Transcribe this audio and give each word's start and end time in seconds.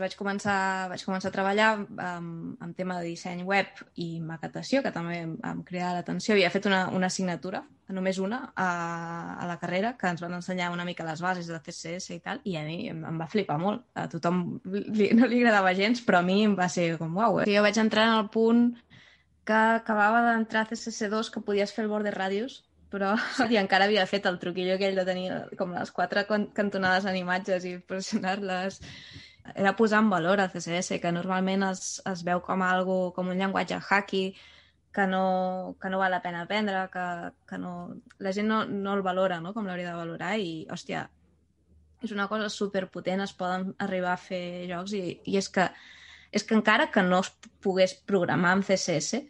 Vaig 0.00 0.14
començar, 0.18 0.88
vaig 0.90 1.02
començar 1.04 1.30
a 1.30 1.34
treballar 1.34 1.68
amb, 1.76 2.00
amb 2.60 2.76
tema 2.76 2.96
de 2.98 3.10
disseny 3.10 3.42
web 3.46 3.82
i 4.00 4.08
maquetació, 4.24 4.82
que 4.84 4.92
també 4.94 5.20
em, 5.26 5.62
cridava 5.68 5.98
l'atenció. 5.98 6.34
Havia 6.34 6.50
fet 6.54 6.68
una, 6.70 6.86
una 6.96 7.10
assignatura, 7.12 7.62
només 7.90 8.20
una, 8.22 8.40
a, 8.54 8.68
a 9.36 9.48
la 9.50 9.58
carrera, 9.62 9.94
que 10.00 10.08
ens 10.10 10.22
van 10.24 10.36
ensenyar 10.38 10.70
una 10.72 10.86
mica 10.88 11.06
les 11.06 11.22
bases 11.24 11.50
de 11.50 11.58
CSS 11.60 12.16
i 12.16 12.20
tal, 12.24 12.40
i 12.44 12.56
a 12.56 12.64
mi 12.66 12.78
em, 12.92 13.04
em 13.06 13.20
va 13.20 13.28
flipar 13.30 13.58
molt. 13.60 13.84
A 13.94 14.06
tothom 14.12 14.60
li, 14.64 15.10
no 15.16 15.28
li 15.28 15.42
agradava 15.42 15.74
gens, 15.78 16.02
però 16.06 16.22
a 16.22 16.26
mi 16.26 16.40
em 16.46 16.56
va 16.58 16.70
ser 16.72 16.94
com, 17.00 17.14
uau, 17.18 17.42
eh? 17.42 17.50
Jo 17.50 17.66
vaig 17.66 17.78
entrar 17.82 18.08
en 18.08 18.16
el 18.22 18.30
punt 18.32 18.66
que 19.46 19.60
acabava 19.80 20.24
d'entrar 20.28 20.66
a 20.66 20.70
CSS2 20.72 21.32
que 21.34 21.44
podies 21.44 21.72
fer 21.74 21.84
el 21.84 21.92
border 21.92 22.14
radius, 22.14 22.60
però 22.90 23.14
i 23.52 23.58
encara 23.60 23.86
havia 23.88 24.06
fet 24.10 24.26
el 24.30 24.38
truquillo 24.42 24.76
aquell 24.76 24.98
de 24.98 25.06
tenir 25.08 25.26
com 25.58 25.74
les 25.76 25.90
quatre 25.94 26.26
cantonades 26.28 27.06
en 27.06 27.18
imatges 27.18 27.66
i 27.66 27.76
pressionar-les 27.92 28.80
era 29.54 29.76
posar 29.76 30.00
en 30.02 30.10
valor 30.10 30.40
el 30.40 30.50
CSS, 30.50 31.00
que 31.00 31.12
normalment 31.12 31.64
es, 31.70 32.00
es 32.06 32.24
veu 32.26 32.42
com 32.44 32.62
algo, 32.62 33.12
com 33.16 33.30
un 33.32 33.38
llenguatge 33.38 33.80
hacky, 33.80 34.24
que 34.92 35.06
no, 35.06 35.76
que 35.80 35.90
no 35.90 35.98
val 35.98 36.10
la 36.10 36.22
pena 36.22 36.42
aprendre, 36.42 36.88
que, 36.92 37.06
que 37.48 37.58
no, 37.58 37.94
la 38.18 38.32
gent 38.32 38.48
no, 38.50 38.64
no 38.66 38.94
el 38.94 39.02
valora 39.06 39.40
no? 39.40 39.54
com 39.54 39.66
l'hauria 39.66 39.92
de 39.92 39.98
valorar 39.98 40.34
i, 40.42 40.66
hòstia, 40.70 41.06
és 42.02 42.12
una 42.16 42.26
cosa 42.28 42.48
superpotent, 42.50 43.22
es 43.22 43.34
poden 43.36 43.70
arribar 43.78 44.14
a 44.14 44.20
fer 44.20 44.66
jocs 44.70 44.96
i, 44.96 45.04
i 45.30 45.38
és, 45.38 45.50
que, 45.52 45.68
és 46.32 46.46
que 46.46 46.56
encara 46.58 46.90
que 46.90 47.04
no 47.06 47.20
es 47.22 47.30
pogués 47.62 47.94
programar 48.08 48.56
amb 48.56 48.66
CSS, 48.66 49.22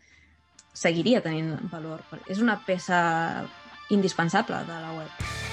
seguiria 0.72 1.22
tenint 1.24 1.56
valor. 1.72 2.06
És 2.30 2.40
una 2.40 2.60
peça 2.66 3.00
indispensable 3.90 4.64
de 4.70 4.82
la 4.86 4.98
web. 5.00 5.49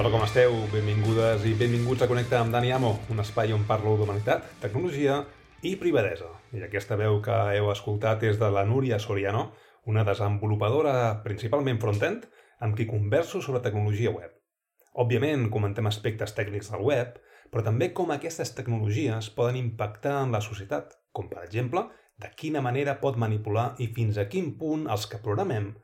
Hola, 0.00 0.08
com 0.14 0.22
esteu? 0.24 0.54
Benvingudes 0.72 1.42
i 1.44 1.50
benvinguts 1.60 2.00
a 2.00 2.06
Connectar 2.08 2.38
amb 2.40 2.54
Dani 2.54 2.70
Amo, 2.72 2.94
un 3.12 3.18
espai 3.20 3.50
on 3.52 3.66
parlo 3.68 3.98
d'humanitat, 4.00 4.46
tecnologia 4.62 5.18
i 5.68 5.74
privadesa. 5.76 6.30
I 6.56 6.62
aquesta 6.64 6.96
veu 6.96 7.18
que 7.20 7.36
heu 7.58 7.68
escoltat 7.68 8.24
és 8.24 8.40
de 8.40 8.48
la 8.48 8.62
Núria 8.64 8.96
Soriano, 8.96 9.50
una 9.84 10.06
desenvolupadora 10.08 10.94
principalment 11.26 11.82
front-end, 11.84 12.24
amb 12.64 12.80
qui 12.80 12.88
converso 12.88 13.42
sobre 13.44 13.60
tecnologia 13.60 14.14
web. 14.16 14.32
Òbviament, 15.04 15.50
comentem 15.52 15.92
aspectes 15.92 16.32
tècnics 16.32 16.72
del 16.72 16.88
web, 16.88 17.20
però 17.52 17.68
també 17.68 17.92
com 17.92 18.16
aquestes 18.16 18.56
tecnologies 18.56 19.28
poden 19.36 19.60
impactar 19.60 20.22
en 20.24 20.32
la 20.32 20.40
societat, 20.40 20.96
com 21.12 21.28
per 21.28 21.44
exemple, 21.44 21.90
de 22.16 22.32
quina 22.40 22.64
manera 22.64 22.96
pot 23.04 23.20
manipular 23.20 23.74
i 23.76 23.92
fins 23.92 24.16
a 24.16 24.30
quin 24.32 24.54
punt 24.56 24.88
els 24.88 25.04
que 25.04 25.20
programem 25.20 25.74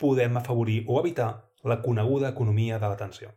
podem 0.00 0.40
afavorir 0.40 0.86
o 0.88 1.02
evitar 1.04 1.34
la 1.60 1.82
coneguda 1.84 2.32
economia 2.32 2.80
de 2.80 2.88
l'atenció. 2.88 3.36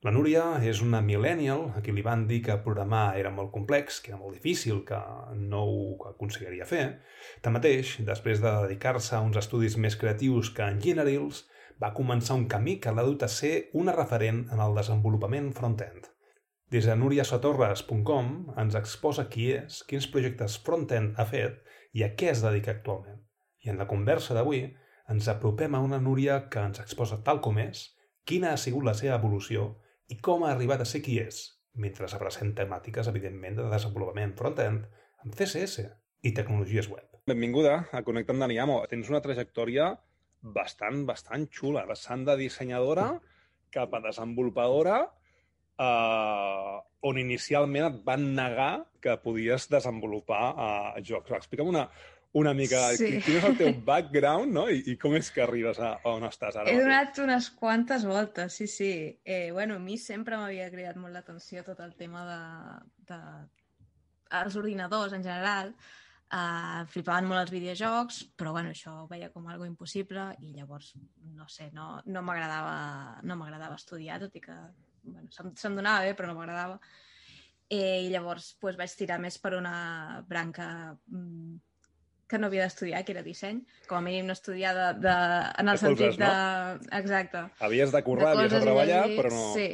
La 0.00 0.10
Núria 0.16 0.42
és 0.64 0.78
una 0.80 1.02
millennial 1.04 1.66
a 1.76 1.82
qui 1.84 1.92
li 1.92 2.00
van 2.00 2.22
dir 2.28 2.38
que 2.44 2.54
programar 2.64 3.18
era 3.20 3.28
molt 3.36 3.50
complex, 3.52 3.98
que 4.00 4.14
era 4.14 4.20
molt 4.20 4.32
difícil, 4.32 4.78
que 4.88 4.96
no 5.36 5.58
ho 5.68 5.82
aconseguiria 6.08 6.64
fer. 6.64 6.84
Tanmateix, 7.44 7.98
després 8.08 8.40
de 8.40 8.52
dedicar-se 8.62 9.12
a 9.18 9.20
uns 9.20 9.36
estudis 9.36 9.76
més 9.76 9.98
creatius 10.00 10.48
que 10.56 10.64
engineerils, 10.64 11.42
va 11.84 11.92
començar 11.98 12.38
un 12.38 12.46
camí 12.48 12.78
que 12.80 12.94
l'ha 12.96 13.04
dut 13.04 13.26
a 13.26 13.28
ser 13.28 13.68
una 13.82 13.92
referent 13.92 14.46
en 14.48 14.62
el 14.64 14.78
desenvolupament 14.80 15.50
front-end. 15.58 16.08
Des 16.72 16.88
de 16.88 16.96
nuriasotorres.com 16.96 18.32
ens 18.64 18.80
exposa 18.80 19.26
qui 19.28 19.50
és, 19.52 19.82
quins 19.84 20.08
projectes 20.08 20.56
front-end 20.64 21.20
ha 21.20 21.28
fet 21.28 21.60
i 21.92 22.06
a 22.08 22.14
què 22.16 22.32
es 22.32 22.40
dedica 22.46 22.72
actualment. 22.72 23.20
I 23.60 23.74
en 23.74 23.84
la 23.84 23.88
conversa 23.92 24.32
d'avui 24.32 24.64
ens 25.12 25.28
apropem 25.28 25.76
a 25.76 25.84
una 25.84 26.00
Núria 26.00 26.40
que 26.48 26.64
ens 26.70 26.80
exposa 26.80 27.20
tal 27.20 27.44
com 27.44 27.60
és, 27.60 27.90
quina 28.24 28.54
ha 28.54 28.64
sigut 28.64 28.88
la 28.88 28.96
seva 28.96 29.20
evolució 29.20 29.68
i 30.10 30.18
com 30.18 30.44
ha 30.44 30.52
arribat 30.54 30.82
a 30.82 30.88
ser 30.88 31.00
qui 31.04 31.18
és, 31.22 31.42
mentre 31.78 32.08
abracem 32.10 32.52
temàtiques, 32.56 33.08
evidentment, 33.10 33.56
de 33.60 33.68
desenvolupament 33.70 34.34
front-end 34.38 34.86
amb 35.22 35.36
CSS 35.36 35.86
i 36.26 36.34
tecnologies 36.36 36.90
web. 36.90 37.06
Benvinguda 37.30 37.76
a 37.94 38.02
Connectant 38.02 38.42
Daniamo. 38.42 38.80
Tens 38.90 39.10
una 39.12 39.22
trajectòria 39.22 39.92
bastant, 40.40 41.04
bastant 41.06 41.46
xula, 41.52 41.84
bastant 41.86 42.24
de 42.26 42.36
dissenyadora 42.40 43.12
cap 43.70 43.92
a 43.94 44.00
desenvolupadora, 44.02 44.98
eh, 45.78 46.76
on 47.06 47.20
inicialment 47.20 47.86
et 47.86 48.00
van 48.04 48.24
negar 48.34 48.72
que 49.00 49.14
podies 49.22 49.68
desenvolupar 49.70 50.42
eh, 50.50 51.02
jocs. 51.06 51.36
Explica'm 51.38 51.70
una, 51.70 51.86
una 52.32 52.52
mica 52.54 52.82
sí. 52.94 53.16
quin 53.24 53.38
és 53.40 53.46
el 53.48 53.56
teu 53.58 53.70
background 53.86 54.54
no? 54.54 54.66
I, 54.70 54.82
i 54.92 54.96
com 55.00 55.16
és 55.18 55.30
que 55.34 55.42
arribes 55.42 55.80
a, 55.82 55.96
a 55.98 56.12
on 56.14 56.26
estàs 56.28 56.58
ara. 56.58 56.70
He 56.70 56.78
donat 56.78 57.18
unes 57.22 57.48
quantes 57.58 58.04
voltes, 58.06 58.58
sí, 58.60 58.68
sí. 58.70 58.92
Eh, 59.24 59.50
bueno, 59.52 59.80
a 59.80 59.82
mi 59.82 59.98
sempre 59.98 60.38
m'havia 60.38 60.68
cridat 60.70 61.00
molt 61.00 61.16
l'atenció 61.16 61.64
tot 61.66 61.80
el 61.82 61.96
tema 61.98 62.22
de, 62.28 62.42
de... 63.10 63.22
els 64.42 64.60
ordinadors 64.60 65.16
en 65.16 65.26
general. 65.26 65.74
Uh, 66.30 66.84
flipaven 66.86 67.26
molt 67.26 67.40
els 67.40 67.50
videojocs, 67.50 68.20
però 68.38 68.52
bueno, 68.54 68.70
això 68.70 68.92
ho 69.00 69.08
veia 69.10 69.32
com 69.34 69.48
algo 69.50 69.66
impossible 69.66 70.28
i 70.46 70.52
llavors, 70.54 70.92
no 71.34 71.48
sé, 71.50 71.72
no, 71.74 71.96
no 72.06 72.22
m'agradava 72.22 73.16
no 73.26 73.34
m'agradava 73.34 73.74
estudiar, 73.74 74.20
tot 74.22 74.36
i 74.38 74.42
que 74.44 74.54
bueno, 75.02 75.26
se'm, 75.34 75.50
se'm 75.58 75.74
donava 75.74 76.04
bé, 76.06 76.14
però 76.14 76.30
no 76.30 76.36
m'agradava. 76.38 76.78
Eh, 77.70 78.04
I 78.06 78.12
llavors 78.14 78.52
pues, 78.62 78.78
vaig 78.78 78.94
tirar 78.98 79.18
més 79.22 79.40
per 79.42 79.56
una 79.58 79.74
branca 80.28 80.68
mm, 81.10 81.58
que 82.30 82.38
no 82.38 82.48
havia 82.48 82.64
d'estudiar, 82.64 83.02
que 83.04 83.14
era 83.16 83.26
disseny. 83.26 83.60
Com 83.90 83.98
a 83.98 84.04
mínim 84.06 84.28
no 84.30 84.36
estudiar 84.36 84.72
de, 84.76 84.88
de, 85.02 85.14
en 85.60 85.70
el 85.72 85.78
de 85.78 85.82
sentit 85.82 86.12
coses, 86.12 86.20
no? 86.22 86.30
de... 86.30 86.90
Exacte. 87.00 87.44
Havies 87.66 87.94
de 87.94 88.02
currar, 88.06 88.32
de 88.32 88.44
havies 88.44 88.54
de 88.54 88.60
treballar, 88.66 89.06
però 89.18 89.32
no... 89.34 89.46
Sí. 89.56 89.70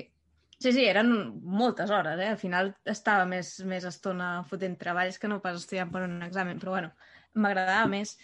Sí, 0.56 0.72
sí, 0.72 0.86
eren 0.88 1.10
moltes 1.44 1.90
hores, 1.92 2.16
eh? 2.16 2.30
Al 2.32 2.38
final 2.40 2.70
estava 2.88 3.26
més, 3.28 3.50
més 3.68 3.84
estona 3.84 4.30
fotent 4.48 4.78
treballs 4.80 5.20
que 5.20 5.28
no 5.28 5.42
pas 5.44 5.58
estudiant 5.58 5.90
per 5.92 6.06
un 6.06 6.22
examen, 6.24 6.56
però 6.62 6.72
bueno, 6.78 6.94
m'agradava 7.36 7.84
més. 7.92 8.14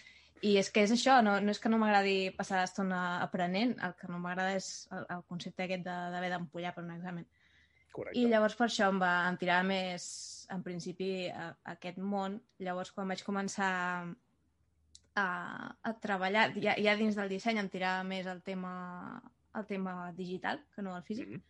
I 0.43 0.57
és 0.59 0.71
que 0.73 0.81
és 0.83 0.91
això, 0.91 1.19
no, 1.23 1.37
no 1.39 1.53
és 1.53 1.61
que 1.61 1.69
no 1.69 1.77
m'agradi 1.79 2.33
passar 2.35 2.57
l'estona 2.59 3.03
aprenent, 3.23 3.77
el 3.85 3.93
que 3.99 4.09
no 4.09 4.17
m'agrada 4.19 4.57
és 4.57 4.71
el, 4.91 5.05
el 5.13 5.21
concepte 5.29 5.67
aquest 5.67 5.85
d'haver 5.85 6.33
d'empullar 6.33 6.73
per 6.75 6.83
un 6.83 6.91
examen. 6.97 7.29
Correcte. 7.93 8.17
I 8.19 8.25
llavors 8.31 8.57
per 8.57 8.65
això 8.65 8.89
em 8.89 8.97
va 8.99 9.13
em 9.29 9.37
tirar 9.37 9.61
més, 9.69 10.03
en 10.51 10.63
principi, 10.63 11.29
a, 11.29 11.51
a 11.53 11.75
aquest 11.77 11.97
món. 11.97 12.39
Llavors, 12.59 12.91
quan 12.95 13.07
vaig 13.11 13.23
començar 13.23 13.71
a, 15.15 15.25
a 15.83 15.93
treballar, 16.03 16.49
ja, 16.57 16.75
ja 16.79 16.97
dins 16.99 17.17
del 17.19 17.31
disseny 17.31 17.61
em 17.61 17.69
tirava 17.69 18.03
més 18.07 18.27
el 18.27 18.41
tema, 18.41 18.73
el 19.55 19.65
tema 19.69 20.11
digital 20.17 20.63
que 20.75 20.85
no 20.85 20.95
el 20.97 21.03
físic. 21.03 21.29
Mm 21.29 21.35
-hmm. 21.35 21.49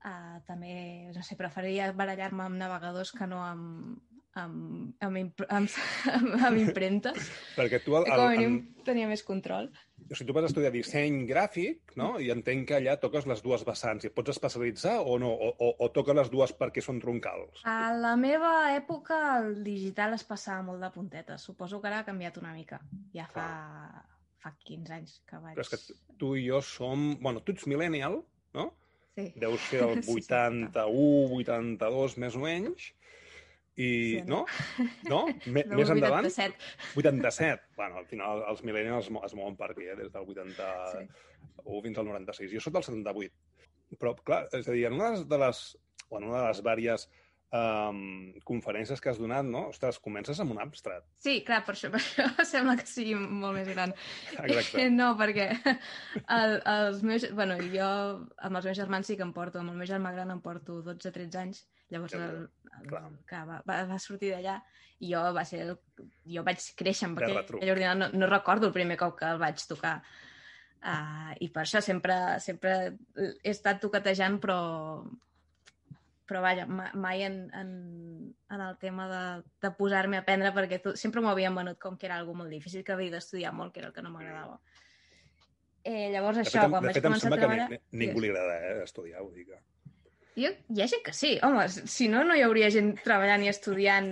Uh, 0.00 0.40
també, 0.46 1.12
no 1.12 1.22
sé, 1.22 1.36
preferiria 1.36 1.92
barallar-me 1.92 2.42
amb 2.44 2.56
navegadors 2.56 3.12
que 3.12 3.26
no 3.26 3.42
amb, 3.44 3.98
amb, 4.38 4.94
amb, 5.02 5.42
amb, 5.48 5.70
amb, 6.14 6.34
amb 6.38 6.60
impremtes. 6.60 7.30
Perquè 7.56 7.80
tu... 7.84 7.96
El, 7.98 8.06
el, 8.06 8.10
com 8.12 8.24
a 8.24 8.34
mínim 8.34 8.56
en... 8.58 8.84
tenia 8.86 9.08
més 9.10 9.22
control. 9.26 9.70
O 10.06 10.14
sigui, 10.14 10.28
tu 10.28 10.36
vas 10.36 10.46
estudiar 10.48 10.72
disseny 10.74 11.24
gràfic, 11.28 11.94
no? 12.00 12.12
I 12.22 12.30
entenc 12.34 12.68
que 12.70 12.78
allà 12.78 12.96
toques 13.02 13.26
les 13.30 13.42
dues 13.44 13.64
vessants. 13.66 14.06
I 14.06 14.12
pots 14.14 14.34
especialitzar 14.34 14.98
o 15.02 15.18
no? 15.22 15.30
O, 15.30 15.50
o, 15.52 15.70
o 15.86 15.90
toques 15.94 16.16
les 16.18 16.30
dues 16.32 16.54
perquè 16.58 16.84
són 16.84 17.00
troncals? 17.02 17.64
A 17.68 17.92
la 17.96 18.14
meva 18.20 18.54
època 18.76 19.20
el 19.40 19.60
digital 19.66 20.16
es 20.18 20.26
passava 20.26 20.64
molt 20.70 20.82
de 20.84 20.92
puntetes. 20.94 21.46
Suposo 21.46 21.82
que 21.82 21.90
ara 21.90 22.02
ha 22.04 22.08
canviat 22.08 22.40
una 22.42 22.54
mica. 22.56 22.80
Ja 23.16 23.26
fa, 23.30 23.46
ah. 23.46 24.04
fa 24.42 24.54
15 24.66 24.98
anys 25.00 25.18
que 25.26 25.42
vaig... 25.42 25.56
Però 25.58 25.66
és 25.66 25.74
que 25.74 25.98
tu 26.20 26.36
i 26.38 26.46
jo 26.48 26.62
som... 26.64 27.10
Bueno, 27.22 27.42
tu 27.44 27.56
ets 27.56 27.66
millennial, 27.70 28.22
no? 28.56 28.70
Sí. 29.18 29.26
Deu 29.42 29.56
ser 29.66 29.82
el 29.84 30.00
81, 30.06 30.70
sí, 30.70 31.42
82, 31.42 32.16
més 32.22 32.38
o 32.38 32.42
menys. 32.46 32.90
I, 33.76 33.86
sí, 33.86 34.22
no? 34.28 34.42
No? 35.08 35.20
M 35.46 35.62
no, 35.70 35.76
més 35.78 35.92
endavant? 35.94 36.26
87. 36.26 36.72
87. 37.00 37.70
Bueno, 37.78 38.00
al 38.02 38.08
final 38.10 38.44
els 38.50 38.64
millennials 38.66 39.08
es, 39.08 39.20
es 39.30 39.36
mouen 39.38 39.56
per 39.60 39.70
aquí, 39.72 39.86
eh? 39.88 39.96
des 39.98 40.10
del 40.12 40.26
81 40.34 40.90
sí. 40.92 41.80
fins 41.86 42.02
al 42.02 42.10
96. 42.10 42.52
Jo 42.56 42.64
soc 42.64 42.76
del 42.76 42.86
78. 42.90 43.34
Però, 43.98 44.14
clar, 44.26 44.44
és 44.54 44.68
a 44.68 44.76
dir, 44.76 44.86
en 44.90 44.98
una 44.98 45.14
de 45.26 45.40
les, 45.44 45.64
bueno, 46.10 46.30
una 46.30 46.44
de 46.44 46.50
les 46.50 46.62
vàries 46.66 47.08
um, 47.50 48.32
conferències 48.46 49.00
que 49.02 49.10
has 49.10 49.18
donat, 49.18 49.46
no? 49.46 49.66
Ostres, 49.72 49.98
comences 50.02 50.38
amb 50.42 50.54
un 50.54 50.60
abstrat. 50.62 51.06
Sí, 51.22 51.40
clar, 51.46 51.62
per 51.66 51.74
això, 51.74 51.90
per 51.94 52.00
això 52.00 52.46
sembla 52.46 52.76
que 52.78 52.86
sigui 52.88 53.16
molt 53.18 53.58
més 53.58 53.70
gran. 53.72 53.94
Exacte. 54.36 54.88
No, 55.00 55.12
perquè 55.18 55.48
el, 56.36 56.56
els 56.72 57.02
meus... 57.06 57.26
Bueno, 57.36 57.56
jo 57.72 57.88
amb 57.88 58.60
els 58.60 58.70
meus 58.70 58.78
germans 58.78 59.10
sí 59.10 59.16
que 59.18 59.26
em 59.26 59.34
porto, 59.36 59.60
amb 59.60 59.72
el 59.72 59.78
meu 59.80 59.88
germà 59.88 60.12
gran 60.14 60.32
em 60.34 60.40
porto 60.44 60.80
12-13 60.86 61.40
anys, 61.40 61.64
llavors 61.90 62.14
el, 62.14 62.48
el, 62.78 62.88
que 63.26 63.40
va, 63.48 63.60
va, 63.66 63.78
va 63.90 63.98
sortir 64.02 64.30
d'allà 64.34 64.58
i 65.00 65.12
jo 65.12 65.20
va 65.34 65.44
ser 65.48 65.62
el, 65.64 65.72
jo 66.28 66.42
vaig 66.46 66.62
créixer 66.78 67.08
amb 67.08 67.18
aquell, 67.20 67.38
aquell 67.58 67.72
ordinador, 67.74 67.98
no, 68.02 68.10
no 68.20 68.28
recordo 68.30 68.68
el 68.68 68.74
primer 68.76 68.96
cop 69.00 69.16
que 69.18 69.26
el 69.30 69.40
vaig 69.42 69.62
tocar. 69.68 69.98
Uh, 70.80 71.34
I 71.44 71.50
per 71.52 71.64
això 71.66 71.82
sempre, 71.84 72.14
sempre 72.40 72.76
he 73.18 73.50
estat 73.52 73.82
toquetejant, 73.82 74.38
però 74.40 74.60
però 76.30 76.44
vaja, 76.44 76.62
mai 76.70 77.24
en, 77.26 77.40
en, 77.58 77.70
en 78.54 78.60
el 78.62 78.76
tema 78.78 79.08
de, 79.10 79.22
de 79.64 79.70
posar-me 79.74 80.20
a 80.20 80.22
aprendre, 80.22 80.52
perquè 80.54 80.78
tot, 80.78 80.94
sempre 81.00 81.18
m'ho 81.24 81.32
havien 81.32 81.56
venut 81.58 81.80
com 81.82 81.96
que 81.98 82.06
era 82.06 82.20
algo 82.20 82.36
molt 82.38 82.52
difícil, 82.54 82.84
que 82.86 82.94
havia 82.94 83.10
d'estudiar 83.16 83.50
molt, 83.52 83.72
que 83.74 83.82
era 83.82 83.88
el 83.90 83.96
que 83.96 84.04
no 84.06 84.12
m'agradava. 84.14 84.60
Eh, 85.82 86.06
llavors, 86.12 86.38
De 86.38 86.44
això, 86.44 86.60
fet, 86.60 86.70
quan 86.70 86.84
de 86.84 86.86
vaig 86.86 86.94
fet 87.00 87.04
em 87.04 87.08
començar 87.10 87.18
a 87.18 87.24
sembla 87.24 87.40
que 87.40 87.48
treballar... 87.48 87.66
ni, 87.72 87.80
ni- 87.90 88.06
ningú 88.06 88.22
li 88.22 88.30
agrada 88.30 88.56
eh, 88.68 88.82
estudiar, 88.84 89.24
vull 89.24 89.34
dir 89.34 89.48
que... 89.50 89.58
Jo, 90.40 90.50
hi 90.74 90.80
ha 90.82 90.86
gent 90.88 91.02
que 91.04 91.12
sí. 91.12 91.34
Home, 91.42 91.66
si 91.68 92.08
no, 92.08 92.22
no 92.24 92.34
hi 92.36 92.42
hauria 92.46 92.70
gent 92.72 92.94
treballant 93.04 93.42
i 93.44 93.48
estudiant 93.50 94.10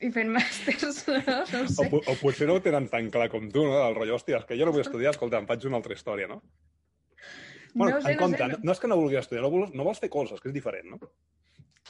i 0.00 0.10
fent 0.10 0.28
màsters, 0.34 1.02
no? 1.14 1.22
No 1.52 1.62
O, 1.62 1.68
sé. 1.68 1.88
po- 1.90 2.02
o 2.06 2.14
potser 2.20 2.46
no 2.50 2.54
ho 2.58 2.62
tenen 2.64 2.88
tan 2.92 3.10
clar 3.10 3.28
com 3.30 3.48
tu, 3.50 3.64
no? 3.64 3.78
El 3.88 3.94
rotllo, 3.94 4.16
hòstia, 4.18 4.38
és 4.42 4.44
que 4.48 4.58
jo 4.58 4.66
no 4.66 4.72
vull 4.74 4.84
estudiar, 4.84 5.14
escolta, 5.14 5.38
em 5.38 5.46
faig 5.46 5.64
una 5.70 5.78
altra 5.80 5.94
història, 5.94 6.28
no? 6.28 6.42
Bueno, 7.74 7.96
no 7.96 8.02
sé, 8.02 8.10
en 8.12 8.16
no 8.18 8.22
compte, 8.26 8.38
sé. 8.42 8.48
no, 8.52 8.58
no 8.62 8.72
és 8.72 8.80
que 8.82 8.88
no 8.90 8.96
vulguis 9.00 9.18
estudiar, 9.22 9.42
no 9.46 9.50
vols, 9.54 9.70
no 9.74 9.84
vols 9.86 10.00
fer 10.02 10.10
coses, 10.12 10.40
que 10.40 10.50
és 10.50 10.54
diferent, 10.54 10.90
no? 10.92 10.98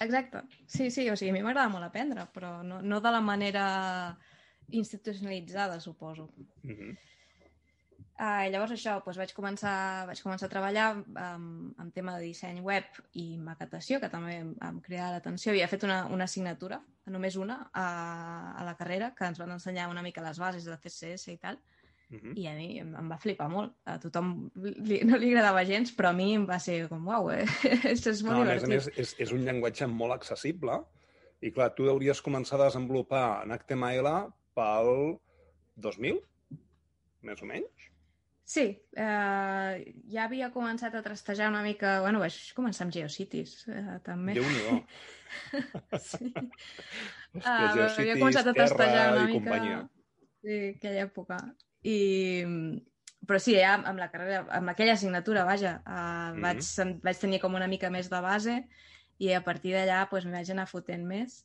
Exacte. 0.00 0.44
Sí, 0.67 0.90
sí, 0.90 1.08
o 1.11 1.17
sigui, 1.17 1.31
a 1.32 1.34
mi 1.34 1.43
m'agrada 1.43 1.69
molt 1.73 1.84
aprendre, 1.88 2.29
però 2.34 2.62
no, 2.62 2.79
no 2.82 3.00
de 3.02 3.11
la 3.11 3.20
manera 3.20 3.64
institucionalitzada, 4.70 5.81
suposo. 5.81 6.29
Mm 6.62 6.70
-hmm. 6.76 6.99
Uh, 8.20 8.47
llavors 8.53 8.75
això, 8.75 8.99
doncs 9.03 9.19
vaig 9.19 9.32
començar, 9.35 10.05
vaig 10.06 10.20
començar 10.23 10.47
a 10.47 10.53
treballar 10.53 10.88
amb, 10.93 11.20
amb 11.81 11.94
tema 11.94 12.19
de 12.19 12.29
disseny 12.29 12.61
web 12.62 12.85
i 13.19 13.38
maquetació, 13.41 13.99
que 14.03 14.11
també 14.12 14.37
em, 14.43 14.50
em 14.62 14.81
cridava 14.85 15.17
l'atenció. 15.17 15.50
Havia 15.50 15.69
fet 15.70 15.87
una, 15.88 16.05
una 16.12 16.29
assignatura, 16.29 16.82
només 17.11 17.38
una, 17.41 17.70
a, 17.73 17.87
a 18.61 18.67
la 18.69 18.76
carrera, 18.79 19.11
que 19.17 19.26
ens 19.26 19.41
van 19.41 19.55
ensenyar 19.56 19.88
una 19.91 20.05
mica 20.05 20.23
les 20.23 20.38
bases 20.38 20.69
de 20.69 20.76
CSS 20.76 21.32
i 21.32 21.38
tal, 21.41 21.59
Mm 22.12 22.19
-hmm. 22.19 22.38
i 22.38 22.47
a 22.47 22.55
mi 22.55 22.79
em, 22.79 22.94
em 22.94 23.09
va 23.09 23.17
flipar 23.17 23.49
molt. 23.49 23.73
A 23.85 23.99
tothom 23.99 24.50
li, 24.55 25.00
no 25.05 25.17
li 25.17 25.31
agradava 25.31 25.65
gens, 25.65 25.97
però 25.97 26.08
a 26.11 26.12
mi 26.12 26.35
em 26.35 26.44
va 26.47 26.58
ser 26.58 26.88
com, 26.88 27.06
uau, 27.08 27.31
eh? 27.31 27.47
això 27.93 28.11
és 28.11 28.23
molt 28.23 28.37
No, 28.37 28.43
a 28.43 28.44
més 28.44 28.62
a 28.62 28.67
divertit. 28.67 28.69
més, 28.69 28.99
és, 28.99 29.15
és 29.19 29.32
un 29.32 29.41
llenguatge 29.41 29.87
molt 29.87 30.12
accessible 30.12 30.85
i, 31.41 31.50
clar, 31.50 31.75
tu 31.75 31.88
hauries 31.88 32.20
començar 32.23 32.61
a 32.61 32.65
desenvolupar 32.65 33.43
en 33.44 33.50
HTML 33.53 34.32
pel 34.55 35.19
2000, 35.76 36.20
més 37.23 37.43
o 37.43 37.47
menys? 37.47 37.88
Sí, 38.44 38.65
eh, 38.99 39.94
ja 40.12 40.25
havia 40.27 40.50
començat 40.53 40.94
a 40.99 41.03
trastejar 41.03 41.49
una 41.53 41.62
mica... 41.62 42.00
Bueno, 42.03 42.19
vaig 42.21 42.37
començar 42.56 42.85
amb 42.87 42.94
GeoCities, 42.94 43.53
eh, 43.71 43.99
també. 44.05 44.35
Déu-n'hi-do. 44.39 44.81
Sí. 46.03 46.29
Hòstia, 47.33 47.41
Ah, 47.49 47.71
havia 47.71 47.87
Geocities, 47.87 48.19
començat 48.21 48.49
a 48.50 48.53
tastejar 48.53 48.97
Terra 49.06 49.12
una 49.15 49.27
mica... 49.31 49.39
companyia. 49.39 49.77
Sí, 50.43 50.56
aquella 50.77 51.05
època. 51.06 51.39
I... 51.89 51.97
Però 53.23 53.39
sí, 53.39 53.55
ja 53.55 53.77
amb 53.79 54.00
la 54.03 54.09
carrera, 54.11 54.43
amb 54.59 54.73
aquella 54.73 54.97
assignatura, 54.99 55.44
vaja, 55.47 55.77
uh, 55.87 56.35
Mhm. 56.35 56.43
vaig, 56.43 56.99
vaig 57.06 57.21
tenir 57.23 57.39
com 57.41 57.55
una 57.55 57.69
mica 57.71 57.89
més 57.94 58.11
de 58.11 58.21
base 58.21 58.56
i 59.23 59.31
a 59.33 59.41
partir 59.47 59.73
d'allà 59.77 60.03
doncs, 60.11 60.27
m'hi 60.27 60.35
vaig 60.35 60.50
anar 60.50 60.67
fotent 60.67 61.06
més. 61.06 61.44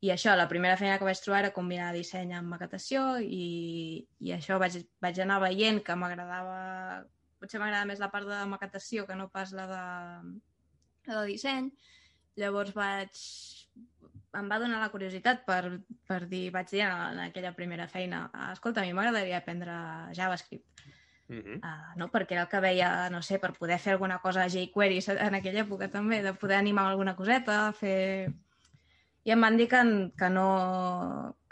I 0.00 0.12
això, 0.14 0.34
la 0.38 0.46
primera 0.50 0.76
feina 0.78 0.98
que 0.98 1.06
vaig 1.06 1.18
trobar 1.18 1.40
era 1.42 1.54
combinar 1.54 1.90
disseny 1.94 2.34
amb 2.38 2.52
maquetació 2.52 3.16
i, 3.18 4.06
i 4.22 4.34
això 4.36 4.58
vaig, 4.62 4.76
vaig 5.02 5.18
anar 5.24 5.40
veient 5.42 5.82
que 5.86 5.96
m'agradava... 5.98 6.58
Potser 7.38 7.60
m'agrada 7.62 7.86
més 7.86 8.00
la 8.02 8.10
part 8.10 8.26
de 8.26 8.38
maquetació 8.50 9.04
que 9.06 9.14
no 9.18 9.28
pas 9.30 9.52
la 9.54 9.66
de, 9.70 9.82
la 11.10 11.20
de 11.20 11.26
disseny. 11.32 11.72
Llavors 12.38 12.74
vaig... 12.78 13.18
Em 14.38 14.50
va 14.50 14.58
donar 14.60 14.78
la 14.82 14.90
curiositat 14.92 15.44
per, 15.46 15.62
per 16.06 16.20
dir, 16.30 16.48
vaig 16.54 16.70
dir 16.70 16.84
en, 16.86 17.22
aquella 17.24 17.54
primera 17.56 17.88
feina, 17.90 18.26
"Ah, 18.34 18.52
escolta, 18.52 18.82
a 18.82 18.86
mi 18.86 18.94
m'agradaria 18.94 19.38
aprendre 19.38 19.74
JavaScript. 20.14 20.82
Mm 21.28 21.40
-hmm. 21.42 21.58
Uh, 21.62 21.96
no? 21.96 22.10
Perquè 22.10 22.32
era 22.32 22.42
el 22.42 22.48
que 22.48 22.60
veia, 22.60 23.10
no 23.10 23.22
sé, 23.22 23.38
per 23.38 23.52
poder 23.52 23.78
fer 23.78 23.92
alguna 23.92 24.18
cosa 24.18 24.44
a 24.44 24.48
jQuery 24.48 25.00
en 25.18 25.34
aquella 25.34 25.64
època 25.64 25.90
també, 25.90 26.22
de 26.22 26.34
poder 26.34 26.56
animar 26.56 26.86
alguna 26.86 27.16
coseta, 27.16 27.72
fer... 27.72 28.32
I 29.28 29.34
em 29.34 29.44
van 29.44 29.58
dir 29.60 29.68
que, 29.68 29.82
que 30.16 30.30
no... 30.32 30.48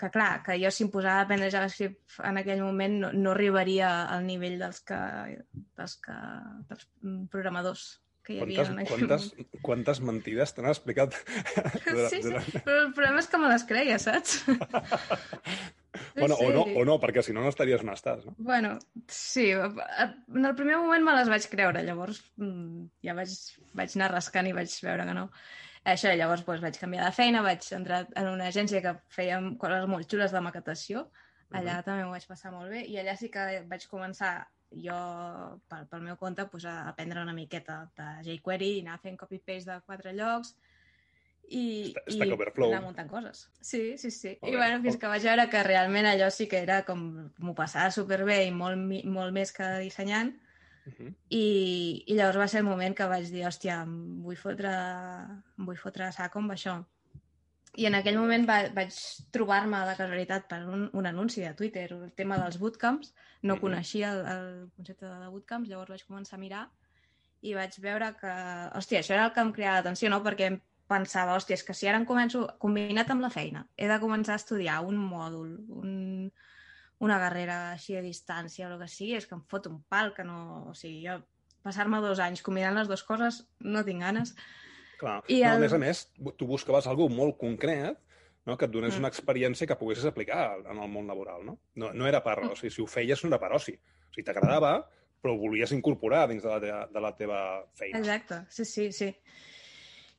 Que 0.01 0.09
clar, 0.13 0.41
que 0.47 0.57
jo 0.61 0.71
si 0.73 0.87
em 0.87 0.91
posava 0.93 1.21
a 1.21 1.27
aprendre 1.27 1.53
JavaScript 1.53 2.19
en 2.25 2.41
aquell 2.41 2.65
moment 2.65 2.97
no, 3.03 3.13
no 3.13 3.35
arribaria 3.35 3.93
al 4.09 4.25
nivell 4.25 4.57
dels 4.63 4.81
que... 4.89 4.99
dels 5.77 5.97
que... 6.01 6.17
dels 6.71 6.89
programadors 7.33 7.87
que 8.27 8.35
hi 8.35 8.41
havia 8.43 8.65
Quantes, 8.65 8.73
en 8.73 8.79
aquell 8.83 9.05
quantes, 9.07 9.61
quantes 9.69 10.01
mentides 10.03 10.55
t'han 10.57 10.71
explicat? 10.73 11.15
moment. 11.87 12.09
Sí, 12.11 12.23
sí, 12.25 12.63
però 12.65 12.87
el 12.87 12.95
problema 12.97 13.23
és 13.23 13.29
que 13.31 13.41
me 13.43 13.51
les 13.53 13.67
creia, 13.69 13.99
saps? 14.03 14.41
bueno, 16.19 16.35
Sí, 16.41 16.49
o, 16.49 16.51
no, 16.57 16.65
o 16.67 16.83
no, 16.89 16.97
perquè 17.03 17.23
si 17.23 17.37
no, 17.37 17.45
no 17.45 17.53
estaries 17.53 17.85
on 17.85 17.93
estàs, 17.93 18.25
no? 18.27 18.35
Bueno, 18.49 18.75
sí, 19.07 19.47
en 19.53 20.43
el 20.43 20.57
primer 20.59 20.81
moment 20.83 21.07
me 21.07 21.15
les 21.21 21.31
vaig 21.31 21.47
creure, 21.53 21.85
llavors 21.87 22.19
mm, 22.41 22.89
ja 23.07 23.15
vaig, 23.21 23.37
vaig 23.79 23.97
anar 24.01 24.11
rascant 24.17 24.51
i 24.51 24.57
vaig 24.57 24.75
veure 24.89 25.07
que 25.07 25.17
no. 25.21 25.29
Això, 25.87 26.11
llavors 26.19 26.43
doncs, 26.43 26.63
vaig 26.65 26.79
canviar 26.81 27.07
de 27.07 27.15
feina, 27.15 27.45
vaig 27.47 27.67
entrar 27.77 28.03
en 28.19 28.29
una 28.33 28.49
agència 28.51 28.83
que 28.83 28.97
fèiem 29.15 29.53
coses 29.61 29.87
molt 29.91 30.11
xules 30.11 30.35
de 30.35 30.43
maquetació, 30.43 31.07
allà 31.55 31.79
també 31.87 32.03
m'ho 32.03 32.15
vaig 32.17 32.27
passar 32.27 32.51
molt 32.51 32.73
bé, 32.75 32.83
i 32.91 32.99
allà 32.99 33.15
sí 33.19 33.31
que 33.31 33.45
vaig 33.71 33.87
començar 33.87 34.33
jo, 34.83 34.97
pel, 35.71 35.85
pel 35.91 36.03
meu 36.03 36.17
compte, 36.19 36.49
doncs, 36.51 36.67
a 36.67 36.89
aprendre 36.91 37.23
una 37.23 37.37
miqueta 37.37 37.85
de 37.99 38.09
jQuery 38.27 38.73
i 38.79 38.81
anar 38.83 38.99
fent 39.05 39.19
copy-paste 39.21 39.71
de 39.71 39.79
quatre 39.87 40.15
llocs, 40.17 40.57
i, 41.47 41.95
Stack 41.95 42.27
i 42.27 42.33
Overflow. 42.35 42.73
anar 42.73 42.83
muntant 42.83 43.11
coses. 43.11 43.45
Sí, 43.61 43.95
sí, 43.99 44.11
sí. 44.11 44.33
Molt 44.41 44.51
I 44.51 44.57
bé. 44.57 44.59
bueno, 44.59 44.81
fins 44.83 44.99
que 44.99 45.11
vaig 45.11 45.23
veure 45.29 45.47
que 45.53 45.63
realment 45.63 46.09
allò 46.11 46.31
sí 46.35 46.49
que 46.51 46.59
era 46.59 46.81
com 46.89 47.05
m'ho 47.39 47.55
passava 47.55 47.95
superbé 47.95 48.41
i 48.49 48.51
molt, 48.51 49.07
molt 49.07 49.35
més 49.37 49.55
que 49.55 49.69
dissenyant. 49.85 50.35
Uh 50.87 50.93
-huh. 50.93 51.15
I, 51.29 52.05
I 52.07 52.15
llavors 52.15 52.39
va 52.39 52.49
ser 52.49 52.61
el 52.61 52.69
moment 52.71 52.95
que 52.97 53.07
vaig 53.07 53.31
dir, 53.31 53.45
hòstia, 53.47 53.83
em 53.83 54.23
vull 54.23 54.37
fotre, 54.37 54.73
em 55.59 55.67
vull 55.67 55.77
fotre 55.77 56.05
a 56.05 56.13
saco 56.13 56.39
amb 56.39 56.53
això. 56.53 56.85
I 57.77 57.87
en 57.87 57.95
aquell 57.95 58.17
moment 58.19 58.47
va, 58.49 58.69
vaig 58.73 58.95
trobar-me 59.31 59.83
de 59.87 59.97
casualitat 59.97 60.49
per 60.49 60.63
un, 60.65 60.89
un 60.93 61.07
anunci 61.07 61.43
de 61.43 61.53
Twitter, 61.55 61.93
el 61.93 62.13
tema 62.13 62.39
dels 62.39 62.59
bootcamps. 62.59 63.13
No 63.43 63.61
coneixia 63.61 64.13
el, 64.13 64.27
el 64.27 64.71
concepte 64.77 65.07
de 65.07 65.29
bootcamps, 65.29 65.69
llavors 65.69 65.91
vaig 65.91 66.07
començar 66.07 66.37
a 66.37 66.41
mirar 66.41 66.71
i 67.43 67.55
vaig 67.55 67.77
veure 67.83 68.15
que, 68.21 68.33
hòstia, 68.79 69.03
això 69.03 69.15
era 69.15 69.27
el 69.27 69.33
que 69.35 69.45
em 69.45 69.53
cridava 69.53 69.77
l'atenció, 69.77 70.11
no? 70.11 70.23
Perquè 70.25 70.49
em 70.53 70.61
pensava, 70.89 71.37
hòstia, 71.37 71.59
és 71.59 71.65
que 71.67 71.75
si 71.75 71.89
ara 71.91 71.99
em 72.01 72.07
començo, 72.09 72.47
combinat 72.63 73.11
amb 73.11 73.25
la 73.27 73.31
feina, 73.31 73.67
he 73.77 73.89
de 73.91 73.99
començar 74.03 74.37
a 74.37 74.43
estudiar 74.43 74.81
un 74.87 74.97
mòdul, 74.97 75.53
un, 75.83 76.31
una 77.05 77.19
carrera 77.21 77.73
així 77.73 77.97
a 77.97 78.03
distància 78.05 78.69
o 78.69 78.73
el 78.75 78.79
que 78.81 78.89
sigui, 78.89 79.15
és 79.19 79.27
que 79.29 79.35
em 79.37 79.43
fot 79.51 79.67
un 79.69 79.83
pal 79.89 80.15
que 80.17 80.25
no... 80.25 80.67
O 80.71 80.75
sigui, 80.75 81.03
jo 81.07 81.19
passar-me 81.67 81.99
dos 82.01 82.21
anys 82.23 82.43
combinant 82.47 82.77
les 82.79 82.89
dues 82.89 83.03
coses 83.05 83.43
no 83.61 83.83
tinc 83.85 84.01
ganes. 84.01 84.35
Clar. 85.01 85.19
I 85.29 85.43
no, 85.43 85.51
el- 85.51 85.57
A 85.57 85.61
més 85.61 85.73
a 85.77 85.79
més, 85.83 86.05
tu 86.39 86.47
buscaves 86.49 86.87
algú 86.87 87.09
molt 87.13 87.37
concret 87.37 87.99
no? 88.47 88.57
que 88.57 88.65
et 88.65 88.71
donés 88.73 88.95
Mm. 88.95 88.99
una 89.03 89.09
experiència 89.11 89.67
que 89.67 89.77
poguessis 89.77 90.07
aplicar 90.07 90.57
en 90.65 90.79
el 90.79 90.89
món 90.89 91.07
laboral. 91.11 91.45
No, 91.45 91.59
no, 91.75 91.93
no 91.93 92.07
era 92.07 92.23
per... 92.23 92.39
Mm. 92.45 92.53
O 92.53 92.57
sigui, 92.57 92.71
si 92.73 92.81
ho 92.83 92.87
feies 92.87 93.23
no 93.25 93.29
era 93.29 93.41
per 93.43 93.53
oci. 93.59 93.75
O 93.75 94.15
sigui, 94.15 94.25
t'agradava, 94.25 94.79
però 95.21 95.35
ho 95.35 95.39
volies 95.43 95.73
incorporar 95.73 96.29
dins 96.31 96.43
de 96.45 96.49
la, 96.49 96.61
teva, 96.63 96.87
de 96.95 97.01
la 97.03 97.13
teva 97.17 97.41
feina. 97.75 97.99
Exacte, 97.99 98.45
sí, 98.49 98.65
sí, 98.65 98.93
sí. 98.93 99.11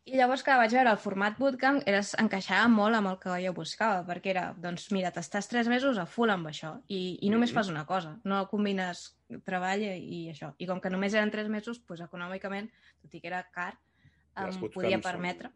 I 0.07 0.15
llavors, 0.15 0.39
clar, 0.45 0.55
vaig 0.61 0.71
veure 0.71 0.91
el 0.93 0.99
format 1.03 1.35
bootcamp, 1.35 1.81
era, 1.89 1.99
encaixava 2.21 2.69
molt 2.71 2.95
amb 2.95 3.09
el 3.11 3.17
que 3.19 3.33
jo 3.43 3.51
buscava, 3.57 4.05
perquè 4.07 4.31
era, 4.31 4.45
doncs, 4.63 4.85
mira, 4.95 5.11
t'estàs 5.11 5.49
tres 5.51 5.67
mesos 5.67 5.97
a 5.99 6.05
full 6.07 6.31
amb 6.31 6.47
això 6.47 6.77
i, 6.87 7.17
i 7.21 7.29
només 7.33 7.51
Mhm. 7.51 7.55
fas 7.59 7.69
una 7.73 7.85
cosa, 7.85 8.13
no 8.23 8.47
combines 8.47 9.17
treball 9.43 9.83
i 9.83 10.29
això. 10.31 10.53
I 10.57 10.65
com 10.69 10.79
que 10.79 10.89
només 10.89 11.13
eren 11.13 11.29
tres 11.31 11.49
mesos, 11.51 11.81
doncs, 11.85 12.01
econòmicament, 12.05 12.69
tot 13.01 13.13
i 13.15 13.19
que 13.19 13.27
era 13.27 13.43
car, 13.51 13.73
em 14.37 14.69
podia 14.71 14.97
són- 14.97 15.03
permetre. 15.03 15.51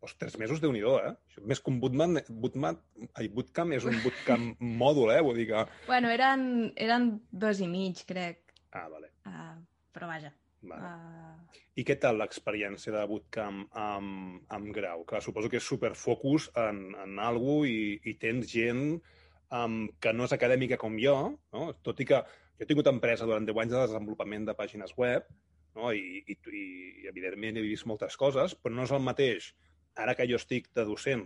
Pues 0.00 0.14
tres 0.16 0.38
mesos, 0.38 0.60
déu 0.62 0.70
nhi 0.72 0.80
eh? 0.80 1.14
Més 1.42 1.60
que 1.60 1.70
un 1.70 1.80
bootcamp, 1.80 2.20
bootcamp, 2.30 2.78
ai, 3.18 3.28
bootcamp 3.28 3.72
és 3.72 3.84
un 3.84 3.98
bootcamp 4.04 4.54
mòdul, 4.84 5.10
eh? 5.12 5.20
Vull 5.20 5.36
dir 5.36 5.48
que... 5.48 5.66
Bueno, 5.86 6.08
eren, 6.08 6.72
eren 6.76 7.20
dos 7.32 7.60
i 7.60 7.66
mig, 7.66 8.04
crec, 8.06 8.54
Ah, 8.72 8.86
vale. 8.88 9.10
uh, 9.26 9.58
però 9.92 10.06
vaja. 10.06 10.32
Vale. 10.62 10.90
Uh, 10.90 11.62
I 11.80 11.84
què 11.88 11.96
tal 12.02 12.18
l'experiència 12.20 12.92
de 12.94 13.02
bootcamp 13.08 13.62
amb, 13.78 14.42
amb 14.52 14.72
grau? 14.76 15.04
Clar, 15.08 15.22
suposo 15.24 15.50
que 15.52 15.60
és 15.60 15.66
superfocus 15.66 16.50
en, 16.60 16.90
en 17.04 17.20
algú 17.22 17.62
i, 17.68 17.96
i 18.04 18.16
tens 18.20 18.50
gent 18.50 18.84
um, 18.96 19.82
que 20.00 20.12
no 20.16 20.26
és 20.28 20.36
acadèmica 20.36 20.78
com 20.80 20.98
jo, 21.00 21.16
no? 21.54 21.68
tot 21.86 22.02
i 22.02 22.08
que 22.08 22.20
jo 22.24 22.66
he 22.66 22.68
tingut 22.68 22.90
empresa 22.90 23.28
durant 23.28 23.46
10 23.48 23.62
anys 23.64 23.76
de 23.76 23.84
desenvolupament 23.86 24.48
de 24.48 24.56
pàgines 24.58 24.92
web 24.98 25.28
no? 25.76 25.92
I, 25.92 26.22
i, 26.26 26.36
i, 26.36 26.64
evidentment 27.10 27.58
he 27.58 27.64
vist 27.64 27.88
moltes 27.88 28.18
coses, 28.20 28.56
però 28.56 28.76
no 28.76 28.86
és 28.86 28.94
el 28.94 29.04
mateix 29.04 29.52
ara 30.00 30.14
que 30.16 30.26
jo 30.28 30.38
estic 30.38 30.68
de 30.76 30.84
docent 30.88 31.24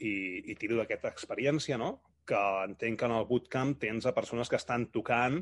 i, 0.00 0.12
i 0.50 0.56
tiro 0.58 0.78
d'aquesta 0.78 1.10
experiència, 1.12 1.78
no? 1.80 1.98
que 2.30 2.40
entenc 2.64 3.00
que 3.00 3.08
en 3.08 3.16
el 3.16 3.26
bootcamp 3.26 3.74
tens 3.82 4.06
a 4.06 4.14
persones 4.14 4.50
que 4.50 4.58
estan 4.60 4.86
tocant 4.94 5.40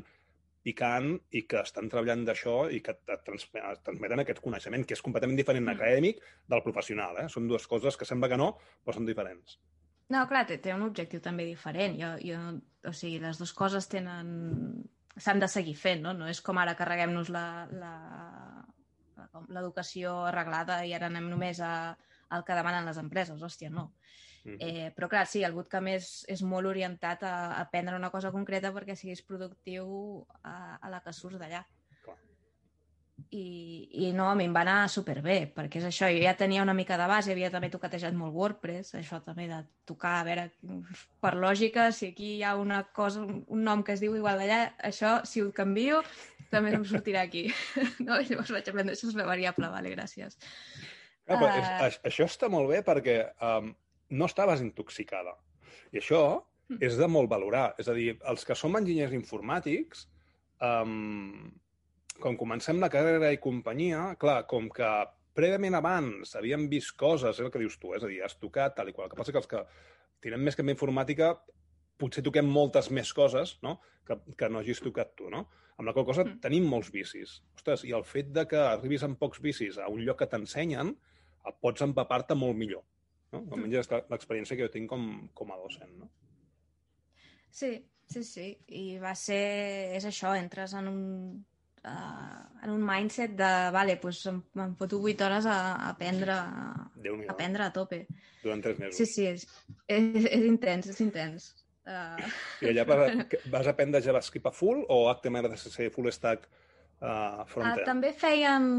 picant 0.63 1.13
i 1.31 1.45
que 1.47 1.61
estan 1.61 1.89
treballant 1.89 2.25
d'això 2.27 2.55
i 2.75 2.81
que 2.83 2.91
et 2.97 3.23
trans 3.25 3.45
et 3.47 3.83
transmeten 3.85 4.19
aquest 4.23 4.41
coneixement, 4.43 4.85
que 4.85 4.93
és 4.97 5.01
completament 5.01 5.37
diferent 5.39 5.65
Mm. 5.65 5.75
acadèmic 5.75 6.21
del 6.47 6.63
professional. 6.63 7.17
Eh? 7.23 7.27
Són 7.29 7.47
dues 7.47 7.67
coses 7.67 7.97
que 7.97 8.05
sembla 8.05 8.29
que 8.29 8.37
no, 8.37 8.57
però 8.83 8.95
són 8.97 9.05
diferents. 9.05 9.59
No, 10.09 10.27
clar, 10.27 10.45
té, 10.47 10.57
té 10.57 10.73
un 10.73 10.83
objectiu 10.83 11.21
també 11.21 11.45
diferent. 11.45 11.95
Jo, 12.01 12.15
jo, 12.25 12.39
o 12.89 12.93
sigui, 12.93 13.19
les 13.19 13.37
dues 13.37 13.53
coses 13.53 13.87
tenen... 13.87 14.83
s'han 15.19 15.39
de 15.39 15.47
seguir 15.51 15.75
fent, 15.75 16.01
no? 16.01 16.13
No 16.13 16.27
és 16.31 16.39
com 16.41 16.57
ara 16.57 16.75
carreguem-nos 16.79 17.29
la, 17.29 17.67
la, 17.71 17.93
l'educació 19.49 20.13
arreglada 20.29 20.79
i 20.87 20.93
ara 20.95 21.09
anem 21.11 21.29
només 21.29 21.59
a, 21.59 21.97
el 22.35 22.45
que 22.47 22.55
demanen 22.55 22.85
les 22.87 22.97
empreses, 23.01 23.41
hòstia, 23.41 23.69
no. 23.69 23.91
Mhm. 24.49 24.61
Eh, 24.61 24.91
però 24.95 25.07
clar, 25.09 25.25
sí, 25.27 25.43
el 25.43 25.53
bootcamp 25.53 25.87
és, 25.93 26.25
és 26.27 26.41
molt 26.41 26.67
orientat 26.67 27.23
a, 27.23 27.33
aprendre 27.61 27.95
una 27.95 28.09
cosa 28.09 28.31
concreta 28.31 28.71
perquè 28.73 28.95
siguis 28.95 29.21
productiu 29.21 30.25
a, 30.43 30.77
a 30.81 30.89
la 30.89 31.01
que 31.01 31.13
surts 31.13 31.37
d'allà. 31.39 31.65
I, 33.31 33.89
I 34.07 34.13
no, 34.15 34.29
a 34.31 34.35
mi 34.35 34.45
em 34.47 34.53
va 34.55 34.61
anar 34.63 34.87
superbé, 34.89 35.51
perquè 35.53 35.81
és 35.81 35.85
això, 35.89 36.07
jo 36.09 36.21
ja 36.23 36.31
tenia 36.39 36.63
una 36.63 36.73
mica 36.73 36.95
de 36.97 37.05
base, 37.11 37.33
havia 37.35 37.49
també 37.51 37.67
tocatejat 37.69 38.15
molt 38.17 38.33
WordPress, 38.33 38.95
això 38.95 39.19
també 39.21 39.45
de 39.51 39.59
tocar, 39.85 40.21
a 40.21 40.23
veure, 40.25 40.45
per 41.21 41.33
lògica, 41.35 41.89
si 41.93 42.07
aquí 42.13 42.37
hi 42.37 42.43
ha 42.47 42.55
una 42.57 42.79
cosa, 42.95 43.21
un 43.27 43.61
nom 43.67 43.83
que 43.83 43.93
es 43.97 44.01
diu 44.01 44.15
igual 44.17 44.39
d'allà, 44.39 44.61
això, 44.87 45.19
si 45.29 45.43
ho 45.43 45.51
canvio, 45.53 45.99
també 46.49 46.71
em 46.73 46.85
sortirà 46.87 47.21
aquí. 47.27 47.43
no? 48.07 48.17
I 48.17 48.31
llavors 48.31 48.55
vaig 48.55 48.71
aprendre, 48.71 48.95
això 48.95 49.11
és 49.11 49.19
la 49.19 49.27
variable, 49.27 49.69
vale, 49.75 49.91
gràcies. 49.93 50.39
Ah, 51.27 51.35
però 51.37 51.51
és, 51.53 51.67
Ah. 51.67 51.85
aix- 51.85 52.01
això 52.09 52.25
està 52.25 52.49
molt 52.49 52.71
bé 52.71 52.79
perquè 52.87 53.19
um, 53.45 53.75
no 54.09 54.25
estaves 54.25 54.61
intoxicada. 54.61 55.35
I 55.91 55.99
això 55.99 56.43
Mm. 56.69 56.77
és 56.85 56.97
de 56.97 57.07
molt 57.07 57.29
valorar. 57.29 57.73
És 57.79 57.87
a 57.89 57.93
dir, 57.93 58.19
els 58.29 58.45
que 58.45 58.53
som 58.55 58.75
enginyers 58.77 59.11
informàtics, 59.13 60.07
um, 60.61 61.51
quan 62.19 62.37
comencem 62.37 62.79
la 62.79 62.89
carrera 62.91 63.31
i 63.33 63.39
companyia, 63.41 64.15
clar, 64.19 64.43
com 64.49 64.69
que 64.69 64.89
prèviament 65.33 65.75
abans 65.77 66.35
havíem 66.35 66.67
vist 66.69 66.95
coses, 66.99 67.39
és 67.39 67.45
el 67.45 67.51
que 67.53 67.61
dius 67.61 67.77
tu, 67.79 67.93
és 67.95 68.03
a 68.03 68.07
dir, 68.11 68.21
has 68.25 68.35
tocat 68.37 68.75
tal 68.75 68.89
i 68.89 68.93
qual. 68.93 69.07
El 69.07 69.13
que 69.13 69.17
passa 69.21 69.31
que 69.31 69.39
els 69.41 69.47
que 69.47 69.63
tirem 70.21 70.43
més 70.43 70.55
que 70.55 70.61
en 70.65 70.69
informàtica 70.73 71.31
potser 71.99 72.23
toquem 72.23 72.45
moltes 72.47 72.89
més 72.91 73.11
coses 73.13 73.57
no? 73.63 73.79
que, 74.05 74.17
que 74.37 74.49
no 74.49 74.59
hagis 74.59 74.79
tocat 74.83 75.15
tu, 75.15 75.29
no? 75.29 75.47
Amb 75.79 75.87
la 75.87 75.93
qual 75.93 76.05
cosa 76.05 76.25
Mm. 76.25 76.39
tenim 76.43 76.65
molts 76.67 76.91
vicis. 76.91 77.41
Ostres, 77.55 77.85
i 77.85 77.91
el 77.95 78.03
fet 78.03 78.33
de 78.35 78.45
que 78.45 78.57
arribis 78.59 79.03
amb 79.03 79.17
pocs 79.17 79.39
vicis 79.41 79.77
a 79.77 79.87
un 79.87 80.03
lloc 80.05 80.19
que 80.19 80.27
t'ensenyen, 80.27 80.95
pots 81.61 81.81
empapar-te 81.81 82.35
molt 82.35 82.55
millor. 82.57 82.83
No? 83.33 83.43
Almenys 83.53 83.83
és 83.83 83.91
la- 83.91 84.05
l'experiència 84.09 84.57
que 84.57 84.65
jo 84.65 84.73
tinc 84.73 84.89
com, 84.89 85.05
com 85.37 85.51
a 85.53 85.59
docent. 85.61 85.91
No? 86.01 86.09
Sí, 87.51 87.75
sí, 88.09 88.23
sí. 88.23 88.47
I 88.79 88.97
va 89.01 89.13
ser... 89.17 89.43
És 89.97 90.05
això, 90.09 90.33
entres 90.37 90.73
en 90.77 90.89
un, 90.89 91.03
uh, 91.83 92.41
en 92.63 92.73
un 92.73 92.83
mindset 92.85 93.35
de, 93.37 93.51
vale, 93.75 93.97
doncs 94.01 94.25
em, 94.31 94.41
em 94.65 94.75
foto 94.79 95.01
8 95.01 95.25
hores 95.27 95.49
a, 95.49 95.57
a 95.75 95.89
aprendre, 95.93 96.35
a 96.35 97.23
aprendre 97.33 97.65
a 97.65 97.71
tope. 97.75 98.05
Durant 98.43 98.61
tres 98.65 98.79
mesos. 98.81 98.97
Sí, 98.97 99.09
sí, 99.09 99.27
és, 99.29 99.45
és, 99.87 100.25
és 100.25 100.45
intens, 100.47 100.89
és 100.93 101.01
intens. 101.05 101.51
Uh, 101.89 102.21
I 102.61 102.69
allà 102.69 102.85
vas, 102.85 103.37
vas 103.49 103.67
aprendre 103.71 104.01
JavaScript 104.05 104.45
a 104.45 104.53
full 104.53 104.83
o 104.93 105.07
HTML, 105.09 105.49
CSS, 105.55 105.89
full 105.95 106.09
stack 106.13 106.45
uh, 107.01 107.07
uh, 107.07 107.45
front-end? 107.49 107.85
també 107.87 108.13
feien... 108.13 108.69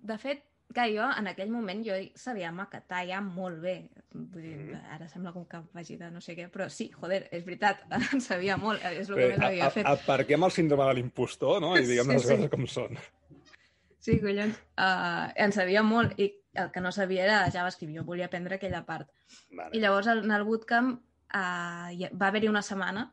De 0.00 0.16
fet, 0.16 0.46
que 0.74 0.84
jo 0.94 1.06
en 1.18 1.26
aquell 1.26 1.50
moment 1.50 1.80
jo 1.86 1.94
sabia 2.14 2.52
maquetar 2.52 3.04
ja 3.08 3.20
molt 3.20 3.60
bé. 3.62 3.88
Vull 4.12 4.42
dir, 4.42 4.56
Mhm. 4.56 4.80
ara 4.94 5.08
sembla 5.08 5.32
com 5.32 5.44
que 5.46 5.60
vagi 5.72 5.96
de 5.96 6.10
no 6.10 6.20
sé 6.20 6.36
què, 6.36 6.48
però 6.50 6.68
sí, 6.70 6.90
joder, 6.90 7.28
és 7.32 7.44
veritat, 7.44 7.82
en 8.14 8.20
sabia 8.20 8.56
molt, 8.56 8.82
és 8.84 9.08
el 9.08 9.16
que 9.16 9.28
més 9.28 9.40
havia 9.40 9.66
a- 9.66 9.70
fet. 9.70 9.86
Aparquem 9.86 10.42
el 10.44 10.50
síndrome 10.50 10.84
de 10.86 10.94
l'impostor 10.94 11.60
no? 11.60 11.76
i 11.76 11.82
diguem 11.86 12.06
Sí, 12.06 12.12
les 12.12 12.22
sí. 12.22 12.28
coses 12.36 12.50
com 12.50 12.66
són. 12.66 12.98
Sí, 14.00 14.18
collons. 14.20 14.56
Uh, 14.78 15.28
en 15.36 15.52
sabia 15.52 15.82
molt 15.82 16.18
i 16.18 16.30
el 16.54 16.70
que 16.72 16.80
no 16.80 16.90
sabia 16.90 17.24
era 17.24 17.50
JavaScript. 17.50 17.92
Jo 17.94 18.02
volia 18.04 18.26
aprendre 18.26 18.54
aquella 18.56 18.84
part. 18.86 19.10
Vale. 19.52 19.70
I 19.76 19.80
llavors 19.80 20.06
en 20.08 20.30
el 20.32 20.44
bootcamp 20.44 20.94
uh, 20.94 21.90
va 22.16 22.28
haver-hi 22.30 22.48
una 22.48 22.62
setmana 22.62 23.12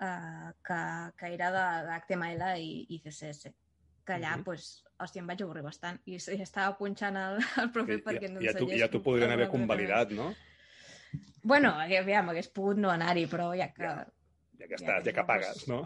uh, 0.00 0.50
que, 0.66 0.80
que 1.16 1.34
era 1.34 1.52
de- 1.54 1.86
d'HTML 1.86 2.42
i, 2.58 2.86
i 2.90 2.98
CSS. 3.04 3.52
Que 4.12 4.18
allà, 4.20 4.36
Mhm. 4.36 4.44
pues, 4.44 4.84
hòstia, 5.00 5.22
em 5.22 5.26
vaig 5.30 5.40
avorrir 5.42 5.62
bastant. 5.64 6.00
I, 6.04 6.18
i 6.36 6.40
estava 6.44 6.76
punxant 6.76 7.16
el, 7.16 7.38
el 7.62 7.70
profe 7.72 7.96
I, 7.96 8.02
perquè 8.04 8.28
ja, 8.28 8.32
no 8.34 8.42
ja, 8.44 8.52
tu, 8.58 8.66
ja 8.68 8.88
t'ho 8.92 9.00
podrien 9.02 9.30
haver 9.32 9.48
convalidat, 9.48 10.12
no? 10.12 10.34
Bueno, 11.42 11.70
aviam, 11.80 12.28
hagués 12.28 12.48
pogut 12.52 12.76
no 12.78 12.90
anar-hi, 12.92 13.26
però 13.26 13.50
ja 13.56 13.70
que... 13.72 13.82
Ja. 13.88 14.06
Ja 14.60 14.68
que 14.68 14.76
Ja, 14.76 14.80
estàs, 14.84 15.04
ja 15.08 15.12
que 15.16 15.22
no, 15.24 15.26
pagues, 15.26 15.62
no? 15.68 15.78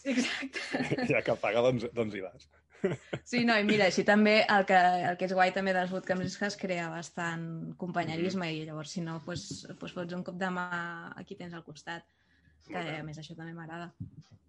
Sí, 0.00 0.10
exacte. 0.16 0.62
ja 1.12 1.20
que 1.22 1.36
paga, 1.42 1.60
doncs, 1.68 1.84
doncs 1.94 2.16
hi 2.16 2.24
vas. 2.24 2.48
Sí, 3.24 3.44
no, 3.44 3.54
i 3.58 3.64
mira, 3.64 3.86
així 3.90 4.04
també 4.06 4.38
el 4.52 4.64
que, 4.66 4.76
el 5.10 5.16
que 5.20 5.28
és 5.28 5.32
guai 5.36 5.52
també 5.54 5.72
dels 5.76 5.90
bootcamps 5.90 6.26
és 6.26 6.36
que 6.38 6.46
es 6.48 6.56
crea 6.60 6.88
bastant 6.92 7.74
companyerisme 7.80 8.48
i 8.52 8.64
llavors 8.66 8.92
si 8.96 9.00
no, 9.04 9.20
pues, 9.24 9.66
pues 9.80 9.94
fots 9.96 10.14
un 10.14 10.22
cop 10.26 10.36
de 10.38 10.50
mà 10.54 10.66
a 11.16 11.24
qui 11.26 11.36
tens 11.38 11.54
al 11.54 11.64
costat 11.66 12.04
que 12.66 12.78
a 12.78 13.02
més 13.06 13.18
això 13.18 13.34
també 13.36 13.54
m'agrada. 13.56 13.92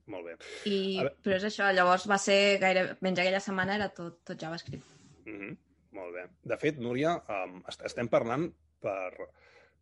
Molt 0.08 0.30
bé. 0.30 0.36
I, 0.70 0.78
però 1.24 1.36
és 1.36 1.46
això, 1.50 1.68
llavors 1.76 2.08
va 2.10 2.20
ser 2.22 2.58
gaire... 2.64 2.86
Menys 3.04 3.20
aquella 3.24 3.44
setmana 3.44 3.76
era 3.76 3.90
tot, 3.96 4.22
tot 4.28 4.40
JavaScript. 4.40 4.86
Mm 5.26 5.40
-hmm. 5.40 5.58
Molt 5.98 6.14
bé. 6.14 6.24
De 6.44 6.58
fet, 6.62 6.80
Núria, 6.80 7.16
um, 7.34 7.62
est 7.68 7.82
estem 7.90 8.08
parlant 8.08 8.48
per, 8.82 9.12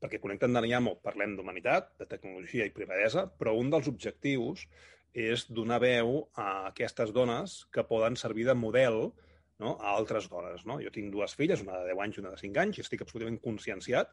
perquè 0.02 0.20
Connecten 0.22 0.54
Daniamo 0.54 0.96
parlem 1.04 1.36
d'humanitat, 1.36 1.92
de 2.00 2.06
tecnologia 2.06 2.66
i 2.66 2.74
privadesa, 2.76 3.26
però 3.40 3.56
un 3.58 3.70
dels 3.70 3.88
objectius 3.88 4.68
és 5.14 5.46
donar 5.48 5.80
veu 5.80 6.30
a 6.34 6.68
aquestes 6.72 7.14
dones 7.16 7.66
que 7.72 7.84
poden 7.84 8.16
servir 8.16 8.46
de 8.46 8.54
model 8.54 9.14
no? 9.60 9.78
a 9.80 9.94
altres 9.96 10.30
dones. 10.30 10.66
No? 10.66 10.80
Jo 10.84 10.92
tinc 10.92 11.14
dues 11.14 11.36
filles, 11.36 11.62
una 11.62 11.80
de 11.80 11.94
10 11.94 12.04
anys 12.06 12.18
i 12.18 12.24
una 12.24 12.34
de 12.36 12.42
5 12.42 12.62
anys, 12.66 12.78
i 12.78 12.82
estic 12.82 13.02
absolutament 13.06 13.40
conscienciat 13.44 14.12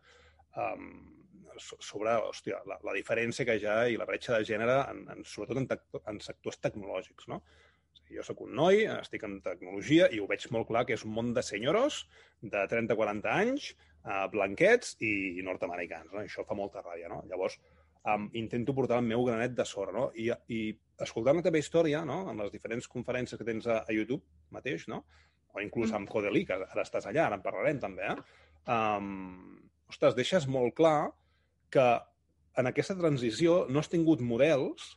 um, 0.56 1.21
sobre 1.60 2.14
hòstia, 2.28 2.62
la, 2.68 2.78
la 2.84 2.94
diferència 2.96 3.46
que 3.48 3.58
hi 3.58 3.66
ha 3.68 3.76
i 3.90 3.98
la 4.00 4.06
bretxa 4.08 4.38
de 4.38 4.46
gènere, 4.48 4.78
en, 4.92 5.04
en, 5.12 5.26
sobretot 5.28 5.60
en, 5.60 5.68
tec 5.70 6.08
en 6.08 6.20
sectors 6.24 6.60
tecnològics. 6.64 7.28
No? 7.32 7.40
O 7.42 8.00
sigui, 8.00 8.16
Jo 8.18 8.24
sóc 8.26 8.42
un 8.46 8.54
noi, 8.56 8.84
estic 8.96 9.24
en 9.28 9.38
tecnologia 9.44 10.08
i 10.12 10.20
ho 10.20 10.28
veig 10.30 10.46
molt 10.54 10.68
clar 10.70 10.84
que 10.88 10.96
és 10.96 11.04
un 11.08 11.14
món 11.16 11.32
de 11.36 11.44
senyoros 11.44 12.02
de 12.40 12.64
30-40 12.72 13.30
anys, 13.32 13.70
eh, 14.04 14.26
blanquets 14.32 14.96
i, 15.00 15.12
nord-americans. 15.44 16.12
No? 16.12 16.24
Això 16.24 16.46
fa 16.48 16.58
molta 16.58 16.84
ràbia. 16.84 17.10
No? 17.12 17.22
Llavors, 17.30 17.58
um, 18.04 18.28
intento 18.38 18.74
portar 18.74 19.00
el 19.00 19.08
meu 19.08 19.24
granet 19.26 19.56
de 19.58 19.66
sorra. 19.68 19.94
No? 19.96 20.08
I, 20.14 20.30
i 20.48 20.62
escoltant 21.02 21.38
la 21.38 21.44
teva 21.46 21.60
història, 21.60 22.04
no? 22.08 22.22
en 22.30 22.40
les 22.42 22.52
diferents 22.54 22.88
conferències 22.90 23.38
que 23.38 23.48
tens 23.48 23.68
a, 23.68 23.82
a 23.86 23.96
YouTube 23.96 24.22
mateix, 24.54 24.88
no? 24.92 25.02
o 25.52 25.60
inclús 25.60 25.92
amb 25.92 26.08
Codeli, 26.08 26.46
que 26.48 26.56
ara 26.56 26.84
estàs 26.84 27.06
allà, 27.08 27.26
ara 27.26 27.36
en 27.36 27.42
parlarem 27.44 27.80
també, 27.82 28.06
eh? 28.08 28.14
um, 28.72 29.58
ostres, 29.92 30.16
deixes 30.16 30.48
molt 30.48 30.74
clar 30.78 31.12
que 31.72 31.86
en 32.60 32.68
aquesta 32.68 32.96
transició 32.98 33.62
no 33.72 33.80
has 33.80 33.88
tingut 33.92 34.20
models 34.20 34.92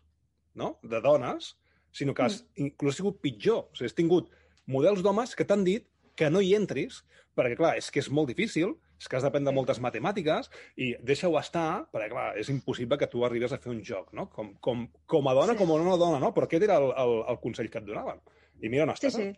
no? 0.59 0.75
de 0.83 0.99
dones, 1.03 1.53
sinó 1.95 2.13
que 2.15 2.25
has, 2.27 2.41
inclús 2.59 2.95
has 2.95 3.01
tingut 3.01 3.21
pitjor. 3.23 3.69
O 3.71 3.75
sigui, 3.77 3.89
has 3.89 3.95
tingut 3.95 4.31
models 4.67 5.03
d'homes 5.05 5.35
que 5.35 5.47
t'han 5.47 5.63
dit 5.67 5.87
que 6.19 6.29
no 6.31 6.41
hi 6.43 6.53
entris, 6.55 7.01
perquè, 7.35 7.55
clar, 7.59 7.75
és 7.79 7.87
que 7.91 8.01
és 8.03 8.09
molt 8.11 8.27
difícil, 8.31 8.75
és 8.99 9.09
que 9.11 9.17
has 9.17 9.25
d'aprendre 9.27 9.51
moltes 9.55 9.79
matemàtiques, 9.83 10.47
i 10.79 10.93
deixa-ho 11.03 11.35
estar, 11.39 11.85
perquè, 11.91 12.09
clar, 12.11 12.29
és 12.39 12.51
impossible 12.51 12.99
que 12.99 13.09
tu 13.11 13.25
arribes 13.27 13.51
a 13.51 13.59
fer 13.59 13.71
un 13.73 13.81
joc, 13.83 14.13
no? 14.15 14.29
Com, 14.31 14.53
com, 14.63 14.85
com 15.11 15.27
a 15.27 15.33
dona, 15.35 15.55
Sí. 15.55 15.59
com 15.59 15.73
a 15.75 15.79
no 15.83 15.97
dona, 15.99 16.19
no? 16.23 16.31
Però 16.35 16.47
aquest 16.47 16.63
era 16.63 16.77
el, 16.79 16.91
el, 17.03 17.15
el 17.33 17.39
consell 17.43 17.69
que 17.71 17.79
et 17.83 17.87
donaven. 17.87 18.21
I 18.63 18.71
mira 18.71 18.87
on 18.87 18.93
estàs. 18.95 19.15
sí. 19.19 19.33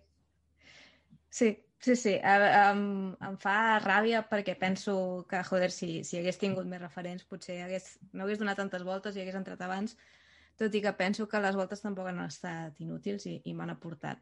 Sí, 1.29 1.50
sí, 1.50 1.50
sí. 1.80 2.14
Eh, 2.16 2.52
Em, 2.72 3.16
em 3.22 3.36
fa 3.38 3.80
ràbia 3.84 4.24
perquè 4.30 4.56
penso 4.60 5.26
que, 5.30 5.44
joder, 5.44 5.70
si, 5.72 6.04
si 6.04 6.18
hagués 6.18 6.38
tingut 6.42 6.66
més 6.66 6.82
referents, 6.82 7.24
potser 7.30 7.62
hagués, 7.64 7.98
no 8.14 8.26
hagués 8.26 8.40
donat 8.42 8.58
tantes 8.58 8.84
voltes 8.84 9.16
i 9.16 9.22
hagués 9.22 9.36
entrat 9.38 9.62
abans, 9.62 9.98
tot 10.58 10.74
i 10.74 10.82
que 10.82 10.94
penso 10.98 11.28
que 11.30 11.40
les 11.44 11.56
voltes 11.56 11.82
tampoc 11.84 12.08
han 12.10 12.24
estat 12.26 12.80
inútils 12.82 13.28
i, 13.30 13.42
i 13.46 13.54
m'han 13.54 13.70
aportat. 13.76 14.18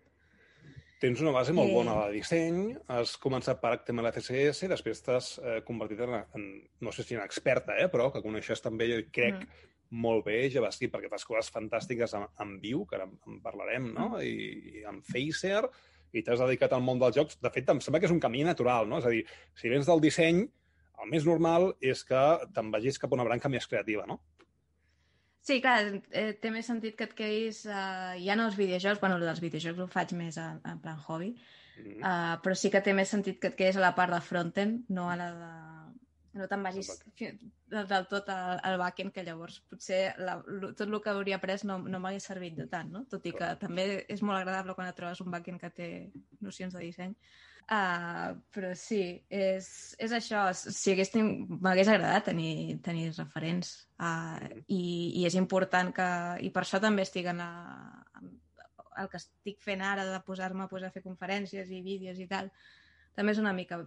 Tens 1.00 1.20
una 1.22 1.32
base 1.36 1.54
molt 1.54 1.70
Eh. 1.70 1.74
bona 1.76 1.94
de 2.06 2.12
disseny, 2.18 2.76
has 2.88 3.16
començat 3.22 3.60
per 3.62 3.74
HTML 3.78 4.12
CSS, 4.16 4.68
després 4.72 5.02
t'has 5.04 5.32
eh, 5.40 5.62
convertit 5.68 6.00
en, 6.02 6.14
en, 6.36 6.46
no 6.82 6.92
sé 6.96 7.04
si 7.04 7.16
en 7.16 7.22
experta, 7.24 7.76
eh, 7.80 7.88
però 7.92 8.12
que 8.12 8.22
coneixes 8.24 8.62
també, 8.64 8.88
jo 8.92 9.02
crec, 9.12 9.36
Mm. 9.46 9.72
molt 10.02 10.26
bé 10.26 10.50
JavaScript, 10.50 10.94
perquè 10.96 11.10
fas 11.12 11.24
coses 11.28 11.52
fantàstiques 11.54 12.14
amb, 12.18 12.32
amb 12.42 12.64
Vue, 12.64 12.86
que 12.90 12.96
ara 12.96 13.06
en, 13.06 13.20
en 13.28 13.42
parlarem, 13.44 13.94
no? 13.94 14.10
Mm. 14.16 14.22
I, 14.24 14.80
i 14.82 14.84
amb 14.88 15.04
Phaser, 15.06 15.62
i 16.16 16.24
t'has 16.24 16.42
dedicat 16.42 16.74
al 16.76 16.84
món 16.86 17.02
dels 17.02 17.18
jocs. 17.18 17.40
De 17.44 17.52
fet, 17.54 17.68
em 17.70 17.82
sembla 17.84 18.02
que 18.02 18.10
és 18.10 18.16
un 18.16 18.22
camí 18.24 18.46
natural, 18.48 18.88
no? 18.90 19.02
És 19.02 19.10
a 19.10 19.12
dir, 19.14 19.26
si 19.60 19.72
vens 19.72 19.90
del 19.90 20.04
disseny, 20.04 20.46
el 21.04 21.12
més 21.12 21.28
normal 21.28 21.74
és 21.84 22.06
que 22.08 22.24
te'n 22.56 22.72
vagis 22.72 23.02
cap 23.02 23.12
a 23.12 23.20
una 23.20 23.28
branca 23.28 23.52
més 23.52 23.68
creativa, 23.68 24.08
no? 24.08 24.22
Sí, 25.46 25.60
clar, 25.62 26.00
eh, 26.10 26.32
té 26.42 26.50
més 26.50 26.66
sentit 26.66 26.96
que 26.98 27.06
et 27.06 27.14
quedis 27.14 27.66
eh, 27.70 28.16
ja 28.24 28.38
no 28.40 28.48
als 28.48 28.58
videojocs, 28.58 29.04
bueno, 29.04 29.20
el 29.20 29.28
dels 29.28 29.44
videojocs 29.44 29.84
ho 29.84 29.92
faig 29.92 30.16
més 30.18 30.40
en, 30.42 30.58
en 30.66 30.82
plan 30.82 30.98
hobby, 31.06 31.36
Mm. 31.76 32.00
uh, 32.00 32.36
però 32.44 32.56
sí 32.56 32.70
que 32.72 32.80
té 32.80 32.94
més 32.96 33.10
sentit 33.12 33.40
que 33.42 33.50
et 33.52 33.58
quedis 33.60 33.76
a 33.80 33.84
la 33.84 33.96
part 33.98 34.14
de 34.16 34.22
frontend, 34.24 34.86
no 34.96 35.10
a 35.12 35.18
la 35.20 35.32
de... 35.36 35.50
No 36.36 36.50
te'n 36.52 36.64
vagis 36.68 36.90
del, 37.72 38.06
tot 38.12 38.28
al, 38.34 38.60
al 38.68 38.78
backend, 38.82 39.14
que 39.16 39.24
llavors 39.24 39.62
potser 39.72 40.02
la, 40.20 40.36
lo- 40.46 40.74
tot 40.76 40.90
el 40.90 41.00
que 41.02 41.14
hauria 41.14 41.38
après 41.40 41.64
no, 41.64 41.78
no 41.80 42.02
m'hagués 42.04 42.28
servit 42.28 42.58
de 42.60 42.68
tant, 42.72 42.92
no? 42.92 43.06
Tot 43.12 43.24
i 43.24 43.32
que 43.32 43.40
Clar. 43.40 43.56
també 43.62 43.86
és 44.12 44.22
molt 44.22 44.42
agradable 44.42 44.76
quan 44.76 44.92
et 44.92 44.98
trobes 45.00 45.24
un 45.24 45.32
backend 45.32 45.64
que 45.64 45.72
té 45.72 45.90
nocions 46.44 46.76
de 46.76 46.84
disseny. 46.84 47.16
Uh, 47.66 48.36
però 48.54 48.76
sí, 48.78 49.00
és, 49.34 49.68
és 49.98 50.12
això. 50.14 50.44
Si 50.54 50.92
hagués 50.92 51.16
m'hagués 51.16 51.90
agradat 51.90 52.28
tenir, 52.30 52.78
tenir 52.86 53.08
referents. 53.16 53.72
Uh, 53.98 54.38
i, 54.68 54.84
I 55.22 55.26
és 55.26 55.40
important 55.40 55.90
que... 55.96 56.10
I 56.46 56.52
per 56.54 56.62
això 56.62 56.84
també 56.84 57.08
estic 57.08 57.32
en, 57.32 57.42
en 57.42 58.30
el 59.02 59.10
que 59.10 59.18
estic 59.24 59.64
fent 59.66 59.82
ara 59.82 60.06
de 60.06 60.20
posar-me 60.28 60.68
pues, 60.70 60.84
a 60.86 60.92
fer 60.94 61.02
conferències 61.04 61.72
i 61.74 61.82
vídeos 61.86 62.20
i 62.22 62.28
tal, 62.30 62.52
també 63.18 63.34
és 63.34 63.42
una 63.42 63.56
mica 63.56 63.82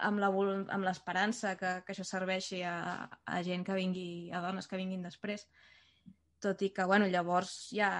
amb 0.00 0.84
l'esperança 0.86 1.54
que, 1.60 1.74
que 1.84 1.94
això 1.94 2.04
serveixi 2.06 2.62
a, 2.64 3.08
a 3.26 3.42
gent 3.44 3.64
que 3.66 3.76
vingui, 3.76 4.30
a 4.32 4.40
dones 4.44 4.68
que 4.68 4.80
vinguin 4.80 5.02
després. 5.04 5.46
Tot 6.42 6.62
i 6.62 6.72
que, 6.74 6.86
bueno, 6.88 7.06
llavors 7.06 7.70
ja... 7.74 7.90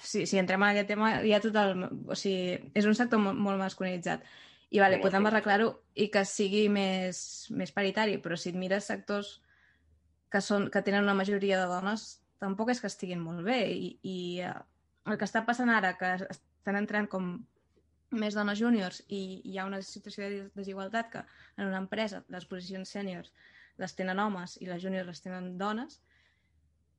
Si, 0.00 0.24
si 0.24 0.38
entrem 0.40 0.62
en 0.64 0.72
aquest 0.72 0.88
tema, 0.92 1.10
ja 1.26 1.40
tot 1.44 1.56
el... 1.60 1.86
O 2.08 2.16
sigui, 2.16 2.72
és 2.76 2.88
un 2.88 2.96
sector 2.96 3.20
molt, 3.20 3.40
molt 3.40 3.60
masculinitzat. 3.60 4.24
I 4.74 4.80
vale, 4.80 4.98
Molt 4.98 5.06
podem 5.06 5.28
arreglar-ho 5.28 5.70
i 6.00 6.08
que 6.10 6.24
sigui 6.26 6.66
més, 6.72 7.18
més 7.54 7.72
paritari, 7.72 8.16
però 8.22 8.36
si 8.40 8.50
et 8.50 8.58
mires 8.58 8.88
sectors 8.90 9.36
que, 10.32 10.40
són, 10.42 10.70
que 10.72 10.82
tenen 10.82 11.04
una 11.04 11.14
majoria 11.14 11.60
de 11.60 11.68
dones, 11.70 12.06
tampoc 12.42 12.72
és 12.72 12.80
que 12.82 12.90
estiguin 12.90 13.22
molt 13.22 13.44
bé. 13.46 13.60
I, 13.70 13.90
i 14.02 14.16
eh, 14.42 14.54
el 15.06 15.20
que 15.20 15.28
està 15.28 15.44
passant 15.46 15.70
ara, 15.70 15.94
que 16.00 16.16
estan 16.26 16.80
entrant 16.80 17.06
com 17.12 17.36
més 18.14 18.34
dones 18.34 18.58
júniors 18.58 19.02
i 19.08 19.40
hi 19.44 19.58
ha 19.58 19.66
una 19.66 19.80
situació 19.82 20.24
de 20.28 20.50
desigualtat 20.54 21.10
que 21.12 21.22
en 21.56 21.66
una 21.68 21.78
empresa 21.82 22.24
les 22.28 22.46
posicions 22.46 22.88
sèniors 22.90 23.32
les 23.78 23.94
tenen 23.94 24.18
homes 24.22 24.56
i 24.62 24.66
les 24.70 24.82
júniors 24.82 25.06
les 25.06 25.20
tenen 25.22 25.56
dones, 25.58 26.00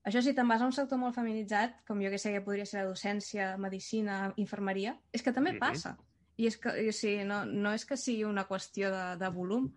això 0.05 0.21
si 0.21 0.33
te'n 0.37 0.47
vas 0.47 0.61
a 0.61 0.65
un 0.67 0.73
sector 0.75 0.99
molt 1.01 1.15
feminitzat, 1.15 1.79
com 1.87 2.01
jo 2.03 2.09
que 2.13 2.19
sé 2.21 2.31
que 2.33 2.41
podria 2.45 2.65
ser 2.69 2.83
la 2.83 2.89
docència, 2.91 3.55
medicina, 3.57 4.33
infermeria, 4.37 4.97
és 5.13 5.23
que 5.23 5.31
també 5.33 5.53
Mhm. 5.53 5.59
passa. 5.59 5.97
I 6.37 6.47
és 6.47 6.57
que, 6.57 6.67
o 6.69 6.91
sigui, 6.91 7.23
no, 7.23 7.45
no 7.45 7.71
és 7.73 7.85
que 7.85 7.95
sigui 7.97 8.25
una 8.25 8.43
qüestió 8.45 8.91
de, 8.91 9.17
de 9.17 9.29
volum, 9.31 9.69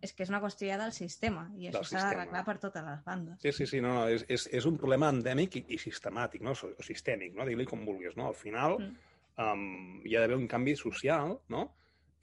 és 0.00 0.12
que 0.12 0.22
és 0.22 0.28
una 0.30 0.40
qüestió 0.40 0.68
ja 0.68 0.78
del 0.78 0.92
sistema, 0.92 1.50
i 1.58 1.66
això 1.68 1.82
s'ha 1.82 1.98
d'arreglar 2.04 2.44
per 2.44 2.58
totes 2.60 2.84
les 2.84 3.02
bandes. 3.04 3.40
Sí, 3.42 3.52
sí, 3.52 3.66
sí, 3.66 3.80
no, 3.80 3.94
no, 3.94 4.06
és, 4.08 4.24
és, 4.28 4.46
és 4.52 4.64
un 4.64 4.76
problema 4.78 5.08
endèmic 5.10 5.56
i, 5.56 5.64
i 5.68 5.78
sistemàtic, 5.78 6.40
no? 6.40 6.52
o 6.52 6.82
sistèmic, 6.82 7.34
no? 7.34 7.44
digue-li 7.44 7.66
com 7.66 7.84
vulguis. 7.84 8.14
No? 8.16 8.28
Al 8.28 8.34
final 8.34 8.78
Mm. 8.78 8.96
Um, 9.40 9.64
hi 10.04 10.14
ha 10.14 10.22
d'haver 10.22 10.38
un 10.38 10.46
canvi 10.50 10.76
social 10.78 11.38
no? 11.52 11.64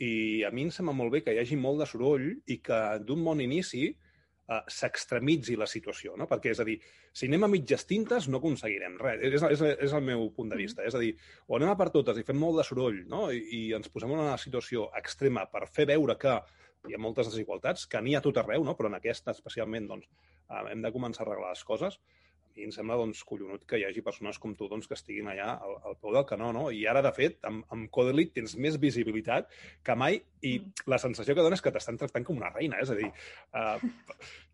i 0.02 0.44
a 0.48 0.52
mi 0.54 0.66
em 0.68 0.72
sembla 0.74 0.96
molt 0.98 1.14
bé 1.14 1.24
que 1.26 1.36
hi 1.36 1.42
hagi 1.42 1.58
molt 1.60 1.82
de 1.82 1.90
soroll 1.90 2.32
i 2.48 2.58
que 2.64 2.80
d'un 3.06 3.24
bon 3.26 3.42
inici 3.44 3.90
uh, 3.92 4.62
s'extremitzi 4.66 5.58
la 5.60 5.68
situació, 5.70 6.16
no? 6.18 6.28
perquè 6.30 6.56
és 6.56 6.62
a 6.64 6.68
dir, 6.68 6.78
si 7.14 7.30
anem 7.30 7.46
a 7.46 7.52
mitges 7.52 7.86
tintes 7.90 8.30
no 8.32 8.42
aconseguirem 8.42 8.98
res, 9.02 9.22
és, 9.28 9.46
és, 9.58 9.66
és 9.88 9.94
el 9.98 10.08
meu 10.08 10.30
punt 10.36 10.50
de 10.54 10.60
vista, 10.60 10.86
és 10.88 10.98
a 10.98 11.04
dir, 11.04 11.14
o 11.48 11.60
anem 11.60 11.74
a 11.74 11.78
per 11.80 11.92
totes 11.94 12.18
i 12.18 12.26
fem 12.28 12.40
molt 12.42 12.62
de 12.62 12.66
soroll 12.68 13.04
no? 13.12 13.28
I, 13.32 13.44
i 13.60 13.62
ens 13.78 13.92
posem 13.94 14.16
en 14.16 14.26
una 14.26 14.40
situació 14.42 14.90
extrema 14.98 15.46
per 15.52 15.68
fer 15.70 15.88
veure 15.94 16.18
que 16.22 16.40
hi 16.90 16.96
ha 16.98 17.02
moltes 17.02 17.30
desigualtats, 17.30 17.86
que 17.86 18.02
n'hi 18.02 18.16
ha 18.18 18.24
tot 18.26 18.40
arreu, 18.42 18.64
no? 18.66 18.74
però 18.78 18.90
en 18.90 18.98
aquesta 18.98 19.36
especialment 19.36 19.88
doncs, 19.92 20.10
eh, 20.50 20.64
hem 20.72 20.82
de 20.82 20.94
començar 20.94 21.26
a 21.26 21.30
arreglar 21.30 21.54
les 21.54 21.64
coses. 21.68 22.00
Mi 22.56 22.68
em 22.68 22.74
sembla 22.76 22.98
doncs, 23.00 23.24
collonut 23.28 23.64
que 23.68 23.80
hi 23.80 23.86
hagi 23.88 24.04
persones 24.06 24.40
com 24.42 24.56
tu 24.58 24.68
doncs, 24.72 24.90
que 24.90 24.98
estiguin 24.98 25.30
allà 25.32 25.54
al, 25.56 25.78
al 25.92 25.98
peu 26.02 26.14
del 26.16 26.28
canó, 26.30 26.52
no? 26.56 26.68
I 26.72 26.86
ara, 26.90 27.04
de 27.06 27.14
fet, 27.16 27.40
amb, 27.48 27.66
amb 27.72 27.90
Codelit 27.94 28.34
tens 28.36 28.58
més 28.60 28.80
visibilitat 28.82 29.50
que 29.84 29.96
mai 29.96 30.22
i 30.42 30.58
Mm. 30.60 30.72
la 30.90 30.98
sensació 30.98 31.36
que 31.36 31.44
dones 31.46 31.60
és 31.60 31.64
que 31.64 31.72
t'estan 31.72 31.98
tractant 32.02 32.26
com 32.26 32.40
una 32.40 32.50
reina, 32.50 32.80
és 32.82 32.90
a 32.90 32.96
dir, 32.98 33.10
uh, 33.54 33.78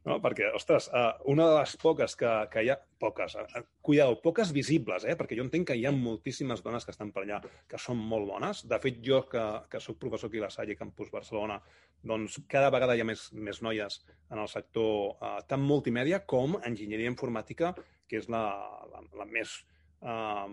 no? 0.05 0.17
perquè, 0.23 0.49
ostres, 0.55 0.89
uh, 0.93 1.17
una 1.31 1.47
de 1.49 1.55
les 1.57 1.75
poques 1.81 2.15
que, 2.19 2.31
que 2.51 2.63
hi 2.63 2.71
ha, 2.73 2.77
poques, 3.01 3.35
uh, 3.39 3.63
cuidado, 3.81 4.17
poques 4.23 4.51
visibles, 4.55 5.05
eh? 5.07 5.15
perquè 5.19 5.37
jo 5.37 5.45
entenc 5.45 5.69
que 5.71 5.77
hi 5.77 5.85
ha 5.87 5.93
moltíssimes 5.95 6.63
dones 6.65 6.85
que 6.85 6.93
estan 6.95 7.11
per 7.15 7.23
allà 7.25 7.41
que 7.69 7.79
són 7.81 7.99
molt 8.13 8.29
bones. 8.29 8.63
De 8.69 8.79
fet, 8.83 8.99
jo, 9.03 9.23
que, 9.31 9.43
que 9.71 9.81
sóc 9.83 9.99
professor 10.01 10.31
aquí 10.31 10.41
a 10.41 10.47
la 10.47 10.53
Salle 10.53 10.77
Campus 10.79 11.11
Barcelona, 11.13 11.59
doncs 12.07 12.39
cada 12.51 12.71
vegada 12.73 12.95
hi 12.95 13.03
ha 13.03 13.07
més, 13.09 13.29
més 13.33 13.61
noies 13.65 14.01
en 14.31 14.43
el 14.43 14.51
sector 14.51 15.15
uh, 15.17 15.37
tant 15.49 15.63
multimèdia 15.63 16.21
com 16.25 16.59
enginyeria 16.61 17.11
informàtica, 17.11 17.73
que 18.07 18.21
és 18.21 18.29
la, 18.31 18.43
la, 18.91 19.03
la 19.19 19.27
més 19.27 19.59
uh, 20.01 20.47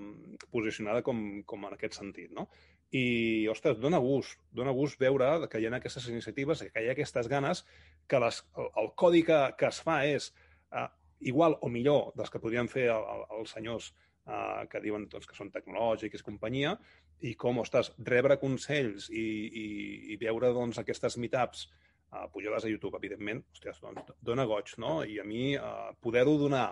posicionada 0.50 1.04
com, 1.06 1.20
com 1.46 1.68
en 1.68 1.76
aquest 1.76 2.00
sentit, 2.00 2.32
no? 2.34 2.48
I, 2.94 3.04
ostres, 3.50 3.80
dona 3.82 3.98
gust, 3.98 4.38
dona 4.54 4.72
gust 4.76 5.00
veure 5.00 5.48
que 5.50 5.58
hi 5.58 5.66
ha 5.66 5.72
aquestes 5.76 6.06
iniciatives, 6.12 6.62
que 6.70 6.82
hi 6.82 6.90
ha 6.90 6.94
aquestes 6.94 7.28
ganes, 7.30 7.64
que 8.06 8.20
les, 8.22 8.40
el, 8.60 8.68
el 8.82 8.90
codi 9.00 9.24
que, 9.26 9.38
que 9.58 9.70
es 9.70 9.80
fa 9.82 9.98
és 10.06 10.30
uh, 10.70 10.86
igual 11.26 11.58
o 11.60 11.70
millor 11.72 12.12
dels 12.18 12.30
que 12.30 12.42
podrien 12.42 12.70
fer 12.70 12.86
el, 12.94 13.06
el, 13.14 13.24
els 13.40 13.54
senyors 13.56 13.90
uh, 14.28 14.62
que 14.70 14.82
diuen 14.84 15.08
doncs, 15.10 15.26
que 15.26 15.38
són 15.38 15.50
tecnològics 15.54 16.22
i 16.22 16.28
companyia, 16.28 16.76
i 17.24 17.34
com, 17.40 17.58
ostres, 17.62 17.90
rebre 18.06 18.36
consells 18.38 19.08
i, 19.10 19.24
i, 19.64 19.66
i 20.14 20.20
veure 20.20 20.52
doncs, 20.54 20.78
aquestes 20.78 21.18
meetups 21.18 21.66
uh, 21.66 22.28
pujades 22.34 22.66
a 22.66 22.70
YouTube, 22.70 22.98
evidentment, 23.00 23.42
hòstia, 23.54 23.74
doncs, 23.82 24.14
dona 24.22 24.46
goig, 24.50 24.74
no? 24.82 25.00
I 25.02 25.18
a 25.22 25.26
mi 25.26 25.54
uh, 25.56 25.90
poder-ho 26.04 26.36
donar, 26.46 26.68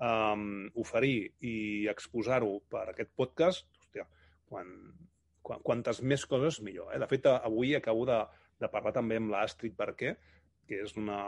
um, 0.00 0.70
oferir 0.80 1.30
i 1.44 1.54
exposar-ho 1.92 2.56
per 2.72 2.88
aquest 2.90 3.12
podcast, 3.16 3.66
hòstia, 3.78 4.06
quan, 4.48 4.72
quantes 5.64 6.02
més 6.02 6.26
coses 6.28 6.60
millor. 6.64 6.92
Eh? 6.94 7.00
De 7.02 7.08
fet, 7.10 7.26
avui 7.32 7.74
acabo 7.76 8.04
de, 8.08 8.20
de 8.60 8.70
parlar 8.72 8.92
també 8.96 9.18
amb 9.20 9.32
l'Astrid 9.32 9.76
Barquer, 9.78 10.14
que 10.70 10.78
és 10.84 10.94
una, 11.00 11.18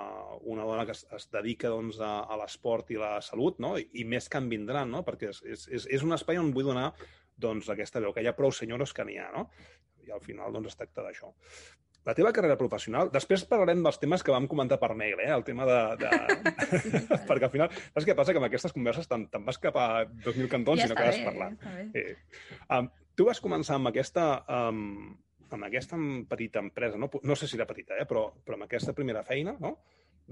una 0.47 0.67
dona 0.69 0.87
que 0.87 0.95
es, 0.95 1.03
es 1.17 1.27
dedica 1.35 1.71
doncs, 1.73 1.99
a, 1.99 2.13
a 2.31 2.39
l'esport 2.39 2.93
i 2.95 3.01
la 3.01 3.17
salut, 3.25 3.59
no? 3.63 3.75
I, 3.81 3.89
i 3.99 4.07
més 4.07 4.31
que 4.31 4.39
en 4.39 4.49
vindran, 4.53 4.93
no? 4.95 5.03
perquè 5.07 5.33
és, 5.33 5.43
és, 5.43 5.67
és, 5.83 6.07
un 6.07 6.15
espai 6.15 6.39
on 6.39 6.53
vull 6.55 6.71
donar 6.71 6.93
doncs, 7.43 7.71
aquesta 7.73 8.03
veu, 8.05 8.13
que 8.15 8.23
hi 8.23 8.31
ha 8.31 8.37
prou 8.39 8.55
senyores 8.55 8.95
que 8.95 9.07
n'hi 9.09 9.19
ha, 9.19 9.31
no? 9.35 9.49
I 10.07 10.15
al 10.15 10.23
final 10.23 10.55
doncs, 10.55 10.71
es 10.71 10.79
tracta 10.79 11.03
d'això. 11.03 11.33
La 12.03 12.15
teva 12.19 12.33
carrera 12.35 12.57
professional, 12.59 13.13
després 13.15 13.45
parlarem 13.47 13.83
dels 13.85 14.01
temes 14.03 14.25
que 14.27 14.35
vam 14.35 14.49
comentar 14.51 14.79
per 14.83 14.91
mail, 14.99 15.21
eh? 15.23 15.29
el 15.31 15.45
tema 15.47 15.67
de... 15.69 15.79
de... 16.01 16.11
perquè 17.29 17.47
al 17.47 17.53
final, 17.53 17.71
saps 17.93 18.09
què 18.09 18.17
passa? 18.19 18.35
Que 18.35 18.41
amb 18.41 18.49
aquestes 18.49 18.75
converses 18.75 19.07
te'n 19.11 19.29
te 19.31 19.39
vas 19.47 19.61
cap 19.63 19.79
a 19.79 19.87
2.000 20.11 20.51
cantons 20.51 20.83
ja 20.83 20.89
i 20.89 20.91
no 20.91 20.97
acabes 20.97 21.21
bé, 21.21 21.27
parlant. 21.29 21.59
ja. 21.63 22.01
Eh, 22.01 22.17
um, 22.75 22.89
tu 23.15 23.29
vas 23.29 23.39
començar 23.45 23.79
amb 23.79 23.93
aquesta, 23.93 24.25
um, 24.51 25.13
amb 25.55 25.69
aquesta 25.69 25.99
petita 26.31 26.63
empresa, 26.65 26.99
no, 26.99 27.11
no 27.23 27.37
sé 27.39 27.47
si 27.47 27.59
era 27.59 27.69
petita, 27.71 27.95
eh, 28.01 28.07
però, 28.09 28.29
però 28.43 28.59
amb 28.59 28.67
aquesta 28.67 28.95
primera 28.97 29.23
feina, 29.27 29.55
no? 29.63 29.77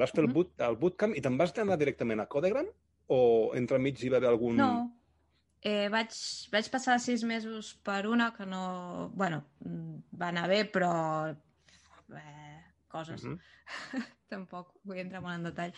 Vas 0.00 0.14
fer 0.14 0.24
el, 0.24 0.30
boot, 0.32 0.56
el 0.64 0.78
bootcamp 0.80 1.14
i 1.18 1.22
te'n 1.22 1.36
vas 1.38 1.52
anar 1.58 1.76
directament 1.78 2.22
a 2.22 2.26
Codegram 2.30 2.66
o 3.10 3.20
entremig 3.58 4.00
hi 4.02 4.10
va 4.10 4.18
haver 4.18 4.30
algun... 4.30 4.58
No. 4.58 4.72
Eh, 5.60 5.90
vaig, 5.92 6.14
vaig 6.54 6.70
passar 6.72 6.96
sis 7.04 7.22
mesos 7.28 7.74
per 7.84 8.06
una 8.08 8.30
que 8.32 8.46
no... 8.48 9.10
Bueno, 9.14 9.42
mm, 9.62 10.02
va 10.18 10.30
anar 10.34 10.48
bé, 10.50 10.64
però... 10.64 10.90
Eh, 12.16 12.62
coses. 12.90 13.22
Mhm. 13.24 13.38
Tampoc 14.30 14.72
vull 14.86 14.98
entrar 14.98 15.20
molt 15.22 15.34
en 15.38 15.44
detall. 15.48 15.72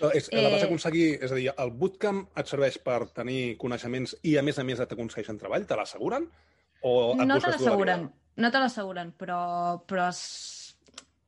No, 0.00 0.10
és, 0.16 0.28
eh... 0.32 0.42
La 0.42 0.48
vas 0.52 0.62
Eh, 0.62 0.66
aconseguir, 0.66 1.18
és 1.24 1.32
a 1.32 1.36
dir, 1.36 1.48
el 1.56 1.70
bootcamp 1.70 2.22
et 2.40 2.46
serveix 2.48 2.78
per 2.84 3.06
tenir 3.16 3.56
coneixements 3.60 4.16
i, 4.22 4.36
a 4.38 4.42
més 4.42 4.58
a 4.58 4.64
més, 4.64 4.78
t'aconsegueixen 4.80 5.38
treball? 5.40 5.66
Te 5.68 5.76
l'asseguren? 5.76 6.28
O 6.82 6.92
et 7.20 7.26
No 7.26 7.38
te 7.40 7.50
l'asseguren, 7.50 8.08
no 8.36 8.50
te 8.54 8.58
l'asseguren, 8.62 9.12
però, 9.18 9.40
però 9.88 10.08
és... 10.08 10.20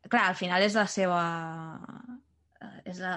clar, 0.08 0.28
al 0.30 0.36
final 0.36 0.62
és 0.62 0.74
la 0.78 0.86
seva... 0.86 1.22
eh, 2.60 2.80
És 2.84 3.00
la... 3.00 3.14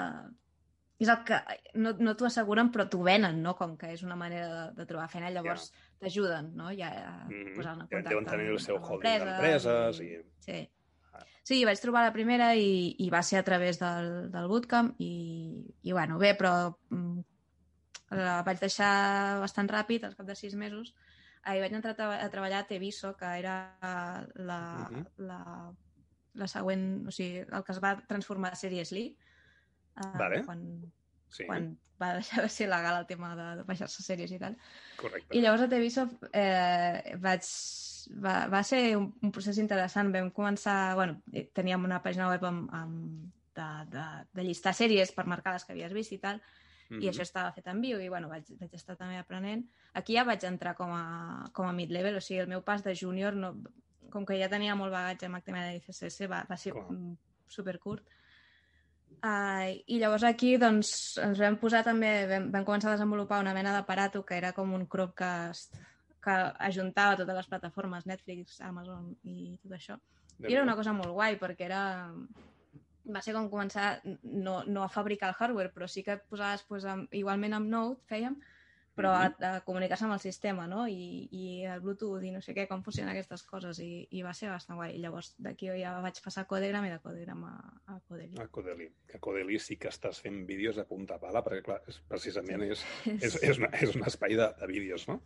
És 1.03 1.09
el 1.09 1.23
que... 1.27 1.35
No, 1.75 1.91
no 1.99 2.13
t'ho 2.15 2.27
asseguren, 2.29 2.69
però 2.71 2.85
t'ho 2.87 3.01
venen, 3.03 3.41
no? 3.43 3.55
Com 3.59 3.73
que 3.79 3.89
és 3.91 4.03
una 4.05 4.15
manera 4.15 4.47
de, 4.51 4.61
de 4.77 4.85
trobar 4.87 5.09
feina, 5.11 5.31
llavors 5.33 5.71
t'ajuden, 5.99 6.53
no? 6.55 6.69
Ja 6.77 6.91
a 6.93 7.15
Mhm. 7.27 7.55
posar 7.57 7.73
en 7.73 7.81
Ja 7.81 7.87
contacte 7.87 8.09
deuen 8.13 8.25
tenir 8.25 8.47
el 8.53 8.59
seu 8.59 8.77
holding 8.79 9.19
d'empreses 9.25 9.99
i... 10.01 10.11
Sí. 10.39 10.61
Sí, 11.43 11.65
vaig 11.67 11.79
trobar 11.83 12.05
la 12.05 12.13
primera 12.15 12.53
i, 12.55 12.95
i 13.03 13.09
va 13.11 13.19
ser 13.23 13.41
a 13.41 13.43
través 13.43 13.79
del, 13.81 14.29
del 14.31 14.47
bootcamp 14.47 14.93
i, 15.03 15.09
i 15.83 15.91
bueno, 15.91 16.15
bé, 16.21 16.33
però 16.39 16.53
mm, 16.89 17.19
la 18.15 18.37
vaig 18.47 18.61
deixar 18.61 19.39
bastant 19.41 19.67
ràpid, 19.67 20.05
al 20.07 20.15
cap 20.15 20.27
de 20.29 20.37
sis 20.39 20.55
mesos. 20.55 20.93
Ahir 21.43 21.59
vaig 21.65 21.73
entrar 21.75 21.91
a, 21.91 21.97
treba- 21.99 22.21
a 22.23 22.29
treballar 22.31 22.61
a 22.63 22.67
Teviso, 22.69 23.15
que 23.19 23.31
era 23.41 23.55
la, 24.35 24.59
Mhm. 24.89 25.05
la, 25.27 25.41
la 26.39 26.47
següent, 26.47 26.85
o 27.07 27.11
sigui, 27.11 27.43
el 27.43 27.63
que 27.67 27.73
es 27.75 27.81
va 27.83 27.97
transformar 28.07 28.53
a 28.53 28.55
Seriously. 28.55 29.09
Uh, 29.99 30.17
Vale. 30.17 30.43
Quan, 30.47 30.61
Sí, 31.33 31.43
quan 31.49 31.67
va 32.01 32.13
deixar 32.15 32.43
de 32.45 32.49
ser 32.49 32.69
legal 32.69 32.99
el 33.01 33.05
tema 33.09 33.35
de, 33.35 33.49
de 33.59 33.63
baixar-se 33.67 34.03
sèries 34.05 34.31
i 34.31 34.39
tal. 34.39 34.55
correcte. 34.97 35.35
I 35.35 35.41
llavors 35.41 35.63
a 35.65 35.67
Teviso 35.69 36.07
eh, 36.31 37.17
vaig, 37.19 37.43
va, 38.11 38.47
va 38.51 38.63
ser 38.63 38.97
un, 38.97 39.11
un 39.21 39.31
procés 39.31 39.59
interessant. 39.61 40.11
Vam 40.13 40.31
començar... 40.31 40.95
Bueno, 40.99 41.21
eh, 41.31 41.47
teníem 41.53 41.85
una 41.85 42.01
pàgina 42.03 42.29
web 42.31 42.43
amb, 42.49 42.67
amb 42.73 43.31
de, 43.55 43.69
de, 43.93 44.05
de 44.33 44.45
llistar 44.45 44.73
sèries 44.73 45.13
per 45.13 45.27
marcar 45.29 45.53
les 45.55 45.65
que 45.65 45.75
havies 45.75 45.93
vist 45.93 46.15
i 46.15 46.21
tal, 46.21 46.41
Mhm. 46.93 47.01
i 47.01 47.09
això 47.09 47.23
estava 47.25 47.51
fet 47.55 47.67
en 47.71 47.81
viu 47.81 48.01
i 48.01 48.09
bueno, 48.09 48.29
vaig, 48.29 48.49
vaig 48.59 48.73
estar 48.77 48.95
també 48.99 49.17
aprenent. 49.17 49.63
Aquí 49.93 50.17
ja 50.17 50.25
vaig 50.27 50.43
entrar 50.45 50.75
com 50.75 50.91
a, 50.93 51.49
com 51.53 51.67
a 51.67 51.73
mid-level, 51.73 52.17
o 52.17 52.21
sigui, 52.21 52.41
el 52.43 52.51
meu 52.51 52.63
pas 52.63 52.83
de 52.83 52.95
júnior, 52.95 53.35
no, 53.35 53.53
com 54.13 54.25
que 54.25 54.37
ja 54.39 54.49
tenia 54.51 54.75
molt 54.75 54.93
bagatge 54.93 55.27
amb 55.27 55.39
HTML 55.39 55.77
i 55.77 55.81
CSS, 55.85 56.27
va, 56.29 56.43
va 56.49 56.57
ser 56.57 56.75
Clar. 56.75 56.85
mm, 56.91 57.15
supercurt. 57.47 58.05
Uh, 59.23 59.71
I 59.87 59.99
llavors 60.01 60.25
aquí 60.27 60.57
doncs, 60.59 61.17
ens 61.23 61.39
vam 61.39 61.55
posar 61.61 61.83
també, 61.85 62.11
vam, 62.27 62.49
vam 62.51 62.65
començar 62.67 62.91
a 62.91 62.97
desenvolupar 62.97 63.39
una 63.39 63.53
mena 63.55 63.71
d'aparato 63.71 64.25
que 64.25 64.35
era 64.35 64.51
com 64.53 64.73
un 64.75 64.85
Chromecast 64.89 65.77
que 66.23 66.37
ajuntava 66.69 67.17
totes 67.19 67.35
les 67.41 67.51
plataformes, 67.51 68.07
Netflix, 68.09 68.59
Amazon 68.63 69.11
i 69.23 69.57
tot 69.61 69.75
això. 69.77 69.99
I 70.43 70.53
era 70.53 70.63
una 70.63 70.75
cosa 70.79 70.95
molt 70.95 71.13
guai 71.13 71.37
perquè 71.41 71.67
era... 71.69 71.83
Va 73.03 73.19
ser 73.19 73.33
com 73.35 73.49
començar 73.51 73.97
no, 74.23 74.61
no 74.63 74.83
a 74.83 74.89
fabricar 74.91 75.27
el 75.29 75.35
hardware, 75.37 75.73
però 75.75 75.89
sí 75.91 76.05
que 76.07 76.15
posaves 76.31 76.63
pues, 76.69 76.85
amb, 76.87 77.11
igualment 77.11 77.57
amb 77.57 77.67
Node, 77.67 77.97
fèiem, 78.07 78.37
però 78.95 79.11
Mhm. 79.11 79.43
a, 79.43 79.55
a 79.57 79.61
comunicar-se 79.65 80.05
amb 80.05 80.13
el 80.13 80.21
sistema, 80.21 80.67
no? 80.67 80.87
I, 80.87 81.27
I 81.31 81.65
el 81.65 81.81
Bluetooth 81.81 82.23
i 82.23 82.31
no 82.31 82.39
sé 82.45 82.53
què, 82.53 82.67
com 82.69 82.83
funcionen 82.85 83.11
aquestes 83.11 83.43
coses, 83.43 83.79
i, 83.83 84.07
i 84.11 84.21
va 84.23 84.33
ser 84.37 84.51
bastant 84.53 84.77
guai. 84.79 84.93
I 84.95 85.01
llavors 85.01 85.33
d'aquí 85.41 85.67
jo 85.67 85.75
ja 85.75 85.97
vaig 86.05 86.21
passar 86.23 86.45
a 86.45 86.47
Codegram 86.47 86.85
i 86.85 86.93
de 86.93 86.99
Codegram 87.03 87.43
a, 87.49 87.55
a 87.91 87.99
Codeli. 88.07 88.37
A 88.39 88.47
Codeli. 88.47 88.87
Que 89.09 89.17
a 89.17 89.23
Codeli 89.27 89.59
sí 89.59 89.75
que 89.81 89.89
estàs 89.91 90.21
fent 90.23 90.45
vídeos 90.47 90.77
a 90.77 90.85
punta 90.85 91.17
pala, 91.19 91.43
perquè 91.43 91.63
clar, 91.65 91.81
és, 91.89 91.99
precisament 92.07 92.63
és, 92.69 92.85
és, 93.17 93.35
és, 93.41 93.57
una, 93.57 93.73
és 93.81 93.95
un 93.97 94.05
espai 94.07 94.37
de, 94.39 94.47
de 94.61 94.71
vídeos, 94.71 95.07
no? 95.09 95.19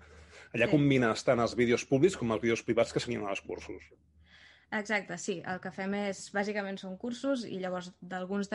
Allà 0.53 0.65
Sí. 0.65 0.71
combines 0.71 1.23
tant 1.23 1.39
els 1.39 1.55
vídeos 1.55 1.85
públics 1.85 2.15
com 2.17 2.31
els 2.31 2.41
vídeos 2.41 2.63
privats 2.63 2.93
que 2.93 2.99
s'anien 2.99 3.25
als 3.27 3.41
cursos. 3.41 3.83
Exacte, 4.71 5.17
sí. 5.17 5.41
El 5.45 5.59
que 5.63 5.71
fem 5.71 5.93
és, 5.95 6.31
bàsicament 6.33 6.77
són 6.77 6.97
cursos 6.97 7.45
i 7.45 7.59
llavors 7.59 7.93
d'alguns 8.01 8.49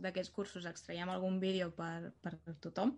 d'aquests 0.00 0.30
cursos 0.34 0.64
extraiem 0.66 1.08
algun 1.10 1.38
vídeo 1.40 1.70
per, 1.74 2.12
per 2.20 2.38
tothom, 2.60 2.96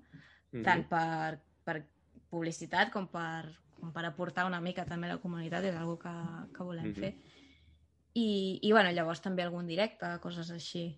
Mhm. 0.52 0.62
tant 0.64 0.88
per, 0.88 1.40
per 1.64 1.84
publicitat 2.30 2.90
com 2.92 3.08
per, 3.08 3.50
com 3.80 3.92
per 3.92 4.04
aportar 4.06 4.46
una 4.46 4.60
mica 4.60 4.84
també 4.86 5.08
a 5.08 5.14
la 5.16 5.20
comunitat, 5.20 5.64
és 5.64 5.74
una 5.76 5.98
que, 5.98 6.12
que 6.56 6.62
volem 6.62 6.86
Mhm. 6.86 6.94
fer. 6.94 7.14
I, 8.14 8.60
I, 8.62 8.70
bueno, 8.72 8.90
llavors 8.92 9.20
també 9.20 9.42
algun 9.42 9.66
directe, 9.66 10.06
coses 10.20 10.50
així. 10.50 10.96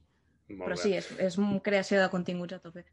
Molt 0.50 0.68
Però 0.70 0.76
bé. 0.76 0.76
sí, 0.76 0.92
és, 0.94 1.10
és 1.18 1.38
creació 1.60 2.00
de 2.00 2.08
continguts 2.10 2.52
a 2.52 2.58
tope. 2.60 2.84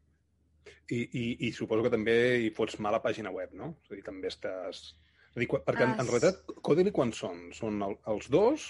I, 0.90 1.00
i, 1.00 1.24
I 1.48 1.52
suposo 1.52 1.82
que 1.86 1.90
també 1.92 2.14
hi 2.44 2.50
fots 2.54 2.78
mal 2.80 2.94
a 2.96 3.02
pàgina 3.04 3.30
web, 3.32 3.52
no? 3.56 3.72
És 3.84 3.90
a 3.92 3.98
dir, 3.98 4.04
també 4.06 4.28
estàs... 4.32 4.82
És 5.30 5.36
a 5.36 5.40
dir, 5.42 5.48
quan- 5.50 5.64
perquè 5.66 5.84
en, 5.88 5.94
en 6.00 6.06
realitat, 6.10 6.42
Codeli 6.62 6.92
quants 6.94 7.18
són? 7.24 7.40
Són 7.56 7.80
el, 7.82 7.96
els 8.12 8.28
dos? 8.32 8.66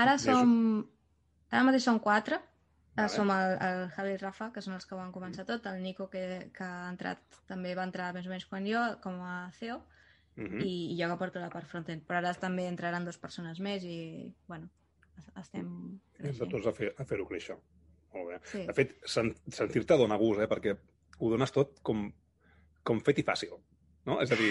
Ara 0.00 0.16
som... 0.20 0.52
Ara 1.52 1.64
mateix 1.68 1.84
som 1.84 1.98
quatre. 2.00 2.38
Vale. 2.38 2.48
Vale. 3.06 3.08
Som 3.12 3.30
el, 3.32 3.54
el 3.64 3.82
Javi 3.96 4.10
i 4.14 4.20
Rafa, 4.20 4.50
que 4.52 4.60
són 4.64 4.74
els 4.76 4.84
que 4.88 4.96
van 4.98 5.12
començar 5.12 5.46
tot, 5.48 5.64
el 5.70 5.80
Nico, 5.84 6.10
que, 6.12 6.22
que 6.52 6.64
ha 6.64 6.90
entrat, 6.92 7.22
també 7.48 7.72
va 7.76 7.86
entrar 7.88 8.10
més 8.16 8.28
o 8.28 8.32
menys 8.32 8.44
quan 8.50 8.68
jo, 8.68 8.82
com 9.04 9.20
a 9.24 9.48
CEO, 9.58 9.80
Uh 10.32 10.46
mm. 10.46 10.60
i, 10.64 10.68
i 10.92 10.96
jo 10.96 11.10
que 11.10 11.16
porto 11.20 11.40
la 11.42 11.50
part 11.52 11.66
frontend. 11.68 12.06
Però 12.08 12.16
ara 12.22 12.30
també 12.40 12.62
entraran 12.64 13.04
dues 13.04 13.18
persones 13.20 13.58
més 13.60 13.82
i, 13.84 14.30
bueno, 14.48 14.70
es- 15.20 15.26
estem 15.42 15.66
Entre 15.68 16.22
creixent. 16.22 16.48
tots 16.54 16.68
a 16.70 16.72
fer- 16.72 16.94
a 16.96 17.04
fer-ho 17.04 17.26
créixer. 17.28 17.56
Molt 18.14 18.30
bé. 18.30 18.40
Sí. 18.50 18.64
De 18.68 18.74
fet, 18.76 18.96
sen, 19.08 19.32
sentir-te 19.52 19.98
dona 20.00 20.18
gust, 20.20 20.42
eh? 20.44 20.48
perquè 20.50 20.74
ho 21.18 21.30
dones 21.32 21.54
tot 21.54 21.78
com, 21.86 22.08
com 22.86 23.00
fet 23.06 23.22
i 23.22 23.26
fàcil. 23.26 23.54
No? 24.08 24.16
És 24.22 24.32
a 24.34 24.38
dir, 24.38 24.50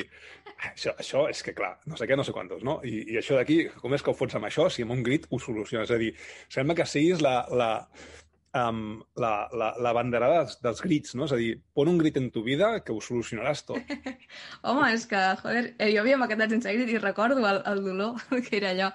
això, 0.70 0.94
això 1.02 1.26
és 1.28 1.42
que, 1.44 1.54
clar, 1.56 1.74
no 1.92 1.98
sé 2.00 2.08
què, 2.08 2.16
no 2.16 2.24
sé 2.24 2.32
quantos, 2.36 2.64
no? 2.64 2.78
I, 2.88 3.02
i 3.12 3.18
això 3.20 3.36
d'aquí, 3.36 3.66
com 3.82 3.94
és 3.98 4.04
que 4.04 4.14
ho 4.14 4.16
fots 4.16 4.38
amb 4.40 4.48
això 4.48 4.70
si 4.72 4.86
amb 4.86 4.96
un 4.96 5.04
grit 5.04 5.28
ho 5.30 5.40
soluciones? 5.44 5.90
És 5.90 5.96
a 5.98 6.00
dir, 6.00 6.14
sembla 6.56 6.78
que 6.80 6.88
siguis 6.88 7.24
la, 7.24 7.36
la, 7.52 7.72
um, 8.58 9.02
la, 9.16 9.48
la, 9.56 9.72
la 9.80 9.92
banderada 9.96 10.42
dels, 10.42 10.58
dels 10.64 10.82
grits, 10.84 11.16
no? 11.16 11.26
És 11.28 11.34
a 11.36 11.40
dir, 11.40 11.52
pon 11.76 11.90
un 11.92 12.00
grit 12.02 12.18
en 12.20 12.30
tu 12.34 12.44
vida 12.46 12.72
que 12.86 12.94
ho 12.94 13.00
solucionaràs 13.04 13.64
tot. 13.68 13.94
Home, 14.68 14.90
és 14.96 15.06
que, 15.10 15.22
joder, 15.42 15.64
eh, 15.78 15.90
jo 15.94 16.02
havia 16.04 16.20
maquetat 16.22 16.54
sense 16.56 16.74
grit 16.76 16.92
i 16.92 17.00
recordo 17.02 17.46
el, 17.48 17.62
el 17.72 17.84
dolor 17.86 18.20
que 18.48 18.58
era 18.60 18.74
allò. 18.76 18.92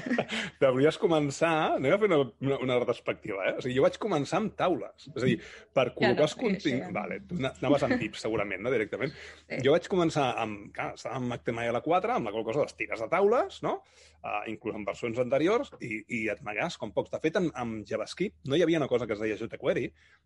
Devries 0.62 1.00
començar, 1.02 1.52
anem 1.76 1.96
a 1.96 2.00
fer 2.00 2.10
una, 2.10 2.20
una, 2.48 2.60
una 2.68 2.80
retrospectiva, 2.80 3.44
eh? 3.50 3.54
O 3.58 3.64
sigui, 3.64 3.76
jo 3.78 3.86
vaig 3.86 4.00
començar 4.02 4.40
amb 4.42 4.56
taules. 4.58 5.08
És 5.12 5.20
a 5.22 5.26
dir, 5.26 5.38
per 5.76 5.88
col·locar 5.92 6.24
no, 6.24 6.28
els 6.30 6.38
continguts... 6.40 6.86
ja 6.86 6.90
no. 6.90 6.96
Vale, 6.96 7.20
tu 7.28 7.40
na- 7.40 7.52
anaves 7.60 7.86
amb 7.86 8.00
tips, 8.00 8.24
segurament, 8.26 8.64
no? 8.64 8.72
Directament. 8.74 9.14
Sí. 9.44 9.60
Jo 9.66 9.76
vaig 9.76 9.88
començar 9.92 10.32
amb... 10.42 10.68
Clar, 10.76 10.92
estava 10.96 11.20
amb 11.20 11.36
HTML4, 11.36 12.16
amb 12.16 12.30
la 12.30 12.34
qual 12.34 12.46
cosa 12.48 12.64
les 12.64 12.76
tires 12.78 13.02
de 13.02 13.08
taules, 13.12 13.60
no? 13.66 13.78
Uh, 14.26 14.40
inclús 14.50 14.74
en 14.74 14.82
versions 14.82 15.18
anteriors, 15.22 15.68
i, 15.86 16.00
i 16.16 16.20
et 16.32 16.40
negues 16.42 16.74
com 16.80 16.90
pocs. 16.90 17.12
De 17.12 17.18
fet, 17.22 17.36
en, 17.38 17.44
amb 17.54 17.84
JavaScript 17.86 18.48
no 18.50 18.56
hi 18.56 18.62
havia 18.64 18.80
una 18.80 18.88
cosa 18.90 19.06
que 19.06 19.14
es 19.14 19.20
deia 19.22 19.36
jQuery, 19.38 19.84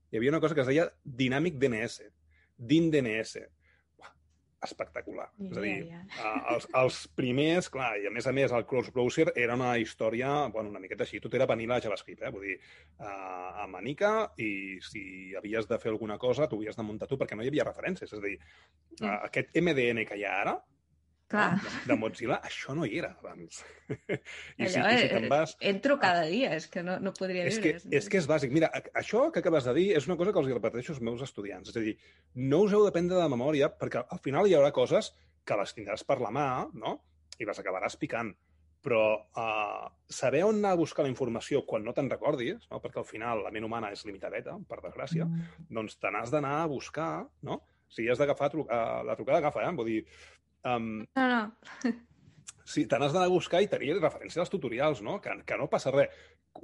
hi 0.08 0.16
havia 0.16 0.30
una 0.32 0.40
cosa 0.40 0.56
que 0.56 0.62
es 0.62 0.70
deia 0.70 0.86
Dynamic 1.04 1.58
DNS, 1.60 2.06
DIN 2.70 2.88
DNS. 2.94 3.42
Uah, 4.00 4.14
espectacular. 4.64 5.26
Ni 5.42 5.50
És 5.50 5.58
a 5.58 5.66
dir, 5.66 5.74
idea, 5.82 6.00
uh, 6.22 6.54
els, 6.54 6.68
els 6.80 7.02
primers, 7.18 7.68
clar, 7.74 7.90
i 8.00 8.08
a 8.08 8.14
més 8.14 8.30
a 8.30 8.32
més 8.32 8.56
el 8.56 8.64
cross 8.70 8.88
browser 8.94 9.28
era 9.34 9.58
una 9.58 9.74
història, 9.82 10.32
bueno, 10.54 10.72
una 10.72 10.80
miqueta 10.80 11.04
així, 11.04 11.20
tot 11.20 11.36
era 11.36 11.50
vanilla 11.50 11.80
JavaScript, 11.84 12.24
eh? 12.24 12.32
vull 12.32 12.48
dir, 12.48 12.56
uh, 13.02 13.60
a 13.66 13.68
manica, 13.68 14.14
i 14.40 14.78
si 14.86 15.34
havies 15.36 15.68
de 15.68 15.82
fer 15.82 15.92
alguna 15.92 16.16
cosa, 16.16 16.48
t'ho 16.48 16.56
havies 16.62 16.80
de 16.80 16.88
muntar 16.88 17.10
tu, 17.10 17.20
perquè 17.20 17.36
no 17.36 17.44
hi 17.44 17.52
havia 17.52 17.68
referències. 17.68 18.08
És 18.08 18.16
a 18.16 18.24
dir, 18.24 18.38
uh, 18.40 19.04
Mm. 19.04 19.16
aquest 19.28 19.56
MDN 19.60 20.06
que 20.08 20.16
hi 20.16 20.24
ha 20.24 20.40
ara, 20.40 20.60
Clar, 21.30 21.60
de, 21.86 21.94
Mozilla, 21.94 22.40
això 22.42 22.74
no 22.74 22.82
hi 22.86 22.96
era 22.98 23.12
abans. 23.20 23.60
I 24.58 24.66
si, 24.66 24.80
allò, 24.80 24.90
i 24.90 24.98
si 24.98 25.04
eh, 25.04 25.10
te'n 25.12 25.28
vas... 25.30 25.52
entro 25.72 25.94
cada 26.02 26.24
dia, 26.26 26.50
és 26.58 26.66
que 26.72 26.82
no, 26.82 26.96
no 26.98 27.12
podria 27.14 27.44
És 27.46 27.60
que, 27.62 27.76
viure. 27.76 27.92
és 28.00 28.08
que 28.10 28.18
és 28.18 28.26
bàsic. 28.26 28.50
Mira, 28.54 28.70
això 28.98 29.28
que 29.30 29.38
acabes 29.44 29.68
de 29.68 29.74
dir 29.78 29.86
és 29.98 30.08
una 30.10 30.18
cosa 30.18 30.34
que 30.34 30.42
els 30.42 30.50
repeteixo 30.50 30.96
als 30.96 31.02
meus 31.06 31.22
estudiants. 31.22 31.70
És 31.70 31.78
a 31.78 31.84
dir, 31.84 31.94
no 32.34 32.64
us 32.66 32.74
heu 32.74 32.82
de 32.82 32.90
prendre 32.96 33.20
de 33.20 33.28
memòria 33.30 33.70
perquè 33.70 34.02
al 34.02 34.22
final 34.24 34.50
hi 34.50 34.56
haurà 34.58 34.72
coses 34.74 35.12
que 35.46 35.58
les 35.60 35.74
tindràs 35.76 36.02
per 36.08 36.18
la 36.18 36.32
mà, 36.34 36.48
no? 36.74 36.96
I 37.38 37.46
les 37.46 37.62
acabaràs 37.62 37.98
picant. 38.00 38.34
Però 38.82 39.04
uh, 39.20 39.86
saber 40.10 40.42
on 40.48 40.58
anar 40.58 40.74
a 40.74 40.80
buscar 40.80 41.04
la 41.04 41.12
informació 41.12 41.62
quan 41.68 41.84
no 41.86 41.94
te'n 41.94 42.10
recordis, 42.10 42.64
no? 42.72 42.80
perquè 42.80 43.02
al 43.02 43.06
final 43.06 43.44
la 43.44 43.52
ment 43.52 43.66
humana 43.68 43.90
és 43.92 44.06
limitadeta, 44.08 44.56
per 44.66 44.80
desgràcia, 44.80 45.28
doncs 45.68 45.98
te 46.00 46.10
n'has 46.10 46.32
d'anar 46.32 46.62
a 46.62 46.70
buscar, 46.70 47.12
no? 47.44 47.60
Si 47.90 48.06
has 48.08 48.20
d'agafar 48.22 48.48
uh, 48.54 48.64
la 49.04 49.16
trucada, 49.18 49.40
agafa, 49.42 49.66
eh? 49.66 49.72
Vull 49.76 49.90
dir, 49.90 50.00
um, 50.64 51.04
No, 51.16 51.26
no, 51.28 51.42
Sí, 52.70 52.84
te 52.86 52.98
n'has 53.00 53.10
d'anar 53.14 53.26
a 53.26 53.32
buscar 53.32 53.62
i 53.64 53.68
tenir 53.70 53.96
referència 53.96 54.42
als 54.44 54.50
tutorials, 54.52 55.00
no? 55.02 55.16
Que, 55.22 55.32
que 55.46 55.56
no 55.58 55.66
passa 55.72 55.90
res. 55.90 56.12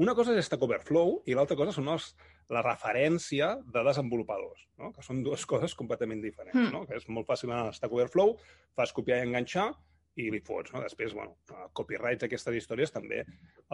Una 0.02 0.14
cosa 0.14 0.35
és 0.38 0.46
Stack 0.46 0.62
Overflow 0.62 1.22
i 1.26 1.35
l'altra 1.35 1.56
cosa 1.59 1.72
són 1.74 1.88
els, 1.90 2.12
la 2.52 2.62
referència 2.62 3.48
de 3.74 3.82
desenvolupadors, 3.87 4.66
no? 4.78 4.92
que 4.94 5.02
són 5.02 5.22
dues 5.26 5.46
coses 5.50 5.74
completament 5.78 6.22
diferents. 6.22 6.54
Mm. 6.59 6.70
No? 6.74 6.85
Que 6.87 7.00
és 7.00 7.09
molt 7.11 7.26
fàcil 7.26 7.50
anar 7.50 7.72
a 7.72 7.74
Stack 7.74 7.94
Overflow, 7.94 8.37
fas 8.78 8.94
copiar 8.94 9.18
i 9.18 9.26
enganxar 9.26 9.72
i 10.16 10.28
li 10.30 10.40
fots. 10.46 10.70
No? 10.74 10.85
Després, 10.85 11.14
bueno, 11.16 11.35
copyrights 11.74 12.22
d'aquestes 12.22 12.61
històries 12.61 12.94
també 12.94 13.24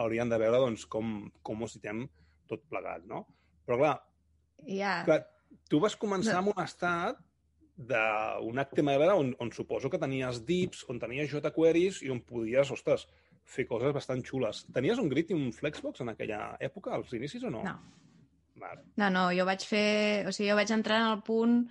haurien 0.01 0.31
de 0.31 0.39
veure 0.41 0.63
doncs, 0.65 0.87
com, 0.89 1.29
com 1.45 1.61
ho 1.61 1.69
citem 1.69 2.05
tot 2.49 2.65
plegat. 2.71 3.05
No? 3.09 3.27
Però 3.67 3.77
clar, 3.81 3.93
ja... 4.69 5.03
Clar, 5.05 5.21
tu 5.69 5.81
vas 5.83 5.95
començar 5.99 6.39
No. 6.39 6.41
amb 6.41 6.55
un 6.55 6.63
estat 6.65 7.21
d'un 7.75 8.59
HTML 8.61 9.09
on, 9.15 9.31
on 9.41 9.51
suposo 9.51 9.89
que 9.89 9.97
tenies 10.01 10.43
dips, 10.45 10.83
on 10.89 10.99
tenies 11.01 11.31
jQueries 11.33 12.03
i 12.05 12.11
on 12.13 12.21
podies, 12.21 12.69
ostres, 12.71 13.07
fer 13.43 13.65
coses 13.67 13.93
bastant 13.95 14.21
xules. 14.23 14.65
Tenies 14.73 14.99
un 15.01 15.09
grid 15.09 15.31
i 15.31 15.37
un 15.37 15.49
flexbox 15.51 16.01
en 16.05 16.13
aquella 16.13 16.53
època, 16.61 16.93
als 16.95 17.11
inicis 17.17 17.43
o 17.43 17.49
no? 17.53 17.63
No. 17.65 17.77
Vale. 18.61 18.83
No, 19.01 19.09
no, 19.09 19.23
jo 19.33 19.43
vaig 19.49 19.65
fer... 19.65 20.27
O 20.29 20.31
sigui, 20.31 20.51
jo 20.51 20.55
vaig 20.59 20.69
entrar 20.71 20.99
en 21.01 21.09
el 21.15 21.23
punt 21.25 21.63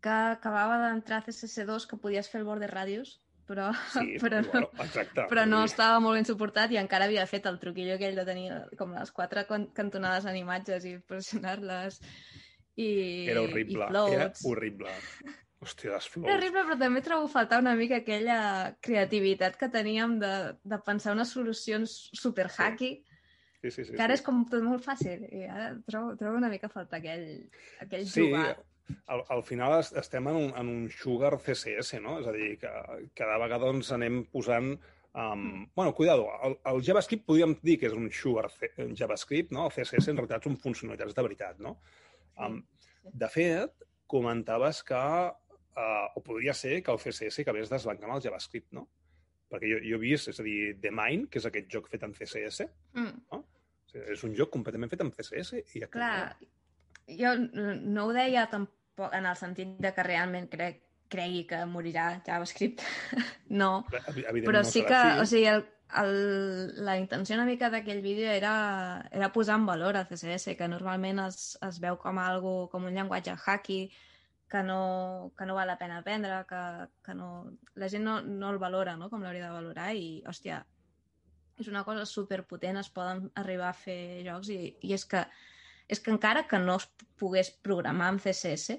que 0.00 0.08
acabava 0.32 0.78
d'entrar 0.86 1.20
a 1.20 1.26
CSS2 1.26 1.86
que 1.90 1.98
podies 2.00 2.28
fer 2.32 2.40
el 2.40 2.46
border 2.48 2.70
radius, 2.72 3.18
però, 3.46 3.68
Sí, 3.92 4.16
però, 4.22 4.40
no, 4.40 4.50
bueno, 4.54 4.70
exacte. 4.82 5.26
però 5.30 5.44
no 5.46 5.60
estava 5.68 6.00
molt 6.00 6.16
ben 6.18 6.26
suportat 6.26 6.72
i 6.72 6.80
encara 6.80 7.04
havia 7.06 7.26
fet 7.30 7.46
el 7.46 7.60
truquillo 7.62 7.94
aquell 7.98 8.16
de 8.18 8.24
tenir 8.26 8.48
com 8.80 8.96
les 8.96 9.12
quatre 9.12 9.44
can- 9.46 9.68
cantonades 9.76 10.24
en 10.26 10.40
imatges 10.40 10.88
i 10.88 10.96
pressionar-les 10.98 12.00
i, 12.76 13.26
Era 13.32 13.42
horrible, 13.42 13.84
i 13.84 13.88
floats. 13.90 14.12
era 14.14 14.30
horrible. 14.44 14.92
Hòstia, 15.64 15.94
les 15.94 16.06
flows. 16.12 16.28
Era 16.28 16.36
horrible, 16.36 16.62
però 16.68 16.76
també 16.78 17.00
trobo 17.02 17.28
faltar 17.32 17.58
una 17.62 17.72
mica 17.74 17.96
aquella 18.02 18.76
creativitat 18.84 19.56
que 19.56 19.70
teníem 19.72 20.18
de, 20.20 20.32
de 20.62 20.78
pensar 20.84 21.14
unes 21.16 21.32
solucions 21.32 21.94
super 22.14 22.48
hacky, 22.52 22.98
Sí, 23.62 23.70
sí, 23.72 23.84
sí. 23.88 23.94
que 23.96 24.02
ara 24.04 24.14
sí. 24.14 24.20
és 24.20 24.22
com 24.26 24.42
tot 24.46 24.62
molt 24.62 24.84
fàcil. 24.84 25.24
I 25.32 25.46
ara 25.48 25.70
trobo, 25.88 26.12
trobo 26.20 26.36
una 26.38 26.50
mica 26.52 26.68
a 26.68 26.70
faltar 26.74 27.00
aquell, 27.00 27.48
aquell 27.82 28.04
Sí, 28.06 28.28
jugar. 28.28 28.58
al, 29.10 29.24
al 29.32 29.42
final 29.42 29.78
es- 29.80 29.94
estem 29.96 30.28
en 30.28 30.36
un, 30.36 30.52
en 30.60 30.68
un 30.68 30.90
sugar 30.92 31.32
CSS, 31.40 31.98
no? 32.04 32.18
És 32.20 32.28
a 32.28 32.32
dir, 32.36 32.52
que 32.60 32.70
cada 33.16 33.38
vegada 33.42 33.72
ens 33.72 33.90
anem 33.96 34.26
posant... 34.30 34.76
Um, 35.16 35.64
bueno, 35.74 35.94
cuidado, 35.96 36.28
el, 36.44 36.58
el 36.68 36.82
JavaScript 36.84 37.24
podríem 37.24 37.54
dir 37.64 37.78
que 37.80 37.88
és 37.88 37.94
un 37.96 38.10
sugar 38.12 38.50
C, 38.52 38.68
JavaScript, 38.94 39.50
no? 39.56 39.64
El 39.64 39.72
CSS 39.72 40.10
en 40.12 40.18
realitat 40.20 40.44
són 40.44 40.58
funcionalitats 40.60 41.16
de 41.16 41.24
veritat, 41.24 41.58
no? 41.58 41.78
Um, 42.36 42.60
de 43.12 43.28
fet, 43.32 43.72
comentaves 44.06 44.82
que, 44.86 44.94
uh, 44.94 46.06
o 46.14 46.22
podria 46.22 46.54
ser 46.54 46.82
que 46.82 46.90
el 46.92 46.98
CSS 46.98 47.40
acabés 47.42 47.70
desbancant 47.70 48.12
el 48.14 48.22
JavaScript, 48.22 48.72
no? 48.76 48.88
Perquè 49.50 49.68
jo, 49.70 49.78
jo 49.82 49.96
he 49.96 50.02
vist, 50.02 50.28
és 50.32 50.40
a 50.40 50.42
dir, 50.42 50.74
The 50.82 50.90
Mine, 50.90 51.28
que 51.30 51.38
és 51.38 51.46
aquest 51.46 51.68
joc 51.72 51.88
fet 51.88 52.02
en 52.02 52.12
CSS, 52.14 52.66
Mm. 52.94 53.20
o 53.30 53.44
sigui, 53.86 54.04
és 54.12 54.24
un 54.24 54.34
joc 54.34 54.50
completament 54.50 54.90
fet 54.90 55.00
en 55.04 55.12
CSS 55.12 55.60
i 55.74 55.80
ja 55.84 55.86
Clar, 55.88 56.36
jo 57.06 57.32
n- 57.38 57.76
no 57.86 58.06
ho 58.08 58.12
deia 58.12 58.48
tampoc 58.50 59.14
en 59.14 59.26
el 59.26 59.36
sentit 59.36 59.76
de 59.78 59.92
que 59.94 60.02
realment 60.02 60.48
crec, 60.50 60.82
cregui 61.08 61.44
que 61.46 61.60
morirà 61.70 62.20
JavaScript. 62.26 62.82
no, 63.60 63.86
però 64.42 64.58
no 64.58 64.64
sí 64.64 64.82
que, 64.82 64.94
així. 64.94 65.20
o 65.22 65.26
sigui, 65.26 65.46
el, 65.46 65.64
el, 65.94 66.84
la 66.84 66.96
intenció 66.98 67.36
una 67.36 67.46
mica 67.46 67.70
d'aquell 67.70 68.02
vídeo 68.02 68.30
era, 68.30 69.08
era 69.12 69.32
posar 69.32 69.58
en 69.60 69.66
valor 69.66 69.96
el 69.96 70.06
CSS, 70.08 70.56
que 70.58 70.68
normalment 70.68 71.22
es, 71.26 71.56
es 71.62 71.80
veu 71.82 71.98
com 72.02 72.18
algo, 72.18 72.68
com 72.72 72.88
un 72.88 72.94
llenguatge 72.96 73.36
hacky, 73.36 73.80
que 74.48 74.62
no, 74.62 75.32
que 75.38 75.46
no 75.46 75.54
val 75.54 75.68
la 75.68 75.78
pena 75.78 75.98
aprendre, 75.98 76.44
que, 76.48 76.62
que 77.04 77.14
no, 77.14 77.28
la 77.74 77.88
gent 77.90 78.04
no, 78.06 78.20
no 78.22 78.50
el 78.50 78.58
valora 78.62 78.96
no? 78.96 79.10
com 79.10 79.22
l'hauria 79.22 79.48
de 79.48 79.54
valorar 79.54 79.92
i, 79.98 80.22
hòstia, 80.26 80.60
és 81.58 81.70
una 81.72 81.82
cosa 81.86 82.04
superpotent, 82.06 82.78
es 82.78 82.90
poden 82.92 83.26
arribar 83.34 83.70
a 83.70 83.78
fer 83.78 84.22
jocs 84.26 84.50
i, 84.52 84.60
i 84.86 84.94
és, 84.94 85.06
que, 85.08 85.24
és 85.88 86.02
que 86.02 86.12
encara 86.14 86.46
que 86.50 86.60
no 86.62 86.76
es 86.78 86.86
pogués 87.18 87.50
programar 87.64 88.12
amb 88.12 88.22
CSS, 88.22 88.76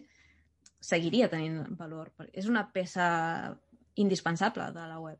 seguiria 0.79 1.29
tenint 1.31 1.63
valor. 1.79 2.13
És 2.31 2.47
una 2.47 2.67
peça 2.71 3.07
indispensable 3.97 4.69
de 4.75 4.85
la 4.91 4.99
web. 5.01 5.19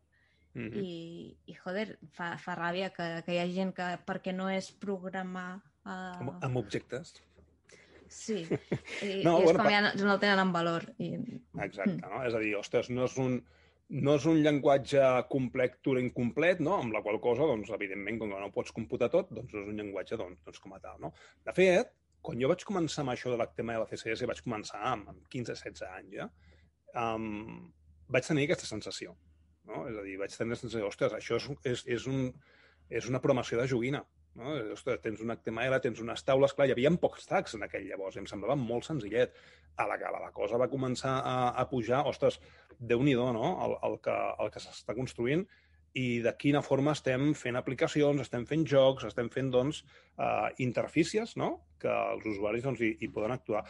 Mm 0.57 0.69
-hmm. 0.71 0.83
I, 0.83 1.37
i 1.45 1.53
joder, 1.53 1.97
fa, 2.17 2.31
fa 2.41 2.55
ràbia 2.57 2.89
que, 2.89 3.07
que 3.25 3.33
hi 3.33 3.39
ha 3.39 3.47
gent 3.47 3.73
que 3.77 3.87
perquè 4.05 4.33
no 4.33 4.49
és 4.49 4.71
programar... 4.71 5.61
Uh... 5.85 5.91
Amb, 5.91 6.31
amb 6.43 6.57
objectes. 6.57 7.13
Sí, 8.07 8.39
i, 9.03 9.21
No, 9.23 9.37
i 9.37 9.43
és 9.43 9.51
bueno, 9.51 9.59
com 9.59 9.69
ja 9.69 9.81
no, 9.83 9.91
no 9.99 10.13
el 10.15 10.19
tenen 10.23 10.39
en 10.39 10.53
valor. 10.55 10.87
I... 10.97 11.13
Exacte, 11.67 12.01
no? 12.01 12.23
És 12.25 12.33
a 12.33 12.41
dir, 12.41 12.55
ostres, 12.55 12.89
no 12.89 13.05
és 13.05 13.17
un, 13.21 13.37
no 13.89 14.15
és 14.15 14.25
un 14.25 14.41
llenguatge 14.43 15.03
complet, 15.29 15.77
Turing 15.85 16.09
complet, 16.15 16.59
no? 16.59 16.79
amb 16.81 16.95
la 16.95 17.03
qual 17.05 17.19
cosa, 17.23 17.45
doncs, 17.51 17.69
evidentment, 17.77 18.19
com 18.19 18.33
que 18.33 18.41
no 18.41 18.51
pots 18.55 18.73
computar 18.75 19.11
tot, 19.13 19.29
doncs 19.29 19.53
no 19.53 19.61
és 19.61 19.67
un 19.67 19.77
llenguatge 19.77 20.17
doncs, 20.17 20.41
doncs 20.47 20.59
com 20.63 20.73
a 20.73 20.81
tal. 20.83 20.99
No? 21.03 21.13
De 21.45 21.53
fet, 21.53 21.93
quan 22.21 22.41
jo 22.41 22.49
vaig 22.51 22.65
començar 22.67 23.03
amb 23.05 23.13
això 23.13 23.31
de 23.31 23.37
la 23.39 23.47
tema 23.53 23.77
de 23.77 23.85
la 23.85 23.89
CSS, 23.91 24.27
vaig 24.27 24.41
començar 24.43 24.81
amb, 24.91 25.13
amb 25.13 25.31
15-16 25.33 25.87
anys 25.91 26.17
ja, 26.17 26.29
um, 27.05 27.71
vaig 28.09 28.27
tenir 28.27 28.47
aquesta 28.47 28.67
sensació. 28.67 29.15
No? 29.67 29.83
És 29.89 29.97
a 29.97 30.05
dir, 30.05 30.15
vaig 30.21 30.35
tenir 30.35 30.55
la 30.55 30.59
sensació, 30.61 30.87
ostres, 30.87 31.17
això 31.17 31.39
és, 31.39 31.49
és, 31.73 31.83
és, 31.97 32.07
un, 32.11 32.31
és 32.89 33.09
una 33.11 33.21
programació 33.23 33.59
de 33.59 33.67
joguina. 33.69 34.03
No? 34.37 34.53
Ostres, 34.75 35.01
tens 35.03 35.21
un 35.23 35.33
HTML, 35.33 35.79
tens 35.83 36.01
unes 36.03 36.23
taules, 36.25 36.53
clar, 36.55 36.69
hi 36.69 36.75
havia 36.75 36.93
pocs 37.01 37.25
tags 37.29 37.57
en 37.57 37.65
aquell 37.65 37.87
llavors, 37.89 38.19
em 38.21 38.27
semblava 38.29 38.57
molt 38.59 38.87
senzillet. 38.87 39.35
A 39.77 39.85
la 39.89 39.97
que 40.01 40.09
la 40.09 40.31
cosa 40.33 40.57
va 40.57 40.69
començar 40.71 41.19
a, 41.21 41.37
a 41.53 41.67
pujar, 41.69 42.01
ostres, 42.09 42.39
déu 42.79 43.03
nhi 43.05 43.13
no? 43.13 43.49
El, 43.65 43.77
el 43.85 43.97
que, 44.01 44.17
el 44.43 44.53
que 44.53 44.61
s'està 44.61 44.95
construint 44.97 45.45
i 45.97 46.19
de 46.21 46.33
quina 46.37 46.61
forma 46.61 46.93
estem 46.93 47.31
fent 47.37 47.57
aplicacions, 47.57 48.21
estem 48.21 48.45
fent 48.45 48.65
jocs, 48.69 49.05
estem 49.07 49.29
fent, 49.33 49.49
doncs, 49.53 49.83
uh, 50.17 50.49
interfícies, 50.61 51.35
no?, 51.41 51.55
que 51.81 51.89
els 51.89 52.25
usuaris 52.25 52.65
doncs, 52.65 52.81
hi, 52.81 52.95
hi 53.01 53.09
poden 53.13 53.33
actuar 53.33 53.63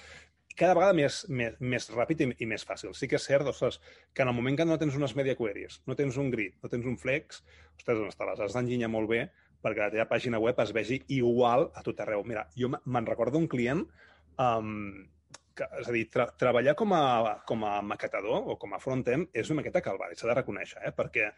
cada 0.57 0.73
vegada 0.77 0.93
més, 0.97 1.19
més, 1.29 1.55
més 1.61 1.85
ràpid 1.93 2.23
i, 2.25 2.27
i 2.43 2.47
més 2.49 2.63
fàcil. 2.65 2.93
Sí 2.97 3.07
que 3.09 3.19
és 3.19 3.25
cert, 3.29 3.45
ostres, 3.49 3.77
que 4.13 4.23
en 4.25 4.31
el 4.31 4.35
moment 4.37 4.57
que 4.57 4.65
no 4.65 4.77
tens 4.81 4.95
unes 4.97 5.13
media 5.15 5.35
queries, 5.37 5.81
no 5.85 5.95
tens 5.99 6.17
un 6.17 6.31
grid, 6.33 6.55
no 6.63 6.69
tens 6.71 6.85
un 6.89 6.97
flex, 6.97 7.43
ostres, 7.77 7.99
doncs 8.01 8.17
te 8.17 8.25
les 8.29 8.41
has 8.45 8.55
d'enginyar 8.57 8.89
molt 8.93 9.09
bé 9.11 9.27
perquè 9.63 9.81
la 9.87 9.91
teva 9.93 10.05
pàgina 10.09 10.37
web 10.41 10.59
es 10.61 10.71
vegi 10.73 10.99
igual 11.15 11.69
a 11.75 11.81
tot 11.85 11.99
arreu. 12.03 12.23
Mira, 12.25 12.47
jo 12.57 12.69
me- 12.69 12.81
me'n 12.85 13.07
recordo 13.09 13.39
un 13.41 13.47
client 13.49 13.81
um, 14.37 15.07
que, 15.57 15.65
és 15.81 15.87
a 15.89 15.93
dir, 15.95 16.03
tra 16.13 16.27
treballar 16.37 16.75
com 16.77 16.93
a, 16.93 17.03
com 17.49 17.63
a 17.65 17.79
maquetador 17.81 18.51
o 18.53 18.57
com 18.61 18.73
a 18.77 18.79
front-end 18.79 19.29
és 19.33 19.49
una 19.49 19.61
maqueta 19.63 19.81
calvari, 19.81 20.15
s'ha 20.15 20.29
de 20.29 20.35
reconèixer, 20.37 20.83
eh? 20.85 20.93
perquè 20.93 21.31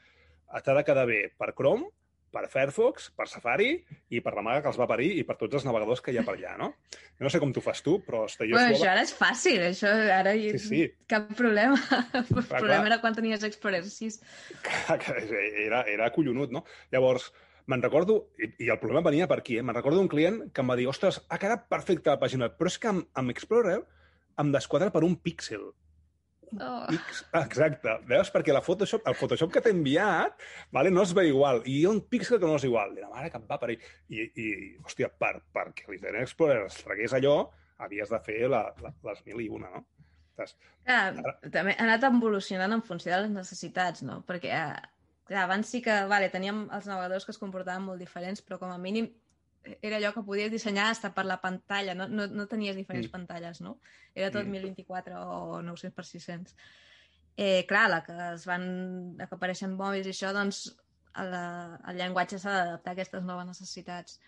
t'ha 0.63 0.75
de 0.75 0.83
quedar 0.83 1.05
bé 1.07 1.21
per 1.39 1.53
Chrome, 1.55 1.87
per 2.29 2.43
Firefox, 2.51 3.09
per 3.17 3.25
Safari 3.27 3.71
i 4.13 4.19
per 4.21 4.35
la 4.37 4.43
maga 4.45 4.61
que 4.61 4.69
els 4.69 4.77
va 4.79 4.85
parir 4.89 5.09
i 5.17 5.23
per 5.25 5.35
tots 5.39 5.57
els 5.59 5.65
navegadors 5.65 6.01
que 6.05 6.13
hi 6.13 6.19
ha 6.21 6.23
per 6.27 6.35
allà, 6.37 6.55
no? 6.61 6.67
Jo 7.17 7.25
no 7.25 7.31
sé 7.33 7.41
com 7.41 7.51
tu 7.55 7.61
fas 7.65 7.81
tu, 7.85 7.97
però 8.05 8.25
Bueno, 8.27 8.29
suava- 8.29 8.69
això 8.75 8.89
ara 8.91 9.03
és 9.07 9.13
fàcil, 9.17 9.59
això 9.71 9.89
ara 10.13 10.35
hi... 10.37 10.51
Sí, 10.57 10.61
sí. 10.67 10.81
cap 11.09 11.31
problema. 11.35 11.75
El 12.13 12.25
clar. 12.29 12.47
problema 12.59 12.85
era 12.91 12.99
quan 13.01 13.15
tenies 13.17 13.43
Explorer 13.43 13.83
6. 13.85 14.19
que, 14.63 14.97
que 15.03 15.43
era, 15.65 15.83
era 15.89 16.11
collonut, 16.13 16.51
no? 16.53 16.63
Llavors, 16.93 17.31
me'n 17.69 17.81
recordo, 17.81 18.19
i, 18.41 18.51
i 18.65 18.69
el 18.69 18.79
problema 18.81 19.09
venia 19.09 19.27
per 19.29 19.39
aquí, 19.41 19.57
eh? 19.59 19.63
me'n 19.65 19.75
recordo 19.77 19.99
un 20.01 20.07
client 20.09 20.39
que 20.53 20.61
em 20.61 20.69
va 20.71 20.77
dir, 20.79 20.87
ostres, 20.89 21.21
ha 21.29 21.37
quedat 21.41 21.67
perfecta 21.69 22.15
la 22.15 22.21
pàgina 22.21 22.47
però 22.55 22.69
és 22.71 22.77
que 22.81 22.89
amb, 22.93 23.05
amb 23.13 23.33
Explorer 23.33 23.79
em 24.39 24.51
desquadra 24.53 24.89
per 24.93 25.03
un 25.05 25.17
píxel. 25.21 25.71
Oh. 26.57 26.85
X, 26.95 27.21
exacte. 27.37 27.95
Veus? 28.09 28.31
Perquè 28.33 28.55
la 28.55 28.63
Photoshop, 28.65 29.05
el 29.09 29.17
Photoshop 29.19 29.53
que 29.53 29.61
t'he 29.65 29.73
enviat 29.75 30.41
vale, 30.75 30.91
no 30.93 31.03
es 31.05 31.13
ve 31.17 31.27
igual. 31.29 31.61
I 31.65 31.79
hi 31.79 31.85
ha 31.85 31.93
un 31.93 32.01
píxel 32.09 32.41
que 32.41 32.49
no 32.49 32.57
és 32.57 32.65
igual. 32.67 32.95
I 32.97 33.05
la 33.05 33.11
mare 33.13 33.29
que 33.29 33.39
em 33.41 33.47
va 33.49 33.59
parir. 33.61 33.77
I, 34.09 34.25
i 34.25 34.49
hòstia, 34.81 35.11
per, 35.21 35.35
perquè 35.55 35.87
l'Internet 35.89 36.27
Explorer 36.27 36.65
es 36.65 36.79
tragués 36.85 37.15
allò, 37.17 37.37
havies 37.85 38.11
de 38.11 38.21
fer 38.25 38.41
la, 38.51 38.65
la, 38.83 38.93
les 39.09 39.23
mil 39.27 39.45
i 39.45 39.49
una, 39.59 39.71
no? 39.75 39.85
Saps? 40.39 40.55
Clar, 40.87 41.35
també 41.53 41.75
ha 41.75 41.85
anat 41.85 42.05
evolucionant 42.07 42.73
en 42.75 42.85
funció 42.85 43.13
de 43.13 43.23
les 43.25 43.33
necessitats, 43.35 44.03
no? 44.07 44.21
Perquè 44.27 44.51
eh, 44.55 44.75
clar, 45.29 45.45
abans 45.45 45.69
sí 45.69 45.83
que 45.85 45.95
vale, 46.11 46.31
teníem 46.33 46.65
els 46.75 46.87
navegadors 46.89 47.27
que 47.27 47.35
es 47.35 47.41
comportaven 47.41 47.85
molt 47.85 48.01
diferents, 48.01 48.43
però 48.45 48.59
com 48.61 48.71
a 48.73 48.79
mínim 48.81 49.11
era 49.81 49.97
allò 49.97 50.13
que 50.13 50.23
podies 50.23 50.51
dissenyar 50.51 50.89
hasta 50.89 51.13
per 51.13 51.25
la 51.25 51.39
pantalla, 51.41 51.93
no, 51.95 52.07
no, 52.07 52.27
no 52.27 52.47
tenies 52.47 52.75
diferents 52.75 53.07
Mm. 53.07 53.11
pantalles, 53.11 53.61
no? 53.61 53.79
Era 54.15 54.31
tot 54.31 54.45
Mm. 54.45 54.49
mm. 54.49 54.51
1024 54.51 55.19
o 55.19 55.61
900 55.61 55.95
per 55.95 56.05
600. 56.05 56.55
Eh, 57.37 57.65
clar, 57.67 57.89
la 57.89 58.03
que 58.03 58.15
es 58.33 58.45
van 58.45 59.17
la 59.17 59.27
que 59.27 59.35
apareixen 59.35 59.77
mòbils 59.77 60.07
i 60.07 60.09
això, 60.11 60.33
doncs 60.33 60.75
el, 61.15 61.33
el 61.33 61.95
llenguatge 61.97 62.39
s'ha 62.39 62.51
d'adaptar 62.51 62.91
a 62.91 62.93
aquestes 62.93 63.23
noves 63.23 63.47
necessitats. 63.47 64.19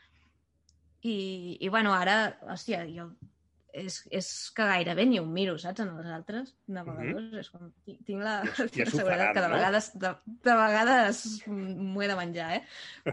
I, 1.02 1.58
i 1.60 1.70
bueno, 1.70 1.94
ara, 1.94 2.38
hòstia, 2.42 2.86
jo 2.88 3.12
és, 3.74 4.02
és 4.12 4.28
que 4.56 4.66
gairebé 4.68 5.06
ni 5.06 5.20
ho 5.20 5.26
miro, 5.26 5.58
saps, 5.58 5.80
en 5.84 5.90
els 5.98 6.08
altres 6.12 6.54
navegadors. 6.68 7.24
Mm 7.24 7.32
-hmm. 7.32 7.40
És 7.40 7.50
com, 7.50 7.72
tinc, 8.06 8.22
la, 8.22 8.42
Ja- 8.46 8.66
la 8.68 8.92
seguretat 8.92 9.34
que 9.34 9.42
de 9.42 9.48
no? 9.48 9.56
vegades, 9.56 9.92
de, 10.00 10.16
de 10.26 10.56
vegades 10.56 11.48
m'ho 11.48 12.02
he 12.02 12.08
de 12.08 12.16
menjar, 12.16 12.50
eh? 12.56 12.64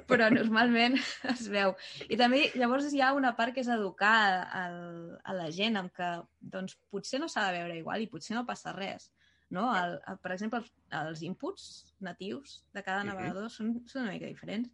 Però 0.06 0.30
normalment 0.30 0.96
es 1.34 1.48
veu. 1.48 1.74
I 2.08 2.16
també 2.16 2.50
llavors 2.54 2.92
hi 2.92 3.00
ha 3.00 3.12
una 3.14 3.34
part 3.36 3.54
que 3.54 3.60
és 3.60 3.68
educar 3.68 4.48
el, 4.66 5.18
a 5.24 5.32
la 5.32 5.50
gent 5.50 5.76
amb 5.76 5.92
que 5.92 6.22
doncs, 6.40 6.76
potser 6.90 7.20
no 7.20 7.28
s'ha 7.28 7.46
de 7.52 7.58
veure 7.58 7.76
igual 7.78 8.00
i 8.02 8.06
potser 8.06 8.34
no 8.36 8.46
passa 8.46 8.72
res. 8.72 9.12
No? 9.50 9.74
El, 9.74 10.00
el, 10.06 10.18
per 10.18 10.32
exemple, 10.32 10.58
els, 10.58 10.72
els 10.90 11.22
inputs 11.22 11.94
natius 12.00 12.64
de 12.74 12.82
cada 12.82 13.02
Mhm. 13.02 13.06
navegador 13.08 13.50
són, 13.50 13.86
són 13.86 14.02
una 14.02 14.12
mica 14.12 14.26
diferents. 14.26 14.68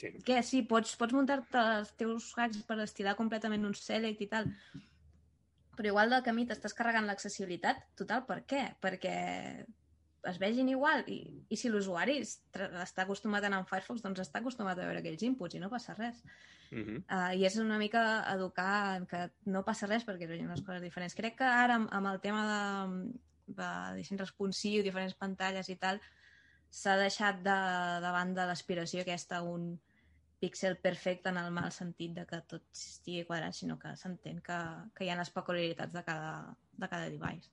Sí. 0.00 0.12
Que 0.24 0.42
sí, 0.44 0.62
pots, 0.62 0.96
pots 0.96 1.12
muntar-te 1.12 1.58
els 1.58 1.92
teus 1.96 2.32
hacks 2.38 2.62
per 2.62 2.78
estilar 2.80 3.16
completament 3.16 3.64
un 3.66 3.74
select 3.74 4.20
i 4.20 4.26
tal, 4.28 4.44
però 5.78 5.92
igual 5.92 6.10
del 6.10 6.24
camí 6.26 6.42
t'estàs 6.48 6.74
carregant 6.74 7.06
l'accessibilitat 7.06 7.84
total. 7.98 8.24
Per 8.26 8.40
què? 8.50 8.64
Perquè 8.82 9.14
es 10.28 10.38
vegin 10.42 10.68
igual 10.72 11.04
i, 11.06 11.20
i 11.48 11.56
si 11.56 11.70
l'usuari 11.70 12.18
està 12.20 13.04
acostumat 13.04 13.44
a 13.44 13.50
anar 13.50 13.62
amb 13.62 13.70
Firefox, 13.70 14.02
doncs 14.02 14.24
està 14.24 14.42
acostumat 14.42 14.78
a 14.78 14.88
veure 14.88 14.98
aquells 14.98 15.22
inputs 15.28 15.54
i 15.54 15.62
no 15.62 15.70
passa 15.70 15.94
res. 15.94 16.18
Mm 16.70 16.82
-hmm. 16.84 16.98
Uh, 17.06 17.38
I 17.38 17.46
és 17.46 17.56
una 17.56 17.78
mica 17.78 18.24
educar 18.34 19.06
que 19.06 19.30
no 19.46 19.64
passa 19.64 19.86
res 19.86 20.04
perquè 20.04 20.24
es 20.24 20.30
vegin 20.34 20.50
les 20.50 20.62
coses 20.62 20.82
diferents. 20.82 21.14
Crec 21.14 21.38
que 21.38 21.44
ara 21.44 21.74
amb, 21.76 21.88
amb 21.92 22.06
el 22.06 22.20
tema 22.20 22.42
de, 22.50 23.12
de 23.46 23.70
disseny 23.96 24.18
responsiu, 24.18 24.82
diferents 24.82 25.14
pantalles 25.14 25.68
i 25.68 25.76
tal, 25.76 26.00
s'ha 26.70 26.96
deixat 26.96 27.36
de, 27.36 27.58
de 28.04 28.10
banda 28.12 28.46
l'aspiració 28.46 29.00
aquesta 29.00 29.36
a 29.36 29.42
un 29.42 29.78
píxel 30.40 30.78
perfecte 30.82 31.32
en 31.32 31.38
el 31.40 31.50
mal 31.54 31.70
sentit 31.74 32.14
de 32.16 32.24
que 32.28 32.40
tot 32.50 32.64
estigui 32.74 33.24
quadrat, 33.28 33.56
sinó 33.56 33.78
que 33.78 33.94
s'entén 33.98 34.40
que, 34.44 34.58
que 34.94 35.06
hi 35.06 35.12
ha 35.12 35.18
les 35.18 35.32
peculiaritats 35.34 35.94
de 35.94 36.04
cada, 36.06 36.32
de 36.78 36.88
cada 36.88 37.10
device. 37.10 37.50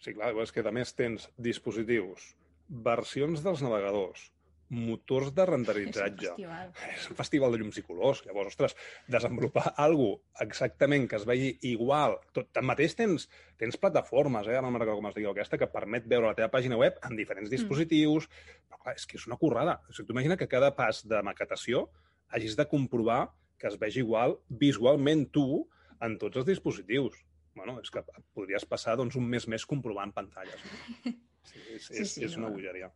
Sí, 0.00 0.12
clar, 0.12 0.34
és 0.42 0.52
que 0.52 0.64
a 0.66 0.74
més 0.74 0.92
tens 0.98 1.28
dispositius, 1.40 2.34
versions 2.68 3.44
dels 3.44 3.62
navegadors, 3.64 4.28
motors 4.74 5.30
de 5.34 5.42
És 5.44 5.48
un 5.48 5.52
renderitzatge, 5.52 6.28
festival. 6.32 6.72
és 6.96 7.08
un 7.10 7.18
festival 7.18 7.54
de 7.54 7.60
llums 7.60 7.78
i 7.78 7.84
colors. 7.86 8.22
Llavors, 8.26 8.54
ostres, 8.54 8.76
desenvolupar 9.08 9.74
alguna 9.76 10.44
exactament 10.44 11.08
que 11.08 11.20
es 11.20 11.26
vegi 11.28 11.50
igual. 11.70 12.18
Tot, 12.36 12.50
tanmateix 12.56 12.96
tens, 12.98 13.28
tens 13.60 13.78
plataformes, 13.80 14.48
eh? 14.48 14.58
ara 14.58 14.70
no 14.70 14.84
com 14.84 15.10
es 15.10 15.18
diu 15.18 15.30
aquesta, 15.30 15.60
que 15.60 15.70
permet 15.70 16.08
veure 16.10 16.30
la 16.30 16.38
teva 16.38 16.50
pàgina 16.52 16.80
web 16.80 16.98
en 17.06 17.16
diferents 17.16 17.52
dispositius. 17.52 18.28
Mm. 18.28 18.64
Però 18.68 18.82
clar, 18.82 18.96
és 18.98 19.06
que 19.06 19.20
és 19.20 19.28
una 19.30 19.40
currada. 19.40 19.78
O 19.88 19.92
sigui, 19.92 20.08
tu 20.08 20.16
imagina 20.16 20.40
que 20.40 20.50
cada 20.50 20.74
pas 20.76 21.04
de 21.08 21.22
maquetació 21.22 21.88
hagis 22.28 22.56
de 22.56 22.66
comprovar 22.70 23.28
que 23.58 23.68
es 23.70 23.78
vegi 23.80 24.02
igual 24.02 24.38
visualment 24.48 25.28
tu 25.32 25.64
en 26.04 26.18
tots 26.18 26.40
els 26.40 26.48
dispositius. 26.48 27.16
Bueno, 27.54 27.78
és 27.80 27.90
que 27.92 28.02
podries 28.34 28.66
passar 28.66 28.96
doncs, 28.98 29.14
un 29.16 29.28
mes 29.30 29.46
més 29.48 29.64
comprovant 29.66 30.12
pantalles. 30.14 30.64
No? 30.64 31.14
Sí, 31.44 31.60
és, 31.74 31.84
Sí, 31.84 31.98
és, 32.00 32.08
sí, 32.08 32.22
és 32.24 32.34
una 32.38 32.48
no. 32.48 32.54
bogeria. 32.54 32.86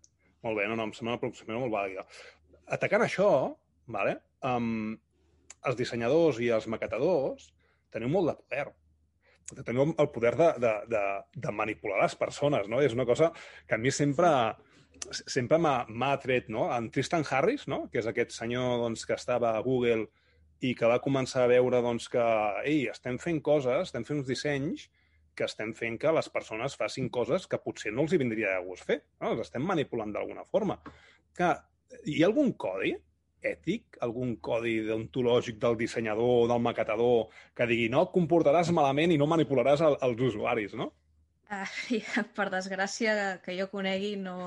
Molt 0.40 0.56
bé, 0.56 0.64
no, 0.70 0.76
no, 0.78 0.86
em 0.88 0.92
sembla 0.96 1.12
una 1.12 1.18
aproximació 1.18 1.58
molt 1.60 1.74
vàlida. 1.74 2.04
Atacant 2.72 3.02
això, 3.04 3.26
vale, 3.92 4.14
um, 4.48 4.94
els 5.68 5.76
dissenyadors 5.76 6.38
i 6.40 6.48
els 6.56 6.64
maquetadors 6.72 7.50
teniu 7.92 8.08
molt 8.08 8.30
de 8.30 8.34
poder. 8.40 8.64
Teniu 9.66 9.92
el 9.92 10.08
poder 10.14 10.32
de, 10.40 10.48
de, 10.64 10.72
de, 10.94 11.02
de 11.44 11.52
manipular 11.60 12.00
les 12.00 12.16
persones, 12.16 12.72
no? 12.72 12.80
És 12.80 12.96
una 12.96 13.04
cosa 13.08 13.28
que 13.68 13.76
a 13.76 13.80
mi 13.84 13.92
sempre 13.92 14.32
sempre 15.10 15.58
m'ha 15.58 16.12
atret, 16.12 16.48
no? 16.52 16.68
En 16.74 16.90
Tristan 16.94 17.24
Harris, 17.30 17.66
no? 17.68 17.86
que 17.92 18.00
és 18.02 18.08
aquest 18.10 18.34
senyor 18.36 18.78
doncs, 18.84 19.04
que 19.08 19.16
estava 19.16 19.54
a 19.56 19.62
Google 19.64 20.06
i 20.64 20.74
que 20.74 20.90
va 20.90 21.00
començar 21.02 21.44
a 21.44 21.50
veure 21.50 21.82
doncs, 21.84 22.08
que 22.12 22.24
ei, 22.64 22.86
estem 22.90 23.18
fent 23.22 23.40
coses, 23.44 23.88
estem 23.88 24.06
fent 24.08 24.22
uns 24.22 24.30
dissenys 24.30 24.88
que 25.38 25.46
estem 25.46 25.70
fent 25.78 26.00
que 26.02 26.10
les 26.10 26.28
persones 26.34 26.74
facin 26.74 27.06
coses 27.14 27.46
que 27.46 27.60
potser 27.62 27.92
no 27.94 28.04
els 28.04 28.14
hi 28.14 28.18
vindria 28.18 28.56
de 28.56 28.64
gust 28.66 28.88
fer. 28.88 29.02
No? 29.20 29.32
Els 29.32 29.44
estem 29.46 29.62
manipulant 29.62 30.10
d'alguna 30.14 30.42
forma. 30.48 30.80
Que 31.36 31.52
hi 32.10 32.22
ha 32.22 32.30
algun 32.30 32.56
codi 32.58 32.96
ètic, 33.46 33.98
algun 34.02 34.34
codi 34.42 34.80
deontològic 34.86 35.60
del 35.62 35.76
dissenyador 35.78 36.32
o 36.42 36.46
del 36.50 36.62
maquetador 36.62 37.28
que 37.56 37.68
digui 37.70 37.86
no 37.92 38.02
et 38.06 38.14
comportaràs 38.14 38.72
malament 38.74 39.14
i 39.14 39.18
no 39.20 39.28
manipularàs 39.30 39.84
el, 39.86 39.94
els 40.08 40.24
usuaris, 40.32 40.74
no? 40.74 40.90
I, 41.48 42.00
per 42.36 42.48
desgràcia, 42.52 43.12
que 43.44 43.56
jo 43.58 43.68
conegui, 43.72 44.16
no... 44.20 44.38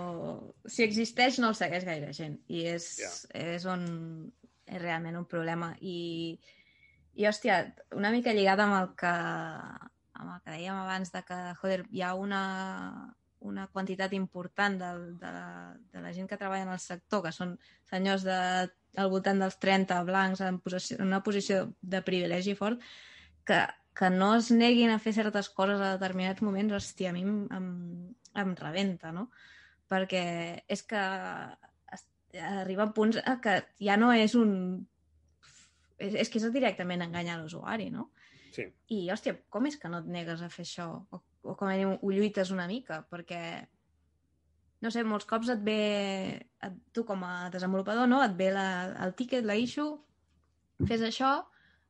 si 0.69 0.85
existeix 0.85 1.39
no 1.41 1.51
el 1.51 1.57
segueix 1.57 1.85
gaire 1.87 2.11
gent. 2.13 2.37
I 2.47 2.65
és, 2.75 2.91
Ja. 3.01 3.11
és 3.55 3.65
on 3.65 3.85
és 4.71 4.81
realment 4.81 5.17
un 5.19 5.25
problema. 5.27 5.73
I, 5.81 6.37
i 7.17 7.25
hòstia, 7.27 7.63
una 7.97 8.11
mica 8.13 8.33
lligada 8.37 8.67
amb 8.67 8.77
el 8.81 8.93
que 8.99 9.15
amb 10.21 10.35
el 10.35 10.41
que 10.45 10.53
dèiem 10.53 10.77
abans 10.77 11.09
de 11.11 11.23
que, 11.25 11.39
joder, 11.57 11.81
hi 11.89 12.03
ha 12.05 12.13
una, 12.13 12.41
una 13.51 13.65
quantitat 13.73 14.13
important 14.13 14.77
de, 14.77 14.91
de, 15.17 15.31
la, 15.33 15.47
de 15.93 16.03
la 16.03 16.11
gent 16.13 16.29
que 16.29 16.37
treballa 16.37 16.67
en 16.67 16.73
el 16.75 16.81
sector, 16.83 17.23
que 17.25 17.33
són 17.33 17.55
senyors 17.89 18.25
de, 18.27 18.37
al 19.01 19.09
voltant 19.09 19.41
dels 19.41 19.57
30 19.63 19.97
blancs 20.05 20.43
en, 20.45 20.59
posició, 20.61 20.99
en 20.99 21.09
una 21.09 21.23
posició 21.25 21.63
de 21.81 22.03
privilegi 22.05 22.53
fort, 22.59 22.85
que, 23.49 23.63
que 23.97 24.09
no 24.09 24.35
es 24.37 24.51
neguin 24.51 24.91
a 24.91 24.99
fer 25.03 25.13
certes 25.13 25.49
coses 25.51 25.81
a 25.81 25.93
determinats 25.97 26.43
moments, 26.45 26.73
hòstia, 26.77 27.11
a 27.11 27.15
mi 27.15 27.25
em, 27.27 27.41
em, 27.51 27.67
em 28.43 28.53
rebenta, 28.59 29.11
no? 29.15 29.27
Perquè 29.91 30.23
és 30.71 30.83
que 30.87 31.01
arriba 32.39 32.87
a 32.87 32.93
punts 32.95 33.19
que 33.43 33.57
ja 33.83 33.97
no 33.99 34.13
és 34.15 34.35
un... 34.39 34.53
És, 36.01 36.15
és 36.15 36.31
que 36.31 36.39
és 36.39 36.47
directament 36.53 37.03
enganyar 37.03 37.37
l'usuari, 37.41 37.91
no? 37.93 38.09
Sí. 38.55 38.65
I, 38.91 39.03
hòstia, 39.13 39.35
com 39.53 39.67
és 39.69 39.77
que 39.79 39.91
no 39.91 40.01
et 40.01 40.07
negues 40.11 40.41
a 40.41 40.49
fer 40.51 40.65
això? 40.65 40.87
O, 41.11 41.21
o 41.43 41.55
com 41.59 41.69
a 41.69 41.75
mínim 41.75 41.93
ho 41.99 42.11
lluites 42.11 42.51
una 42.55 42.67
mica? 42.71 43.01
Perquè, 43.11 43.41
no 44.81 44.91
sé, 44.91 45.03
molts 45.07 45.27
cops 45.29 45.51
et 45.53 45.61
ve, 45.63 45.77
et, 46.39 46.79
tu 46.95 47.05
com 47.07 47.23
a 47.27 47.51
desenvolupador, 47.53 48.09
no? 48.09 48.23
Et 48.25 48.33
ve 48.39 48.49
la, 48.55 48.67
el 49.05 49.13
tiquet, 49.19 49.45
la 49.45 49.59
issue, 49.59 49.93
fes 50.89 51.05
això, 51.05 51.35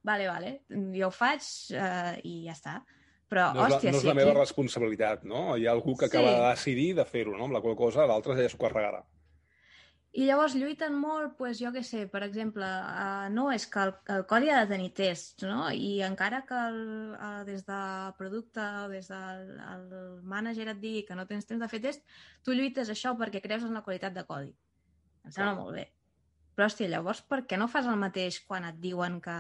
vale, 0.04 0.28
vale, 0.28 0.52
jo 0.70 1.08
ho 1.08 1.14
faig 1.14 1.46
uh, 1.76 2.18
i 2.24 2.42
ja 2.48 2.58
està. 2.58 2.82
Però, 3.32 3.54
no 3.56 3.64
és 3.64 3.70
la, 3.72 3.78
hòstia, 3.78 3.92
no 3.94 4.02
és 4.02 4.04
la 4.04 4.12
aquí... 4.12 4.20
meva 4.20 4.36
responsabilitat, 4.36 5.24
no? 5.24 5.56
Hi 5.56 5.68
ha 5.68 5.72
algú 5.72 5.96
que 5.96 6.10
Sí. 6.10 6.12
acaba 6.12 6.34
de 6.36 6.50
decidir 6.50 6.94
de 6.98 7.06
fer-ho, 7.08 7.38
no? 7.38 7.46
Amb 7.48 7.56
la 7.56 7.62
qual 7.64 7.78
cosa 7.80 8.08
l'altre 8.10 8.36
ja 8.36 8.50
es 8.50 8.58
carregarà. 8.60 9.06
I 10.12 10.26
llavors 10.28 10.58
lluiten 10.60 10.98
molt, 11.00 11.38
pues, 11.38 11.62
jo 11.64 11.70
què 11.72 11.86
sé, 11.88 12.02
per 12.12 12.20
exemple, 12.26 12.68
uh, 12.68 13.30
no, 13.32 13.46
és 13.56 13.64
que 13.72 13.80
el, 13.80 13.94
el 14.12 14.26
codi 14.28 14.50
ha 14.52 14.58
de 14.60 14.74
tenir 14.74 14.90
tests, 14.98 15.46
no? 15.48 15.70
I 15.72 16.02
encara 16.04 16.42
que 16.50 16.58
el, 16.68 16.82
uh, 17.16 17.46
des 17.48 17.64
de 17.64 17.80
producte 18.18 18.60
o 18.82 18.90
des 18.92 19.08
del 19.08 19.48
el 19.70 19.88
manager 20.28 20.68
et 20.74 20.82
digui 20.84 21.06
que 21.08 21.16
no 21.16 21.24
tens 21.30 21.48
temps 21.48 21.64
de 21.64 21.72
fer 21.72 21.80
test, 21.80 22.04
tu 22.44 22.52
lluites 22.52 22.92
això 22.92 23.16
perquè 23.16 23.40
creus 23.40 23.64
en 23.64 23.80
la 23.80 23.86
qualitat 23.88 24.12
de 24.18 24.26
codi. 24.28 24.52
Em 25.24 25.32
sembla 25.32 25.54
Clar. 25.54 25.64
molt 25.64 25.80
bé. 25.80 25.88
Però, 26.56 26.68
hòstia, 26.68 26.90
llavors 26.92 27.22
per 27.24 27.44
què 27.48 27.58
no 27.60 27.70
fas 27.72 27.88
el 27.88 28.00
mateix 28.00 28.42
quan 28.48 28.66
et 28.68 28.78
diuen 28.84 29.20
que, 29.24 29.38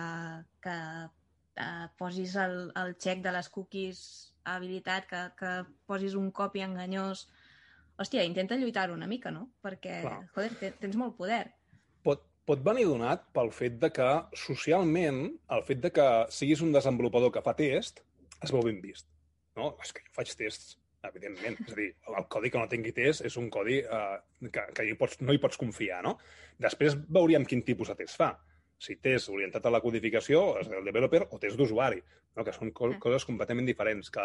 que 0.64 0.76
uh, 1.06 1.88
posis 2.00 2.36
el, 2.40 2.72
el 2.80 2.96
check 3.02 3.22
de 3.26 3.34
les 3.36 3.50
cookies 3.52 4.02
habilitat, 4.48 5.08
que, 5.10 5.22
que 5.38 5.52
posis 5.86 6.16
un 6.18 6.32
copy 6.34 6.64
enganyós 6.66 7.28
hòstia, 8.02 8.24
intenta 8.26 8.58
lluitar 8.58 8.90
una 8.92 9.06
mica, 9.08 9.30
no? 9.30 9.50
Perquè, 9.62 10.00
Clar. 10.02 10.20
joder, 10.34 10.52
te- 10.58 10.74
tens 10.82 10.98
molt 10.98 11.14
poder. 11.20 11.44
Pot, 12.02 12.24
pot 12.50 12.64
venir 12.66 12.88
donat 12.90 13.28
pel 13.36 13.52
fet 13.54 13.78
de 13.84 13.92
que 13.94 14.08
socialment, 14.34 15.28
el 15.54 15.66
fet 15.68 15.84
de 15.84 15.92
que 15.94 16.08
siguis 16.34 16.64
un 16.66 16.74
desenvolupador 16.74 17.34
que 17.36 17.44
fa 17.46 17.54
test, 17.60 18.02
es 18.42 18.54
veu 18.56 18.64
ben 18.66 18.82
vist. 18.82 19.06
No? 19.60 19.76
És 19.84 19.92
que 19.94 20.02
jo 20.08 20.16
faig 20.16 20.32
tests, 20.40 20.78
evidentment. 21.08 21.58
És 21.66 21.74
a 21.74 21.80
dir, 21.80 21.90
el 22.12 22.28
codi 22.32 22.52
que 22.52 22.62
no 22.62 22.70
tingui 22.72 22.94
test 22.96 23.26
és 23.28 23.38
un 23.42 23.50
codi 23.54 23.80
eh, 23.82 24.16
que, 24.48 24.66
que 24.78 24.86
hi 24.88 24.96
pots, 25.00 25.20
no 25.26 25.34
hi 25.34 25.42
pots 25.42 25.60
confiar, 25.62 26.02
no? 26.06 26.18
Després 26.62 26.98
veuríem 27.10 27.46
quin 27.50 27.64
tipus 27.68 27.92
de 27.92 27.98
test 28.04 28.20
fa. 28.22 28.32
Si 28.82 28.96
test 28.98 29.30
orientat 29.30 29.66
a 29.66 29.72
la 29.74 29.82
codificació, 29.82 30.58
és 30.58 30.70
el 30.74 30.88
developer, 30.88 31.28
o 31.30 31.38
test 31.42 31.58
d'usuari, 31.60 32.00
no? 32.36 32.46
que 32.46 32.54
són 32.56 32.72
co 32.74 32.88
Mm. 32.88 33.00
coses 33.04 33.26
completament 33.30 33.68
diferents, 33.70 34.10
que 34.10 34.24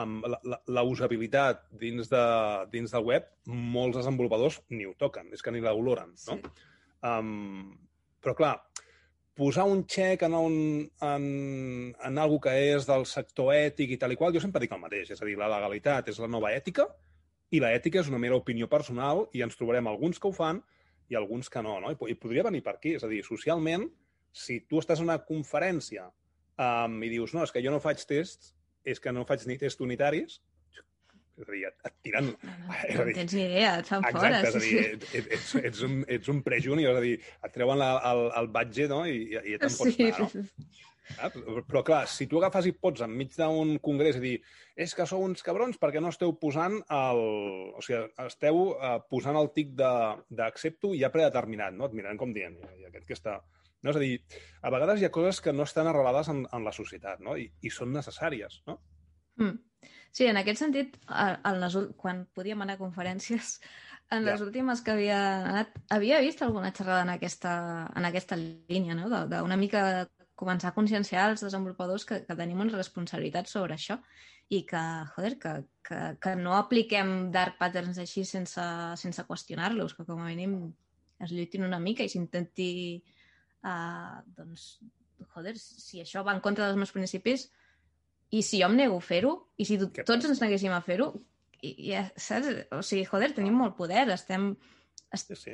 um, 0.00 0.16
la, 0.26 0.40
la, 0.42 0.58
la 0.66 0.82
usabilitat 0.82 1.68
dins, 1.70 2.10
de, 2.10 2.24
dins 2.72 2.90
del 2.90 3.06
web, 3.06 3.28
molts 3.46 4.00
desenvolupadors 4.00 4.62
ni 4.70 4.86
ho 4.86 4.94
toquen, 4.98 5.30
és 5.32 5.42
que 5.42 5.54
ni 5.54 5.62
l'oloren, 5.62 6.10
no? 6.26 6.38
Sí. 6.40 6.66
Um, 7.06 7.78
però, 8.20 8.34
clar, 8.34 8.54
posar 9.36 9.66
un 9.68 9.84
xec 9.84 10.22
en, 10.24 10.34
un, 10.34 10.54
en, 11.04 11.26
en 12.08 12.18
algo 12.18 12.38
que 12.40 12.54
és 12.72 12.86
del 12.88 13.04
sector 13.06 13.52
ètic 13.54 13.92
i 13.92 13.98
tal 14.00 14.14
i 14.14 14.16
qual, 14.16 14.32
jo 14.32 14.40
sempre 14.40 14.62
dic 14.64 14.72
el 14.72 14.80
mateix. 14.80 15.12
És 15.12 15.20
a 15.20 15.28
dir, 15.28 15.36
la 15.38 15.50
legalitat 15.52 16.08
és 16.08 16.20
la 16.22 16.30
nova 16.32 16.54
ètica 16.56 16.88
i 17.52 17.60
la 17.62 17.74
ètica 17.76 18.00
és 18.00 18.08
una 18.10 18.20
mera 18.22 18.38
opinió 18.40 18.66
personal 18.72 19.26
i 19.36 19.44
ens 19.44 19.58
trobarem 19.60 19.86
alguns 19.86 20.18
que 20.18 20.30
ho 20.30 20.34
fan 20.34 20.62
i 21.12 21.14
alguns 21.14 21.52
que 21.52 21.62
no. 21.62 21.76
no? 21.84 21.92
I, 21.92 21.98
I 22.10 22.18
podria 22.18 22.46
venir 22.48 22.64
per 22.64 22.78
aquí. 22.78 22.96
És 22.96 23.04
a 23.04 23.12
dir, 23.12 23.20
socialment, 23.26 23.86
si 24.32 24.62
tu 24.64 24.80
estàs 24.80 25.04
en 25.04 25.10
una 25.10 25.20
conferència 25.28 26.08
um, 26.08 26.96
i 27.04 27.12
dius, 27.12 27.36
no, 27.36 27.44
és 27.44 27.52
que 27.52 27.62
jo 27.64 27.74
no 27.74 27.82
faig 27.84 28.02
tests, 28.08 28.54
és 28.86 29.02
que 29.02 29.12
no 29.12 29.26
faig 29.28 29.44
ni 29.46 29.58
tests 29.60 29.84
unitaris, 29.84 30.40
és 31.36 31.48
a 31.48 31.52
dir, 31.52 31.62
et, 31.68 31.76
et 31.90 31.94
tiren... 32.06 32.30
No, 32.32 32.54
no, 32.56 32.66
no 32.72 32.80
dir, 32.80 33.12
en 33.12 33.12
tens 33.20 33.36
ni 33.36 33.44
idea, 33.44 33.74
et 33.82 33.90
fan 33.90 34.06
Exacte, 34.08 34.22
fora. 34.22 34.40
és 34.48 34.56
a 34.56 34.64
dir, 34.64 34.72
sí. 34.72 35.20
ets, 35.20 35.30
ets, 35.36 35.54
ets, 35.70 35.84
un, 35.86 36.00
ets 36.16 36.32
un 36.32 36.42
prejunior, 36.46 36.94
és 36.96 36.98
a 37.02 37.04
dir, 37.04 37.14
et 37.48 37.54
treuen 37.56 37.80
la, 37.82 37.92
el, 38.12 38.24
el 38.40 38.50
badge 38.56 38.88
no? 38.92 39.04
i, 39.08 39.22
i, 39.34 39.40
i 39.54 39.58
te'n 39.62 39.76
pots 39.80 39.96
Sí, 39.96 40.10
anar, 40.10 40.28
no? 40.32 40.44
Però, 41.70 41.84
clar, 41.86 42.00
si 42.10 42.26
tu 42.26 42.40
agafes 42.40 42.66
i 42.66 42.72
pots 42.74 43.04
enmig 43.06 43.36
d'un 43.38 43.76
congrés 43.78 44.16
i 44.18 44.22
dir 44.24 44.32
és 44.74 44.90
que 44.96 45.04
sou 45.06 45.22
uns 45.22 45.44
cabrons 45.46 45.78
perquè 45.78 46.00
no 46.02 46.10
esteu 46.10 46.32
posant 46.40 46.80
el... 46.82 47.20
O 47.78 47.84
sigui, 47.84 48.00
esteu 48.26 48.58
uh, 48.72 48.96
posant 49.06 49.38
el 49.38 49.52
tic 49.54 49.70
de- 49.78 50.16
d'accepto 50.40 50.90
ja 50.98 51.12
predeterminat, 51.14 51.76
no? 51.78 51.86
Et 51.86 51.94
miraran 51.94 52.18
com 52.18 52.34
dient, 52.34 52.58
i 52.80 52.88
aquest 52.90 53.06
que 53.06 53.14
està... 53.14 53.36
No? 53.84 53.92
És 53.92 54.00
a 54.00 54.02
dir, 54.02 54.16
a 54.66 54.72
vegades 54.74 54.98
hi 54.98 55.06
ha 55.06 55.12
coses 55.14 55.38
que 55.44 55.54
no 55.54 55.62
estan 55.68 55.86
arrelades 55.86 56.26
en, 56.32 56.42
en 56.50 56.66
la 56.66 56.74
societat, 56.74 57.22
no? 57.22 57.36
I, 57.38 57.46
i 57.62 57.70
són 57.70 57.94
necessàries, 57.94 58.58
no? 58.66 58.80
Mm. 59.38 59.60
Sí, 60.16 60.24
en 60.30 60.38
aquest 60.40 60.62
sentit, 60.62 60.94
en 61.12 61.58
les, 61.60 61.74
quan 62.00 62.22
podíem 62.32 62.62
anar 62.64 62.78
a 62.78 62.80
conferències, 62.80 63.58
en 64.14 64.24
les 64.24 64.38
Ja. 64.40 64.46
últimes 64.46 64.80
que 64.80 64.94
havia 64.94 65.18
anat, 65.50 65.74
havia 65.92 66.20
vist 66.24 66.40
alguna 66.46 66.70
xerrada 66.72 67.02
en 67.04 67.10
aquesta, 67.12 67.52
en 67.94 68.06
aquesta 68.08 68.38
línia, 68.40 68.94
no? 68.96 69.10
De- 69.12 69.26
d'una 69.34 69.58
mica 69.60 69.82
començar 70.36 70.70
a 70.70 70.76
conscienciar 70.76 71.30
els 71.30 71.42
desenvolupadors 71.44 72.04
que, 72.08 72.22
que 72.24 72.36
tenim 72.36 72.60
una 72.64 72.76
responsabilitat 72.76 73.48
sobre 73.48 73.74
això 73.76 73.98
i 74.52 74.62
que, 74.68 74.80
joder, 75.16 75.34
que, 75.42 75.52
que, 75.84 76.00
que 76.22 76.34
no 76.38 76.54
apliquem 76.54 77.30
dark 77.34 77.56
patterns 77.58 77.98
així 77.98 78.24
sense, 78.24 78.62
sense 79.00 79.24
qüestionar-los, 79.26 79.94
que 79.96 80.04
com 80.06 80.20
a 80.22 80.28
mínim 80.28 80.58
es 81.20 81.32
lluitin 81.32 81.64
una 81.66 81.80
mica 81.80 82.04
i 82.04 82.12
s'intenti 82.12 82.68
uh, 83.64 84.20
doncs, 84.36 84.66
joder, 85.34 85.56
si 85.58 86.00
això 86.04 86.22
va 86.24 86.36
en 86.36 86.40
contra 86.44 86.68
dels 86.68 86.76
meus 86.78 86.92
principis 86.94 87.48
i 88.30 88.42
si 88.42 88.60
jo 88.60 88.66
em 88.70 88.76
nego 88.76 88.96
a 88.98 89.04
fer-ho 89.04 89.34
i 89.56 89.64
si 89.68 89.78
tots 89.78 90.24
ens 90.26 90.40
neguéssim 90.42 90.72
a 90.74 90.80
fer-ho 90.82 91.12
i, 91.62 91.92
i, 91.92 91.94
saps? 92.16 92.48
O 92.74 92.82
sigui, 92.82 93.04
joder, 93.08 93.32
tenim 93.36 93.54
molt 93.54 93.76
poder, 93.78 94.08
estem 94.14 94.54
Sí, 95.16 95.36
sí. 95.38 95.52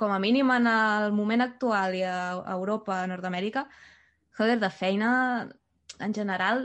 com 0.00 0.10
a 0.10 0.16
mínim 0.18 0.48
en 0.50 0.66
el 0.66 1.12
moment 1.14 1.42
actual 1.44 1.94
i 1.94 2.00
a 2.02 2.32
Europa, 2.54 3.02
a 3.02 3.06
Nord-Amèrica, 3.06 3.66
joder, 4.38 4.56
de 4.58 4.70
feina 4.74 5.10
en 6.00 6.14
general, 6.16 6.64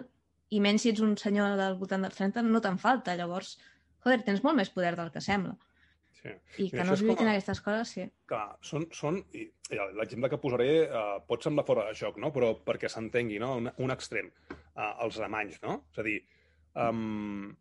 i 0.49 0.62
menys 0.63 0.82
si 0.86 0.89
ets 0.93 1.01
un 1.03 1.13
senyor 1.19 1.58
del 1.60 1.75
voltant 1.77 2.01
dels 2.08 2.15
30, 2.17 2.41
no 2.47 2.62
te'n 2.63 2.79
falta. 2.82 3.13
Llavors, 3.19 3.58
joder, 4.06 4.23
tens 4.25 4.41
molt 4.45 4.56
més 4.58 4.71
poder 4.73 4.95
del 4.97 5.12
que 5.13 5.21
sembla. 5.21 5.53
sí. 6.15 6.32
I 6.63 6.69
que 6.71 6.79
això 6.79 6.88
no 6.88 6.93
es 6.95 7.01
lluitin 7.03 7.17
com 7.25 7.27
a- 7.27 7.32
aquestes 7.36 7.62
coses, 7.62 7.88
sí. 7.99 8.08
Clar, 8.32 8.58
són, 8.62 8.88
són 8.95 9.19
i, 9.34 9.43
i 9.69 9.79
l'exemple 9.99 10.29
que 10.32 10.38
posaré 10.41 10.69
uh, 10.88 11.19
pot 11.27 11.43
semblar 11.43 11.65
fora 11.67 11.86
de 11.91 11.93
joc, 11.99 12.17
no? 12.17 12.32
però 12.34 12.53
perquè 12.65 12.89
s'entengui, 12.89 13.38
no? 13.43 13.58
un, 13.60 13.69
un 13.77 13.91
extrem, 13.91 14.32
uh, 14.76 14.94
els 15.06 15.20
remanys, 15.22 15.60
no? 15.66 15.80
És 15.92 16.02
a 16.02 16.08
dir, 16.08 16.18
um, 16.86 17.52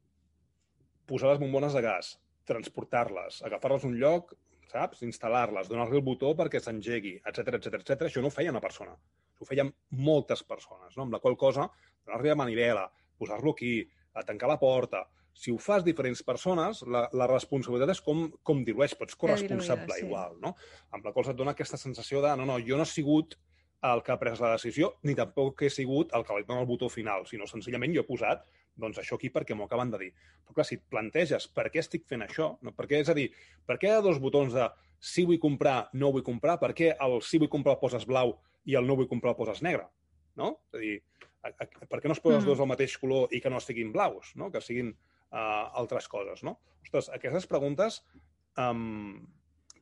posar 1.09 1.33
les 1.33 1.43
bombones 1.43 1.77
de 1.77 1.83
gas, 1.85 2.15
transportar-les, 2.49 3.43
agafar-les 3.47 3.85
a 3.85 3.91
un 3.91 3.99
lloc, 4.01 4.35
saps? 4.73 5.03
Instal·lar-les, 5.07 5.69
donar-li 5.71 5.99
el 6.01 6.07
botó 6.07 6.33
perquè 6.39 6.61
s'engegui, 6.63 7.19
etc 7.29 7.59
etc 7.59 7.81
etc. 7.81 8.07
Això 8.09 8.23
no 8.25 8.31
ho 8.33 8.35
feia 8.35 8.53
una 8.55 8.63
persona, 8.65 8.95
ho 9.39 9.49
feien 9.49 9.73
moltes 9.99 10.45
persones, 10.49 10.97
no? 10.97 11.07
amb 11.07 11.17
la 11.17 11.21
qual 11.23 11.37
cosa 11.37 11.69
donar-li 12.07 12.33
la 12.33 12.39
manivela, 12.39 12.87
posar-lo 13.19 13.53
aquí, 13.57 13.81
a 14.15 14.25
tancar 14.29 14.51
la 14.51 14.61
porta... 14.61 15.07
Si 15.33 15.49
ho 15.49 15.57
fas 15.57 15.81
diferents 15.81 16.21
persones, 16.21 16.83
la, 16.93 17.07
la 17.17 17.25
responsabilitat 17.25 17.95
és 17.95 18.03
com, 18.05 18.27
com 18.45 18.59
dilueix, 18.67 18.93
però 18.93 19.07
ets 19.09 19.17
corresponsable 19.17 19.87
diluïda, 19.87 19.97
sí. 19.97 20.05
igual, 20.05 20.35
no? 20.43 20.51
Amb 20.93 21.07
la 21.07 21.13
qual 21.15 21.15
cosa 21.23 21.33
et 21.33 21.39
dona 21.39 21.55
aquesta 21.57 21.79
sensació 21.81 22.21
de 22.21 22.35
no, 22.37 22.45
no, 22.51 22.59
jo 22.61 22.77
no 22.77 22.85
he 22.85 22.91
sigut 22.91 23.39
el 23.83 24.03
que 24.07 24.13
ha 24.15 24.19
pres 24.21 24.41
la 24.41 24.53
decisió, 24.55 24.93
ni 25.03 25.15
tampoc 25.19 25.65
he 25.67 25.71
sigut 25.71 26.13
el 26.15 26.25
que 26.27 26.37
li 26.37 26.47
dona 26.47 26.63
el 26.63 26.69
botó 26.71 26.89
final, 26.93 27.27
sinó 27.27 27.49
senzillament 27.51 27.95
jo 27.97 28.05
he 28.05 28.09
posat 28.09 28.45
doncs 28.79 29.01
això 29.03 29.19
aquí 29.19 29.29
perquè 29.33 29.57
m'ho 29.57 29.67
acaben 29.67 29.91
de 29.93 29.99
dir. 30.01 30.11
Però 30.47 30.57
clar, 30.57 30.67
si 30.69 30.79
et 30.79 30.85
planteges 30.89 31.49
per 31.53 31.67
què 31.73 31.83
estic 31.83 32.07
fent 32.09 32.23
això, 32.25 32.53
no? 32.63 32.73
per 32.77 32.87
què, 32.89 33.03
és 33.03 33.11
a 33.13 33.17
dir, 33.17 33.29
per 33.67 33.77
què 33.81 33.91
hi 33.91 33.97
ha 33.97 34.05
dos 34.05 34.21
botons 34.23 34.55
de 34.55 34.69
si 35.03 35.27
vull 35.29 35.41
comprar, 35.43 35.91
no 35.99 36.13
vull 36.15 36.25
comprar, 36.25 36.59
per 36.63 36.73
què 36.79 36.93
el 36.95 37.19
si 37.27 37.41
vull 37.43 37.51
comprar 37.53 37.77
el 37.77 37.83
poses 37.83 38.07
blau 38.09 38.37
i 38.65 38.79
el 38.79 38.87
no 38.87 38.97
vull 38.97 39.11
comprar 39.11 39.35
el 39.35 39.41
poses 39.41 39.63
negre? 39.67 39.89
No? 40.39 40.55
És 40.71 40.79
a 40.79 40.83
dir, 40.83 40.95
a, 41.43 41.51
a, 41.51 41.67
per 41.91 42.01
què 42.01 42.09
no 42.09 42.17
es 42.17 42.23
posen 42.23 42.39
els 42.39 42.47
Mm. 42.47 42.53
dos 42.53 42.63
del 42.63 42.71
mateix 42.71 42.97
color 43.03 43.35
i 43.35 43.43
que 43.43 43.51
no 43.51 43.59
estiguin 43.61 43.93
blaus, 43.93 44.33
no? 44.37 44.51
que 44.51 44.63
siguin 44.63 44.95
uh, 44.95 45.69
altres 45.83 46.09
coses, 46.09 46.45
no? 46.47 46.59
Ostres, 46.87 47.11
aquestes 47.13 47.47
preguntes 47.51 48.01
um, 48.57 49.21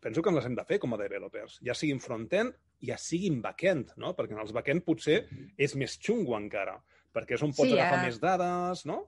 penso 0.00 0.22
que 0.22 0.32
ens 0.32 0.40
les 0.40 0.48
hem 0.48 0.56
de 0.56 0.64
fer 0.64 0.80
com 0.80 0.94
a 0.94 0.98
developers, 0.98 1.60
ja 1.62 1.76
siguin 1.76 2.00
front-end, 2.00 2.56
ja 2.84 2.96
siguin 3.00 3.40
back-end, 3.44 3.94
no? 4.00 4.14
Perquè 4.16 4.36
en 4.36 4.42
els 4.42 4.54
back-end 4.56 4.84
potser 4.86 5.20
és 5.60 5.76
més 5.78 5.98
xungo 6.00 6.36
encara, 6.38 6.78
perquè 7.14 7.36
és 7.36 7.44
on 7.44 7.54
pots 7.54 7.68
Sí, 7.68 7.76
agafar 7.76 8.00
eh, 8.00 8.08
més 8.08 8.18
dades, 8.22 8.84
no? 8.88 9.02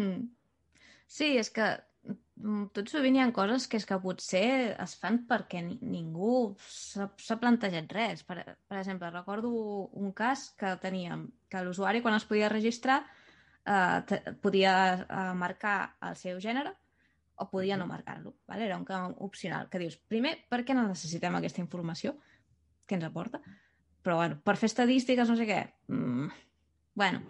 Mm. 0.00 0.26
Sí, 1.10 1.32
és 1.40 1.50
que 1.52 1.68
mm, 2.06 2.70
tot 2.76 2.90
sovint 2.92 3.18
hi 3.18 3.22
ha 3.24 3.30
coses 3.36 3.66
que 3.68 3.80
és 3.80 3.86
que 3.88 3.98
potser 4.02 4.44
es 4.72 4.96
fan 5.00 5.22
perquè 5.30 5.62
ni, 5.66 5.78
ningú 5.82 6.34
s'ha 6.64 7.10
s'ha 7.20 7.38
plantejat 7.42 7.92
res. 7.96 8.24
Per, 8.28 8.38
per 8.40 8.78
exemple, 8.80 9.10
recordo 9.12 9.50
un 10.00 10.12
cas 10.16 10.50
que 10.60 10.76
teníem, 10.82 11.28
que 11.50 11.64
l'usuari 11.66 12.02
quan 12.04 12.16
es 12.16 12.28
podia 12.28 12.52
registrar 12.52 13.02
eh, 13.66 14.34
podia 14.40 14.76
eh, 15.02 15.32
marcar 15.34 15.96
el 16.08 16.16
seu 16.16 16.40
gènere 16.40 16.76
o 17.40 17.48
podia 17.48 17.76
no 17.76 17.86
marcar-lo. 17.86 18.34
¿vale? 18.46 18.66
Era 18.66 18.76
un 18.76 18.84
camp 18.84 19.16
opcional. 19.18 19.68
Que 19.72 19.80
dius, 19.80 19.96
primer, 19.96 20.36
per 20.48 20.60
què 20.64 20.76
no 20.76 20.84
necessitem 20.86 21.38
aquesta 21.38 21.62
informació? 21.62 22.18
Què 22.90 22.98
ens 22.98 23.06
aporta? 23.06 23.38
Però, 24.02 24.16
bueno, 24.18 24.40
per 24.42 24.56
fer 24.58 24.66
estadístiques, 24.70 25.30
no 25.30 25.36
sé 25.38 25.46
què. 25.46 25.60
Mm, 25.92 26.26
bueno, 26.98 27.22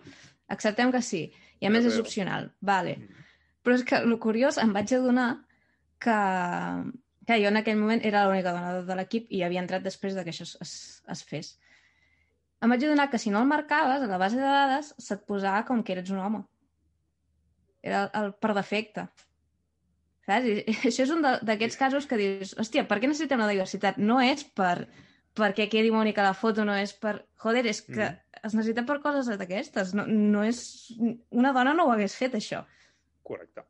acceptem 0.49 0.93
que 0.95 1.03
sí. 1.05 1.27
I 1.61 1.69
a 1.69 1.73
més 1.75 1.85
és 1.85 1.99
opcional. 2.01 2.49
Vale. 2.65 2.97
Però 3.61 3.77
és 3.77 3.85
que 3.85 3.99
el 4.01 4.17
curiós, 4.23 4.57
em 4.63 4.73
vaig 4.73 4.95
adonar 4.97 5.29
que, 6.01 6.19
que 7.29 7.41
jo 7.43 7.51
en 7.51 7.61
aquell 7.61 7.81
moment 7.81 8.01
era 8.09 8.25
l'única 8.27 8.55
dona 8.57 8.79
de 8.87 8.97
l'equip 8.97 9.29
i 9.37 9.43
havia 9.45 9.61
entrat 9.61 9.85
després 9.85 10.17
de 10.17 10.25
que 10.25 10.33
això 10.33 10.47
es, 10.49 10.55
es, 10.65 10.73
es 11.13 11.25
fes. 11.29 11.51
Em 12.65 12.73
vaig 12.73 12.87
adonar 12.87 13.11
que 13.13 13.21
si 13.21 13.33
no 13.35 13.43
el 13.45 13.51
marcaves 13.51 14.07
a 14.07 14.09
la 14.09 14.21
base 14.21 14.41
de 14.41 14.47
dades 14.47 14.95
se't 14.97 15.27
posava 15.29 15.67
com 15.69 15.85
que 15.85 15.97
eres 15.97 16.15
un 16.15 16.23
home. 16.25 16.43
Era 17.85 18.07
el, 18.07 18.11
el 18.23 18.33
per 18.41 18.55
defecte. 18.57 19.07
Saps? 20.25 20.49
I, 20.49 20.57
i 20.65 20.75
això 20.91 21.05
és 21.05 21.13
un 21.13 21.25
d'aquests 21.25 21.79
casos 21.81 22.09
que 22.09 22.19
dius, 22.21 22.57
hòstia, 22.61 22.87
per 22.89 23.01
què 23.01 23.09
necessitem 23.11 23.45
la 23.45 23.53
diversitat? 23.53 24.01
No 24.01 24.21
és 24.25 24.45
per 24.57 24.87
perquè 25.39 25.69
quedi 25.71 25.93
bonica 25.95 26.25
la 26.27 26.35
foto, 26.37 26.65
no 26.67 26.77
és 26.77 26.95
per... 26.99 27.21
Joder, 27.41 27.65
és 27.71 27.83
que 27.87 28.07
mm. 28.07 28.41
es 28.49 28.57
necessita 28.57 28.85
per 28.89 28.99
coses 29.05 29.31
d'aquestes. 29.41 29.95
No, 29.97 30.07
no 30.07 30.45
és... 30.47 30.63
Una 31.31 31.55
dona 31.57 31.75
no 31.77 31.87
ho 31.87 31.95
hagués 31.95 32.17
fet, 32.19 32.37
això. 32.39 32.65
Correcte. 33.27 33.65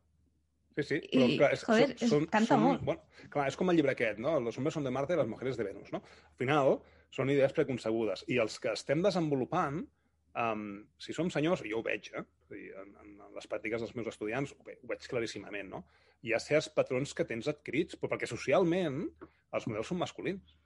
Sí, 0.78 0.84
sí, 0.86 0.98
però 1.10 1.26
I, 1.26 1.36
clar, 1.36 1.50
és, 1.52 1.62
joder, 1.66 1.86
són, 1.98 2.24
és, 2.24 2.30
canta 2.32 2.54
són, 2.54 2.62
molt. 2.62 2.84
Bueno, 2.86 3.24
clar, 3.32 3.46
és 3.50 3.56
com 3.58 3.72
el 3.72 3.76
llibre 3.76 3.92
aquest, 3.92 4.20
no? 4.22 4.36
Los 4.40 4.56
hombres 4.56 4.76
son 4.76 4.86
de 4.86 4.92
Marte 4.94 5.16
i 5.16 5.18
les 5.18 5.28
mujeres 5.28 5.58
de 5.58 5.66
Venus, 5.66 5.90
no? 5.92 6.00
Al 6.00 6.36
final, 6.40 6.76
són 7.14 7.32
idees 7.32 7.54
preconcebudes. 7.56 8.22
I 8.30 8.38
els 8.42 8.56
que 8.62 8.72
estem 8.72 9.02
desenvolupant, 9.04 9.82
um, 10.40 10.64
si 11.02 11.16
som 11.16 11.30
senyors, 11.34 11.64
jo 11.66 11.80
ho 11.80 11.84
veig, 11.86 12.12
eh? 12.16 12.22
Dir, 12.52 12.70
en, 12.80 12.94
en 13.02 13.34
les 13.36 13.50
pràctiques 13.50 13.82
dels 13.82 13.96
meus 13.98 14.08
estudiants 14.14 14.54
ho, 14.54 14.62
ve, 14.66 14.78
ho 14.80 14.92
veig 14.92 15.04
claríssimament, 15.10 15.68
no? 15.74 15.84
Hi 16.24 16.34
ha 16.36 16.40
certs 16.42 16.70
patrons 16.76 17.12
que 17.16 17.26
tens 17.28 17.50
adquirits, 17.50 17.98
però 17.98 18.14
perquè 18.14 18.30
socialment 18.30 19.02
els 19.56 19.68
models 19.68 19.90
són 19.90 20.00
masculins. 20.00 20.56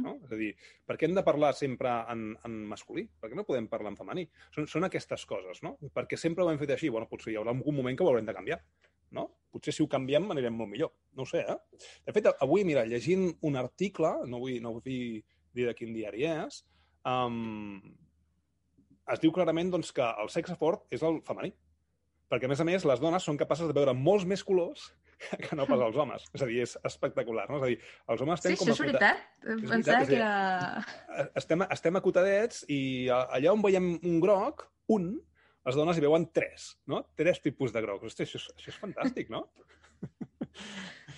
No? 0.00 0.14
És 0.24 0.32
a 0.32 0.38
dir, 0.40 0.52
per 0.88 0.96
què 0.96 1.08
hem 1.08 1.16
de 1.16 1.24
parlar 1.26 1.52
sempre 1.58 1.92
en, 2.12 2.30
en 2.46 2.54
masculí? 2.70 3.04
Per 3.20 3.28
què 3.30 3.36
no 3.36 3.44
podem 3.48 3.68
parlar 3.68 3.92
en 3.92 3.98
femení? 3.98 4.24
Són, 4.54 4.68
són 4.70 4.88
aquestes 4.88 5.26
coses, 5.28 5.60
no? 5.66 5.74
Perquè 5.92 6.16
sempre 6.20 6.44
ho 6.44 6.50
hem 6.52 6.60
fet 6.60 6.72
així. 6.76 6.88
Bueno, 6.92 7.10
potser 7.10 7.34
hi 7.34 7.38
haurà 7.40 7.52
algun 7.52 7.76
moment 7.76 7.98
que 7.98 8.06
ho 8.06 8.10
haurem 8.10 8.28
de 8.28 8.36
canviar. 8.36 8.60
No? 9.12 9.26
Potser 9.52 9.74
si 9.76 9.84
ho 9.84 9.88
canviem 9.92 10.30
anirem 10.32 10.54
molt 10.56 10.72
millor. 10.72 10.94
No 11.18 11.26
sé, 11.28 11.42
eh? 11.44 11.88
De 12.06 12.14
fet, 12.16 12.30
avui, 12.32 12.64
mira, 12.64 12.86
llegint 12.88 13.28
un 13.44 13.58
article, 13.60 14.14
no 14.24 14.40
vull, 14.40 14.56
no 14.64 14.78
vull 14.78 14.86
dir 14.88 15.66
de 15.68 15.74
quin 15.76 15.92
diari 15.92 16.24
és, 16.30 16.62
um, 17.04 17.82
es 19.12 19.20
diu 19.20 19.34
clarament 19.36 19.72
doncs, 19.74 19.92
que 19.92 20.06
el 20.22 20.32
sexe 20.32 20.56
fort 20.56 20.86
és 20.94 21.04
el 21.04 21.20
femení. 21.26 21.52
Perquè, 22.32 22.48
a 22.48 22.52
més 22.52 22.62
a 22.62 22.64
més, 22.64 22.86
les 22.88 23.00
dones 23.02 23.28
són 23.28 23.36
capaces 23.36 23.68
de 23.68 23.76
veure 23.76 23.92
molts 23.92 24.24
més 24.24 24.40
colors 24.48 24.88
que 25.44 25.58
no 25.58 25.66
pas 25.68 25.82
els 25.86 25.98
homes. 25.98 26.24
És 26.34 26.44
a 26.44 26.48
dir, 26.50 26.60
és 26.64 26.76
espectacular, 26.88 27.48
no? 27.50 27.58
És 27.60 27.66
a 27.66 27.70
dir, 27.72 27.78
els 28.14 28.24
homes 28.24 28.40
estem 28.40 28.54
sí, 28.54 28.60
com 28.60 28.72
això 28.72 28.86
és 28.86 28.92
veritat. 28.92 29.26
És 29.42 29.48
Pensava 29.48 29.72
veritat, 29.72 29.98
que 29.98 30.06
és 30.06 30.14
era... 30.18 31.26
Estem, 31.42 31.66
estem 31.78 32.00
acotadets 32.00 32.64
i 32.72 32.80
allà 33.16 33.52
on 33.54 33.64
veiem 33.64 33.92
un 33.98 34.22
groc, 34.22 34.66
un, 34.96 35.12
les 35.68 35.78
dones 35.78 35.98
hi 35.98 36.04
veuen 36.04 36.26
tres, 36.34 36.72
no? 36.90 37.04
Tres 37.18 37.42
tipus 37.44 37.74
de 37.74 37.84
grocs. 37.84 38.08
Hosti, 38.10 38.26
això, 38.26 38.40
és, 38.40 38.48
això 38.56 38.74
és 38.74 38.80
fantàstic, 38.82 39.30
no? 39.32 39.46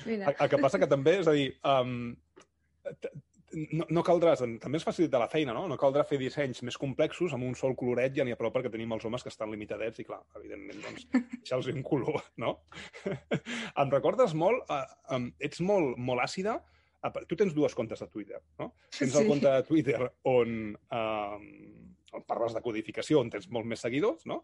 Mira. 0.09 0.29
El, 0.29 0.37
el 0.37 0.51
que 0.53 0.61
passa 0.61 0.81
que 0.81 0.91
també, 0.91 1.19
és 1.23 1.31
a 1.31 1.35
dir, 1.37 1.49
um, 1.65 2.13
no, 3.73 3.87
no 3.91 4.03
caldrà, 4.07 4.35
també 4.39 4.79
ens 4.79 4.87
facilita 4.87 5.21
la 5.23 5.29
feina, 5.31 5.55
no? 5.57 5.65
No 5.71 5.79
caldrà 5.81 6.05
fer 6.09 6.19
dissenys 6.21 6.63
més 6.67 6.79
complexos 6.81 7.35
amb 7.37 7.47
un 7.47 7.55
sol 7.59 7.77
coloret, 7.79 8.15
ja 8.17 8.27
n'hi 8.27 8.35
ha 8.35 8.39
prou 8.41 8.53
perquè 8.55 8.73
tenim 8.73 8.93
els 8.97 9.05
homes 9.09 9.23
que 9.25 9.33
estan 9.33 9.53
limitadets 9.55 10.03
i, 10.03 10.07
clar, 10.09 10.21
evidentment, 10.39 10.83
doncs, 10.85 11.09
deixar-los 11.41 11.71
un 11.73 11.83
color, 11.87 12.21
no? 12.43 12.57
em 13.83 13.95
recordes 13.95 14.35
molt, 14.39 14.65
uh, 14.71 14.85
um, 15.17 15.31
ets 15.39 15.63
molt, 15.65 15.99
molt 15.99 16.25
àcida, 16.25 16.59
tu 17.29 17.37
tens 17.37 17.53
dues 17.53 17.75
comptes 17.77 18.01
de 18.01 18.09
Twitter, 18.09 18.39
no? 18.59 18.73
Tens 18.89 19.15
el 19.15 19.25
Sí. 19.25 19.29
compte 19.29 19.51
de 19.51 19.63
Twitter 19.69 19.99
on, 20.25 20.55
um, 20.73 21.49
on 21.84 21.84
parles 22.29 22.55
de 22.55 22.63
codificació, 22.65 23.21
on 23.21 23.31
tens 23.33 23.49
molt 23.53 23.67
més 23.71 23.83
seguidors, 23.85 24.25
no? 24.31 24.41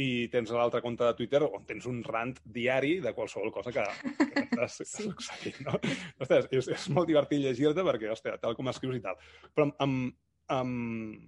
I 0.00 0.28
tens 0.32 0.50
l'altre 0.54 0.82
compte 0.84 1.04
de 1.06 1.14
Twitter 1.18 1.42
on 1.46 1.64
tens 1.68 1.86
un 1.90 2.02
rant 2.06 2.34
diari 2.44 2.96
de 3.04 3.12
qualsevol 3.16 3.52
cosa 3.54 3.72
que, 3.74 3.84
que 4.18 4.46
t'estàs 4.56 4.80
Sí. 4.96 5.06
succeint, 5.06 5.60
no? 5.68 5.78
Ostres, 6.18 6.48
és, 6.50 6.68
és 6.74 6.88
molt 6.94 7.08
divertit 7.10 7.42
llegir-te 7.44 7.84
perquè, 7.86 8.10
ostres, 8.12 8.40
tal 8.42 8.56
com 8.58 8.68
escrius 8.72 8.98
i 8.98 9.04
tal. 9.04 9.20
Però 9.54 9.68
amb, 9.84 10.12
amb... 10.52 11.22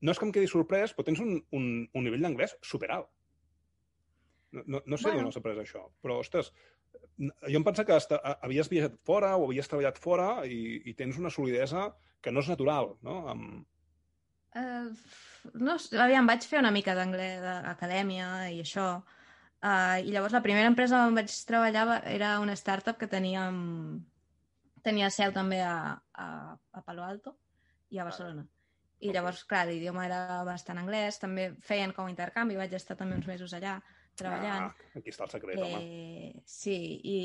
no 0.00 0.14
és 0.14 0.20
que 0.20 0.28
em 0.28 0.32
quedi 0.38 0.50
sorprès, 0.50 0.94
però 0.94 1.08
tens 1.08 1.20
un, 1.24 1.36
un, 1.56 1.68
un 1.92 2.06
nivell 2.06 2.24
d'anglès 2.24 2.56
superalt. 2.62 3.10
No, 4.56 4.62
no, 4.66 4.82
no 4.86 4.96
sé 4.96 5.10
Bueno. 5.10 5.24
d'on 5.26 5.32
has 5.32 5.36
après 5.40 5.58
això, 5.60 5.82
però, 6.00 6.20
ostres, 6.22 6.52
jo 7.18 7.58
em 7.58 7.64
pensa 7.64 7.84
que 7.84 7.96
hasta, 7.96 8.18
havies 8.44 8.68
viatjat 8.70 8.98
fora 9.04 9.34
o 9.36 9.48
havies 9.48 9.68
treballat 9.68 9.98
fora 10.00 10.28
i, 10.46 10.82
i 10.86 10.94
tens 10.94 11.18
una 11.20 11.32
solidesa 11.32 11.90
que 12.22 12.32
no 12.32 12.40
és 12.44 12.50
natural, 12.52 12.94
no? 13.06 13.22
Amb... 13.32 13.64
Uh, 14.56 14.88
no, 15.60 15.76
aviam, 16.00 16.28
vaig 16.28 16.46
fer 16.48 16.58
una 16.62 16.72
mica 16.74 16.94
d'anglès 16.96 17.42
d'acadèmia 17.44 18.28
i 18.54 18.62
això. 18.64 18.88
Uh, 19.60 19.98
I 20.04 20.12
llavors 20.14 20.34
la 20.36 20.42
primera 20.44 20.68
empresa 20.70 21.02
on 21.06 21.16
vaig 21.16 21.32
treballar 21.48 22.00
era 22.12 22.36
una 22.40 22.56
startup 22.56 22.98
que 23.00 23.08
tenia, 23.10 23.46
tenia 24.86 25.10
seu 25.10 25.32
també 25.36 25.60
a, 25.64 25.96
a, 26.12 26.28
a 26.56 26.84
Palo 26.86 27.04
Alto 27.04 27.36
i 27.90 28.00
a 28.00 28.06
Barcelona. 28.08 28.46
I 29.04 29.12
llavors, 29.12 29.42
clar, 29.44 29.66
l'idioma 29.68 30.06
era 30.06 30.20
bastant 30.48 30.80
anglès, 30.80 31.20
també 31.20 31.50
feien 31.60 31.92
com 31.92 32.08
a 32.08 32.12
intercanvi, 32.12 32.56
vaig 32.56 32.72
estar 32.78 32.96
també 32.96 33.18
uns 33.18 33.28
mesos 33.28 33.52
allà 33.56 33.76
treballant. 34.18 34.66
Ah, 34.70 34.90
aquí 34.98 35.12
està 35.12 35.24
el 35.26 35.30
secret, 35.32 35.60
home. 35.62 35.80
Eh, 35.82 36.42
sí, 36.48 36.76
i, 37.04 37.18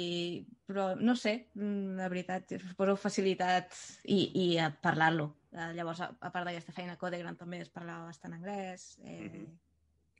però 0.67 0.91
no 0.99 1.15
sé, 1.15 1.47
mm, 1.55 1.97
la 1.99 2.09
veritat, 2.11 2.53
suposo 2.61 2.95
facilitat 2.99 3.73
i, 4.05 4.21
i 4.43 4.45
a 4.61 4.69
parlar-lo. 4.83 5.29
Eh, 5.51 5.71
llavors, 5.75 5.99
a, 6.05 6.11
a 6.19 6.31
part 6.31 6.47
d'aquesta 6.47 6.71
feina 6.75 6.97
Codegram 6.99 7.35
també 7.39 7.59
es 7.63 7.69
parlava 7.73 8.05
bastant 8.11 8.37
anglès. 8.37 8.93
Eh, 9.03 9.19
Mhm. 9.31 9.51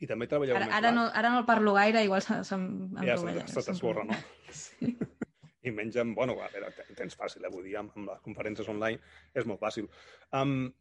I 0.01 0.07
també 0.09 0.25
treballeu 0.25 0.55
ara, 0.57 0.65
més 0.65 0.73
ara, 0.73 0.89
no, 0.91 1.01
ara 1.13 1.29
no 1.29 1.39
el 1.43 1.45
parlo 1.45 1.75
gaire, 1.75 2.01
igual 2.03 2.23
se, 2.25 2.39
se, 2.43 2.55
em 2.55 2.95
Ja 3.05 3.17
se, 3.21 3.43
se 3.53 3.61
t'esborra, 3.67 4.03
no? 4.03 4.15
Sí. 4.49 4.95
I 5.61 5.69
menys 5.69 5.95
amb... 6.01 6.15
Bueno, 6.17 6.33
a 6.41 6.47
veure, 6.49 6.71
ten- 6.73 6.95
tens 6.97 7.13
fàcil, 7.15 7.45
eh? 7.45 7.51
Vull 7.53 7.67
dir, 7.67 7.75
amb, 7.77 7.91
amb 7.95 8.09
les 8.09 8.23
conferències 8.25 8.67
online 8.67 8.97
és 9.37 9.45
molt 9.45 9.61
fàcil. 9.61 9.85
Um, 10.33 10.71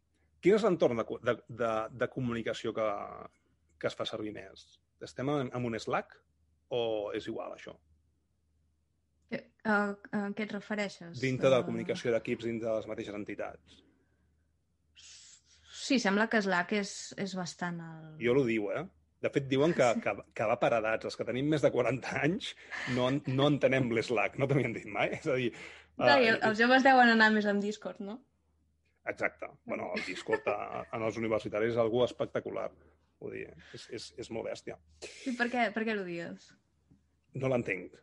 quin 0.41 0.55
és 0.57 0.63
l'entorn 0.65 0.97
de, 0.97 1.05
de, 1.21 1.35
de, 1.61 1.69
de 2.01 2.07
comunicació 2.09 2.73
que, 2.73 2.87
que 3.77 3.91
es 3.91 3.95
fa 3.99 4.07
servir 4.09 4.33
més? 4.33 4.65
Estem 5.07 5.29
en, 5.33 5.49
en 5.53 5.65
un 5.65 5.77
Slack 5.79 6.17
o 6.71 6.81
és 7.17 7.27
igual, 7.27 7.55
això? 7.57 7.75
A, 9.63 9.75
a 10.17 10.19
què 10.35 10.47
et 10.47 10.51
refereixes? 10.55 11.19
Dintre 11.21 11.47
de 11.47 11.53
la 11.53 11.61
Eh, 11.61 11.65
comunicació 11.67 12.11
d'equips 12.11 12.47
dintre 12.47 12.67
de 12.69 12.75
les 12.79 12.87
mateixes 12.89 13.13
entitats. 13.15 13.75
Sí, 15.81 15.99
sembla 15.99 16.25
que 16.31 16.41
Slack 16.41 16.73
és, 16.79 16.91
és 17.21 17.35
bastant 17.37 17.77
el... 17.85 18.07
Jo 18.21 18.33
l'ho 18.37 18.43
diu, 18.47 18.69
eh? 18.73 18.83
De 19.21 19.29
fet, 19.29 19.45
diuen 19.49 19.73
que, 19.77 19.85
que, 20.01 20.15
que 20.33 20.47
va 20.49 20.57
per 20.57 20.71
edats. 20.79 21.05
Els 21.05 21.17
que 21.17 21.25
tenim 21.27 21.49
més 21.53 21.61
de 21.61 21.69
40 21.73 22.15
anys 22.23 22.55
no, 22.95 23.11
no 23.29 23.47
entenem 23.51 23.91
l'Slack. 23.93 24.39
No 24.41 24.47
t'havien 24.49 24.73
dit 24.73 24.87
mai? 24.89 25.13
És 25.19 25.27
a 25.29 25.37
dir... 25.37 25.51
Clar, 25.99 26.17
i 26.23 26.31
eh, 26.31 26.37
els 26.49 26.57
joves 26.57 26.85
deuen 26.85 27.13
anar 27.13 27.29
més 27.35 27.45
amb 27.49 27.61
Discord, 27.61 28.01
no? 28.01 28.17
Exacte. 29.09 29.49
Bueno, 29.69 29.91
el 29.97 30.01
Discord 30.07 30.47
a, 30.49 30.57
en 30.93 31.05
els 31.05 31.17
universitaris 31.21 31.75
és 31.75 31.81
algú 31.81 32.01
espectacular. 32.05 32.69
Vull 33.21 33.35
dir, 33.37 33.47
és, 33.77 33.83
és, 33.93 34.07
és 34.17 34.29
molt 34.33 34.47
bèstia. 34.49 34.77
I 35.29 35.35
per 35.37 35.47
què, 35.53 35.67
per 35.75 35.83
què 35.85 35.93
ho 35.99 36.03
dius? 36.07 36.47
No 37.37 37.51
l'entenc. 37.53 37.93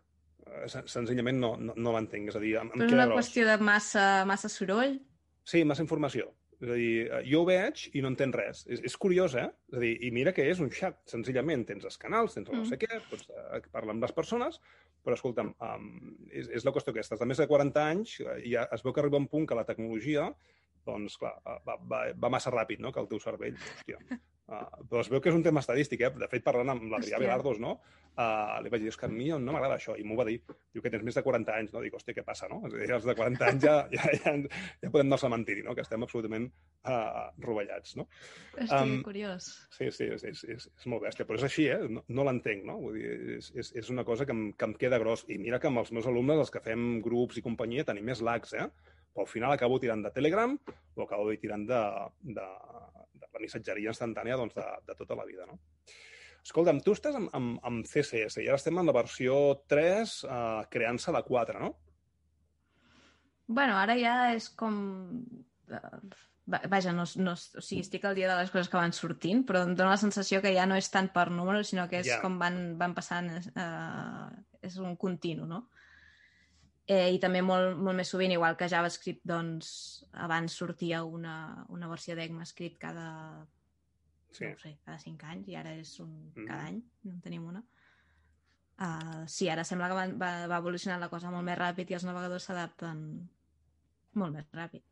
Eh, 0.47 0.67
sen- 0.71 0.87
Senzillament 0.89 1.41
no, 1.43 1.57
no, 1.59 1.75
no 1.77 1.93
l'entenc. 1.97 2.31
És 2.31 2.37
a 2.39 2.43
dir, 2.43 2.55
em, 2.61 2.69
em 2.71 2.79
Però 2.79 2.85
és 2.87 2.93
queda 2.93 3.03
una 3.03 3.07
gros. 3.11 3.19
qüestió 3.25 3.47
de 3.49 3.57
massa, 3.59 4.05
massa 4.31 4.49
soroll? 4.53 5.01
Sí, 5.49 5.65
massa 5.65 5.83
informació. 5.83 6.31
És 6.61 6.71
a 6.71 6.75
dir, 6.79 6.93
eh, 7.07 7.23
jo 7.31 7.43
ho 7.43 7.47
veig 7.47 7.85
i 7.95 8.01
no 8.03 8.09
entenc 8.13 8.35
res. 8.35 8.65
És, 8.71 8.81
és 8.87 8.97
curiós, 8.97 9.35
eh? 9.39 9.49
És 9.73 9.77
a 9.79 9.83
dir, 9.83 9.93
i 10.07 10.11
mira 10.15 10.33
que 10.35 10.47
és 10.51 10.59
un 10.63 10.71
xat. 10.71 11.01
Senzillament 11.11 11.67
tens 11.67 11.85
els 11.85 11.99
canals, 11.99 12.35
tens 12.35 12.49
el 12.49 12.57
no 12.57 12.63
Mm. 12.65 12.69
sé 12.71 12.79
què, 12.79 13.01
pots 13.11 13.29
eh, 13.31 13.61
parlar 13.71 13.95
amb 13.95 14.03
les 14.03 14.13
persones, 14.13 14.61
però 15.05 15.15
escolta'm, 15.15 15.53
um, 15.61 16.17
és, 16.31 16.49
és 16.49 16.65
la 16.65 16.73
qüestió 16.73 16.91
aquesta. 16.95 17.17
De 17.17 17.27
més 17.27 17.39
de 17.39 17.47
40 17.47 17.85
anys 17.91 18.17
ja 18.47 18.69
es 18.73 18.83
veu 18.83 18.93
que 18.93 19.01
arriba 19.01 19.17
un 19.19 19.29
punt 19.29 19.47
que 19.47 19.55
la 19.55 19.65
tecnologia 19.65 20.33
doncs, 20.87 21.19
clar, 21.21 21.35
va, 21.45 21.77
va, 21.77 22.03
va 22.17 22.31
massa 22.31 22.51
ràpid, 22.51 22.79
no?, 22.81 22.91
que 22.93 23.01
el 23.01 23.09
teu 23.09 23.19
cervell, 23.21 23.55
hòstia. 23.55 23.99
Uh, 24.49 24.65
però 24.89 25.03
es 25.03 25.11
veu 25.13 25.21
que 25.21 25.29
és 25.29 25.37
un 25.37 25.43
tema 25.45 25.61
estadístic, 25.61 26.01
eh? 26.07 26.09
De 26.17 26.27
fet, 26.33 26.41
parlant 26.45 26.71
amb 26.73 26.87
l'Adrià 26.89 27.19
Hòstia. 27.19 27.21
Velardos, 27.21 27.59
no?, 27.61 27.75
uh, 28.17 28.55
li 28.65 28.71
vaig 28.73 28.81
dir, 28.81 28.89
és 28.89 28.97
que 28.97 29.05
a 29.05 29.13
mi 29.13 29.27
no 29.29 29.53
m'agrada 29.53 29.77
això, 29.77 29.93
i 30.01 30.07
m'ho 30.09 30.17
va 30.17 30.25
dir. 30.25 30.39
Diu 30.73 30.81
que 30.85 30.93
tens 30.95 31.05
més 31.05 31.19
de 31.19 31.23
40 31.27 31.53
anys, 31.53 31.75
no? 31.75 31.83
Dic, 31.85 31.93
hòstia, 31.99 32.17
què 32.17 32.25
passa, 32.25 32.49
no? 32.49 32.63
És 32.65 32.73
a 32.73 32.81
dir, 32.81 32.89
els 32.97 33.05
de 33.11 33.15
40 33.19 33.45
anys 33.51 33.67
ja, 33.67 33.75
ja, 33.93 34.07
ja, 34.17 34.35
ja 34.81 34.91
podem 34.95 35.07
anar 35.07 35.19
al 35.19 35.23
cementiri, 35.27 35.67
no?, 35.67 35.77
que 35.77 35.85
estem 35.85 36.07
absolutament 36.07 36.49
uh, 36.49 37.29
rovellats, 37.45 37.95
no? 38.01 38.09
Hosti, 38.57 38.73
Am, 38.81 38.97
curiós. 39.05 39.51
Sí, 39.77 39.91
sí, 39.93 40.09
és, 40.17 40.25
és, 40.33 40.45
és, 40.57 40.69
és 40.73 40.89
molt 40.89 41.05
bèstia, 41.05 41.29
però 41.29 41.37
és 41.43 41.49
així, 41.51 41.69
eh? 41.75 41.83
No, 41.99 42.07
no 42.09 42.29
l'entenc, 42.31 42.65
no? 42.69 42.81
Vull 42.87 42.97
dir, 42.97 43.15
és, 43.37 43.53
és, 43.53 43.75
és 43.85 43.93
una 43.93 44.07
cosa 44.09 44.25
que 44.25 44.33
em, 44.33 44.47
que 44.57 44.71
em 44.71 44.79
queda 44.81 45.01
gros. 45.03 45.27
I 45.29 45.37
mira 45.43 45.61
que 45.61 45.69
amb 45.69 45.85
els 45.85 45.93
meus 45.93 46.09
alumnes, 46.09 46.41
els 46.41 46.55
que 46.55 46.65
fem 46.65 47.03
grups 47.05 47.37
i 47.37 47.45
companyia, 47.45 47.85
tenim 47.85 48.09
més 48.09 48.25
lags, 48.25 48.57
eh? 48.57 48.71
Però 49.13 49.25
al 49.27 49.31
final 49.31 49.53
acabo 49.53 49.77
tirant 49.83 50.03
de 50.05 50.13
Telegram 50.15 50.57
o 50.57 51.05
acabo 51.05 51.29
tirant 51.41 51.65
de, 51.69 51.85
de 52.37 52.49
la 53.39 53.45
missatgeria 53.47 53.95
instantània 53.95 54.37
doncs, 54.41 54.55
de, 54.59 54.67
de 54.91 54.99
tota 54.99 55.17
la 55.19 55.25
vida, 55.29 55.47
no? 55.47 55.59
Escolta'm, 56.45 56.79
tu 56.85 56.93
estàs 56.95 57.17
amb, 57.19 57.29
amb, 57.35 57.59
amb 57.67 57.87
CSS 57.89 58.39
i 58.43 58.47
ara 58.49 58.57
estem 58.61 58.79
en 58.81 58.87
la 58.89 58.95
versió 58.97 59.35
3 59.69 60.13
eh, 60.25 60.65
creant-se 60.73 61.13
la 61.15 61.23
4, 61.27 61.59
no? 61.63 61.73
Bueno, 63.49 63.77
ara 63.81 63.97
ja 63.99 64.15
és 64.37 64.51
com... 64.57 64.75
eh, 65.73 65.81
va- 66.49 66.63
Vaja, 66.69 66.93
no, 66.97 67.05
no, 67.21 67.33
o 67.35 67.61
sigui, 67.65 67.83
estic 67.85 68.05
al 68.09 68.17
dia 68.17 68.29
de 68.31 68.37
les 68.41 68.51
coses 68.53 68.69
que 68.73 68.77
van 68.81 68.93
sortint, 68.97 69.43
però 69.49 69.63
em 69.67 69.75
dóna 69.77 69.95
la 69.95 70.01
sensació 70.01 70.41
que 70.45 70.53
ja 70.57 70.65
no 70.69 70.77
és 70.81 70.89
tant 70.93 71.11
per 71.13 71.27
números, 71.33 71.69
sinó 71.73 71.89
que 71.91 72.01
és 72.03 72.09
Ja. 72.09 72.21
com 72.25 72.39
van, 72.41 72.77
van 72.81 72.95
passant... 72.97 73.29
Eh, 73.55 74.45
és 74.69 74.75
un 74.83 74.97
continu, 74.99 75.45
no? 75.47 75.69
Eh, 76.89 77.11
I 77.13 77.19
també 77.21 77.43
molt, 77.45 77.77
molt 77.77 77.99
més 77.99 78.09
sovint, 78.09 78.33
igual 78.33 78.57
que 78.57 78.69
JavaScript, 78.73 79.21
doncs, 79.29 79.71
abans 80.25 80.55
sortia 80.57 81.03
una, 81.05 81.65
una 81.69 81.89
versió 81.91 82.15
d'ECMAScript 82.17 82.79
cada, 82.81 83.47
Sí. 84.33 84.47
no 84.47 84.57
sé, 84.61 84.79
cada 84.85 84.99
cinc 84.99 85.23
anys, 85.25 85.49
i 85.49 85.55
ara 85.57 85.75
és 85.75 85.99
un 86.01 86.33
Mhm. 86.35 86.47
cada 86.47 86.65
any, 86.67 86.83
no 87.05 87.13
en 87.13 87.21
tenim 87.21 87.45
una. 87.45 87.63
Uh, 88.79 89.27
sí, 89.27 89.49
ara 89.49 89.65
sembla 89.65 89.89
que 89.89 89.95
va, 89.95 90.07
va, 90.07 90.47
va 90.47 90.59
evolucionar 90.63 91.01
la 91.01 91.09
cosa 91.11 91.31
molt 91.31 91.45
més 91.45 91.59
ràpid 91.59 91.91
i 91.91 91.95
els 91.95 92.05
navegadors 92.05 92.45
s'adapten 92.45 93.29
molt 94.15 94.33
més 94.35 94.47
ràpid. 94.53 94.83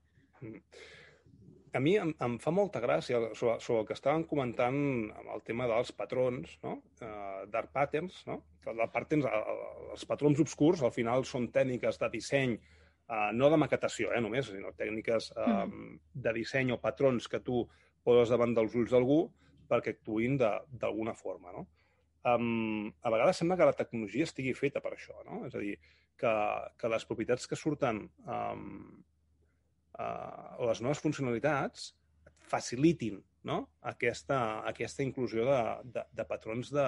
A 1.76 1.80
mi 1.82 1.92
em, 2.00 2.12
em 2.24 2.36
fa 2.40 2.52
molta 2.54 2.80
gràcia 2.80 3.18
sobre, 3.36 3.58
sobre 3.60 3.82
el 3.82 3.86
que 3.88 3.94
estàvem 3.96 4.22
comentant 4.30 4.76
amb 5.12 5.32
el 5.34 5.42
tema 5.44 5.66
dels 5.68 5.90
patrons, 5.92 6.54
no? 6.64 6.78
Uh, 7.04 7.42
dark 7.52 7.72
patterns, 7.74 8.22
no? 8.28 8.38
Els 8.66 8.80
patterns, 8.94 9.26
el- 9.28 9.50
el- 9.52 9.90
els 9.96 10.06
patrons 10.08 10.40
obscurs 10.40 10.82
al 10.86 10.94
final 10.94 11.24
són 11.28 11.50
tècniques 11.52 11.98
de 12.00 12.08
disseny, 12.14 12.54
uh, 13.10 13.28
no 13.36 13.50
de 13.52 13.58
maquetació, 13.60 14.12
eh, 14.16 14.20
només, 14.24 14.48
sinó 14.48 14.72
tècniques 14.78 15.28
uh, 15.36 15.66
de 16.14 16.32
disseny 16.38 16.72
o 16.72 16.80
patrons 16.80 17.28
que 17.28 17.40
tu 17.44 17.66
poses 18.06 18.32
davant 18.32 18.54
dels 18.56 18.74
ulls 18.78 18.94
d'algú 18.94 19.20
perquè 19.68 19.96
actuïn 19.96 20.38
d'alguna 20.38 21.12
forma, 21.18 21.52
no? 21.52 21.66
Um, 22.26 22.88
a 23.06 23.10
vegades 23.14 23.38
sembla 23.38 23.56
que 23.58 23.68
la 23.68 23.76
tecnologia 23.78 24.24
estigui 24.26 24.54
feta 24.54 24.80
per 24.82 24.94
això, 24.96 25.20
no? 25.28 25.44
És 25.46 25.54
a 25.54 25.60
dir, 25.62 25.76
que, 26.18 26.32
que 26.78 26.88
les 26.90 27.04
propietats 27.06 27.46
que 27.46 27.58
surten 27.58 28.00
um, 28.24 29.02
o 29.96 30.68
les 30.68 30.82
noves 30.84 31.00
funcionalitats 31.00 31.90
facilitin 32.46 33.20
no? 33.46 33.62
aquesta, 33.82 34.62
aquesta 34.68 35.04
inclusió 35.06 35.46
de, 35.48 35.60
de, 35.94 36.04
de 36.18 36.26
patrons 36.28 36.72
de, 36.74 36.86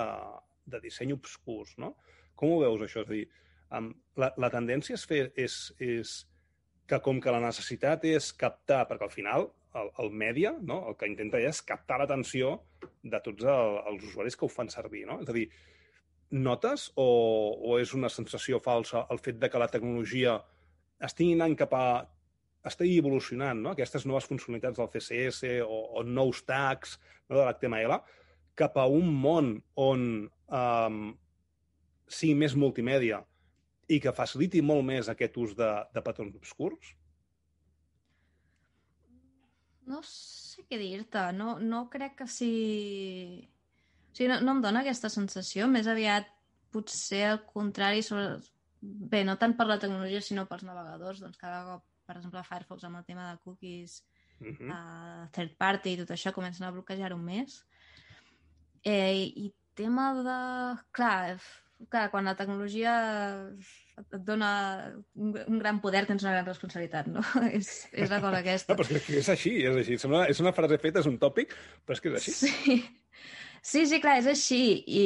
de 0.67 0.81
disseny 0.83 1.15
obscurs. 1.15 1.77
No? 1.79 1.95
Com 2.39 2.55
ho 2.55 2.59
veus, 2.65 2.83
això? 2.85 3.05
És 3.05 3.09
a 3.11 3.15
dir, 3.15 3.29
la, 4.19 4.33
la 4.37 4.51
tendència 4.53 4.99
és, 4.99 5.07
fer, 5.09 5.23
és, 5.39 5.61
és 5.79 6.19
que 6.89 7.01
com 7.05 7.21
que 7.23 7.33
la 7.33 7.43
necessitat 7.45 8.05
és 8.09 8.33
captar, 8.37 8.85
perquè 8.89 9.09
al 9.09 9.15
final 9.15 9.49
el, 9.79 9.91
el 10.03 10.13
mèdia 10.13 10.55
no? 10.59 10.83
el 10.89 10.97
que 10.99 11.09
intenta 11.11 11.41
és 11.41 11.63
captar 11.67 12.01
l'atenció 12.01 12.57
de 13.03 13.21
tots 13.25 13.45
el, 13.45 13.81
els 13.93 14.07
usuaris 14.11 14.37
que 14.37 14.47
ho 14.47 14.53
fan 14.53 14.71
servir. 14.73 15.05
No? 15.09 15.21
És 15.23 15.31
a 15.31 15.37
dir, 15.37 15.49
notes 16.31 16.91
o, 16.97 17.09
o 17.65 17.79
és 17.81 17.95
una 17.97 18.11
sensació 18.13 18.61
falsa 18.65 19.07
el 19.13 19.21
fet 19.25 19.39
de 19.41 19.51
que 19.53 19.61
la 19.61 19.71
tecnologia 19.73 20.39
estigui 21.05 21.37
anant 21.37 21.55
cap 21.57 21.75
a 21.77 21.87
estigui 22.67 22.99
evolucionant 22.99 23.61
no? 23.63 23.73
aquestes 23.73 24.07
noves 24.09 24.27
funcionalitats 24.29 24.81
del 24.81 24.91
CSS 24.93 25.53
o, 25.65 25.79
o 26.01 26.05
nous 26.05 26.43
tags 26.49 26.97
no? 27.29 27.39
de 27.39 27.45
l'HTML 27.45 27.99
cap 28.59 28.79
a 28.81 28.87
un 28.91 29.11
món 29.15 29.53
on 29.79 30.05
um, 30.27 31.03
sigui 32.09 32.35
més 32.39 32.57
multimèdia 32.59 33.21
i 33.89 34.01
que 34.03 34.13
faciliti 34.13 34.63
molt 34.65 34.85
més 34.85 35.09
aquest 35.09 35.37
ús 35.41 35.55
de, 35.57 35.69
de 35.95 36.03
patrons 36.05 36.35
obscurs? 36.37 36.95
No 39.89 40.03
sé 40.05 40.67
què 40.69 40.77
dir-te, 40.81 41.31
no, 41.37 41.57
no 41.65 41.87
crec 41.93 42.19
que 42.21 42.27
sigui... 42.29 43.47
O 44.11 44.19
sigui, 44.19 44.29
no, 44.33 44.41
no 44.45 44.57
em 44.57 44.61
dona 44.65 44.83
aquesta 44.83 45.09
sensació, 45.13 45.69
més 45.71 45.89
aviat 45.89 46.29
potser 46.75 47.25
al 47.31 47.41
contrari, 47.49 48.05
sobre... 48.05 48.43
bé, 48.83 49.23
no 49.25 49.39
tant 49.41 49.57
per 49.57 49.69
la 49.71 49.79
tecnologia, 49.81 50.21
sinó 50.25 50.45
pels 50.51 50.67
navegadors, 50.69 51.23
doncs 51.25 51.41
cada 51.41 51.63
cop, 51.71 51.87
per 52.09 52.17
exemple, 52.17 52.47
Firefox 52.49 52.89
amb 52.89 53.01
el 53.01 53.07
tema 53.09 53.29
de 53.31 53.43
cookies, 53.45 54.01
Uh 54.39 54.47
uh, 54.47 54.55
-huh. 54.55 55.31
third 55.35 55.57
party 55.59 55.93
i 55.93 55.97
tot 55.99 56.11
això 56.15 56.31
comencen 56.33 56.67
a 56.67 56.71
bloquejar-ho 56.71 57.17
més. 57.19 57.65
Eh, 58.85 59.33
I 59.45 59.53
tema 59.75 60.13
de... 60.15 60.39
Clar, 60.93 61.41
clar, 61.89 62.11
quan 62.11 62.25
la 62.25 62.37
tecnologia 62.37 62.95
et 63.99 64.23
dona 64.27 64.51
un, 65.15 65.35
un 65.47 65.59
gran 65.59 65.81
poder 65.83 66.05
tens 66.07 66.23
una 66.23 66.33
gran 66.37 66.47
responsabilitat, 66.47 67.11
no? 67.11 67.23
és, 67.59 67.89
és 67.93 68.11
la 68.11 68.21
cosa 68.23 68.39
aquesta. 68.43 68.75
No, 68.75 68.79
però 68.81 68.97
és 68.99 69.07
que 69.07 69.19
és 69.19 69.29
així, 69.35 69.55
és 69.65 69.83
així. 69.83 69.99
Sembla, 69.99 70.27
és 70.31 70.41
una 70.45 70.55
frase 70.57 70.79
feta, 70.79 71.03
és 71.03 71.11
un 71.11 71.19
tòpic, 71.19 71.55
però 71.85 71.99
és 71.99 72.01
que 72.05 72.15
és 72.15 72.21
així. 72.21 72.37
Sí. 72.39 72.79
Sí, 73.63 73.85
sí, 73.91 73.99
clar, 74.01 74.19
és 74.21 74.29
així. 74.31 74.61
I, 74.87 75.05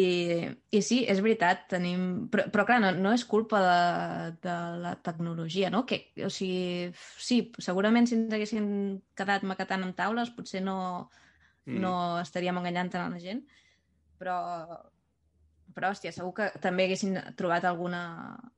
i 0.71 0.83
sí, 0.85 1.03
és 1.09 1.23
veritat, 1.25 1.67
tenim... 1.73 2.29
Però, 2.33 2.47
però 2.53 2.67
clar, 2.69 2.79
no, 2.85 2.93
no 2.95 3.13
és 3.17 3.25
culpa 3.29 3.63
de, 3.65 4.37
de 4.45 4.57
la 4.83 4.95
tecnologia, 5.03 5.71
no? 5.73 5.85
Que, 5.89 6.05
o 6.25 6.31
sigui, 6.31 6.93
sí, 7.19 7.43
segurament 7.59 8.07
si 8.09 8.19
ens 8.19 8.35
haguessin 8.35 8.71
quedat 9.19 9.47
maquetant 9.49 9.87
amb 9.87 9.97
taules 9.99 10.31
potser 10.37 10.63
no, 10.65 10.79
Mm. 11.67 11.79
no 11.83 11.93
estaríem 12.21 12.59
enganyant 12.59 12.91
tant 12.91 13.05
a 13.07 13.11
la 13.13 13.21
gent, 13.23 13.43
però, 14.19 14.37
però 15.75 15.93
hòstia, 15.93 16.13
segur 16.15 16.33
que 16.39 16.49
també 16.63 16.87
haguessin 16.89 17.19
trobat 17.39 17.67
alguna, 17.69 18.03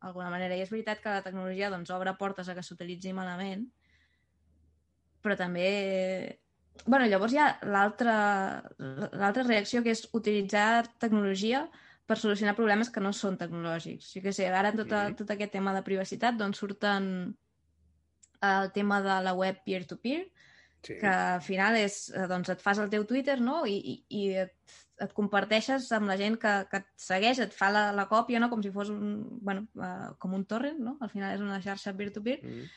alguna 0.01 0.31
manera. 0.33 0.57
I 0.57 0.65
és 0.65 0.73
veritat 0.73 1.03
que 1.03 1.13
la 1.13 1.25
tecnologia 1.27 1.71
doncs, 1.73 1.93
obre 1.95 2.15
portes 2.21 2.49
a 2.49 2.57
que 2.57 2.65
s'utilitzi 2.65 3.13
malament, 3.17 3.67
però 5.25 5.37
també... 5.41 5.69
bueno, 6.87 7.07
llavors 7.07 7.33
hi 7.33 7.39
ha 7.39 7.49
l'altra 7.65 9.45
reacció, 9.47 9.83
que 9.83 9.95
és 9.95 10.09
utilitzar 10.13 10.87
tecnologia 10.99 11.65
per 12.05 12.19
solucionar 12.21 12.57
problemes 12.57 12.91
que 12.93 13.01
no 13.01 13.13
són 13.17 13.39
tecnològics. 13.41 14.11
Jo 14.17 14.21
què 14.25 14.33
sé, 14.37 14.49
ara 14.51 14.71
en 14.75 14.77
tot, 14.83 14.93
Mhm. 14.93 15.17
tot 15.17 15.31
aquest 15.31 15.53
tema 15.53 15.73
de 15.73 15.83
privacitat 15.83 16.37
doncs 16.37 16.59
surten 16.59 17.37
el 18.43 18.73
tema 18.73 19.01
de 19.01 19.23
la 19.25 19.33
web 19.33 19.63
peer-to-peer, 19.65 20.31
Sí. 20.83 20.99
que 21.01 21.07
al 21.07 21.41
final 21.41 21.77
és, 21.77 22.11
eh, 22.11 22.27
doncs 22.29 22.51
et 22.51 22.61
fas 22.61 22.79
el 22.79 22.91
teu 22.91 23.07
Twitter, 23.07 23.41
no?, 23.41 23.65
i, 23.65 23.73
i, 23.79 24.05
i 24.11 24.35
et, 24.37 24.53
et 25.01 25.13
comparteixes 25.15 25.91
amb 25.93 26.07
la 26.07 26.17
gent 26.19 26.37
que, 26.39 26.67
que 26.71 26.77
et 26.77 26.87
segueix, 27.01 27.39
et 27.41 27.55
fa 27.55 27.71
la, 27.71 27.91
la 27.93 28.07
còpia, 28.07 28.39
no?, 28.39 28.51
com 28.51 28.63
si 28.63 28.71
fos 28.71 28.91
un, 28.91 29.39
bueno, 29.41 29.67
uh, 29.77 30.13
com 30.19 30.35
un 30.35 30.45
torrent, 30.45 30.79
no?, 30.79 30.99
al 31.01 31.09
final 31.09 31.33
és 31.35 31.41
una 31.41 31.63
xarxa 31.63 31.97
peer-to-peer, 31.97 32.43
Mm. 32.45 32.69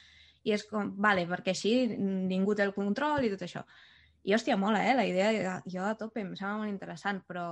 I 0.47 0.53
és 0.55 0.63
com, 0.69 0.93
vale, 1.03 1.25
perquè 1.27 1.51
així 1.53 1.73
ningú 1.97 2.55
té 2.55 2.63
el 2.63 2.73
control 2.75 3.25
i 3.27 3.31
tot 3.33 3.43
això. 3.47 3.65
I, 4.27 4.33
hòstia, 4.35 4.57
mola, 4.59 4.81
eh? 4.87 4.95
La 4.95 5.05
idea, 5.07 5.57
jo 5.71 5.83
a 5.87 5.93
tope, 5.99 6.23
em 6.23 6.33
sembla 6.35 6.63
molt 6.63 6.71
interessant, 6.71 7.21
però 7.27 7.45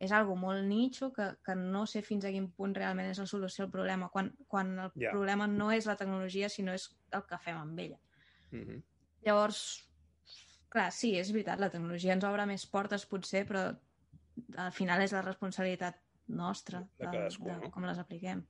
és 0.00 0.12
algo 0.12 0.36
molt 0.36 0.64
nicho 0.68 1.10
que, 1.12 1.30
que 1.44 1.54
no 1.56 1.86
sé 1.88 2.02
fins 2.04 2.24
a 2.24 2.32
quin 2.32 2.50
punt 2.56 2.74
realment 2.76 3.08
és 3.10 3.20
la 3.20 3.26
solució 3.28 3.64
al 3.66 3.72
problema, 3.72 4.08
quan, 4.12 4.30
quan 4.48 4.74
el 4.78 4.90
Ja. 5.00 5.12
problema 5.12 5.46
no 5.48 5.70
és 5.72 5.88
la 5.88 5.96
tecnologia, 5.96 6.48
sinó 6.52 6.72
és 6.76 6.88
el 7.16 7.24
que 7.28 7.38
fem 7.38 7.56
amb 7.60 7.80
ella. 7.80 7.98
Mm 8.52 8.82
Llavors, 9.26 9.88
clar, 10.70 10.92
sí, 10.94 11.16
és 11.18 11.32
veritat, 11.34 11.58
la 11.58 11.70
tecnologia 11.72 12.12
ens 12.14 12.22
obre 12.28 12.44
més 12.46 12.62
portes 12.70 13.06
potser, 13.10 13.40
però 13.48 13.64
al 14.62 14.72
final 14.76 15.02
és 15.02 15.10
la 15.16 15.22
responsabilitat 15.24 15.98
nostra 16.28 16.84
De 16.98 17.08
cadascú, 17.08 17.48
no? 17.48 17.70
com 17.74 17.82
les 17.88 17.98
apliquem. 17.98 18.44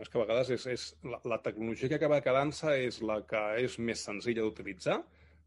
És 0.00 0.08
que 0.08 0.18
a 0.18 0.24
vegades 0.24 0.50
és, 0.56 0.66
és 0.72 0.86
la, 1.04 1.20
la 1.28 1.40
tecnologia 1.44 1.88
que 1.88 1.98
acaba 2.00 2.22
quedant-se 2.24 2.74
és 2.86 3.00
la 3.02 3.20
que 3.28 3.42
és 3.62 3.78
més 3.78 4.04
senzilla 4.08 4.44
d'utilitzar 4.44 5.00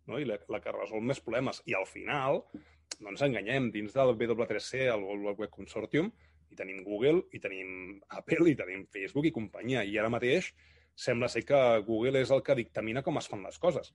no? 0.07 0.19
i 0.19 0.25
la, 0.27 0.39
la 0.49 0.61
que 0.63 0.73
resol 0.75 1.05
més 1.05 1.21
problemes. 1.25 1.61
I 1.69 1.77
al 1.77 1.88
final, 1.89 2.43
no 2.99 3.13
ens 3.13 3.23
enganyem, 3.25 3.71
dins 3.75 3.95
del 3.95 4.15
W3C, 4.15 4.86
el 4.93 5.05
World 5.05 5.43
Web 5.43 5.53
Consortium, 5.53 6.11
hi 6.49 6.57
tenim 6.57 6.84
Google, 6.84 7.23
hi 7.34 7.41
tenim 7.41 7.71
Apple, 8.17 8.49
hi 8.49 8.57
tenim 8.57 8.86
Facebook 8.93 9.30
i 9.30 9.34
companyia. 9.36 9.86
I 9.86 9.97
ara 10.01 10.11
mateix 10.13 10.53
sembla 10.99 11.30
ser 11.32 11.45
que 11.47 11.59
Google 11.88 12.23
és 12.23 12.32
el 12.36 12.41
que 12.43 12.57
dictamina 12.59 13.03
com 13.05 13.19
es 13.21 13.30
fan 13.32 13.45
les 13.45 13.59
coses. 13.61 13.93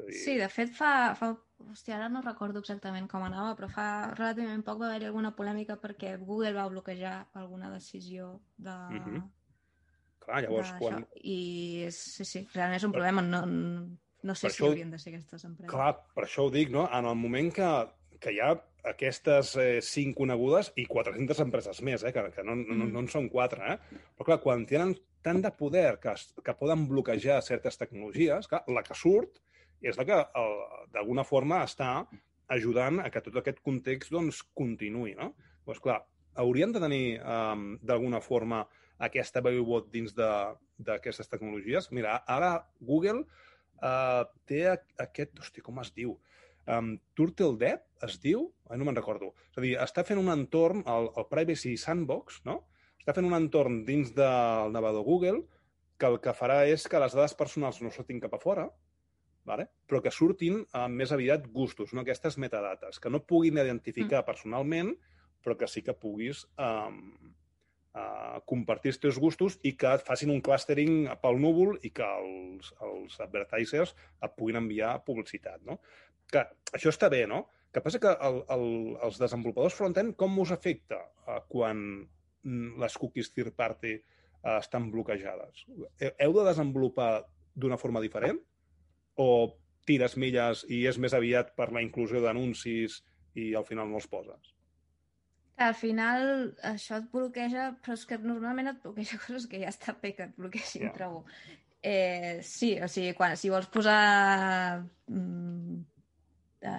Dir, 0.00 0.16
Sí, 0.16 0.36
de 0.40 0.48
fet 0.48 0.70
fa, 0.72 1.14
fa... 1.18 1.34
Hòstia, 1.60 1.98
ara 1.98 2.06
no 2.08 2.22
recordo 2.24 2.62
exactament 2.62 3.04
com 3.10 3.20
anava, 3.26 3.52
però 3.58 3.66
fa 3.68 3.86
relativament 4.14 4.62
poc 4.64 4.78
va 4.80 4.86
haver-hi 4.88 5.10
alguna 5.10 5.34
polèmica 5.36 5.76
perquè 5.82 6.14
Google 6.16 6.54
va 6.56 6.70
bloquejar 6.72 7.26
alguna 7.36 7.68
decisió 7.74 8.30
de... 8.56 8.76
Mhm. 8.96 9.26
Clar, 10.30 10.42
llavors, 10.46 10.72
quan, 10.78 11.04
I 11.26 11.38
és, 11.88 11.96
sí, 12.16 12.24
sí, 12.28 12.44
realment 12.54 12.78
és 12.78 12.84
un 12.86 12.92
problema. 12.94 13.22
No, 13.26 13.42
no 13.46 14.34
sé 14.36 14.46
Per 14.46 14.52
si 14.54 14.62
això- 14.62 14.68
haurien 14.70 14.90
de 14.94 14.98
ser 15.02 15.12
aquestes 15.14 15.44
empreses. 15.48 15.70
Clar, 15.72 15.92
per 16.14 16.24
això 16.26 16.46
ho 16.46 16.50
dic, 16.54 16.70
no? 16.70 16.88
En 16.92 17.06
el 17.10 17.16
moment 17.18 17.52
que, 17.56 17.70
que 18.20 18.32
hi 18.36 18.40
ha 18.44 18.52
aquestes 18.84 19.56
eh, 19.60 19.80
cinc 19.84 20.16
conegudes 20.16 20.70
i 20.80 20.86
400 20.88 21.40
empreses 21.44 21.82
més, 21.84 22.04
eh? 22.04 22.12
que, 22.16 22.22
que 22.32 22.42
no, 22.46 22.54
no, 22.56 22.74
Mm. 22.86 22.92
no 22.94 23.00
en 23.04 23.08
són 23.12 23.28
quatre, 23.28 23.74
eh? 23.74 24.00
però 24.16 24.24
clar, 24.30 24.38
quan 24.40 24.64
tenen 24.66 24.94
tant 25.20 25.42
de 25.44 25.50
poder 25.52 25.98
que, 26.00 26.14
que 26.44 26.54
poden 26.56 26.86
bloquejar 26.88 27.42
certes 27.44 27.76
tecnologies, 27.76 28.46
clar, 28.48 28.62
la 28.72 28.82
que 28.86 28.94
surt 28.96 29.36
és 29.82 29.98
la 29.98 30.04
que 30.08 30.16
d'alguna 30.92 31.24
forma 31.24 31.62
està 31.64 32.06
ajudant 32.48 33.00
a 33.04 33.10
que 33.12 33.20
tot 33.20 33.36
aquest 33.36 33.60
context 33.64 34.10
doncs, 34.12 34.42
continuï. 34.56 35.14
No? 35.18 35.34
Doncs 35.66 35.80
clar, 35.84 36.00
haurien 36.40 36.72
de 36.72 36.80
tenir 36.80 37.04
um, 37.20 37.74
d'alguna 37.82 38.20
forma 38.24 38.62
aquesta 39.00 39.40
vot 39.40 39.90
dins 39.92 40.14
de- 40.14 40.54
d'aquestes 40.78 41.28
tecnologies. 41.28 41.90
Mira, 41.92 42.22
ara 42.26 42.66
Google 42.80 43.24
uh, 43.24 44.24
té 44.46 44.66
aquest... 44.68 45.38
Hosti, 45.40 45.60
com 45.64 45.80
es 45.80 45.92
diu? 45.96 46.18
um, 46.66 46.98
Turtle 47.14 47.56
Dev 47.58 47.80
es 48.06 48.18
diu? 48.22 48.48
Ai, 48.68 48.78
no 48.78 48.86
me'n 48.86 48.98
recordo. 48.98 49.32
És 49.50 49.58
a 49.58 49.64
dir, 49.64 49.72
està 49.82 50.04
fent 50.06 50.20
un 50.20 50.30
entorn, 50.32 50.84
el, 50.88 51.10
el 51.18 51.26
Privacy 51.30 51.76
Sandbox, 51.80 52.42
no? 52.48 52.60
Està 53.00 53.14
fent 53.16 53.26
un 53.28 53.36
entorn 53.36 53.82
dins 53.86 54.12
del 54.16 54.72
navegador 54.74 55.06
Google 55.06 55.42
que 56.00 56.08
el 56.08 56.20
que 56.24 56.36
farà 56.36 56.62
és 56.68 56.86
que 56.88 57.00
les 57.00 57.16
dades 57.16 57.34
personals 57.36 57.80
no 57.84 57.92
sortin 57.92 58.20
cap 58.22 58.34
a 58.36 58.40
fora, 58.40 58.68
vale? 59.48 59.66
però 59.88 60.00
que 60.04 60.12
surtin 60.12 60.62
amb 60.76 61.00
més 61.00 61.12
aviat 61.12 61.46
gustos, 61.52 61.92
no 61.92 62.04
aquestes 62.04 62.38
metadates, 62.40 63.00
que 63.00 63.10
no 63.12 63.24
puguin 63.24 63.58
identificar 63.60 64.20
mm. 64.22 64.28
personalment, 64.28 64.94
però 65.44 65.56
que 65.60 65.68
sí 65.68 65.82
que 65.84 65.96
puguis 65.96 66.44
um, 66.60 67.00
compartir 68.46 68.92
els 68.92 69.00
teus 69.02 69.16
gustos 69.18 69.56
i 69.66 69.72
que 69.78 69.90
et 69.96 70.04
facin 70.06 70.30
un 70.30 70.42
clustering 70.46 71.08
pel 71.22 71.40
núvol 71.42 71.72
i 71.82 71.90
que 71.90 72.06
els, 72.06 72.68
els 72.86 73.16
advertisers 73.24 73.96
et 74.22 74.36
puguin 74.38 74.60
enviar 74.60 75.00
publicitat. 75.06 75.58
No? 75.66 75.80
Que 76.30 76.44
això 76.76 76.92
està 76.92 77.10
bé, 77.10 77.24
no? 77.26 77.48
que 77.72 77.82
passa 77.82 78.00
que 78.02 78.10
el, 78.26 78.40
el, 78.50 78.66
els 79.06 79.18
desenvolupadors 79.22 79.76
front-end, 79.78 80.16
com 80.18 80.38
us 80.42 80.52
afecta 80.54 81.00
uh, 81.00 81.38
quan 81.50 81.82
les 82.80 82.96
cookies 82.98 83.30
third 83.34 83.54
party 83.58 83.94
uh, 83.96 84.56
estan 84.58 84.88
bloquejades? 84.90 85.66
Heu 86.10 86.34
de 86.38 86.46
desenvolupar 86.48 87.10
d'una 87.54 87.78
forma 87.78 88.02
diferent? 88.02 88.40
O 89.18 89.28
tires 89.86 90.16
milles 90.18 90.64
i 90.70 90.84
és 90.90 90.98
més 90.98 91.14
aviat 91.16 91.54
per 91.58 91.70
la 91.74 91.82
inclusió 91.84 92.22
d'anuncis 92.22 93.00
i 93.38 93.52
al 93.54 93.66
final 93.66 93.90
no 93.90 94.00
els 94.02 94.10
poses? 94.10 94.54
Al 95.60 95.74
final 95.76 96.22
això 96.64 96.98
et 97.02 97.08
bloqueja, 97.12 97.70
però 97.84 97.96
és 97.98 98.06
que 98.08 98.16
normalment 98.22 98.70
et 98.72 98.82
bloqueja 98.82 99.18
coses 99.26 99.46
que 99.50 99.60
ja 99.60 99.72
està 99.72 99.96
bé 100.00 100.14
que 100.16 100.28
et 100.30 100.36
bloqueixin, 100.38 100.86
yeah. 100.88 100.94
trobo. 100.96 101.24
Eh, 101.82 102.40
sí, 102.44 102.74
o 102.80 102.88
sigui, 102.92 103.14
quan, 103.16 103.36
si 103.40 103.48
vols 103.52 103.68
posar 103.72 104.00
mm, 105.08 105.78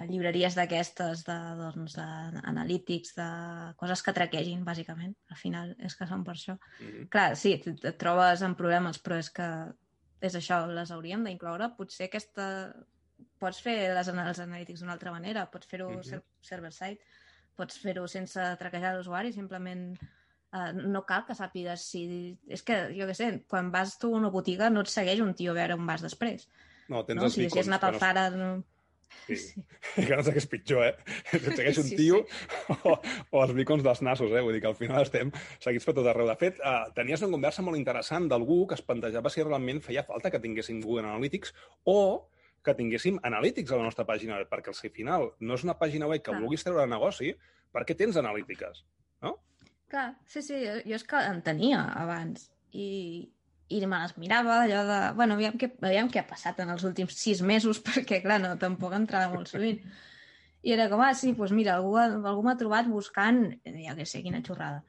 llibreries 0.08 0.54
d'aquestes, 0.54 1.24
de, 1.26 1.36
doncs, 1.58 1.96
d'analítics, 1.98 3.16
de 3.18 3.28
coses 3.80 4.02
que 4.02 4.14
traquegin, 4.14 4.62
bàsicament, 4.66 5.14
al 5.30 5.38
final 5.40 5.74
és 5.82 5.96
que 5.98 6.06
són 6.06 6.22
per 6.26 6.36
això. 6.36 6.54
Mm 6.54 6.86
-hmm. 6.86 7.08
Clar, 7.10 7.36
sí, 7.36 7.54
et, 7.54 7.84
et 7.84 7.98
trobes 7.98 8.42
en 8.42 8.54
problemes, 8.54 9.02
però 9.02 9.18
és 9.18 9.30
que 9.30 9.48
és 10.20 10.34
això, 10.34 10.66
les 10.66 10.90
hauríem 10.90 11.24
d'incloure. 11.24 11.74
Potser 11.76 12.06
aquesta... 12.06 12.74
Pots 13.38 13.58
fer 13.60 13.94
les, 13.94 14.08
els 14.08 14.38
analítics 14.38 14.80
d'una 14.80 14.92
altra 14.92 15.10
manera, 15.10 15.50
pots 15.50 15.66
fer-ho 15.66 15.90
mm 15.90 16.00
-hmm. 16.00 16.22
server-side, 16.40 16.98
pots 17.58 17.78
fer-ho 17.82 18.08
sense 18.10 18.48
traquejar 18.60 18.94
l'usuari, 18.96 19.32
simplement 19.34 19.90
uh, 19.96 20.70
no 20.72 21.04
cal 21.08 21.26
que 21.28 21.36
sàpigues 21.38 21.86
si... 21.92 22.04
És 22.48 22.64
que, 22.66 22.78
jo 22.96 23.08
què 23.08 23.16
sé, 23.18 23.30
quan 23.50 23.70
vas 23.74 23.96
tu 24.00 24.12
a 24.12 24.20
una 24.20 24.32
botiga 24.34 24.70
no 24.72 24.84
et 24.84 24.92
segueix 24.92 25.22
un 25.24 25.34
tio 25.38 25.54
a 25.54 25.58
veure 25.60 25.78
on 25.78 25.88
vas 25.88 26.04
després. 26.04 26.48
No, 26.88 27.04
tens 27.08 27.20
no? 27.20 27.28
els 27.28 27.38
si, 27.38 27.48
si 27.48 27.62
has 27.62 27.70
anat 27.70 27.88
al 27.88 27.98
Zara... 28.02 28.28
No... 28.36 28.52
Sí. 29.26 29.36
sí. 29.36 29.62
Que 30.08 30.16
no 30.16 30.22
sé 30.24 30.32
què 30.32 30.40
és 30.40 30.48
pitjor, 30.48 30.86
eh? 30.86 31.16
Et 31.36 31.48
segueix 31.52 31.78
un 31.82 31.88
tio 31.92 32.22
sí, 32.24 32.38
sí. 32.40 32.76
O, 32.88 32.96
o 32.96 33.42
els 33.44 33.54
bicons 33.56 33.84
dels 33.84 34.02
nassos, 34.04 34.32
eh? 34.32 34.42
Vull 34.44 34.56
dir 34.56 34.62
que 34.64 34.70
al 34.70 34.78
final 34.78 35.04
estem 35.04 35.32
seguits 35.62 35.88
per 35.88 35.94
tot 35.98 36.08
arreu. 36.08 36.28
De 36.30 36.36
fet, 36.40 36.60
uh, 36.64 36.88
tenies 36.96 37.24
una 37.24 37.36
conversa 37.36 37.64
molt 37.66 37.80
interessant 37.80 38.28
d'algú 38.32 38.62
que 38.68 38.78
es 38.78 38.84
plantejava 38.86 39.32
si 39.32 39.44
realment 39.44 39.82
feia 39.84 40.06
falta 40.08 40.32
que 40.32 40.40
tinguéssim 40.42 40.80
Google 40.84 41.04
Analytics 41.10 41.52
o 41.92 41.98
que 42.62 42.74
tinguéssim 42.78 43.18
analítics 43.26 43.72
a 43.72 43.78
la 43.80 43.86
nostra 43.88 44.06
pàgina 44.08 44.38
web, 44.38 44.48
perquè 44.50 44.72
al 44.72 44.92
final 44.94 45.30
no 45.40 45.58
és 45.58 45.64
una 45.66 45.76
pàgina 45.78 46.08
web 46.10 46.22
que 46.22 46.30
Clar. 46.30 46.40
vulguis 46.40 46.64
treure 46.64 46.86
negoci, 46.86 47.32
perquè 47.74 47.96
tens 47.98 48.18
analítiques, 48.20 48.84
no? 49.24 49.36
Clar, 49.92 50.12
sí, 50.26 50.42
sí, 50.42 50.60
jo, 50.62 50.78
jo 50.86 50.98
és 50.98 51.04
que 51.08 51.20
en 51.28 51.42
tenia 51.44 51.82
abans 52.00 52.48
i, 52.72 53.28
i 53.68 53.82
me 53.86 53.98
les 54.04 54.14
mirava 54.20 54.62
allò 54.62 54.84
de... 54.88 55.00
Bueno, 55.18 55.36
aviam 55.36 55.58
què, 55.60 55.72
aviam 55.82 56.08
què 56.12 56.22
ha 56.22 56.28
passat 56.28 56.62
en 56.64 56.72
els 56.72 56.86
últims 56.88 57.18
sis 57.18 57.42
mesos, 57.42 57.82
perquè, 57.88 58.22
clar, 58.24 58.40
no, 58.44 58.54
tampoc 58.60 58.96
entrava 58.96 59.34
molt 59.34 59.52
sovint. 59.52 59.82
I 60.62 60.76
era 60.76 60.86
com, 60.88 61.02
ah, 61.02 61.10
sí, 61.18 61.34
doncs 61.34 61.52
mira, 61.56 61.74
algú, 61.80 61.96
algú 61.98 62.46
m'ha 62.46 62.54
trobat 62.56 62.86
buscant, 62.86 63.48
ja 63.66 63.96
que 63.98 64.06
sé, 64.06 64.22
quina 64.22 64.44
xorrada 64.46 64.84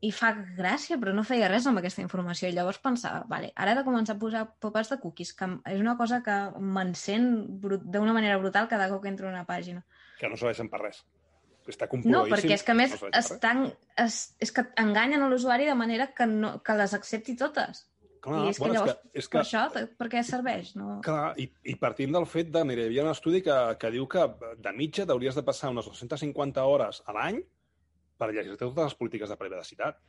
i 0.00 0.10
fa 0.16 0.30
gràcia, 0.56 0.96
però 1.00 1.12
no 1.12 1.24
feia 1.28 1.48
res 1.50 1.66
amb 1.68 1.80
aquesta 1.80 2.00
informació. 2.00 2.48
I 2.48 2.56
llavors 2.56 2.80
pensava, 2.80 3.24
vale, 3.28 3.50
ara 3.56 3.74
he 3.74 3.78
de 3.78 3.84
començar 3.84 4.16
a 4.16 4.20
posar 4.20 4.44
popers 4.64 4.92
de 4.92 4.98
cookies, 5.02 5.34
que 5.36 5.48
és 5.68 5.80
una 5.80 5.96
cosa 5.98 6.22
que 6.24 6.36
m'encén 6.56 7.30
d'una 7.60 8.16
manera 8.16 8.38
brutal 8.40 8.68
cada 8.70 8.88
cop 8.92 9.04
que 9.04 9.12
entro 9.12 9.28
en 9.28 9.36
una 9.36 9.46
pàgina. 9.48 9.84
Que 10.20 10.30
no 10.32 10.40
serveixen 10.40 10.72
per 10.72 10.80
res. 10.86 11.04
Està 11.70 11.86
no, 12.08 12.24
perquè 12.26 12.56
és 12.56 12.64
que 12.66 12.72
a 12.72 12.74
més 12.74 12.96
no 12.96 13.10
estan, 13.14 13.68
es, 14.00 14.16
és 14.42 14.50
que 14.50 14.64
enganyen 14.80 15.22
a 15.22 15.28
l'usuari 15.30 15.68
de 15.68 15.76
manera 15.78 16.08
que, 16.16 16.26
no, 16.26 16.56
que 16.66 16.74
les 16.74 16.96
accepti 16.96 17.36
totes. 17.38 17.84
Clar, 18.24 18.40
I 18.42 18.50
és 18.50 18.58
bueno, 18.58 18.72
que 18.72 18.78
llavors, 18.80 18.96
és 18.96 19.12
que, 19.12 19.20
és 19.20 19.28
que... 19.28 19.36
per 19.36 19.44
això, 19.44 19.92
per 20.00 20.08
què 20.12 20.24
serveix? 20.26 20.72
No? 20.76 20.96
Clar, 21.04 21.30
i, 21.40 21.46
i 21.70 21.76
partint 21.80 22.16
del 22.16 22.26
fet 22.28 22.50
de... 22.52 22.64
Mira, 22.68 22.82
hi 22.82 22.90
havia 22.90 23.04
un 23.06 23.12
estudi 23.12 23.44
que, 23.44 23.60
que 23.80 23.92
diu 23.94 24.08
que 24.10 24.26
de 24.64 24.74
mitja 24.76 25.06
hauries 25.08 25.38
de 25.38 25.44
passar 25.46 25.70
unes 25.72 25.88
250 25.88 26.66
hores 26.72 27.04
a 27.06 27.16
l'any 27.16 27.40
per 28.20 28.30
llegir 28.32 28.56
totes 28.56 28.90
les 28.90 28.98
polítiques 28.98 29.32
de 29.32 29.38
privacitat. 29.40 30.00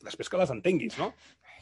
Després 0.00 0.30
que 0.32 0.38
les 0.40 0.52
entenguis, 0.54 0.96
no? 1.00 1.10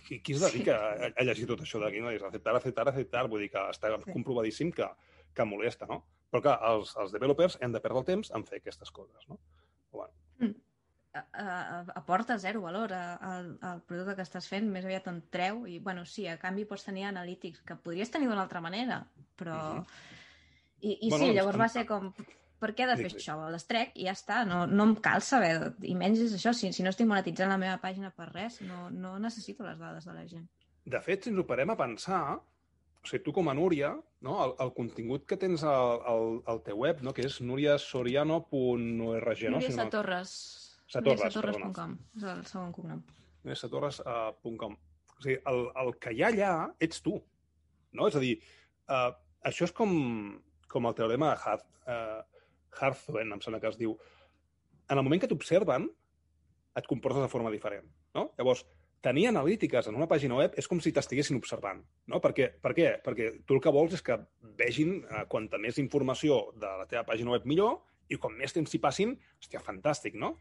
Qui, 0.07 0.21
qui 0.25 0.37
es 0.37 0.45
dedica 0.45 0.77
sí. 0.77 1.09
a, 1.09 1.11
a 1.21 1.27
llegir 1.27 1.49
tot 1.51 1.65
això 1.65 1.81
d'aquí? 1.83 2.01
No? 2.05 2.13
És 2.15 2.23
acceptar, 2.25 2.55
acceptar, 2.57 2.87
acceptar, 2.91 3.27
vull 3.29 3.43
dir 3.45 3.51
que 3.53 3.65
està 3.73 3.91
sí. 3.97 4.13
comprovadíssim 4.13 4.71
que, 4.75 4.87
que 5.35 5.47
molesta, 5.49 5.89
no? 5.91 6.03
Però 6.31 6.45
clar, 6.45 6.57
els, 6.71 6.95
els 7.03 7.13
developers 7.15 7.59
hem 7.65 7.75
de 7.75 7.83
perdre 7.85 8.03
el 8.03 8.09
temps 8.09 8.33
en 8.37 8.45
fer 8.49 8.61
aquestes 8.61 8.93
coses, 8.95 9.29
no? 9.29 9.41
Bueno. 9.93 10.15
Mm. 10.39 10.57
aporta 11.99 12.37
zero 12.39 12.61
valor 12.63 12.93
al, 12.93 13.49
al 13.65 13.81
producte 13.89 14.15
que 14.15 14.27
estàs 14.27 14.47
fent, 14.47 14.69
més 14.71 14.85
aviat 14.87 15.09
en 15.11 15.23
treu 15.35 15.65
i, 15.67 15.79
bueno, 15.83 16.05
sí, 16.07 16.29
a 16.29 16.37
canvi 16.39 16.67
pots 16.69 16.85
tenir 16.87 17.09
analítics 17.09 17.65
que 17.67 17.79
podries 17.83 18.13
tenir 18.13 18.29
d'una 18.29 18.45
altra 18.45 18.61
manera, 18.61 19.01
però... 19.37 19.57
Mm 19.59 19.81
-hmm. 19.81 20.17
I, 20.81 20.93
i 21.07 21.09
bueno, 21.11 21.27
sí, 21.27 21.33
llavors 21.35 21.57
en... 21.57 21.61
va 21.61 21.69
ser 21.69 21.87
com 21.87 22.13
per 22.59 22.73
què 22.75 22.85
he 22.85 22.91
de 22.91 22.99
fer 22.99 23.11
sí, 23.13 23.21
això? 23.21 23.37
Les 23.53 23.67
trec 23.69 23.95
i 23.95 24.09
ja 24.09 24.15
està, 24.17 24.43
no, 24.49 24.65
no 24.67 24.89
em 24.91 24.95
cal 25.03 25.23
saber, 25.25 25.55
i 25.87 25.95
menys 25.99 26.23
és 26.27 26.37
això, 26.37 26.53
si, 26.57 26.73
si 26.75 26.85
no 26.85 26.93
estic 26.93 27.09
monetitzant 27.11 27.53
la 27.53 27.61
meva 27.61 27.79
pàgina 27.83 28.11
per 28.15 28.31
res, 28.33 28.61
no, 28.67 28.89
no 28.91 29.17
necessito 29.23 29.67
les 29.67 29.79
dades 29.81 30.09
de 30.09 30.17
la 30.17 30.27
gent. 30.27 30.47
De 30.89 31.01
fet, 31.05 31.25
si 31.25 31.33
ens 31.33 31.41
ho 31.41 31.47
parem 31.47 31.71
a 31.71 31.77
pensar, 31.79 32.23
o 32.39 33.07
sigui, 33.07 33.23
tu 33.25 33.35
com 33.37 33.51
a 33.51 33.55
Núria, 33.55 33.93
no, 34.27 34.39
el, 34.45 34.57
el 34.65 34.73
contingut 34.77 35.27
que 35.29 35.39
tens 35.41 35.63
al, 35.67 36.01
al, 36.13 36.39
al 36.51 36.63
teu 36.67 36.83
web, 36.83 37.05
no, 37.07 37.15
que 37.15 37.27
és 37.29 37.39
nuriasoriano.org, 37.45 38.99
no? 38.99 39.55
Núria 39.55 39.77
Satorres. 39.77 40.35
Satorres, 40.89 41.29
Satorres.com, 41.29 41.97
és 42.17 42.29
el 42.33 42.45
segon 42.49 42.73
cognom. 42.75 43.03
Nuriasatorres.com. 43.45 44.75
Uh, 44.75 45.19
o 45.19 45.23
sigui, 45.23 45.39
el, 45.51 45.67
el 45.83 45.93
que 46.03 46.15
hi 46.15 46.25
ha 46.25 46.33
allà 46.33 46.53
ets 46.85 47.05
tu, 47.05 47.19
no? 47.99 48.09
És 48.09 48.17
a 48.19 48.25
dir, 48.25 48.35
uh, 48.89 49.13
això 49.47 49.69
és 49.69 49.75
com, 49.77 49.93
com 50.73 50.89
el 50.89 50.99
teorema 50.99 51.35
de 51.35 51.45
Hart. 51.45 51.69
Uh, 51.89 52.38
Harthwen, 52.79 53.33
em 53.35 53.43
sembla 53.45 53.61
que 53.63 53.71
es 53.73 53.79
diu, 53.81 53.97
en 54.89 54.97
el 54.97 55.05
moment 55.05 55.23
que 55.23 55.31
t'observen, 55.31 55.89
et 56.79 56.87
comportes 56.87 57.23
de 57.23 57.31
forma 57.31 57.51
diferent. 57.51 57.87
No? 58.15 58.29
Llavors, 58.39 58.65
tenir 59.05 59.29
analítiques 59.29 59.89
en 59.89 59.99
una 59.99 60.09
pàgina 60.11 60.39
web 60.39 60.57
és 60.59 60.67
com 60.71 60.81
si 60.83 60.93
t'estiguessin 60.95 61.39
observant. 61.39 61.83
No? 62.11 62.23
Perquè, 62.25 62.49
per 62.63 62.75
què? 62.77 62.89
Perquè 63.05 63.31
tu 63.47 63.57
el 63.57 63.63
que 63.65 63.73
vols 63.75 63.95
és 63.99 64.05
que 64.05 64.19
vegin 64.59 64.99
eh, 65.03 65.25
quanta 65.31 65.61
més 65.63 65.79
informació 65.83 66.41
de 66.59 66.73
la 66.83 66.89
teva 66.91 67.05
pàgina 67.09 67.35
web 67.35 67.47
millor 67.51 67.81
i 68.09 68.19
com 68.21 68.35
més 68.35 68.55
temps 68.55 68.73
hi 68.73 68.81
passin, 68.83 69.15
hòstia, 69.43 69.63
fantàstic, 69.65 70.17
no? 70.17 70.37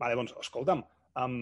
Vale, 0.00 0.16
doncs, 0.16 0.32
escolta'm, 0.40 0.82
um, 1.20 1.36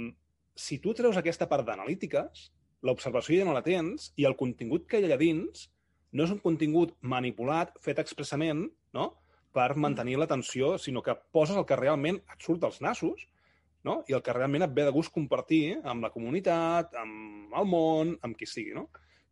si 0.55 0.81
tu 0.83 0.95
treus 0.95 1.17
aquesta 1.19 1.47
part 1.51 1.67
d'analítiques, 1.67 2.49
l'observació 2.87 3.39
ja 3.39 3.47
no 3.47 3.55
la 3.55 3.65
tens 3.67 4.11
i 4.21 4.27
el 4.29 4.37
contingut 4.39 4.87
que 4.91 4.99
hi 4.99 5.07
ha 5.07 5.09
allà 5.09 5.19
dins 5.21 5.69
no 6.15 6.27
és 6.27 6.31
un 6.31 6.41
contingut 6.43 6.93
manipulat, 7.03 7.73
fet 7.83 7.99
expressament, 8.03 8.69
no? 8.95 9.07
Per 9.55 9.77
mantenir 9.79 10.19
l'atenció, 10.19 10.75
sinó 10.83 11.03
que 11.03 11.15
poses 11.33 11.57
el 11.57 11.67
que 11.69 11.79
realment 11.79 12.19
et 12.19 12.43
surt 12.43 12.61
dels 12.65 12.81
nassos 12.83 13.25
no? 13.87 14.01
i 14.11 14.17
el 14.17 14.23
que 14.25 14.35
realment 14.35 14.67
et 14.67 14.75
ve 14.75 14.87
de 14.87 14.93
gust 14.95 15.13
compartir 15.15 15.79
amb 15.85 16.03
la 16.07 16.11
comunitat, 16.15 16.95
amb 16.99 17.55
el 17.61 17.69
món, 17.71 18.15
amb 18.27 18.39
qui 18.39 18.49
sigui, 18.51 18.75
no? 18.75 18.89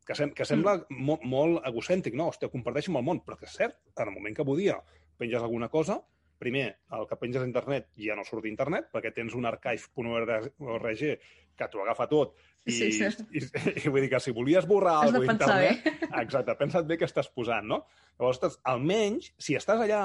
Que, 0.07 0.17
sem 0.19 0.33
que 0.35 0.47
sembla 0.47 0.77
mm. 0.81 1.03
mo 1.07 1.19
molt 1.31 1.67
egocèntric, 1.69 2.15
no? 2.19 2.29
Hòstia, 2.31 2.51
comparteixo 2.53 2.93
amb 2.93 3.01
el 3.03 3.07
món, 3.07 3.23
però 3.27 3.39
que 3.39 3.49
és 3.49 3.55
cert, 3.59 3.79
en 3.97 4.11
el 4.11 4.15
moment 4.15 4.35
que 4.37 4.47
podia 4.47 4.79
penges 5.19 5.43
alguna 5.43 5.71
cosa, 5.73 6.01
primer, 6.43 6.67
el 6.99 7.07
que 7.09 7.19
penges 7.21 7.45
a 7.45 7.49
internet 7.49 7.93
ja 8.03 8.19
no 8.19 8.27
surt 8.27 8.45
d'internet, 8.45 8.91
perquè 8.93 9.15
tens 9.15 9.39
un 9.39 9.47
archive.org 9.49 11.05
que 11.53 11.69
t'ho 11.69 11.83
agafa 11.85 12.09
tot 12.11 12.35
i, 12.65 12.73
sí, 12.73 12.93
sí. 12.93 13.07
I, 13.35 13.43
i, 13.43 13.73
i 13.83 13.91
vull 13.91 14.05
dir 14.05 14.11
que 14.13 14.21
si 14.23 14.35
volies 14.35 14.67
borrar 14.71 15.01
alguna 15.03 15.35
cosa 15.35 15.59
d'internet... 15.59 16.11
Exacte, 16.23 16.55
pensa't 16.61 16.87
bé 16.87 16.99
què 17.01 17.09
estàs 17.09 17.31
posant, 17.35 17.67
no? 17.67 17.83
Llavors, 18.21 18.59
almenys, 18.71 19.33
si 19.43 19.57
estàs 19.59 19.83
allà, 19.83 20.03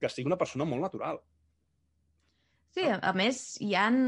que 0.00 0.08
sigui 0.08 0.30
una 0.30 0.40
persona 0.40 0.64
molt 0.68 0.86
natural. 0.86 1.20
Sí, 2.74 2.86
a, 2.88 2.96
a 3.04 3.12
més, 3.16 3.42
hi 3.60 3.74
han, 3.76 3.98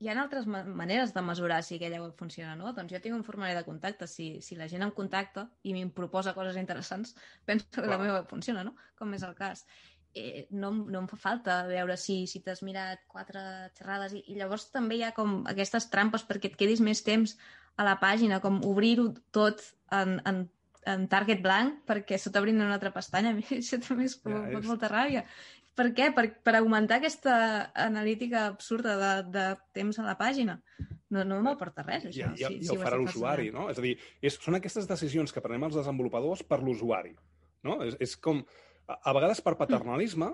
hi 0.00 0.08
ha 0.08 0.16
altres 0.22 0.48
maneres 0.48 1.12
de 1.12 1.24
mesurar 1.26 1.60
si 1.66 1.76
aquella 1.76 2.00
web 2.02 2.16
funciona, 2.16 2.56
no? 2.56 2.72
Doncs 2.76 2.96
jo 2.96 3.02
tinc 3.04 3.18
un 3.18 3.26
formulari 3.26 3.58
de 3.58 3.66
contacte. 3.68 4.08
Si, 4.08 4.30
si 4.42 4.56
la 4.56 4.70
gent 4.72 4.86
em 4.86 4.94
contacta 4.96 5.44
i 5.68 5.76
em 5.76 5.92
proposa 5.92 6.34
coses 6.34 6.56
interessants, 6.60 7.12
penso 7.44 7.68
que 7.68 7.84
Clar. 7.84 7.92
la 7.92 8.00
meva 8.00 8.22
web 8.22 8.32
funciona, 8.32 8.64
no? 8.64 8.72
Com 8.96 9.12
és 9.14 9.28
el 9.28 9.36
cas 9.36 9.66
eh, 10.16 10.46
no, 10.50 10.72
no 10.72 11.02
em 11.02 11.06
fa 11.10 11.18
falta 11.20 11.60
veure 11.68 11.96
si, 12.00 12.24
si 12.30 12.40
t'has 12.44 12.62
mirat 12.66 13.04
quatre 13.12 13.42
xerrades 13.76 14.16
i, 14.16 14.24
i 14.32 14.36
llavors 14.38 14.70
també 14.72 14.98
hi 14.98 15.06
ha 15.06 15.14
com 15.16 15.42
aquestes 15.52 15.90
trampes 15.92 16.26
perquè 16.26 16.50
et 16.50 16.58
quedis 16.58 16.82
més 16.84 17.04
temps 17.06 17.36
a 17.76 17.84
la 17.84 17.98
pàgina, 18.00 18.40
com 18.40 18.62
obrir-ho 18.64 19.10
tot 19.36 19.60
en, 19.92 20.16
en, 20.28 20.46
en 20.88 21.04
target 21.12 21.42
blanc 21.44 21.82
perquè 21.88 22.18
se 22.18 22.32
t'obrin 22.32 22.62
una 22.62 22.78
altra 22.78 22.94
pestanya. 22.94 23.32
A 23.34 23.36
mi 23.36 23.44
això 23.58 23.78
també 23.82 24.08
és, 24.08 24.18
ja, 24.24 24.42
és... 24.56 24.66
molta 24.66 24.90
ràbia. 24.92 25.26
Per 25.76 25.90
què? 25.92 26.08
Per, 26.16 26.24
per 26.40 26.54
augmentar 26.56 27.02
aquesta 27.02 27.36
analítica 27.84 28.46
absurda 28.48 28.94
de, 28.96 29.10
de 29.34 29.46
temps 29.76 29.98
a 30.00 30.06
la 30.06 30.14
pàgina. 30.16 30.56
No, 31.12 31.20
no 31.28 31.42
m'aporta 31.44 31.84
res, 31.84 32.06
això. 32.08 32.30
Ja, 32.30 32.30
ja, 32.40 32.48
si, 32.48 32.64
ja 32.64 32.72
ho 32.72 32.80
farà 32.80 32.96
l'usuari, 32.98 33.50
no? 33.54 33.68
És 33.70 33.76
a 33.78 33.84
dir, 33.84 33.92
és, 34.24 34.38
són 34.40 34.56
aquestes 34.56 34.88
decisions 34.88 35.34
que 35.34 35.42
prenem 35.44 35.68
els 35.68 35.76
desenvolupadors 35.76 36.42
per 36.48 36.62
l'usuari. 36.64 37.12
No? 37.66 37.76
És, 37.84 37.98
és 38.02 38.16
com, 38.22 38.40
a, 38.86 38.98
a 39.10 39.14
vegades 39.16 39.42
per 39.44 39.56
paternalisme, 39.60 40.30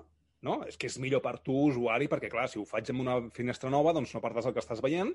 no? 0.47 0.61
És 0.69 0.79
que 0.79 0.91
és 0.91 0.99
millor 1.03 1.23
per 1.25 1.37
tu, 1.45 1.57
usuari, 1.71 2.09
perquè, 2.11 2.31
clar, 2.33 2.49
si 2.51 2.61
ho 2.61 2.67
faig 2.69 2.91
en 2.93 3.03
una 3.05 3.19
finestra 3.35 3.71
nova, 3.71 3.95
doncs 3.97 4.15
no 4.15 4.23
perdràs 4.25 4.49
el 4.49 4.57
que 4.57 4.63
estàs 4.65 4.83
veient, 4.85 5.13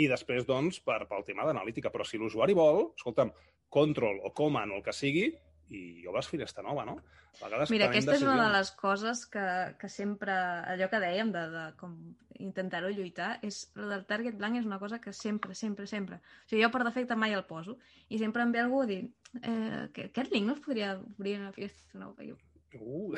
i 0.00 0.08
després, 0.08 0.46
doncs, 0.48 0.80
per, 0.84 1.02
pel 1.10 1.24
tema 1.26 1.46
d'analítica. 1.48 1.92
Però 1.92 2.06
si 2.06 2.20
l'usuari 2.20 2.56
vol, 2.56 2.90
escolta'm, 2.98 3.32
control 3.70 4.20
o 4.26 4.34
command 4.36 4.74
o 4.74 4.80
el 4.80 4.84
que 4.86 4.94
sigui, 4.96 5.30
i 5.70 6.06
obres 6.10 6.28
finestra 6.30 6.64
nova, 6.66 6.84
no? 6.86 6.96
A 7.40 7.44
vegades 7.46 7.70
Mira, 7.70 7.86
aquesta 7.86 8.12
decisions... 8.12 8.26
és 8.26 8.38
una 8.40 8.48
de 8.48 8.56
les 8.56 8.72
coses 8.78 9.22
que, 9.30 9.46
que 9.78 9.90
sempre, 9.92 10.34
allò 10.72 10.90
que 10.90 11.00
dèiem 11.02 11.30
de, 11.34 11.44
de 11.52 11.64
com 11.78 11.94
intentar-ho 12.40 12.90
lluitar, 12.90 13.36
és 13.46 13.62
el 13.78 13.92
del 13.92 14.04
target 14.08 14.38
blanc 14.40 14.58
és 14.58 14.66
una 14.66 14.80
cosa 14.82 14.98
que 15.00 15.12
sempre, 15.14 15.54
sempre, 15.54 15.86
sempre... 15.86 16.18
O 16.18 16.50
sigui, 16.50 16.64
jo 16.64 16.72
per 16.74 16.82
defecte 16.86 17.16
mai 17.16 17.36
el 17.36 17.46
poso 17.46 17.78
i 18.08 18.18
sempre 18.18 18.42
em 18.42 18.54
ve 18.54 18.62
algú 18.64 18.82
a 18.82 18.88
dir 18.90 19.02
eh, 19.42 19.86
que 19.94 20.08
aquest 20.10 20.34
link 20.34 20.48
no 20.48 20.56
es 20.58 20.64
podria 20.64 20.96
obrir 20.98 21.36
en 21.38 21.46
una 21.46 21.54
finestra 21.54 22.00
nova. 22.02 22.24
I 22.24 22.32
jo, 22.32 22.40
Uh. 22.78 23.16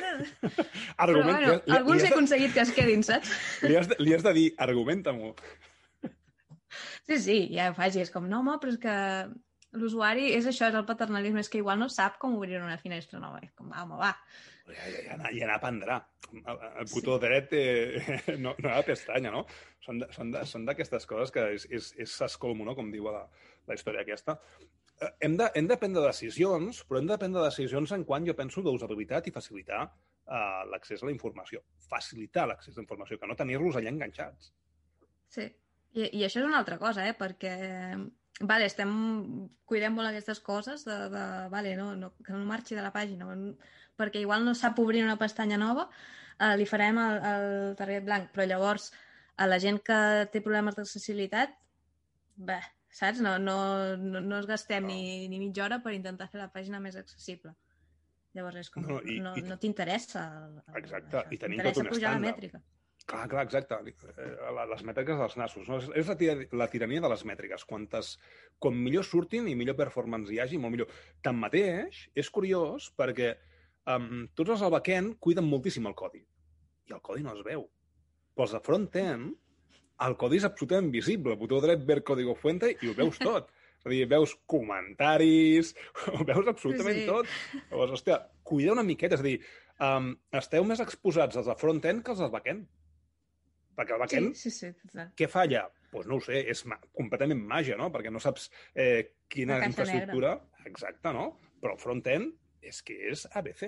Argument, 1.05 1.05
Però, 1.05 1.23
bueno, 1.27 1.53
li, 1.67 1.77
alguns 1.77 2.01
li 2.01 2.07
he 2.07 2.09
de... 2.09 2.15
aconseguit 2.15 2.55
que 2.57 2.65
es 2.65 2.73
quedin, 2.77 3.05
saps? 3.07 3.33
Li 3.69 3.77
has 3.77 3.91
de, 3.91 3.99
li 4.01 4.15
has 4.17 4.25
de 4.25 4.33
dir, 4.37 4.49
argumenta-m'ho. 4.65 5.35
Sí, 7.05 7.19
sí, 7.19 7.39
ja 7.53 7.71
ho 7.71 7.77
faig. 7.77 7.99
És 8.01 8.13
com, 8.15 8.29
no, 8.31 8.41
home, 8.41 8.57
però 8.63 8.73
és 8.73 8.81
que 8.81 8.95
l'usuari 9.77 10.31
és 10.37 10.47
això, 10.49 10.71
és 10.71 10.79
el 10.79 10.87
paternalisme, 10.89 11.43
és 11.45 11.53
que 11.53 11.61
igual 11.61 11.81
no 11.81 11.89
sap 11.93 12.19
com 12.23 12.39
obrir 12.39 12.61
una 12.61 12.79
finestra 12.81 13.21
nova. 13.21 13.43
És 13.45 13.53
com, 13.59 13.69
va, 13.73 13.85
home, 13.85 14.01
va. 14.01 14.13
Ja, 14.71 14.89
ja, 14.89 15.01
ja, 15.11 15.33
ja 15.37 15.49
n'aprendrà. 15.51 15.99
El, 16.33 16.87
botó 16.93 17.19
sí. 17.19 17.23
dret 17.27 17.57
eh, 17.59 18.37
no, 18.45 18.55
no 18.63 18.73
ha 18.73 18.83
pestanya, 18.87 19.33
no? 19.35 19.45
Són 19.83 20.67
d'aquestes 20.69 21.09
coses 21.11 21.35
que 21.35 21.49
és, 21.57 21.67
és, 21.69 21.91
és 22.01 22.21
s'escolmo, 22.21 22.65
no? 22.69 22.77
Com 22.79 22.93
diu 22.95 23.11
la, 23.11 23.27
la 23.69 23.77
història 23.77 24.07
aquesta. 24.07 24.39
Eh, 25.03 25.11
hem 25.27 25.37
de, 25.41 25.51
hem 25.59 25.69
de 25.71 25.79
prendre 25.81 26.05
decisions, 26.07 26.83
però 26.87 27.01
hem 27.01 27.11
de 27.11 27.19
prendre 27.19 27.45
decisions 27.45 27.93
en 27.97 28.07
quan 28.09 28.27
jo 28.29 28.37
penso 28.39 28.63
d'usabilitat 28.63 29.29
i 29.29 29.35
facilitar 29.35 29.83
uh, 29.85 30.63
l'accés 30.71 31.03
a 31.03 31.09
la 31.09 31.15
informació. 31.15 31.63
Facilitar 31.91 32.47
l'accés 32.49 32.77
a 32.77 32.81
la 32.81 32.87
informació, 32.87 33.19
que 33.19 33.31
no 33.31 33.39
tenir-los 33.39 33.79
allà 33.79 33.93
enganxats. 33.93 34.53
Sí, 35.33 35.47
i, 35.93 36.09
i 36.21 36.25
això 36.25 36.43
és 36.43 36.49
una 36.49 36.61
altra 36.61 36.79
cosa, 36.81 37.07
eh? 37.09 37.15
perquè 37.19 37.55
vale, 38.49 38.67
estem, 38.67 38.93
cuidem 39.69 39.95
molt 39.97 40.11
aquestes 40.11 40.41
coses 40.45 40.85
de, 40.89 40.99
de 41.13 41.25
vale, 41.53 41.75
no, 41.79 41.93
no, 41.99 42.13
que 42.25 42.35
no 42.35 42.43
marxi 42.49 42.79
de 42.79 42.85
la 42.85 42.93
pàgina, 42.95 43.29
perquè 43.99 44.23
igual 44.23 44.47
no 44.47 44.55
sap 44.59 44.79
obrir 44.83 45.03
una 45.05 45.19
pestanya 45.21 45.59
nova, 45.61 45.89
eh, 46.39 46.55
li 46.61 46.69
farem 46.69 47.01
el, 47.03 47.19
el 47.33 47.49
target 47.81 48.07
blanc, 48.07 48.31
però 48.35 48.47
llavors 48.49 48.93
a 49.41 49.49
la 49.49 49.59
gent 49.63 49.81
que 49.85 49.99
té 50.33 50.43
problemes 50.45 50.79
d'accessibilitat, 50.79 51.55
bé, 52.37 52.61
saps? 52.93 53.23
No, 53.25 53.37
no, 53.41 53.57
no, 53.99 54.21
no 54.21 54.39
es 54.39 54.49
gastem 54.51 54.87
no. 54.87 54.93
ni, 54.93 55.29
ni 55.33 55.41
mitja 55.43 55.67
hora 55.67 55.81
per 55.85 55.95
intentar 55.97 56.29
fer 56.33 56.43
la 56.43 56.51
pàgina 56.53 56.81
més 56.83 56.99
accessible. 57.01 57.55
Llavors 58.37 58.63
és 58.63 58.71
com, 58.73 58.85
no, 58.89 59.01
i, 59.05 59.19
no, 59.21 59.35
no 59.45 59.59
t'interessa. 59.61 60.23
Exacte, 60.79 61.19
això. 61.21 61.35
i 61.35 61.41
tenim 61.41 61.61
tot 61.67 61.83
un 61.83 61.91
estàndard. 61.93 62.63
Clar, 63.03 63.27
clar, 63.29 63.43
exacte. 63.45 63.77
Eh, 64.23 64.51
les 64.71 64.85
mètriques 64.87 65.19
dels 65.19 65.37
nassos. 65.37 65.69
No? 65.69 65.81
És 65.99 66.09
la, 66.09 66.17
tir 66.19 66.31
la 66.55 66.69
tirania 66.71 67.03
de 67.03 67.11
les 67.13 67.25
mètriques. 67.29 67.65
Quantes, 67.69 68.15
com 68.63 68.77
millor 68.79 69.05
surtin 69.09 69.49
i 69.51 69.57
millor 69.59 69.77
performance 69.79 70.33
hi 70.33 70.39
hagi, 70.43 70.61
molt 70.63 70.77
millor. 70.77 70.93
Tanmateix, 71.27 72.07
és 72.15 72.31
curiós 72.31 72.89
perquè 72.99 73.35
um, 73.91 74.29
tots 74.39 74.55
els 74.55 74.63
al 74.63 74.73
backend 74.77 75.19
cuiden 75.21 75.49
moltíssim 75.49 75.89
el 75.91 75.99
codi. 75.99 76.23
I 76.89 76.97
el 76.97 77.03
codi 77.05 77.27
no 77.27 77.35
es 77.37 77.43
veu. 77.47 77.67
Però 78.33 78.47
els 78.47 78.55
de 78.57 78.63
front-end, 78.65 79.35
el 80.07 80.17
codi 80.21 80.39
és 80.41 80.47
absolutament 80.49 80.93
visible. 80.95 81.37
Botó 81.41 81.61
dret, 81.65 81.83
ver 81.89 82.03
código 82.07 82.37
fuente 82.39 82.73
i 82.75 82.91
ho 82.91 82.95
veus 82.99 83.21
tot. 83.23 83.51
És 83.83 83.89
a 83.89 83.91
dir, 83.91 84.05
veus 84.11 84.37
comentaris, 84.47 85.73
ho 86.15 86.23
veus 86.29 86.53
absolutament 86.53 87.01
sí, 87.01 87.09
tot. 87.09 87.33
Llavors, 87.71 87.97
hòstia, 87.99 88.21
cuida 88.47 88.77
una 88.77 88.87
miqueta. 88.87 89.19
És 89.19 89.25
a 89.25 89.27
dir, 89.27 89.39
um, 89.89 90.13
esteu 90.39 90.67
més 90.69 90.83
exposats 90.85 91.41
als 91.41 91.51
de 91.51 91.59
front-end 91.59 92.05
que 92.07 92.15
als 92.15 92.23
del 92.23 92.33
back-end. 92.35 92.69
Perquè 93.73 93.95
el 93.97 94.03
backend, 94.03 94.35
sí, 94.37 94.51
sí, 94.53 94.69
sí, 94.93 95.05
què 95.17 95.29
falla? 95.33 95.65
Doncs 95.65 95.89
pues 95.93 96.09
no 96.09 96.19
ho 96.19 96.25
sé, 96.25 96.43
és 96.53 96.61
completament 96.97 97.41
màgia, 97.49 97.77
no? 97.81 97.89
Perquè 97.93 98.13
no 98.13 98.21
saps 98.21 98.51
eh, 98.77 99.13
quina 99.33 99.61
infraestructura... 99.65 100.37
Negra. 100.37 100.69
Exacte, 100.69 101.11
no? 101.11 101.25
Però 101.61 101.75
el 101.75 101.81
front-end 101.83 102.29
és 102.63 102.79
que 102.87 102.95
és 103.11 103.25
ABC, 103.39 103.65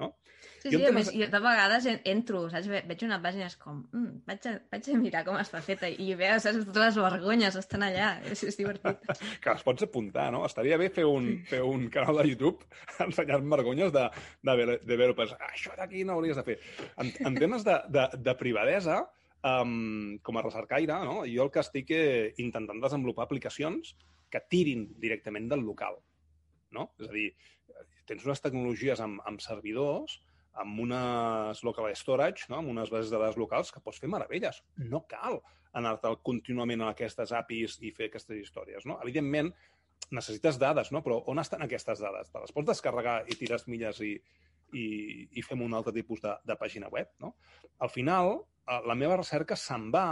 no? 0.00 0.14
Sí, 0.62 0.70
jo 0.70 0.78
sí, 0.78 0.86
a 0.86 0.92
més, 0.94 1.08
jo 1.10 1.26
de 1.26 1.38
vegades 1.42 1.86
entro, 1.90 2.44
saps? 2.50 2.68
Veig 2.70 3.00
una 3.02 3.18
pàgina 3.22 3.48
és 3.48 3.56
com, 3.58 3.80
mm, 3.90 4.20
vaig, 4.28 4.44
a, 4.46 4.52
vaig 4.70 4.90
a 4.92 4.98
mirar 5.00 5.22
com 5.26 5.38
està 5.40 5.58
feta 5.64 5.90
i 5.90 6.12
veus, 6.18 6.44
saps? 6.44 6.60
Totes 6.68 6.84
les 6.84 6.98
vergonyes 7.02 7.56
estan 7.58 7.82
allà, 7.88 8.12
és, 8.30 8.44
és 8.46 8.58
divertit. 8.60 9.08
que 9.42 9.56
les 9.56 9.64
pots 9.66 9.86
apuntar, 9.88 10.28
no? 10.34 10.44
Estaria 10.46 10.78
bé 10.78 10.86
fer 10.94 11.06
un, 11.08 11.32
fer 11.48 11.64
un 11.66 11.88
canal 11.90 12.22
de 12.22 12.28
YouTube 12.30 12.62
ensenyant 13.06 13.50
vergonyes 13.56 13.90
de, 13.94 14.06
de, 14.46 14.56
de, 14.62 14.78
de 14.86 15.00
veure, 15.00 15.18
pues, 15.18 15.34
això 15.50 15.74
d'aquí 15.78 16.06
no 16.06 16.14
hauries 16.14 16.38
de 16.38 16.46
fer. 16.46 16.60
En, 17.02 17.10
en 17.26 17.42
temes 17.42 17.66
de, 17.66 17.80
de, 17.98 18.06
de 18.22 18.36
privadesa, 18.38 19.02
um, 19.42 20.18
com 20.22 20.38
a 20.38 20.46
recercaire, 20.46 21.02
no? 21.04 21.22
jo 21.26 21.46
el 21.46 21.50
que 21.50 21.62
estic 21.62 21.90
eh, 21.96 22.32
intentant 22.42 22.80
desenvolupar 22.82 23.26
aplicacions 23.26 23.96
que 24.30 24.46
tirin 24.48 24.86
directament 25.02 25.50
del 25.50 25.66
local. 25.66 25.98
No? 26.72 26.92
És 27.02 27.10
a 27.10 27.12
dir, 27.12 27.28
tens 28.08 28.26
unes 28.26 28.42
tecnologies 28.44 29.00
amb, 29.04 29.22
amb 29.28 29.42
servidors, 29.44 30.18
amb 30.60 30.82
unes 30.84 31.62
local 31.64 31.88
storage, 31.96 32.48
no? 32.52 32.60
amb 32.60 32.72
unes 32.74 32.92
bases 32.92 33.10
de 33.12 33.18
dades 33.18 33.38
locals, 33.40 33.72
que 33.72 33.80
pots 33.80 34.02
fer 34.02 34.10
meravelles. 34.12 34.60
No 34.76 35.04
cal 35.08 35.40
anar-te 35.78 36.10
contínuament 36.26 36.84
a 36.84 36.90
aquestes 36.92 37.32
APIs 37.32 37.78
i 37.80 37.92
fer 37.96 38.10
aquestes 38.10 38.36
històries. 38.36 38.84
No? 38.88 38.98
Evidentment, 39.04 39.48
necessites 40.12 40.60
dades, 40.60 40.92
no? 40.92 41.00
però 41.04 41.22
on 41.32 41.40
estan 41.40 41.64
aquestes 41.64 42.04
dades? 42.04 42.28
Te 42.28 42.42
les 42.42 42.52
pots 42.52 42.68
descarregar 42.68 43.22
i 43.32 43.38
tires 43.40 43.64
milles 43.72 44.02
i, 44.04 44.12
i, 44.76 44.86
i 45.32 45.44
fem 45.46 45.64
un 45.64 45.72
altre 45.78 45.94
tipus 45.96 46.20
de, 46.20 46.36
de 46.44 46.58
pàgina 46.60 46.92
web. 46.92 47.14
No? 47.24 47.32
Al 47.80 47.88
final, 47.88 48.42
Eh, 48.62 48.80
la 48.86 48.96
meva 48.98 49.18
recerca 49.18 49.58
se'n 49.58 49.88
va 49.94 50.06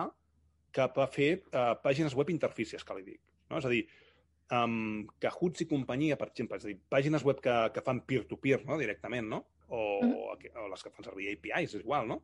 cap 0.74 0.98
a 1.02 1.06
fer 1.10 1.32
uh, 1.50 1.74
pàgines 1.82 2.14
web 2.14 2.28
interfícies, 2.30 2.84
que 2.86 2.94
li 2.94 3.02
dic. 3.02 3.20
No? 3.50 3.58
És 3.58 3.66
a 3.66 3.70
dir, 3.72 3.80
um, 4.56 5.06
Cahoots 5.22 5.64
i 5.64 5.68
companyia, 5.70 6.18
per 6.20 6.30
exemple, 6.30 6.58
és 6.58 6.66
a 6.66 6.70
dir, 6.70 6.78
pàgines 6.92 7.24
web 7.26 7.40
que, 7.44 7.56
que 7.74 7.84
fan 7.86 8.02
peer-to-peer, 8.06 8.60
-peer, 8.60 8.68
no? 8.68 8.78
directament, 8.78 9.28
no? 9.30 9.44
O, 9.68 9.80
mm. 10.02 10.14
o 10.58 10.68
les 10.70 10.82
que 10.82 10.90
fan 10.90 11.06
servir 11.06 11.32
APIs, 11.32 11.74
és 11.74 11.84
igual, 11.84 12.08
no? 12.10 12.20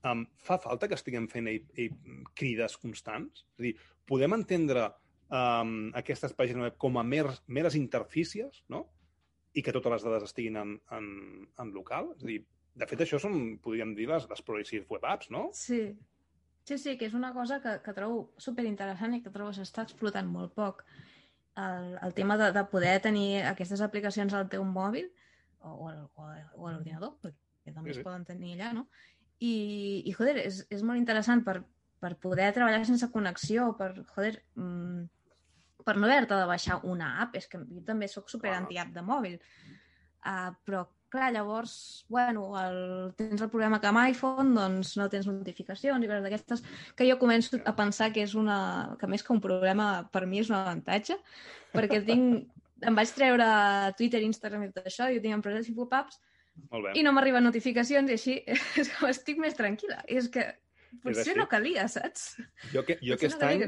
Um, 0.00 0.24
fa 0.40 0.56
falta 0.58 0.88
que 0.88 0.96
estiguem 0.96 1.26
fent 1.28 1.48
a, 1.50 1.52
a, 1.52 1.88
crides 2.34 2.76
constants? 2.80 3.44
És 3.54 3.60
a 3.60 3.66
dir, 3.68 3.74
podem 4.08 4.32
entendre 4.38 4.86
um, 5.28 5.90
aquestes 6.00 6.32
pàgines 6.36 6.70
web 6.70 6.78
com 6.80 6.96
a 6.98 7.04
mer, 7.04 7.26
meres 7.46 7.76
interfícies, 7.76 8.64
no? 8.72 8.86
I 9.52 9.62
que 9.66 9.74
totes 9.74 9.92
les 9.92 10.06
dades 10.06 10.30
estiguin 10.30 10.56
en, 10.56 10.78
en, 10.96 11.10
en 11.60 11.74
local? 11.74 12.14
És 12.16 12.24
a 12.24 12.30
dir, 12.30 12.40
de 12.80 12.86
fet, 12.88 13.02
això 13.04 13.20
són, 13.20 13.58
podríem 13.62 13.92
dir, 13.98 14.08
les, 14.08 14.26
les 14.30 14.42
Progressive 14.46 14.86
Web 14.88 15.04
Apps, 15.04 15.30
no? 15.34 15.50
Sí. 15.56 15.84
Sí, 16.64 16.76
sí, 16.78 16.96
que 16.96 17.08
és 17.08 17.14
una 17.16 17.32
cosa 17.34 17.58
que, 17.62 17.78
que 17.84 17.92
trobo 17.96 18.30
superinteressant 18.38 19.16
i 19.16 19.22
que 19.24 19.32
trobo 19.32 19.50
que 19.50 19.58
s'està 19.58 19.82
explotant 19.86 20.28
molt 20.30 20.52
poc. 20.54 20.84
El, 21.60 21.90
el 22.06 22.14
tema 22.16 22.36
de, 22.40 22.50
de 22.56 22.64
poder 22.72 22.94
tenir 23.04 23.42
aquestes 23.48 23.82
aplicacions 23.84 24.34
al 24.34 24.48
teu 24.52 24.64
mòbil 24.64 25.08
o, 25.60 25.70
o, 25.70 25.90
o, 25.90 26.26
o 26.26 26.68
a 26.68 26.72
l'ordinador, 26.72 27.16
perquè 27.22 27.74
també 27.74 27.92
sí, 27.92 27.98
sí. 27.98 28.00
es 28.00 28.06
poden 28.06 28.24
tenir 28.28 28.54
allà, 28.56 28.72
no? 28.78 28.86
I, 29.40 29.54
i 30.04 30.12
joder, 30.16 30.36
és, 30.44 30.62
és 30.72 30.84
molt 30.86 31.00
interessant 31.00 31.42
per, 31.44 31.58
per 32.00 32.14
poder 32.20 32.50
treballar 32.56 32.84
sense 32.88 33.08
connexió, 33.12 33.70
per, 33.76 33.92
joder, 34.14 34.34
mm, 34.56 35.04
per 35.84 35.96
no 35.96 36.08
haver-te 36.08 36.36
de 36.36 36.48
baixar 36.48 36.80
una 36.88 37.14
app. 37.24 37.36
És 37.40 37.48
que 37.48 37.60
jo 37.60 37.84
també 37.86 38.08
sóc 38.08 38.28
super 38.32 38.52
anti-app 38.56 38.92
de 38.96 39.04
mòbil. 39.04 39.38
Uh, 40.20 40.50
però 40.66 40.84
clar, 41.10 41.32
llavors, 41.34 41.74
bueno, 42.08 42.46
el, 42.60 43.12
tens 43.18 43.42
el 43.42 43.50
problema 43.50 43.80
que 43.82 43.90
amb 43.90 44.02
iPhone 44.04 44.54
doncs 44.56 44.94
no 45.00 45.08
tens 45.12 45.28
notificacions 45.28 46.04
i 46.04 46.08
coses 46.08 46.24
d'aquestes, 46.24 46.64
que 46.96 47.08
jo 47.08 47.18
començo 47.20 47.60
a 47.66 47.74
pensar 47.76 48.12
que 48.14 48.24
és 48.24 48.36
una... 48.38 48.96
que 49.00 49.10
més 49.10 49.26
que 49.26 49.34
un 49.34 49.42
problema 49.44 49.90
per 50.14 50.24
mi 50.30 50.40
és 50.42 50.50
un 50.52 50.58
avantatge, 50.60 51.18
perquè 51.74 52.02
tinc... 52.06 52.48
em 52.80 52.96
vaig 52.96 53.12
treure 53.12 53.46
Twitter, 53.98 54.22
Instagram 54.24 54.64
i 54.64 54.72
tot 54.72 54.86
això, 54.88 55.10
i 55.10 55.18
ho 55.18 55.24
tinc 55.24 55.36
en 55.36 55.44
preses 55.44 55.68
i 55.68 55.76
pop-ups, 55.76 56.20
i 56.94 57.04
no 57.04 57.12
m'arriben 57.14 57.44
notificacions 57.46 58.10
i 58.10 58.16
així 58.16 58.38
és 58.80 58.90
com 58.96 59.10
estic 59.10 59.40
més 59.42 59.56
tranquil·la. 59.58 60.02
I 60.08 60.20
és 60.20 60.30
que 60.32 60.46
potser 61.04 61.34
és 61.34 61.38
no 61.38 61.46
calia, 61.50 61.86
saps? 61.90 62.34
Jo, 62.72 62.84
que, 62.86 62.98
jo 63.02 63.16
aquest 63.16 63.40
no 63.40 63.50
any, 63.50 63.64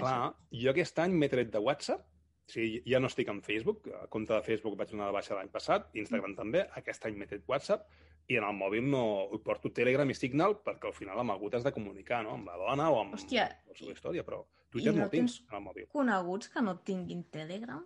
clar, 0.00 0.34
jo 0.64 0.74
aquest 0.74 0.98
any 1.04 1.14
m'he 1.18 1.30
tret 1.32 1.52
de 1.54 1.62
WhatsApp 1.62 2.04
o 2.44 2.52
sigui, 2.52 2.82
ja 2.90 3.00
no 3.00 3.08
estic 3.08 3.30
en 3.32 3.40
Facebook, 3.42 3.86
a 3.96 4.06
compte 4.12 4.34
de 4.34 4.42
Facebook 4.44 4.76
vaig 4.76 4.90
donar 4.92 5.08
de 5.08 5.16
baixa 5.16 5.36
l'any 5.36 5.48
passat, 5.52 5.86
Instagram 5.96 6.34
mm. 6.34 6.40
també, 6.40 6.64
aquest 6.80 7.06
any 7.08 7.16
m'he 7.16 7.28
tret 7.30 7.46
WhatsApp, 7.48 7.86
i 8.28 8.38
en 8.40 8.44
el 8.48 8.56
mòbil 8.56 8.84
no 8.88 9.00
ho 9.32 9.40
porto 9.44 9.72
Telegram 9.76 10.08
i 10.08 10.16
Signal 10.16 10.56
perquè 10.64 10.88
al 10.88 10.96
final 10.96 11.20
amb 11.20 11.34
algú 11.34 11.50
t'has 11.52 11.64
de 11.64 11.72
comunicar, 11.76 12.22
no? 12.24 12.38
Amb 12.38 12.48
la 12.48 12.60
dona 12.60 12.90
o 12.92 13.00
amb 13.02 13.16
Hòstia, 13.18 13.48
la 13.68 13.76
seva 13.76 13.96
història, 13.96 14.24
però 14.24 14.42
Twitter 14.72 14.94
no, 14.94 15.04
no 15.04 15.10
tens 15.12 15.40
en 15.48 15.58
el 15.58 15.64
mòbil. 15.66 15.88
coneguts 15.92 16.52
que 16.52 16.64
no 16.64 16.78
tinguin 16.88 17.24
Telegram? 17.34 17.84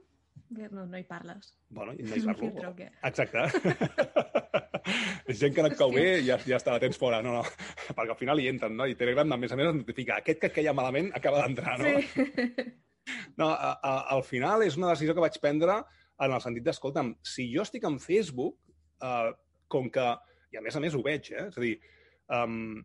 Que 0.54 0.68
no, 0.70 0.86
no 0.86 0.98
hi 0.98 1.04
parles. 1.04 1.52
Bueno, 1.68 1.94
no 1.98 2.16
hi 2.16 2.24
parlo. 2.28 2.38
filtre 2.40 2.68
o? 2.70 2.74
Exacte. 3.10 3.46
Gent 5.40 5.54
que 5.54 5.64
no 5.64 5.68
et 5.68 5.76
cau 5.76 5.90
bé 5.92 6.06
ja, 6.24 6.38
ja 6.40 6.56
està, 6.56 6.72
la 6.72 6.82
tens 6.82 6.98
fora. 6.98 7.18
No, 7.24 7.34
no, 7.34 7.42
perquè 7.90 8.14
al 8.14 8.20
final 8.20 8.40
hi 8.40 8.48
entren, 8.52 8.78
no? 8.78 8.86
I 8.88 8.96
Telegram, 8.98 9.34
a 9.34 9.40
més 9.40 9.52
a 9.52 9.58
més, 9.58 9.72
et 9.72 9.80
notifica 9.82 10.20
aquest 10.22 10.40
que 10.44 10.54
queia 10.54 10.76
malament 10.76 11.10
acaba 11.18 11.42
d'entrar, 11.44 11.80
no? 11.82 11.96
Sí. 12.14 12.68
No, 13.40 13.48
a, 13.52 13.72
a, 13.76 13.94
al 14.16 14.24
final 14.26 14.64
és 14.66 14.76
una 14.80 14.92
decisió 14.92 15.14
que 15.14 15.24
vaig 15.24 15.38
prendre 15.42 15.80
en 16.18 16.34
el 16.34 16.42
sentit 16.42 16.66
d'escolta'm, 16.66 17.12
si 17.22 17.46
jo 17.52 17.62
estic 17.62 17.84
en 17.86 17.98
Facebook, 18.02 18.56
eh, 19.04 19.30
com 19.70 19.88
que, 19.94 20.06
i 20.52 20.58
a 20.58 20.62
més 20.64 20.76
a 20.76 20.82
més 20.82 20.96
ho 20.96 21.02
veig, 21.04 21.30
eh? 21.30 21.46
és 21.46 21.58
a 21.58 21.62
dir, 21.62 21.74
um, 22.34 22.78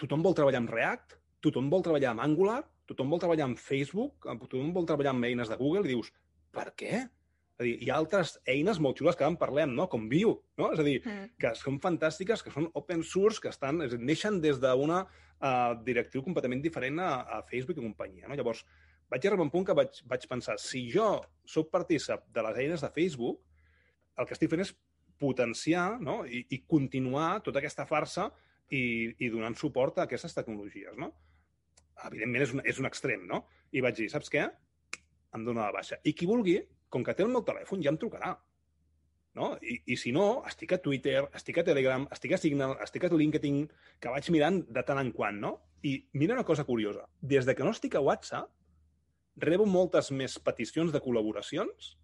tothom 0.00 0.22
vol 0.24 0.36
treballar 0.38 0.62
amb 0.62 0.72
React, 0.72 1.18
tothom 1.44 1.70
vol 1.72 1.84
treballar 1.84 2.14
amb 2.14 2.24
Angular, 2.24 2.60
tothom 2.90 3.12
vol 3.12 3.20
treballar 3.22 3.48
amb 3.48 3.60
Facebook, 3.60 4.26
tothom 4.26 4.72
vol 4.74 4.88
treballar 4.88 5.14
amb 5.14 5.28
eines 5.28 5.50
de 5.50 5.58
Google, 5.60 5.84
i 5.86 5.94
dius, 5.94 6.12
per 6.54 6.70
què? 6.78 7.04
És 7.04 7.62
a 7.62 7.66
dir, 7.66 7.74
hi 7.84 7.90
ha 7.90 7.98
altres 8.00 8.38
eines 8.48 8.80
molt 8.80 8.98
xules 8.98 9.18
que 9.18 9.26
en 9.28 9.36
parlem, 9.40 9.74
no? 9.76 9.84
com 9.92 10.08
Vue, 10.08 10.38
no? 10.58 10.70
és 10.72 10.80
a 10.80 10.86
dir, 10.86 11.00
Mm. 11.04 11.26
que 11.38 11.52
són 11.60 11.76
fantàstiques, 11.82 12.42
que 12.42 12.50
són 12.54 12.70
open 12.74 13.02
source, 13.04 13.40
que 13.40 13.52
estan, 13.52 13.82
és, 13.84 13.98
neixen 13.98 14.40
des 14.40 14.58
d'una 14.62 15.02
uh, 15.04 15.74
directriu 15.84 16.24
completament 16.24 16.62
diferent 16.62 16.98
a, 17.04 17.10
a 17.36 17.42
Facebook 17.50 17.78
i 17.78 17.84
companyia. 17.84 18.28
No? 18.28 18.38
Llavors, 18.38 18.64
vaig 19.10 19.26
arribar 19.26 19.44
a 19.44 19.48
un 19.48 19.52
punt 19.52 19.66
que 19.66 19.76
vaig, 19.76 20.02
vaig 20.10 20.26
pensar, 20.30 20.56
si 20.62 20.84
jo 20.92 21.08
sóc 21.44 21.70
partícip 21.72 22.28
de 22.34 22.44
les 22.46 22.62
eines 22.62 22.84
de 22.84 22.90
Facebook, 22.94 23.40
el 24.20 24.28
que 24.28 24.36
estic 24.36 24.52
fent 24.52 24.62
és 24.62 24.72
potenciar 25.20 26.00
no? 26.00 26.22
I, 26.24 26.44
i 26.54 26.62
continuar 26.68 27.42
tota 27.44 27.60
aquesta 27.60 27.86
farsa 27.88 28.30
i, 28.70 28.82
i 29.18 29.30
donant 29.32 29.56
suport 29.58 29.98
a 29.98 30.06
aquestes 30.06 30.34
tecnologies. 30.36 30.96
No? 31.00 31.10
Evidentment, 32.08 32.44
és 32.44 32.54
un, 32.54 32.62
és 32.72 32.78
un 32.80 32.88
extrem, 32.88 33.26
no? 33.28 33.44
I 33.76 33.82
vaig 33.84 33.98
dir, 33.98 34.08
saps 34.12 34.30
què? 34.32 34.46
Em 35.36 35.42
dono 35.46 35.62
la 35.62 35.74
baixa. 35.74 36.00
I 36.06 36.14
qui 36.16 36.28
vulgui, 36.30 36.56
com 36.90 37.04
que 37.06 37.14
té 37.14 37.26
el 37.26 37.32
meu 37.32 37.44
telèfon, 37.46 37.82
ja 37.84 37.92
em 37.92 37.98
trucarà. 38.00 38.32
No? 39.38 39.52
I, 39.62 39.76
I 39.92 39.98
si 40.00 40.10
no, 40.14 40.42
estic 40.48 40.72
a 40.74 40.80
Twitter, 40.82 41.20
estic 41.36 41.60
a 41.60 41.66
Telegram, 41.66 42.06
estic 42.14 42.34
a 42.34 42.40
Signal, 42.40 42.76
estic 42.82 43.06
a 43.06 43.12
LinkedIn, 43.12 43.60
que 44.02 44.14
vaig 44.14 44.30
mirant 44.34 44.62
de 44.66 44.86
tant 44.86 44.98
en 45.02 45.12
quant, 45.14 45.36
no? 45.42 45.52
I 45.86 45.94
mira 46.18 46.34
una 46.34 46.46
cosa 46.48 46.64
curiosa. 46.68 47.06
Des 47.20 47.46
de 47.46 47.54
que 47.54 47.66
no 47.66 47.74
estic 47.76 47.94
a 47.94 48.02
WhatsApp, 48.04 48.50
rebo 49.42 49.66
moltes 49.66 50.10
més 50.12 50.38
peticions 50.42 50.92
de 50.92 51.00
col·laboracions 51.02 51.94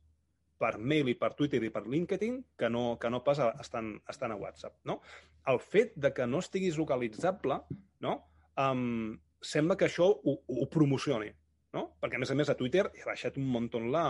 per 0.61 0.77
mail 0.79 1.11
i 1.13 1.17
per 1.21 1.35
Twitter 1.37 1.61
i 1.65 1.73
per 1.73 1.85
LinkedIn 1.87 2.39
que 2.59 2.71
no, 2.73 2.97
que 3.01 3.11
no 3.13 3.23
pas 3.25 3.41
estan, 3.61 3.97
estan 4.09 4.33
a 4.33 4.39
WhatsApp. 4.41 4.79
No? 4.89 5.01
El 5.47 5.61
fet 5.61 5.93
de 6.01 6.13
que 6.17 6.27
no 6.27 6.41
estiguis 6.45 6.79
localitzable 6.81 7.61
no? 8.05 8.15
um, 8.57 9.17
sembla 9.43 9.77
que 9.77 9.89
això 9.91 10.09
ho, 10.09 10.39
ho 10.47 10.67
promocioni. 10.73 11.31
No? 11.77 11.91
Perquè, 12.01 12.17
a 12.17 12.23
més 12.23 12.33
a 12.33 12.37
més, 12.39 12.49
a 12.49 12.57
Twitter 12.57 12.87
he 12.95 13.05
baixat 13.05 13.37
un 13.37 13.49
munt 13.53 13.69
la, 13.93 14.07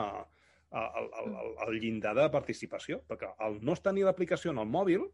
el, 0.71 0.89
el, 1.03 1.33
el, 1.43 1.55
el 1.67 1.79
llindar 1.83 2.15
de 2.19 2.29
participació, 2.31 3.01
perquè 3.09 3.33
al 3.43 3.59
no 3.65 3.75
estar 3.75 3.95
ni 3.95 4.05
l'aplicació 4.07 4.53
en 4.53 4.61
el 4.63 4.71
mòbil, 4.71 5.07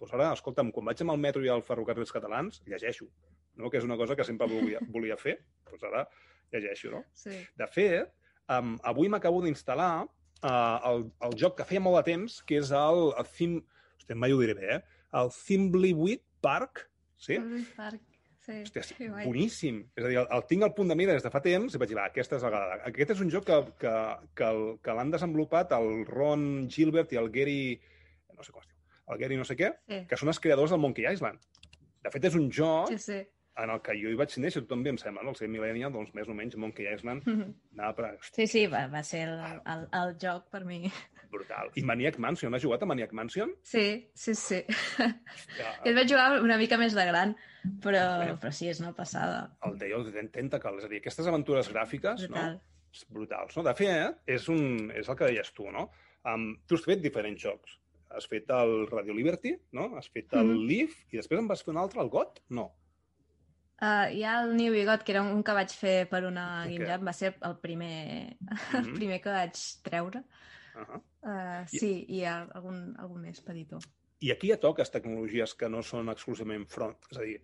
doncs 0.00 0.14
ara, 0.16 0.32
escolta'm, 0.34 0.72
quan 0.74 0.88
vaig 0.90 1.02
amb 1.04 1.14
el 1.14 1.22
metro 1.22 1.44
i 1.44 1.50
al 1.52 1.62
ferrocarrils 1.62 2.10
catalans, 2.14 2.62
llegeixo, 2.66 3.06
no? 3.56 3.70
que 3.70 3.78
és 3.80 3.84
una 3.84 3.96
cosa 4.00 4.16
que 4.16 4.24
sempre 4.24 4.46
volia, 4.50 4.80
volia 4.88 5.16
fer, 5.20 5.38
doncs 5.68 5.82
ara 5.88 6.06
llegeixo, 6.52 6.90
no? 6.92 7.04
sí. 7.16 7.34
De 7.56 7.66
fet, 7.66 8.12
um, 8.52 8.74
avui 8.84 9.08
m'acabo 9.12 9.42
d'instal·lar 9.44 10.04
uh, 10.04 10.78
el, 10.90 11.06
el 11.28 11.36
joc 11.40 11.56
que 11.60 11.64
feia 11.68 11.80
molt 11.80 12.00
de 12.00 12.06
temps, 12.12 12.40
que 12.48 12.58
és 12.62 12.72
el, 12.76 13.12
el 13.18 13.28
Thim... 13.36 13.60
Hòstia, 14.02 14.16
mai 14.18 14.32
ho 14.34 14.40
diré 14.40 14.54
bé, 14.58 14.68
eh? 14.76 14.80
El 15.20 15.28
Thimbleweed 15.36 16.22
Park, 16.42 16.86
sí? 17.16 17.36
Lewis 17.38 17.68
Park. 17.76 18.00
Sí. 18.42 18.56
Hòstia, 18.64 18.82
és 18.82 18.88
guai. 18.98 19.24
boníssim. 19.28 19.76
És 19.94 20.02
a 20.04 20.08
dir, 20.10 20.16
el, 20.18 20.26
el 20.34 20.42
tinc 20.50 20.64
al 20.66 20.72
punt 20.74 20.88
de 20.90 20.96
mira 20.98 21.14
des 21.14 21.22
de 21.22 21.30
fa 21.30 21.38
temps 21.44 21.76
i 21.76 21.78
vaig 21.78 21.92
dir, 21.92 21.96
va, 22.00 22.08
aquesta 22.10 22.40
és 22.40 22.42
la. 22.50 22.62
Aquest 22.88 23.12
és 23.14 23.20
un 23.22 23.30
joc 23.30 23.44
que, 23.46 23.58
que, 23.84 23.92
que, 24.34 24.48
el- 24.48 24.72
que 24.82 24.96
l'han 24.98 25.12
desenvolupat 25.14 25.70
el 25.78 26.02
Ron 26.08 26.66
Gilbert 26.68 27.14
i 27.14 27.20
el 27.22 27.30
Gary... 27.30 27.60
No 28.34 28.42
sé 28.42 28.50
com 28.50 28.64
es 28.64 28.66
diu. 28.66 28.80
El 29.14 29.20
Gary 29.22 29.38
no 29.38 29.46
sé 29.46 29.54
què, 29.60 29.70
Sí. 29.86 30.00
que 30.10 30.18
són 30.18 30.32
els 30.32 30.40
creadors 30.42 30.74
del 30.74 30.82
Monkey 30.82 31.06
Island. 31.06 31.38
De 32.02 32.10
fet, 32.10 32.26
és 32.32 32.34
un 32.34 32.48
joc 32.50 32.90
Sí, 32.90 32.98
sí. 32.98 33.20
En 33.58 33.70
el 33.70 33.80
que 33.84 33.92
jo 34.00 34.08
hi 34.08 34.16
vaig 34.16 34.32
néixer, 34.40 34.62
tu 34.62 34.68
també 34.70 34.88
em 34.90 34.96
sembla, 34.98 35.22
no? 35.22 35.30
El 35.34 35.36
ser 35.36 35.48
millennial, 35.48 35.92
doncs 35.92 36.14
més 36.16 36.28
o 36.28 36.34
menys 36.34 36.56
Monkey 36.56 36.86
Island 36.94 37.26
anava 37.28 37.94
per... 37.98 38.12
Sí, 38.32 38.46
sí, 38.46 38.66
va, 38.66 38.86
va 38.88 39.02
ser 39.04 39.26
el, 39.28 39.60
el, 39.74 39.82
el 40.00 40.14
joc 40.22 40.48
per 40.50 40.64
mi. 40.64 40.90
brutal. 41.32 41.70
I 41.76 41.82
Maniac 41.88 42.18
Mansion, 42.20 42.52
has 42.54 42.62
jugat 42.64 42.82
a 42.82 42.86
Maniac 42.86 43.12
Mansion? 43.16 43.54
Sí, 43.64 44.10
sí, 44.14 44.34
sí. 44.36 44.62
Hòstia, 44.98 45.70
Jo 45.84 45.90
el 45.90 45.94
vaig 45.96 46.10
jugar 46.12 46.40
una 46.42 46.58
mica 46.60 46.76
més 46.80 46.92
de 46.96 47.04
gran, 47.08 47.32
però, 47.84 48.02
Bé. 48.20 48.34
però 48.42 48.50
sí, 48.52 48.68
és 48.68 48.80
una 48.84 48.92
passada. 48.96 49.46
el 49.64 49.78
Day 49.80 49.92
of 49.96 50.10
the 50.12 50.26
Tentacle, 50.32 50.76
és 50.80 50.84
a 50.84 50.90
dir, 50.92 51.00
aquestes 51.00 51.26
aventures 51.30 51.70
gràfiques, 51.72 52.26
Brutal. 52.28 52.58
no? 52.58 52.68
brutals. 53.08 53.56
No? 53.56 53.62
De 53.64 53.72
fet, 53.74 54.18
és, 54.28 54.48
un, 54.52 54.90
és 54.92 55.08
el 55.08 55.16
que 55.16 55.30
deies 55.30 55.52
tu, 55.56 55.70
no? 55.72 55.86
Um, 56.28 56.50
tu 56.68 56.76
has 56.76 56.84
fet 56.84 57.00
diferents 57.00 57.40
jocs. 57.40 57.78
Has 58.12 58.26
fet 58.28 58.50
el 58.52 58.86
Radio 58.90 59.14
Liberty, 59.16 59.54
no? 59.72 59.86
Has 59.96 60.10
fet 60.12 60.34
el 60.36 60.44
Mhm. 60.52 60.66
Leaf 60.68 60.98
i 61.12 61.16
després 61.16 61.40
en 61.40 61.48
vas 61.48 61.62
fer 61.64 61.72
un 61.72 61.80
altre, 61.80 62.02
el 62.04 62.10
GOT? 62.12 62.42
No. 62.50 62.66
Uh, 63.82 64.06
hi 64.14 64.20
ha 64.22 64.36
el 64.44 64.52
New 64.54 64.72
Bigot, 64.72 65.02
que 65.02 65.10
era 65.16 65.22
un 65.26 65.40
que 65.42 65.54
vaig 65.56 65.72
fer 65.74 66.04
per 66.10 66.20
una 66.28 66.62
Ok. 66.62 66.70
Game 66.70 66.86
Jam, 66.86 67.06
va 67.08 67.12
ser 67.12 67.32
el 67.42 67.56
primer, 67.58 68.36
el 68.78 68.84
Mhm. 68.86 68.94
primer 68.94 69.20
que 69.20 69.30
vaig 69.34 69.58
treure. 69.82 70.22
Uh 70.76 70.84
-huh. 70.86 71.00
Uh, 71.22 71.64
I- 71.72 71.78
sí, 71.78 72.04
i 72.08 72.20
hi 72.20 72.24
ha 72.24 72.42
algun, 72.54 72.94
algun 72.98 73.20
més 73.22 73.40
petitó. 73.40 73.78
I 74.20 74.30
aquí 74.30 74.48
ja 74.48 74.56
toques 74.56 74.90
tecnologies 74.90 75.54
que 75.54 75.68
no 75.68 75.82
són 75.82 76.08
exclusivament 76.08 76.68
front. 76.68 76.96
És 77.10 77.18
a 77.18 77.22
dir, 77.22 77.40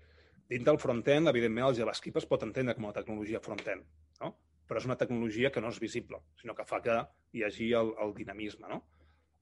dins 0.49 0.64
del 0.64 0.78
front-end, 0.78 1.26
evidentment, 1.28 1.66
el 1.68 1.74
JavaScript 1.74 2.16
es 2.18 2.26
pot 2.26 2.43
entendre 2.43 2.74
com 2.74 2.86
a 2.86 2.93
tecnologia 2.93 3.41
front-end, 3.41 3.84
no? 4.20 4.36
però 4.68 4.76
és 4.78 4.84
una 4.84 4.97
tecnologia 4.97 5.51
que 5.51 5.61
no 5.61 5.68
és 5.68 5.80
visible, 5.80 6.18
sinó 6.36 6.55
que 6.55 6.64
fa 6.64 6.80
que 6.80 7.07
hi 7.32 7.43
hagi 7.43 7.72
el, 7.72 7.93
el 8.01 8.14
dinamisme. 8.14 8.68
No? 8.68 8.84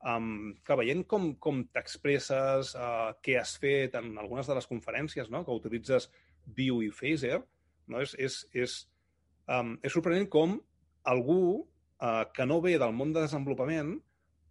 Um, 0.05 0.55
que 0.65 0.77
veient 0.77 1.05
com, 1.07 1.35
com 1.37 1.65
t'expresses, 1.67 2.75
uh, 2.75 3.13
què 3.23 3.39
has 3.41 3.57
fet 3.59 3.95
en 3.97 4.17
algunes 4.19 4.47
de 4.47 4.55
les 4.55 4.67
conferències, 4.69 5.29
no? 5.31 5.45
que 5.45 5.51
utilitzes 5.51 6.11
Vue 6.47 6.87
i 6.87 6.91
Phaser, 6.95 7.41
no? 7.89 8.01
és, 8.03 8.15
és, 8.19 8.39
és, 8.55 8.77
um, 9.51 9.75
és 9.83 9.93
sorprenent 9.93 10.29
com 10.31 10.57
algú 11.05 11.41
uh, 11.63 12.25
que 12.35 12.47
no 12.47 12.61
ve 12.65 12.77
del 12.79 12.95
món 12.95 13.13
de 13.15 13.23
desenvolupament 13.25 13.97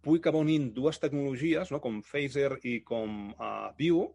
pugui 0.04 0.20
acabar 0.22 0.44
unint 0.44 0.70
dues 0.76 1.00
tecnologies, 1.02 1.72
no? 1.74 1.80
com 1.82 2.02
Phaser 2.06 2.58
i 2.62 2.78
com 2.86 3.32
uh, 3.34 3.72
Vue, 3.80 4.06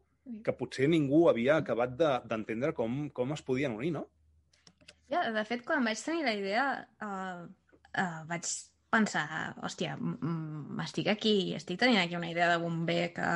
que 0.45 0.53
potser 0.55 0.87
ningú 0.87 1.25
havia 1.29 1.57
acabat 1.57 1.97
de- 1.97 2.19
d'entendre 2.29 2.71
de, 2.71 2.77
com, 2.77 3.09
com 3.09 3.33
es 3.33 3.41
podien 3.43 3.73
unir, 3.75 3.91
no? 3.97 4.05
Ja, 5.11 5.25
de 5.33 5.43
fet, 5.43 5.65
quan 5.67 5.83
vaig 5.83 5.99
tenir 5.99 6.23
la 6.23 6.33
idea, 6.37 6.65
uh, 7.03 7.41
uh, 7.91 8.21
vaig 8.29 8.47
pensar, 8.91 9.53
hòstia, 9.63 9.93
m'estic 9.99 11.07
aquí, 11.13 11.53
estic 11.55 11.79
tenint 11.79 12.01
aquí 12.01 12.17
una 12.17 12.29
idea 12.29 12.49
de 12.51 12.57
bomber 12.59 13.13
que, 13.15 13.29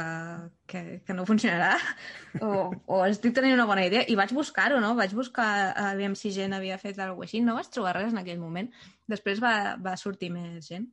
que, 0.67 0.81
que 1.07 1.15
no 1.15 1.25
funcionarà, 1.29 1.77
o, 2.45 2.73
o 2.91 2.99
estic 3.07 3.37
tenint 3.37 3.55
una 3.55 3.67
bona 3.69 3.85
idea, 3.87 4.03
i 4.11 4.17
vaig 4.19 4.33
buscar-ho, 4.35 4.81
no? 4.83 4.91
Vaig 4.99 5.15
buscar 5.15 5.47
a 5.71 5.87
veure 5.95 6.19
si 6.19 6.33
gent 6.35 6.57
havia 6.57 6.79
fet 6.81 6.99
alguna 6.99 7.23
cosa 7.23 7.29
així, 7.31 7.43
no 7.45 7.55
vaig 7.55 7.71
trobar 7.71 7.95
res 7.95 8.11
en 8.11 8.19
aquell 8.21 8.43
moment. 8.43 8.67
Després 9.07 9.39
va, 9.43 9.55
va 9.79 9.95
sortir 10.01 10.33
més 10.35 10.67
gent, 10.67 10.89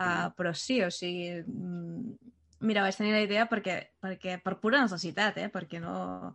uh, 0.00 0.32
però 0.38 0.54
sí, 0.56 0.80
o 0.86 0.90
sigui, 0.94 1.42
mm, 1.44 2.34
mira, 2.66 2.82
vaig 2.86 2.96
tenir 2.96 3.12
la 3.12 3.24
idea 3.26 3.46
perquè, 3.50 3.78
perquè 4.00 4.40
per 4.42 4.56
pura 4.62 4.80
necessitat, 4.80 5.42
eh? 5.44 5.50
perquè 5.52 5.80
no, 5.82 6.32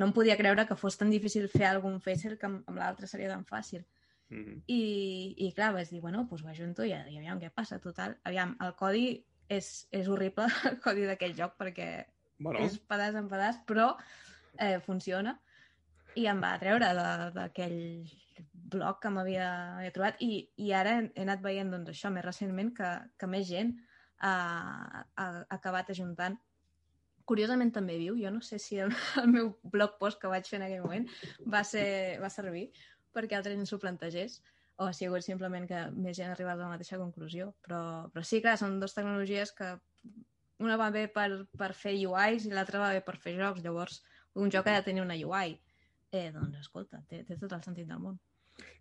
no 0.00 0.08
em 0.08 0.14
podia 0.16 0.38
creure 0.40 0.64
que 0.66 0.80
fos 0.80 0.96
tan 0.96 1.12
difícil 1.12 1.50
fer 1.52 1.68
algun 1.68 2.00
facer 2.00 2.38
que 2.38 2.48
amb, 2.48 2.64
amb 2.68 2.80
l'altre 2.80 3.10
seria 3.10 3.34
tan 3.34 3.44
fàcil. 3.44 3.84
Mm 4.32 4.44
-hmm. 4.44 4.62
I, 4.66 5.34
i 5.46 5.52
clar, 5.52 5.72
vaig 5.76 5.90
dir, 5.90 6.00
bueno, 6.00 6.24
doncs 6.24 6.44
ho 6.44 6.48
ajunto 6.48 6.84
i, 6.84 6.90
i 6.90 7.18
aviam 7.20 7.40
què 7.40 7.50
passa, 7.50 7.78
total. 7.78 8.16
Aviam, 8.24 8.56
el 8.60 8.74
codi 8.74 9.06
és, 9.48 9.86
és 9.92 10.08
horrible, 10.08 10.46
el 10.70 10.80
codi 10.80 11.06
d'aquell 11.06 11.36
joc, 11.36 11.58
perquè 11.58 12.06
Bueno, 12.42 12.58
és 12.66 12.78
pedaç 12.90 13.14
en 13.14 13.28
pedaç, 13.30 13.62
però 13.66 13.92
eh, 14.58 14.80
funciona. 14.80 15.36
I 16.18 16.26
em 16.28 16.42
va 16.42 16.56
treure 16.60 16.90
d'aquell 17.36 17.78
blog 18.72 18.98
que 19.00 19.10
m'havia 19.12 19.48
havia 19.78 19.92
trobat 19.94 20.20
i, 20.24 20.48
i 20.56 20.72
ara 20.76 20.98
he, 20.98 21.04
he 21.14 21.24
anat 21.24 21.42
veient 21.44 21.70
doncs, 21.72 21.92
això 21.92 22.10
més 22.12 22.24
recentment 22.24 22.72
que, 22.76 22.90
que 23.20 23.28
més 23.30 23.46
gent 23.48 23.74
ha, 24.18 24.32
ha 25.16 25.26
acabat 25.56 25.92
ajuntant 25.92 26.38
curiosament 27.28 27.70
també 27.72 27.96
viu, 28.00 28.16
jo 28.18 28.32
no 28.34 28.42
sé 28.44 28.58
si 28.60 28.78
el, 28.82 28.92
el 29.22 29.28
meu 29.30 29.52
blog 29.74 29.98
post 30.00 30.20
que 30.20 30.30
vaig 30.32 30.48
fer 30.48 30.58
en 30.60 30.66
aquell 30.66 30.84
moment 30.84 31.06
va, 31.54 31.62
ser, 31.68 31.86
va 32.22 32.32
servir 32.32 32.66
perquè 33.14 33.38
altra 33.38 33.54
gent 33.54 33.68
s'ho 33.68 33.80
plantegés 33.82 34.40
o 34.80 34.88
ha 34.88 34.92
sigut 34.96 35.24
simplement 35.24 35.66
que 35.68 35.80
més 35.94 36.16
gent 36.16 36.30
ha 36.30 36.36
arribat 36.36 36.58
a 36.58 36.64
la 36.64 36.72
mateixa 36.72 36.98
conclusió. 37.00 37.52
Però, 37.64 37.82
però 38.12 38.24
sí, 38.26 38.40
clar, 38.44 38.56
són 38.60 38.78
dues 38.80 38.96
tecnologies 38.96 39.52
que 39.56 39.74
una 40.62 40.78
va 40.80 40.88
bé 40.94 41.06
per, 41.12 41.28
per 41.58 41.72
fer 41.76 41.94
UIs 42.08 42.46
i 42.46 42.54
l'altra 42.54 42.80
va 42.82 42.90
bé 42.96 43.02
per 43.04 43.18
fer 43.20 43.36
jocs. 43.38 43.62
Llavors, 43.64 44.00
un 44.40 44.50
joc 44.54 44.68
ha 44.68 44.78
de 44.78 44.86
tenir 44.88 45.04
una 45.04 45.18
UI. 45.18 45.56
Eh, 46.12 46.28
doncs, 46.34 46.58
escolta, 46.60 47.00
té, 47.08 47.22
té 47.28 47.38
tot 47.40 47.54
el 47.56 47.64
sentit 47.64 47.88
del 47.88 48.02
món. 48.02 48.18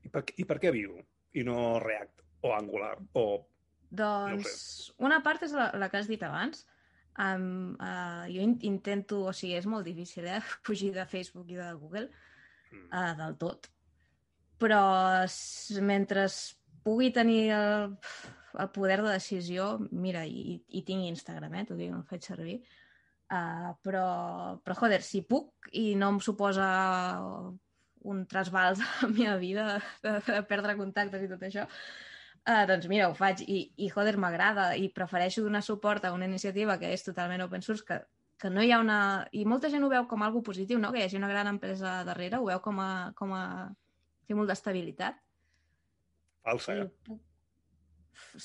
i 0.04 0.10
per, 0.12 0.26
i 0.38 0.44
per 0.44 0.58
què 0.60 0.72
Vue 0.76 1.00
i 1.40 1.46
no 1.48 1.80
React 1.80 2.26
o 2.44 2.52
Angular 2.56 2.98
o... 3.16 3.26
Doncs, 3.92 4.92
una 5.04 5.20
part 5.24 5.44
és 5.48 5.54
la, 5.56 5.70
la 5.80 5.90
que 5.92 6.00
has 6.00 6.10
dit 6.12 6.22
abans. 6.24 6.66
Um, 7.20 7.76
uh, 7.76 8.24
jo 8.32 8.44
in 8.44 8.56
intento, 8.68 9.20
o 9.28 9.34
sigui, 9.36 9.58
és 9.60 9.68
molt 9.68 9.88
difícil, 9.88 10.28
eh, 10.32 10.40
fugir 10.68 10.94
de 10.96 11.06
Facebook 11.08 11.50
i 11.52 11.60
de 11.60 11.68
Google 11.80 12.08
uh, 12.72 13.12
del 13.20 13.36
tot. 13.42 13.68
Però 14.62 14.82
mentre 15.82 16.28
pugui 16.86 17.09
tenir 17.14 17.49
el, 17.55 17.95
el 18.59 18.70
poder 18.76 19.01
de 19.01 19.16
decisió, 19.16 19.72
mira, 19.91 20.26
i, 20.26 20.59
i 20.70 20.84
tinc 20.88 21.07
Instagram, 21.07 21.55
eh, 21.57 21.66
t'ho 21.68 21.78
dic, 21.80 21.91
el 21.95 22.05
faig 22.09 22.28
servir, 22.28 22.59
uh, 23.32 23.72
però, 23.86 24.05
però, 24.64 24.78
joder, 24.84 25.01
si 25.05 25.24
puc 25.28 25.72
i 25.78 25.91
no 25.99 26.12
em 26.16 26.22
suposa 26.24 26.70
un 28.12 28.24
trasbals 28.30 28.82
a 28.82 28.88
la 29.03 29.12
meva 29.14 29.36
vida 29.41 29.68
de, 30.03 30.16
de 30.28 30.39
perdre 30.49 30.78
contactes 30.80 31.26
i 31.26 31.30
tot 31.32 31.43
això, 31.47 31.68
uh, 32.47 32.64
doncs 32.70 32.89
mira, 32.91 33.09
ho 33.09 33.18
faig. 33.18 33.45
I, 33.45 33.62
i 33.86 33.91
joder, 33.93 34.18
m'agrada 34.22 34.72
i 34.78 34.89
prefereixo 34.93 35.45
donar 35.45 35.64
suport 35.66 36.05
a 36.05 36.16
una 36.16 36.30
iniciativa 36.30 36.80
que 36.82 36.91
és 36.95 37.05
totalment 37.05 37.45
open 37.45 37.64
source, 37.66 37.86
que, 37.88 38.01
que 38.41 38.49
no 38.49 38.66
hi 38.66 38.74
ha 38.74 38.82
una... 38.82 39.28
I 39.38 39.45
molta 39.45 39.70
gent 39.70 39.86
ho 39.86 39.91
veu 39.91 40.09
com 40.09 40.26
algo 40.26 40.41
positiu, 40.45 40.82
no? 40.82 40.91
Que 40.91 41.03
hi 41.03 41.05
hagi 41.05 41.22
una 41.22 41.30
gran 41.30 41.47
empresa 41.51 42.01
darrere, 42.07 42.41
ho 42.41 42.49
veu 42.49 42.59
com 42.66 42.82
a, 42.82 42.91
com 43.16 43.36
a 43.38 43.45
símbol 44.32 44.50
d'estabilitat. 44.50 45.20
Falsa, 46.48 46.80
eh? 46.82 46.88
Puc... 47.08 47.20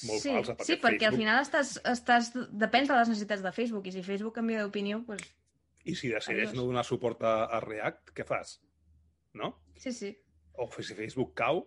Molt 0.07 0.22
sí, 0.22 0.32
falsa, 0.32 0.55
perquè 0.57 0.66
sí, 0.66 0.76
perquè 0.82 1.07
Facebook... 1.07 1.09
al 1.09 1.18
final 1.20 1.41
estàs, 1.43 1.72
estàs, 1.93 2.30
depens 2.66 2.91
de 2.91 2.99
les 2.99 3.11
necessitats 3.12 3.43
de 3.45 3.53
Facebook 3.55 3.89
i 3.89 3.95
si 3.95 4.05
Facebook 4.07 4.37
canvia 4.39 4.64
d'opinió, 4.64 5.03
doncs... 5.09 5.30
I 5.87 5.95
si 5.95 6.11
decideix 6.11 6.49
Adiós. 6.51 6.57
no 6.59 6.66
donar 6.66 6.82
suport 6.87 7.20
a, 7.22 7.37
a 7.47 7.61
React, 7.62 8.11
què 8.16 8.26
fas? 8.26 8.57
No? 9.39 9.53
Sí, 9.78 9.93
sí. 9.95 10.11
O 10.59 10.66
si 10.82 10.97
Facebook 10.99 11.37
cau, 11.39 11.61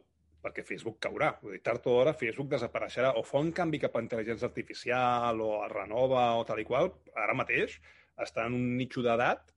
perquè 0.43 0.63
Facebook 0.65 0.99
caurà. 1.03 1.33
Vull 1.43 1.55
dir, 1.55 1.61
tard 1.63 1.85
o 1.87 1.93
d'hora 1.95 2.15
Facebook 2.17 2.49
desapareixerà 2.51 3.13
o 3.19 3.23
fa 3.27 3.41
un 3.43 3.53
canvi 3.55 3.79
cap 3.83 3.95
a 3.95 4.03
intel·ligència 4.03 4.47
artificial 4.49 5.39
o 5.43 5.51
es 5.65 5.71
renova 5.73 6.25
o 6.39 6.45
tal 6.47 6.59
i 6.59 6.67
qual, 6.67 6.91
ara 7.15 7.37
mateix 7.37 7.77
està 8.19 8.47
en 8.47 8.57
un 8.57 8.75
nitxo 8.79 9.03
d'edat 9.05 9.53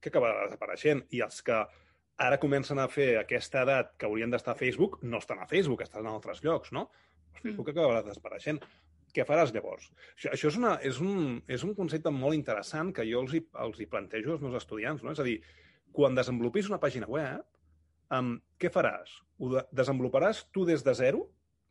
que 0.00 0.12
acabarà 0.12 0.46
desapareixent. 0.46 1.04
I 1.16 1.22
els 1.26 1.42
que 1.44 1.60
ara 2.16 2.38
comencen 2.40 2.80
a 2.80 2.88
fer 2.88 3.10
aquesta 3.20 3.62
edat 3.66 3.92
que 4.00 4.08
haurien 4.08 4.32
d'estar 4.32 4.54
a 4.54 4.58
Facebook 4.58 4.98
no 5.04 5.20
estan 5.20 5.42
a 5.42 5.48
Facebook, 5.50 5.82
estan 5.84 6.06
a 6.06 6.14
altres 6.16 6.42
llocs, 6.44 6.72
no? 6.72 6.88
El 7.34 7.42
Facebook 7.42 7.70
acabarà 7.72 8.02
desapareixent. 8.06 8.62
Què 9.16 9.24
faràs 9.24 9.52
llavors? 9.52 9.88
Això, 10.14 10.32
això 10.32 10.48
és, 10.50 10.56
una, 10.60 10.72
és, 10.84 10.98
un, 11.00 11.38
és 11.48 11.62
un 11.64 11.74
concepte 11.76 12.12
molt 12.12 12.36
interessant 12.36 12.92
que 12.96 13.04
jo 13.08 13.22
els 13.24 13.36
hi, 13.36 13.42
els 13.64 13.78
hi 13.80 13.86
plantejo 13.92 14.34
als 14.34 14.42
meus 14.44 14.56
estudiants. 14.58 15.04
No? 15.04 15.12
És 15.12 15.22
a 15.22 15.24
dir, 15.24 15.38
quan 15.96 16.16
desenvolupis 16.16 16.68
una 16.68 16.80
pàgina 16.82 17.08
web, 17.08 17.44
um, 18.12 18.34
què 18.60 18.72
faràs? 18.72 19.14
Ho 19.40 19.52
de 19.54 19.64
desenvoluparàs 19.76 20.46
tu 20.52 20.66
des 20.68 20.84
de 20.84 20.92
zero? 20.96 21.22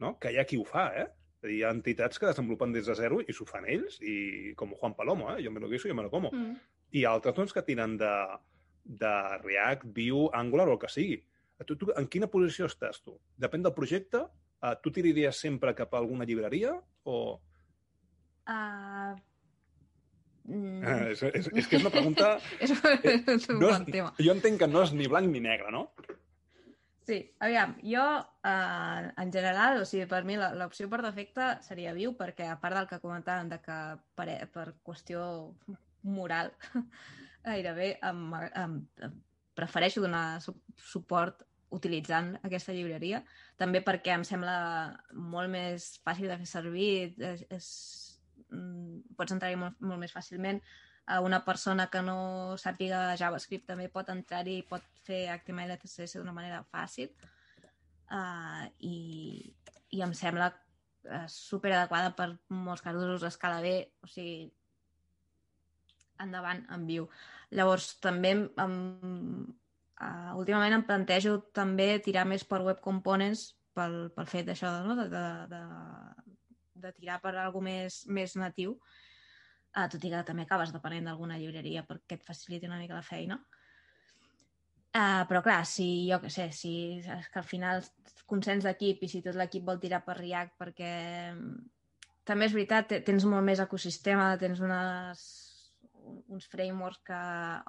No? 0.01 0.15
Que 0.21 0.33
hi 0.33 0.39
ha 0.41 0.47
qui 0.49 0.57
ho 0.61 0.65
fa, 0.65 0.87
eh? 0.97 1.05
És 1.37 1.45
a 1.45 1.49
dir, 1.51 1.59
hi 1.59 1.63
ha 1.67 1.73
entitats 1.75 2.21
que 2.21 2.29
desenvolupen 2.29 2.73
des 2.73 2.89
de 2.89 2.97
zero 2.97 3.21
i 3.21 3.33
s'ho 3.33 3.45
fan 3.49 3.69
ells, 3.69 3.99
i 4.01 4.55
com 4.57 4.73
Juan 4.73 4.97
Palomo, 4.97 5.29
eh? 5.35 5.43
jo 5.45 5.53
me 5.53 5.61
lo 5.61 5.69
guiso, 5.69 5.89
jo 5.89 5.97
me 5.97 6.05
lo 6.05 6.13
como. 6.13 6.33
Mm. 6.33 6.57
I 6.97 7.05
altres 7.09 7.37
doncs, 7.37 7.53
que 7.53 7.65
tiren 7.67 7.97
de, 8.01 8.13
de 8.85 9.13
React, 9.41 9.85
Vue, 9.89 10.29
Angular 10.33 10.69
o 10.69 10.77
el 10.77 10.79
que 10.79 10.89
sigui. 10.93 11.19
Tu, 11.65 11.75
tu, 11.79 11.89
en 11.97 12.07
quina 12.11 12.29
posició 12.31 12.67
estàs 12.69 13.01
tu? 13.01 13.15
Depèn 13.41 13.63
del 13.65 13.73
projecte? 13.75 14.25
Uh, 14.61 14.73
tu 14.81 14.91
tiraries 14.93 15.37
sempre 15.41 15.73
cap 15.75 15.93
a 15.93 16.01
alguna 16.01 16.27
llibreria? 16.27 16.75
O... 17.03 17.39
Uh... 18.45 19.15
Mm. 20.45 20.83
Uh, 20.85 21.07
és, 21.09 21.23
és, 21.25 21.47
és 21.49 21.67
que 21.67 21.79
és 21.79 21.81
una 21.81 21.93
pregunta... 21.93 22.35
és, 22.61 22.75
és 22.75 23.49
un 23.49 23.57
no 23.57 23.71
bon 23.71 23.87
és, 23.87 23.91
tema. 23.95 24.13
jo 24.21 24.35
entenc 24.35 24.61
que 24.61 24.69
no 24.69 24.83
és 24.85 24.93
ni 24.93 25.09
blanc 25.09 25.31
ni 25.31 25.41
negre, 25.41 25.73
no? 25.73 25.87
Sí, 27.05 27.19
aviam, 27.45 27.75
jo 27.85 28.03
eh, 28.49 29.01
en 29.21 29.31
general, 29.33 29.83
o 29.83 29.85
sigui, 29.85 30.07
per 30.09 30.23
mi 30.25 30.39
la- 30.41 30.55
l'opció 30.57 30.87
per 30.89 31.03
defecte 31.05 31.51
seria 31.61 31.93
viu 31.93 32.15
perquè 32.17 32.47
a 32.49 32.57
part 32.61 32.79
del 32.79 32.87
que 32.89 32.97
comentàvem 33.03 33.51
de 33.51 33.59
que 33.61 33.75
per, 34.17 34.27
per 34.53 34.71
qüestió 34.85 35.21
moral 36.01 36.49
gairebé 37.45 37.91
em, 38.03 38.21
em, 38.63 38.79
em 39.07 39.19
prefereixo 39.55 40.01
donar 40.03 40.41
su 40.41 40.55
suport 40.77 41.45
utilitzant 41.75 42.35
aquesta 42.45 42.73
llibreria, 42.75 43.21
també 43.59 43.81
perquè 43.83 44.13
em 44.15 44.23
sembla 44.27 44.55
molt 45.11 45.51
més 45.51 45.95
fàcil 46.05 46.31
de 46.31 46.37
fer 46.41 46.49
servir, 46.49 46.89
és, 47.17 47.45
és, 47.51 47.69
mm, 48.49 49.15
pots 49.17 49.35
entrar-hi 49.35 49.57
molt, 49.59 49.79
molt 49.81 50.01
més 50.03 50.13
fàcilment, 50.15 50.61
a 51.05 51.19
una 51.21 51.43
persona 51.45 51.87
que 51.93 52.01
no 52.01 52.57
sàpiga 52.57 53.15
JavaScript 53.19 53.67
també 53.69 53.87
pot 53.93 54.09
entrar-hi 54.09 54.59
i 54.59 54.67
pot 54.69 54.85
fer 55.05 55.25
HTML 55.29 55.75
i 55.75 55.79
CSS 55.83 56.17
d'una 56.17 56.33
manera 56.33 56.63
fàcil. 56.71 57.11
Uh, 58.05 58.65
i, 58.85 58.97
i 59.97 60.01
em 60.05 60.13
sembla 60.17 60.51
uh, 60.53 61.25
super 61.29 61.71
adequada 61.73 62.11
per 62.17 62.29
molts 62.49 62.81
casos 62.85 63.25
escala 63.25 63.61
bé, 63.61 63.75
o 64.01 64.09
sigui 64.09 64.49
endavant 66.23 66.63
en 66.73 66.85
viu. 66.87 67.07
Llavors 67.51 67.93
també 68.03 68.33
em, 68.35 68.75
uh, 70.01 70.31
últimament 70.39 70.77
em 70.77 70.85
plantejo 70.87 71.39
també 71.53 71.99
tirar 71.99 72.25
més 72.27 72.43
per 72.47 72.61
web 72.65 72.79
components 72.83 73.49
pel, 73.75 74.09
pel 74.15 74.29
fet 74.31 74.47
d'això, 74.47 74.71
no? 74.85 74.95
de, 74.99 75.09
de, 75.11 75.25
de, 75.51 75.63
de 76.85 76.93
tirar 76.99 77.19
per 77.23 77.35
alguna 77.35 77.71
més, 77.71 78.03
més 78.07 78.35
natiu 78.39 78.77
Uh, 79.75 79.89
tot 79.91 80.05
i 80.07 80.09
que 80.11 80.21
també 80.23 80.45
acabes 80.45 80.71
depenent 80.71 81.09
d'alguna 81.09 81.35
llibreria 81.35 81.81
perquè 81.83 82.15
et 82.15 82.21
faciliti 82.23 82.67
una 82.69 82.77
mica 82.79 82.95
la 82.95 83.03
feina. 83.03 83.35
Uh, 84.95 85.25
però 85.27 85.41
clar, 85.43 85.65
si 85.67 86.07
jo 86.07 86.21
què 86.23 86.29
sé, 86.31 86.45
si 86.55 86.71
és 87.01 87.25
que 87.27 87.41
al 87.41 87.47
final 87.49 87.83
consens 88.31 88.63
d'equip 88.63 89.03
i 89.03 89.09
si 89.11 89.19
tot 89.25 89.35
l'equip 89.35 89.65
vol 89.67 89.81
tirar 89.83 89.99
per 90.05 90.15
React 90.21 90.55
perquè 90.61 90.91
mm, 91.33 91.57
també 92.23 92.47
és 92.47 92.55
veritat, 92.55 92.87
te- 92.87 93.01
tens 93.03 93.27
molt 93.27 93.43
més 93.43 93.59
ecosistema, 93.59 94.29
tens 94.39 94.63
unes, 94.63 95.25
uns 96.05 96.47
frameworks 96.51 97.01
que, 97.07 97.21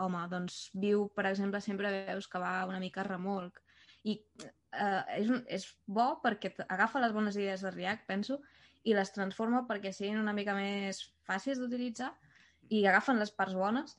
home, 0.04 0.24
doncs 0.32 0.58
Vue, 0.74 1.08
per 1.16 1.26
exemple, 1.30 1.60
sempre 1.64 1.92
veus 2.08 2.28
que 2.30 2.42
va 2.42 2.66
una 2.68 2.80
mica 2.82 3.04
remolc. 3.06 3.62
I 4.06 4.16
uh, 4.38 5.02
és, 5.16 5.30
un, 5.32 5.42
és 5.50 5.66
bo 5.86 6.12
perquè 6.22 6.52
agafa 6.68 7.02
les 7.02 7.14
bones 7.16 7.38
idees 7.38 7.64
de 7.64 7.72
React, 7.74 8.06
penso, 8.06 8.40
i 8.86 8.94
les 8.94 9.10
transforma 9.12 9.64
perquè 9.66 9.90
siguin 9.92 10.20
una 10.20 10.34
mica 10.36 10.54
més 10.54 11.02
fàcils 11.26 11.58
d'utilitzar 11.58 12.12
i 12.70 12.84
agafen 12.86 13.18
les 13.18 13.32
parts 13.34 13.56
bones 13.58 13.96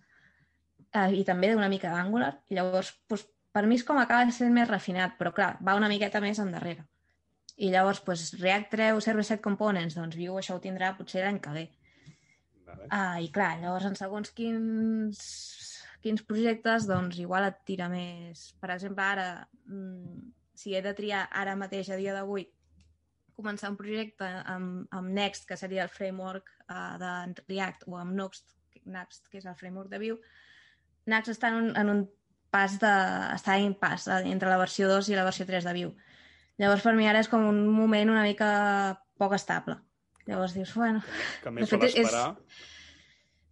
eh, 0.93 1.11
i 1.19 1.23
també 1.27 1.53
una 1.55 1.69
mica 1.71 1.91
d'Angular. 1.91 2.33
Llavors, 2.53 2.93
doncs, 3.09 3.25
per 3.51 3.65
mi 3.67 3.75
és 3.79 3.83
com 3.83 3.99
acaba 3.99 4.29
sent 4.31 4.53
més 4.55 4.69
refinat, 4.69 5.17
però 5.19 5.33
clar, 5.35 5.55
va 5.65 5.75
una 5.79 5.89
miqueta 5.91 6.21
més 6.23 6.39
endarrere. 6.43 6.85
I 7.57 7.71
llavors, 7.73 8.03
doncs, 8.05 8.35
React 8.39 8.71
treu 8.75 9.01
server-side 9.03 9.43
components, 9.43 9.97
doncs 9.97 10.15
Vue 10.19 10.39
això 10.39 10.55
ho 10.55 10.63
tindrà 10.63 10.93
potser 10.97 11.25
l'any 11.25 11.41
que 11.43 11.55
ve. 11.55 11.65
Ah, 12.89 13.19
I 13.21 13.29
clar, 13.33 13.57
llavors 13.61 13.87
en 13.89 13.95
segons 13.99 14.31
quins, 14.35 15.21
quins 16.03 16.23
projectes, 16.27 16.87
doncs 16.89 17.19
igual 17.21 17.47
et 17.47 17.61
tira 17.67 17.87
més... 17.91 18.51
Per 18.61 18.71
exemple, 18.73 19.03
ara, 19.03 19.47
mm, 19.67 20.27
si 20.57 20.75
he 20.75 20.81
de 20.85 20.93
triar 20.97 21.25
ara 21.31 21.55
mateix, 21.59 21.91
a 21.91 21.99
dia 21.99 22.15
d'avui, 22.15 22.47
començar 23.37 23.69
un 23.71 23.77
projecte 23.77 24.27
amb, 24.49 24.87
amb 24.91 25.13
Next, 25.13 25.45
que 25.49 25.57
seria 25.59 25.85
el 25.85 25.93
framework 25.93 26.49
uh, 26.67 26.97
de 27.01 27.45
React, 27.45 27.87
o 27.87 27.99
amb 27.99 28.15
Next, 28.17 28.57
Next, 28.87 29.27
que 29.31 29.41
és 29.41 29.45
el 29.45 29.57
framework 29.59 29.91
de 29.93 30.01
Vue, 30.01 30.19
Next 31.07 31.31
està 31.31 31.51
en 31.53 31.61
un, 31.61 31.73
en 31.79 31.91
un 31.93 32.05
pas 32.51 32.77
de... 32.81 32.93
està 33.35 33.57
en 33.61 33.73
pas 33.77 34.07
eh, 34.07 34.21
entre 34.31 34.49
la 34.51 34.59
versió 34.59 34.87
2 34.89 35.11
i 35.11 35.17
la 35.17 35.25
versió 35.27 35.45
3 35.47 35.67
de 35.67 35.75
Vue. 35.77 36.13
Llavors, 36.57 36.83
per 36.83 36.95
mi 36.97 37.07
ara 37.07 37.21
és 37.21 37.29
com 37.31 37.45
un 37.45 37.61
moment 37.69 38.11
una 38.11 38.25
mica 38.25 38.49
poc 39.21 39.35
estable. 39.37 39.77
Llavors 40.27 40.55
dius, 40.57 40.73
bueno... 40.75 41.03
Que 41.43 41.53
més 41.53 41.69
fet, 41.69 41.79
val 41.79 41.87
és- 41.89 41.95
esperar. 42.01 42.25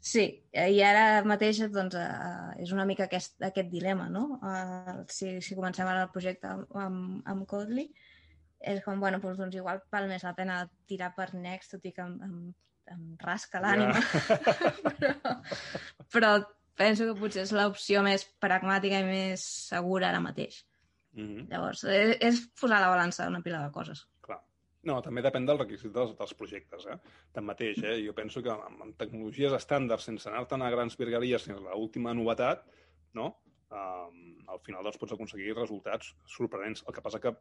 Sí, 0.05 0.25
i 0.53 0.81
ara 0.85 1.23
mateix 1.25 1.63
doncs, 1.73 1.95
uh, 1.97 2.51
és 2.61 2.69
una 2.75 2.83
mica 2.85 3.07
aquest, 3.07 3.39
aquest 3.47 3.71
dilema, 3.71 4.05
no? 4.13 4.25
Uh, 4.37 4.99
si, 5.09 5.31
si 5.41 5.57
comencem 5.57 5.87
ara 5.89 6.03
el 6.05 6.11
projecte 6.13 6.51
amb, 6.51 7.23
amb, 7.25 7.45
Codely, 7.49 7.87
és 8.61 8.83
com, 8.85 8.99
bueno, 9.01 9.17
doncs, 9.23 9.39
doncs 9.41 9.57
igual 9.57 9.81
val 9.91 10.05
més 10.11 10.27
la 10.27 10.35
pena 10.37 10.59
tirar 10.85 11.09
per 11.17 11.31
Next, 11.33 11.73
tot 11.73 11.89
i 11.89 11.93
que 11.95 12.05
em, 12.05 12.13
em, 12.27 12.37
em 12.93 13.01
rasca 13.23 13.63
l'ànima. 13.63 13.97
però, 15.01 15.25
però 16.13 16.31
penso 16.77 17.07
que 17.09 17.17
potser 17.19 17.47
és 17.47 17.53
l'opció 17.55 18.03
més 18.05 18.27
pragmàtica 18.43 19.01
i 19.01 19.09
més 19.09 19.43
segura 19.71 20.11
ara 20.11 20.21
mateix. 20.23 20.61
Mhm. 21.15 21.47
Llavors, 21.49 21.85
és, 21.87 22.17
és 22.19 22.41
posar 22.59 22.77
a 22.81 22.85
la 22.85 22.91
balança 22.91 23.27
una 23.31 23.41
pila 23.41 23.63
de 23.63 23.71
coses. 23.73 24.05
No, 24.85 24.99
també 25.01 25.23
depèn 25.25 25.47
del 25.47 25.57
requisit 25.57 25.91
dels, 25.95 26.11
dels 26.17 26.33
projectes. 26.37 26.85
Eh? 26.85 26.97
Tanmateix, 27.33 27.79
eh? 27.83 27.95
jo 28.05 28.13
penso 28.13 28.43
que 28.45 28.51
amb, 28.53 28.83
amb 28.85 28.97
tecnologies 28.99 29.55
estàndards, 29.57 30.05
sense 30.05 30.29
anar-te'n 30.29 30.61
a 30.61 30.69
grans 30.73 30.97
virgueries, 30.99 31.41
sense 31.47 31.61
l'última 31.65 32.13
novetat, 32.13 32.67
no? 33.17 33.31
Um, 33.75 34.35
al 34.53 34.59
final 34.61 34.85
doncs, 34.85 34.99
pots 35.01 35.15
aconseguir 35.15 35.55
resultats 35.57 36.11
sorprenents. 36.29 36.83
El 36.87 36.93
que 36.93 37.01
passa 37.01 37.19
que, 37.19 37.31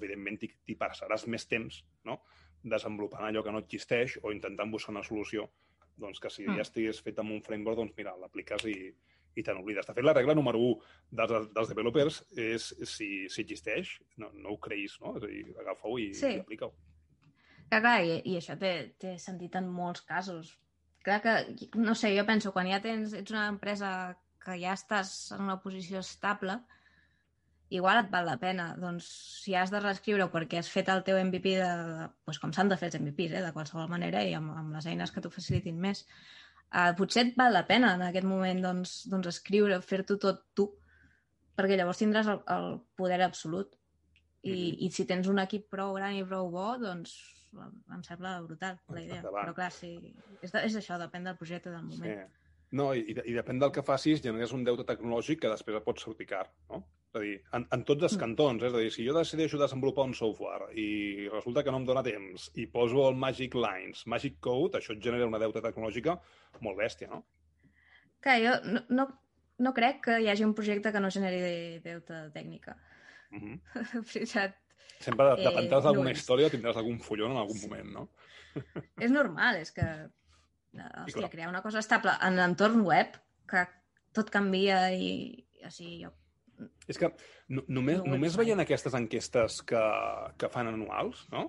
evidentment, 0.00 0.40
t'hi 0.40 0.76
passaràs 0.80 1.26
més 1.30 1.44
temps 1.46 1.82
no? 2.08 2.22
desenvolupant 2.64 3.26
allò 3.28 3.42
que 3.44 3.52
no 3.52 3.60
existeix 3.60 4.16
o 4.24 4.32
intentant 4.32 4.72
buscar 4.72 4.94
una 4.94 5.02
solució 5.04 5.44
doncs, 6.00 6.18
que 6.18 6.30
si 6.32 6.42
Mm. 6.48 6.56
ja 6.56 6.62
estigués 6.64 7.02
fet 7.04 7.18
amb 7.20 7.30
un 7.36 7.42
framework, 7.44 7.76
doncs 7.78 7.92
mira, 7.96 8.16
l'apliques 8.18 8.64
i, 8.66 8.74
i 9.36 9.42
te 9.44 9.52
n'oblides. 9.54 9.86
De 9.86 9.94
fet, 9.94 10.02
la 10.08 10.14
regla 10.16 10.34
número 10.34 10.58
1 10.58 10.80
dels, 11.20 11.52
dels 11.54 11.68
developers 11.68 12.22
és 12.34 12.72
si, 12.88 13.28
si 13.28 13.44
existeix, 13.44 13.92
no, 14.16 14.32
no 14.32 14.56
ho 14.56 14.58
creïs, 14.58 14.96
no? 15.04 15.12
És 15.20 15.22
a 15.22 15.30
dir, 15.30 15.44
agafa-ho 15.60 15.98
i, 16.00 16.08
Sí. 16.14 16.32
i 16.38 16.40
aplica-ho. 16.40 16.72
Clar, 17.74 17.80
clar, 17.82 18.04
i, 18.06 18.18
i 18.30 18.36
això 18.38 18.54
té, 18.54 18.70
té 19.02 19.16
sentit 19.18 19.56
en 19.58 19.66
molts 19.66 20.04
casos. 20.06 20.52
Clar 21.02 21.16
que, 21.24 21.32
no 21.74 21.96
sé, 21.98 22.12
jo 22.14 22.22
penso, 22.28 22.52
quan 22.54 22.68
ja 22.70 22.78
tens, 22.84 23.16
ets 23.18 23.34
una 23.34 23.48
empresa 23.50 23.88
que 24.44 24.54
ja 24.60 24.76
estàs 24.78 25.32
en 25.34 25.42
una 25.42 25.56
posició 25.64 25.98
estable 26.04 26.60
igual 27.74 27.98
et 27.98 28.12
val 28.12 28.30
la 28.30 28.36
pena. 28.38 28.68
Doncs 28.78 29.08
si 29.42 29.56
has 29.58 29.74
de 29.74 29.80
reescriure 29.82 30.28
perquè 30.30 30.60
has 30.60 30.70
fet 30.70 30.92
el 30.94 31.02
teu 31.02 31.18
MVP, 31.18 31.56
de, 31.58 31.72
de, 31.90 32.08
doncs 32.28 32.38
com 32.44 32.54
s'han 32.54 32.70
de 32.70 32.78
fer 32.78 32.92
els 32.92 33.00
MVPs, 33.00 33.34
eh, 33.34 33.42
de 33.48 33.52
qualsevol 33.58 33.90
manera, 33.90 34.22
i 34.22 34.38
amb, 34.38 34.54
amb 34.54 34.78
les 34.78 34.86
eines 34.94 35.10
que 35.10 35.24
t'ho 35.24 35.34
facilitin 35.34 35.82
més, 35.82 36.06
uh, 36.70 36.92
potser 36.94 37.26
et 37.26 37.36
val 37.42 37.58
la 37.58 37.66
pena 37.66 37.96
en 37.98 38.06
aquest 38.06 38.30
moment 38.30 38.62
doncs, 38.62 38.96
doncs 39.10 39.34
escriure, 39.34 39.82
fer-t'ho 39.82 40.20
tot 40.22 40.44
tu, 40.54 40.70
perquè 41.58 41.74
llavors 41.80 42.06
tindràs 42.06 42.30
el, 42.30 42.44
el 42.54 42.68
poder 42.94 43.24
absolut. 43.26 43.74
I, 44.44 44.50
mm 44.52 44.54
-hmm. 44.54 44.76
I 44.86 44.90
si 44.90 45.06
tens 45.10 45.26
un 45.26 45.42
equip 45.42 45.70
prou 45.70 45.94
gran 45.98 46.14
i 46.14 46.24
prou 46.24 46.50
bo, 46.50 46.76
doncs 46.78 47.18
em 47.94 48.02
sembla 48.06 48.38
brutal 48.46 48.80
la 48.88 49.02
idea. 49.02 49.20
Endavant. 49.22 49.44
Però 49.46 49.54
clar, 49.58 49.70
sí, 49.74 49.92
és, 50.40 50.50
de, 50.50 50.64
és 50.64 50.78
això, 50.80 50.98
depèn 51.00 51.28
del 51.28 51.38
projecte 51.40 51.70
del 51.70 51.86
moment. 51.86 52.10
Sí. 52.10 52.44
No, 52.74 52.88
i, 52.96 53.14
i 53.14 53.34
depèn 53.36 53.60
del 53.62 53.70
que 53.74 53.84
facis, 53.86 54.22
generes 54.24 54.52
un 54.56 54.64
deute 54.66 54.86
tecnològic 54.88 55.44
que 55.44 55.50
després 55.52 55.76
et 55.78 55.84
pot 55.86 56.00
sortir 56.02 56.26
car, 56.26 56.46
no? 56.72 56.80
És 57.14 57.18
a 57.20 57.22
dir, 57.22 57.34
en, 57.54 57.66
en 57.76 57.84
tots 57.86 58.02
els 58.08 58.16
mm. 58.16 58.20
cantons, 58.24 58.64
eh? 58.64 58.66
és 58.66 58.74
a 58.74 58.80
dir, 58.82 58.90
si 58.90 59.04
jo 59.06 59.14
decideixo 59.14 59.60
desenvolupar 59.60 60.08
un 60.08 60.16
software 60.18 60.72
i 60.74 61.28
resulta 61.30 61.62
que 61.62 61.70
no 61.70 61.78
em 61.78 61.86
dóna 61.86 62.02
temps 62.02 62.48
i 62.58 62.66
poso 62.72 63.04
el 63.06 63.20
Magic 63.24 63.54
Lines, 63.54 64.02
Magic 64.10 64.40
Code, 64.42 64.80
això 64.80 64.96
et 64.96 65.04
genera 65.04 65.28
una 65.30 65.38
deuta 65.38 65.62
tecnològica 65.62 66.16
molt 66.66 66.80
bèstia, 66.80 67.12
no? 67.12 67.22
Que 68.24 68.34
jo 68.42 68.56
no, 68.66 68.82
no, 68.98 69.06
no 69.62 69.74
crec 69.76 70.02
que 70.08 70.18
hi 70.24 70.26
hagi 70.32 70.48
un 70.48 70.56
projecte 70.58 70.90
que 70.90 71.04
no 71.04 71.12
generi 71.14 71.78
deuta 71.84 72.24
tècnica. 72.34 72.74
Mm 73.30 73.40
-hmm. 73.44 73.56
veritat. 74.14 74.58
Sempre 75.04 75.30
eh, 75.34 75.44
dependràs 75.44 75.86
d'alguna 75.86 76.10
no 76.10 76.16
història 76.16 76.50
o 76.50 76.52
tindràs 76.52 76.80
algun 76.80 77.00
follon 77.04 77.34
en 77.34 77.40
algun 77.42 77.60
moment, 77.66 77.94
no? 78.00 78.04
és 79.04 79.14
normal, 79.14 79.62
és 79.62 79.74
que... 79.74 79.88
Hòstia, 80.74 81.28
crear 81.30 81.46
una 81.52 81.62
cosa 81.62 81.78
estable 81.78 82.16
en 82.26 82.34
l'entorn 82.34 82.80
web, 82.82 83.14
que 83.50 83.66
tot 84.16 84.32
canvia 84.34 84.88
i... 84.96 85.10
O 85.64 85.70
sigui, 85.72 86.00
jo 86.02 86.10
és 86.88 86.98
que 87.00 87.10
no, 87.48 87.64
només, 87.66 88.00
no 88.04 88.14
només 88.14 88.36
veient 88.38 88.62
aquestes 88.62 88.94
enquestes 88.96 89.60
que, 89.68 89.82
que 90.38 90.50
fan 90.52 90.70
anuals, 90.70 91.24
no? 91.32 91.48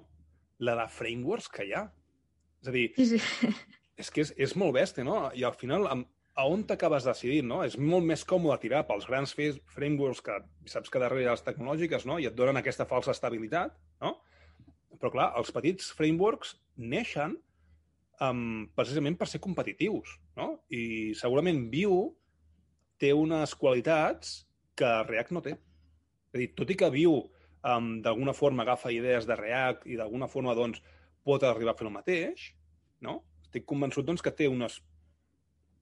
La 0.65 0.75
de 0.79 0.85
frameworks 0.91 1.49
que 1.51 1.67
hi 1.67 1.73
ha. 1.75 1.85
És 2.63 2.71
a 2.71 2.75
dir, 2.75 2.85
sí, 2.97 3.19
sí. 3.19 3.51
és 4.01 4.11
que 4.11 4.23
és, 4.25 4.33
és 4.47 4.55
molt 4.59 4.75
bèstia, 4.77 5.05
no? 5.07 5.19
I 5.35 5.45
al 5.47 5.55
final, 5.59 5.87
amb, 5.91 6.09
a 6.35 6.45
on 6.51 6.65
t'acabes 6.67 7.05
decidint, 7.07 7.47
no? 7.47 7.61
És 7.63 7.77
molt 7.79 8.03
més 8.03 8.25
còmode 8.27 8.57
tirar 8.65 8.83
pels 8.87 9.07
grans 9.07 9.31
frameworks 9.35 10.21
que 10.25 10.35
saps 10.71 10.91
que 10.91 10.99
darrere 10.99 11.31
les 11.31 11.43
tecnològiques, 11.45 12.03
no? 12.09 12.19
I 12.19 12.27
et 12.27 12.35
donen 12.35 12.59
aquesta 12.59 12.87
falsa 12.89 13.13
estabilitat, 13.15 13.75
no? 14.03 14.17
Però, 14.99 15.11
clar, 15.13 15.29
els 15.39 15.51
petits 15.55 15.93
frameworks 15.95 16.55
neixen 16.75 17.37
um, 18.23 18.67
precisament 18.75 19.15
per 19.19 19.29
ser 19.31 19.39
competitius, 19.43 20.17
no? 20.35 20.49
I 20.67 21.13
segurament 21.15 21.69
Vue 21.71 22.09
té 22.99 23.13
unes 23.15 23.55
qualitats 23.59 24.41
que 24.75 24.91
React 25.07 25.35
no 25.35 25.43
té. 25.45 25.55
És 25.55 26.35
a 26.35 26.41
dir, 26.41 26.49
tot 26.59 26.71
i 26.71 26.77
que 26.79 26.91
Vue 26.91 27.21
um, 27.21 27.93
d'alguna 28.03 28.35
forma 28.35 28.65
agafa 28.65 28.91
idees 28.91 29.27
de 29.27 29.39
React 29.39 29.87
i 29.87 29.95
d'alguna 29.99 30.27
forma 30.31 30.55
doncs, 30.57 30.83
pot 31.25 31.43
arribar 31.47 31.73
a 31.73 31.79
fer 31.79 31.87
el 31.87 31.95
mateix, 31.95 32.49
no? 33.07 33.21
estic 33.45 33.65
convençut 33.71 34.05
doncs, 34.05 34.21
que 34.21 34.35
té 34.35 34.49
unes 34.51 34.81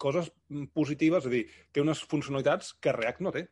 coses 0.04 0.30
positives, 0.76 1.26
és 1.26 1.32
a 1.32 1.34
dir, 1.34 1.44
té 1.72 1.84
unes 1.84 2.04
funcionalitats 2.12 2.74
que 2.84 2.96
React 2.96 3.24
no 3.26 3.34
té. 3.36 3.48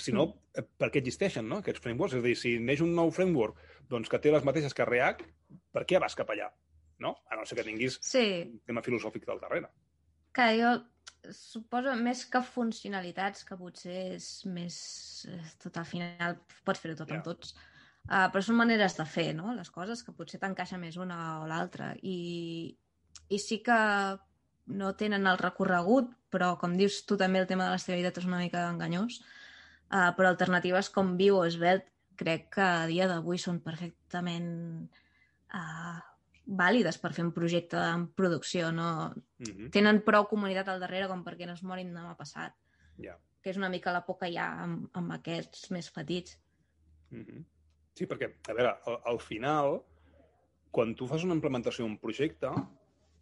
Si 0.00 0.14
no, 0.16 0.26
mm. 0.30 0.70
per 0.80 0.88
què 0.92 1.02
existeixen 1.02 1.48
no? 1.50 1.60
aquests 1.60 1.82
frameworks? 1.84 2.16
És 2.16 2.24
a 2.24 2.28
dir, 2.28 2.36
si 2.38 2.54
neix 2.62 2.82
un 2.84 2.94
nou 2.96 3.12
framework 3.14 3.58
doncs, 3.90 4.08
que 4.08 4.20
té 4.22 4.32
les 4.32 4.46
mateixes 4.46 4.76
que 4.76 4.86
React, 4.88 5.26
per 5.74 5.84
què 5.88 6.00
vas 6.02 6.16
cap 6.18 6.30
allà? 6.32 6.48
No? 7.00 7.16
A 7.28 7.36
no 7.36 7.44
ser 7.48 7.58
que 7.58 7.66
tinguis 7.66 7.98
sí. 8.04 8.24
un 8.46 8.60
tema 8.68 8.84
filosòfic 8.84 9.26
del 9.28 9.40
darrere. 9.42 9.70
Que 10.36 10.46
jo 10.60 10.72
suposo 11.34 11.92
més 12.00 12.22
que 12.30 12.40
funcionalitats, 12.44 13.44
que 13.48 13.58
potser 13.60 13.98
és 14.16 14.28
més... 14.48 14.78
Eh, 15.28 15.42
tot 15.60 15.76
al 15.80 15.88
final 15.88 16.38
pots 16.64 16.80
fer-ho 16.80 16.96
tot 16.96 17.10
yeah. 17.10 17.20
amb 17.20 17.26
tots. 17.26 17.56
Uh, 18.08 18.26
però 18.32 18.40
són 18.42 18.56
maneres 18.56 18.96
de 18.96 19.04
fer, 19.04 19.28
no?, 19.36 19.52
les 19.54 19.68
coses, 19.70 20.00
que 20.02 20.14
potser 20.16 20.40
t'encaixa 20.40 20.78
més 20.80 20.96
una 20.96 21.18
o 21.42 21.48
l'altra. 21.50 21.92
I, 22.00 22.72
I 23.28 23.38
sí 23.42 23.60
que 23.64 23.76
no 24.66 24.94
tenen 24.96 25.26
el 25.26 25.38
recorregut, 25.38 26.10
però 26.30 26.54
com 26.58 26.76
dius 26.78 27.04
tu 27.06 27.16
també 27.18 27.40
el 27.40 27.48
tema 27.50 27.66
de 27.66 27.74
l'estabilitat 27.74 28.18
és 28.18 28.26
una 28.28 28.38
mica 28.38 28.68
enganyós, 28.70 29.20
uh, 29.90 30.10
però 30.16 30.28
alternatives 30.30 30.90
com 30.94 31.16
Viu 31.18 31.40
o 31.40 31.48
Svelte 31.50 31.90
crec 32.20 32.50
que 32.54 32.62
a 32.62 32.86
dia 32.86 33.08
d'avui 33.08 33.40
són 33.40 33.60
perfectament 33.64 34.50
uh, 35.56 35.98
vàlides 36.46 36.98
per 37.00 37.12
fer 37.16 37.24
un 37.24 37.32
projecte 37.32 37.78
en 37.78 38.08
producció, 38.16 38.72
no? 38.72 39.14
Mm 39.38 39.44
-hmm. 39.44 39.70
Tenen 39.70 40.02
prou 40.04 40.26
comunitat 40.26 40.68
al 40.68 40.80
darrere 40.80 41.08
com 41.08 41.24
perquè 41.24 41.46
no 41.46 41.52
es 41.52 41.62
morin 41.62 41.94
demà 41.94 42.16
passat. 42.16 42.52
Yeah. 42.98 43.16
Que 43.42 43.50
és 43.50 43.56
una 43.56 43.68
mica 43.68 43.92
la 43.92 44.04
por 44.04 44.18
que 44.18 44.28
hi 44.28 44.36
ha 44.36 44.62
amb, 44.62 44.90
amb 44.92 45.12
aquests 45.12 45.70
més 45.70 45.90
petits. 45.90 46.38
Mm 47.10 47.24
-hmm. 47.24 47.44
Sí, 47.94 48.06
perquè, 48.06 48.34
a 48.48 48.52
veure, 48.52 48.76
al, 48.86 49.00
al 49.04 49.18
final, 49.18 49.82
quan 50.70 50.94
tu 50.94 51.06
fas 51.06 51.24
una 51.24 51.34
implementació 51.34 51.84
d'un 51.84 51.98
projecte, 51.98 52.50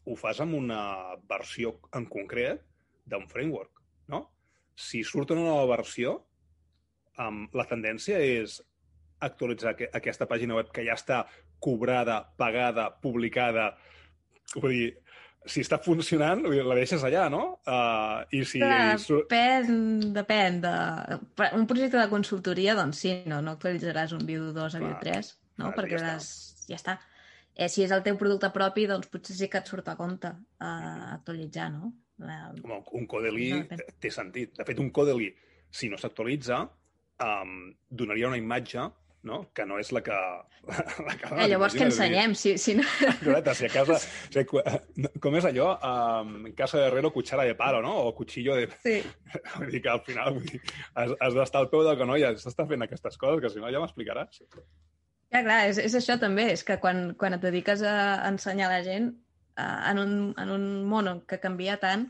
ho 0.09 0.17
fas 0.17 0.41
amb 0.41 0.57
una 0.57 0.81
versió 1.29 1.75
en 1.97 2.09
concret 2.09 2.65
d'un 3.09 3.27
framework, 3.29 3.83
no? 4.13 4.25
Si 4.79 5.03
surt 5.05 5.35
una 5.35 5.45
nova 5.45 5.67
versió, 5.77 6.15
um, 7.19 7.45
la 7.57 7.67
tendència 7.69 8.21
és 8.23 8.59
actualitzar 9.25 9.75
aquesta 9.99 10.29
pàgina 10.31 10.57
web 10.59 10.71
que 10.75 10.85
ja 10.87 10.97
està 10.99 11.25
cobrada, 11.61 12.21
pagada, 12.39 12.89
publicada. 13.03 13.73
Vull 14.55 14.75
dir, 14.77 14.89
si 15.49 15.63
està 15.65 15.79
funcionant, 15.83 16.45
la 16.45 16.77
deixes 16.79 17.03
allà, 17.07 17.27
no? 17.33 17.43
Uh, 17.67 18.23
i 18.37 18.45
si... 18.47 18.63
Depèn, 19.25 19.69
depèn. 20.15 20.61
De... 20.65 20.75
Un 21.59 21.67
projecte 21.71 21.99
de 21.99 22.09
consultoria, 22.13 22.77
doncs 22.79 23.05
sí, 23.05 23.15
no, 23.31 23.41
no 23.45 23.57
actualitzaràs 23.57 24.15
un 24.17 24.25
Vue 24.29 24.53
2 24.57 24.79
a 24.79 24.83
Vue 24.85 24.97
3, 25.03 25.33
no? 25.59 25.71
Clar, 25.71 25.77
Perquè 25.81 25.99
ja, 25.99 26.13
les... 26.13 26.29
està. 26.29 26.73
ja 26.73 26.81
està. 26.81 26.99
Eh, 27.59 27.67
si 27.67 27.83
és 27.83 27.93
el 27.95 28.05
teu 28.07 28.17
producte 28.21 28.53
propi, 28.55 28.87
doncs 28.87 29.11
potser 29.11 29.35
sí 29.35 29.49
que 29.51 29.59
et 29.59 29.71
surt 29.71 29.89
a 29.91 29.97
compte 29.99 30.31
uh, 30.31 31.09
actualitzar, 31.17 31.73
no? 31.75 31.91
La... 32.23 32.39
Home, 32.55 32.81
un 32.99 33.07
Codeli 33.11 33.49
no, 33.57 33.79
té 33.99 34.13
sentit. 34.15 34.55
De 34.59 34.67
fet, 34.67 34.79
un 34.83 34.93
Codeli, 34.95 35.27
si 35.75 35.91
no 35.91 35.99
s'actualitza, 35.99 36.63
um, 37.27 37.59
donaria 37.91 38.31
una 38.31 38.39
imatge 38.39 38.87
no? 39.29 39.41
que 39.55 39.67
no 39.67 39.79
és 39.83 39.91
la 39.93 40.03
que... 40.07 40.19
La 41.07 41.15
que 41.17 41.29
eh, 41.33 41.47
llavors 41.49 41.75
que 41.75 41.87
ensenyem, 41.87 42.35
si, 42.37 42.57
si 42.61 42.75
no... 42.77 42.85
Correcte, 43.23 43.55
si 43.57 43.67
a 43.67 43.71
casa... 43.73 43.97
O 43.99 44.35
sigui, 44.35 45.11
com 45.23 45.39
és 45.39 45.47
allò? 45.49 45.71
Um, 45.91 46.35
en 46.51 46.57
casa 46.59 46.79
de 46.79 46.89
herrero, 46.91 47.11
cuchara 47.15 47.47
de 47.49 47.55
palo, 47.59 47.81
no? 47.85 47.95
O 48.05 48.15
cuchillo 48.15 48.57
de... 48.59 48.69
Sí. 48.85 48.99
Vull 49.57 49.73
dir 49.73 49.83
que 49.85 49.95
al 49.95 50.03
final 50.07 50.37
vull 50.37 50.47
dir, 50.51 50.61
has, 50.95 51.15
has 51.19 51.39
d'estar 51.39 51.65
al 51.65 51.71
peu 51.73 51.87
del 51.87 51.99
canó 52.01 52.19
i 52.21 52.27
has 52.29 52.45
d'estar 52.45 52.69
fent 52.69 52.85
aquestes 52.85 53.19
coses, 53.19 53.43
que 53.43 53.53
si 53.55 53.63
no 53.63 53.73
ja 53.73 53.83
m'explicaràs. 53.83 54.43
Ja, 55.29 55.43
clar, 55.45 55.59
és, 55.69 55.79
és 55.83 55.95
això 55.99 56.17
també, 56.21 56.47
és 56.55 56.63
que 56.65 56.79
quan, 56.81 57.13
quan 57.21 57.37
et 57.37 57.43
dediques 57.43 57.83
a 57.85 57.97
ensenyar 58.31 58.71
a 58.71 58.79
la 58.79 58.85
gent 58.87 59.11
uh, 59.61 59.91
en, 59.91 60.01
un, 60.01 60.15
en 60.41 60.53
un 60.55 60.65
món 60.89 61.11
que 61.29 61.41
canvia 61.43 61.77
tant, 61.83 62.07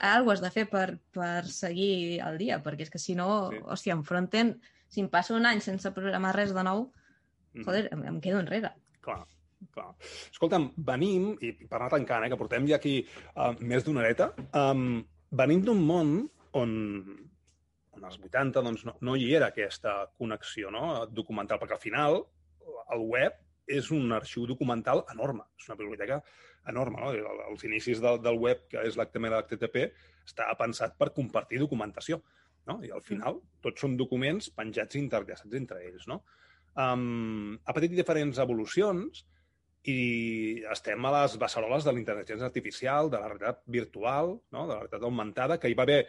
alguna 0.00 0.36
has 0.36 0.42
de 0.44 0.50
fer 0.52 0.66
per, 0.68 0.86
per 1.12 1.44
seguir 1.48 2.20
el 2.24 2.36
dia, 2.40 2.60
perquè 2.64 2.86
és 2.86 2.92
que 2.92 3.00
si 3.00 3.16
no, 3.16 3.28
sí. 3.52 3.60
hòstia, 3.64 3.96
enfronten 3.96 4.54
si 4.90 5.04
em 5.04 5.08
passo 5.12 5.36
un 5.36 5.46
any 5.48 5.60
sense 5.64 5.92
programar 5.96 6.34
res 6.36 6.52
de 6.56 6.64
nou, 6.66 6.88
mm. 7.54 7.64
joder, 7.64 7.84
em, 7.94 8.04
em 8.12 8.18
quedo 8.24 8.40
enrere. 8.42 8.72
Clar, 9.04 9.22
clar. 9.76 9.90
Escolta'm, 10.32 10.70
venim, 10.90 11.30
i 11.40 11.52
per 11.62 11.78
anar 11.78 11.90
tancant, 11.94 12.26
eh, 12.26 12.32
que 12.32 12.38
portem 12.40 12.68
ja 12.68 12.80
aquí 12.80 12.98
uh, 13.04 13.52
més 13.60 13.86
d'una 13.86 14.02
horeta, 14.02 14.32
um, 14.56 15.00
venim 15.40 15.62
d'un 15.64 15.80
món 15.86 16.12
on, 16.58 16.76
on 17.96 18.04
als 18.08 18.18
80 18.18 18.64
doncs, 18.66 18.84
no, 18.88 18.96
no 19.06 19.16
hi 19.16 19.30
era 19.36 19.48
aquesta 19.52 20.02
connexió 20.18 20.72
no? 20.74 21.06
documental, 21.08 21.60
perquè 21.62 21.78
al 21.78 21.84
final 21.84 22.20
el 22.94 23.06
web 23.06 23.38
és 23.70 23.90
un 23.94 24.10
arxiu 24.12 24.46
documental 24.50 25.04
enorme, 25.12 25.46
és 25.58 25.68
una 25.68 25.78
biblioteca 25.78 26.20
enorme. 26.68 27.00
No? 27.00 27.34
Els 27.48 27.64
inicis 27.68 28.02
del, 28.02 28.20
del 28.24 28.38
web, 28.42 28.66
que 28.70 28.82
és 28.86 28.98
l'HTML 28.98 29.30
i 29.30 29.36
l'HTTP, 29.36 29.86
està 30.26 30.50
pensat 30.58 30.96
per 30.98 31.12
compartir 31.16 31.62
documentació. 31.62 32.20
No? 32.68 32.80
I 32.84 32.92
al 32.94 33.02
final 33.04 33.40
tots 33.64 33.82
són 33.82 33.96
documents 33.98 34.50
penjats 34.54 34.96
i 34.96 35.02
interllaçats 35.04 35.56
entre 35.58 35.80
ells. 35.86 36.06
No? 36.10 36.20
Um, 36.78 37.56
ha 37.64 37.74
patit 37.76 37.94
diferents 37.94 38.38
evolucions 38.42 39.24
i 39.88 40.60
estem 40.70 41.06
a 41.08 41.14
les 41.14 41.38
beceroles 41.40 41.86
de 41.86 41.94
l'intel·ligència 41.96 42.46
artificial, 42.46 43.08
de 43.12 43.20
la 43.20 43.30
realitat 43.30 43.62
virtual, 43.66 44.36
no? 44.52 44.66
de 44.66 44.74
la 44.74 44.82
realitat 44.82 45.06
augmentada, 45.08 45.56
que 45.58 45.70
hi 45.70 45.78
va 45.78 45.86
haver 45.88 46.02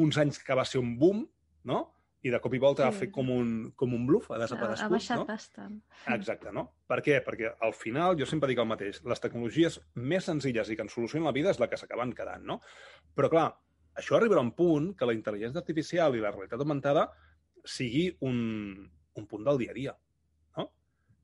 uns 0.00 0.18
anys 0.20 0.40
que 0.44 0.56
va 0.56 0.64
ser 0.68 0.80
un 0.80 0.94
boom, 1.00 1.26
no? 1.68 1.82
I 2.26 2.32
de 2.34 2.40
cop 2.42 2.54
i 2.54 2.58
volta 2.58 2.82
sí. 2.82 2.88
ha 2.88 3.00
fet 3.04 3.12
com 3.14 3.30
un, 3.30 3.50
com 3.78 3.92
un 3.94 4.06
bluff, 4.08 4.32
ha 4.34 4.40
desaparegut. 4.40 4.82
Ha 4.82 4.90
baixat 4.90 5.20
no? 5.20 5.26
bastant. 5.28 5.76
Exacte, 6.14 6.50
no? 6.54 6.64
Per 6.90 6.98
què? 7.06 7.20
Perquè 7.26 7.52
al 7.66 7.74
final, 7.76 8.16
jo 8.18 8.26
sempre 8.26 8.50
dic 8.50 8.58
el 8.58 8.68
mateix, 8.70 8.98
les 9.06 9.22
tecnologies 9.22 9.78
més 10.10 10.26
senzilles 10.26 10.72
i 10.72 10.78
que 10.78 10.86
ens 10.86 10.96
solucionen 10.98 11.28
la 11.28 11.34
vida 11.36 11.54
és 11.54 11.62
la 11.62 11.70
que 11.70 11.78
s'acaben 11.78 12.14
quedant, 12.18 12.42
no? 12.48 12.58
Però 13.14 13.30
clar, 13.30 13.46
això 13.98 14.18
arribarà 14.18 14.42
a 14.42 14.48
un 14.48 14.52
punt 14.58 14.92
que 14.98 15.06
la 15.06 15.14
intel·ligència 15.14 15.62
artificial 15.62 16.18
i 16.18 16.22
la 16.24 16.34
realitat 16.34 16.62
augmentada 16.62 17.06
sigui 17.68 18.08
un, 18.26 18.38
un 19.14 19.30
punt 19.30 19.46
del 19.46 19.62
dia 19.62 19.74
a 19.74 19.78
dia. 19.78 19.96
No? 20.58 20.68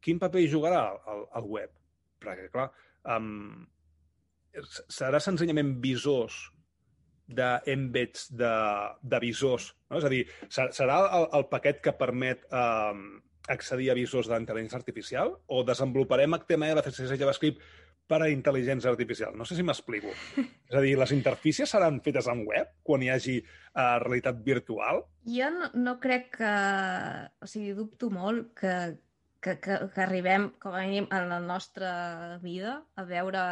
Quin 0.02 0.22
paper 0.22 0.42
hi 0.44 0.50
jugarà 0.52 0.86
el, 1.10 1.26
el 1.40 1.52
web? 1.58 1.74
Perquè, 2.22 2.48
clar, 2.54 2.70
um, 3.16 3.64
serà 4.86 5.18
senzillament 5.22 5.74
visors 5.82 6.44
d'embeds 7.26 8.28
de, 8.36 8.54
de 9.02 9.20
visors. 9.22 9.70
No? 9.90 10.00
És 10.00 10.08
a 10.08 10.12
dir, 10.12 10.24
serà 10.50 10.98
el, 11.06 11.28
el 11.38 11.46
paquet 11.52 11.80
que 11.84 11.94
permet 11.96 12.44
eh, 12.50 13.22
accedir 13.52 13.90
a 13.92 13.96
visors 13.96 14.28
d'intel·ligència 14.30 14.80
artificial 14.80 15.34
o 15.46 15.64
desenvoluparem 15.66 16.36
HTML, 16.36 16.82
CSS 16.84 17.16
i 17.16 17.20
JavaScript 17.20 17.64
per 18.08 18.20
a 18.20 18.28
intel·ligència 18.28 18.90
artificial. 18.92 19.32
No 19.36 19.46
sé 19.48 19.56
si 19.56 19.64
m'explico. 19.64 20.12
És 20.68 20.76
a 20.76 20.82
dir, 20.84 20.94
les 21.00 21.12
interfícies 21.16 21.70
seran 21.72 22.02
fetes 22.04 22.28
en 22.28 22.44
web 22.48 22.74
quan 22.84 23.04
hi 23.04 23.10
hagi 23.12 23.38
uh, 23.40 23.96
realitat 24.02 24.42
virtual? 24.44 25.04
Jo 25.28 25.48
no, 25.54 25.70
no 25.86 25.96
crec 26.02 26.34
que... 26.36 26.52
O 27.40 27.48
sigui, 27.48 27.72
dubto 27.76 28.10
molt 28.12 28.52
que, 28.60 28.74
que, 29.40 29.56
que, 29.64 29.78
que 29.94 30.04
arribem, 30.04 30.50
com 30.60 30.76
a 30.76 30.84
mínim, 30.84 31.08
en 31.12 31.30
la 31.32 31.40
nostra 31.40 31.94
vida 32.44 32.82
a 32.96 33.06
veure 33.08 33.46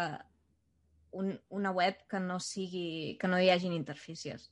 un, 1.12 1.32
una 1.50 1.72
web 1.76 2.04
que 2.08 2.20
no 2.20 2.38
sigui... 2.40 3.16
que 3.20 3.28
no 3.28 3.40
hi 3.40 3.50
hagin 3.52 3.72
interfícies. 3.76 4.50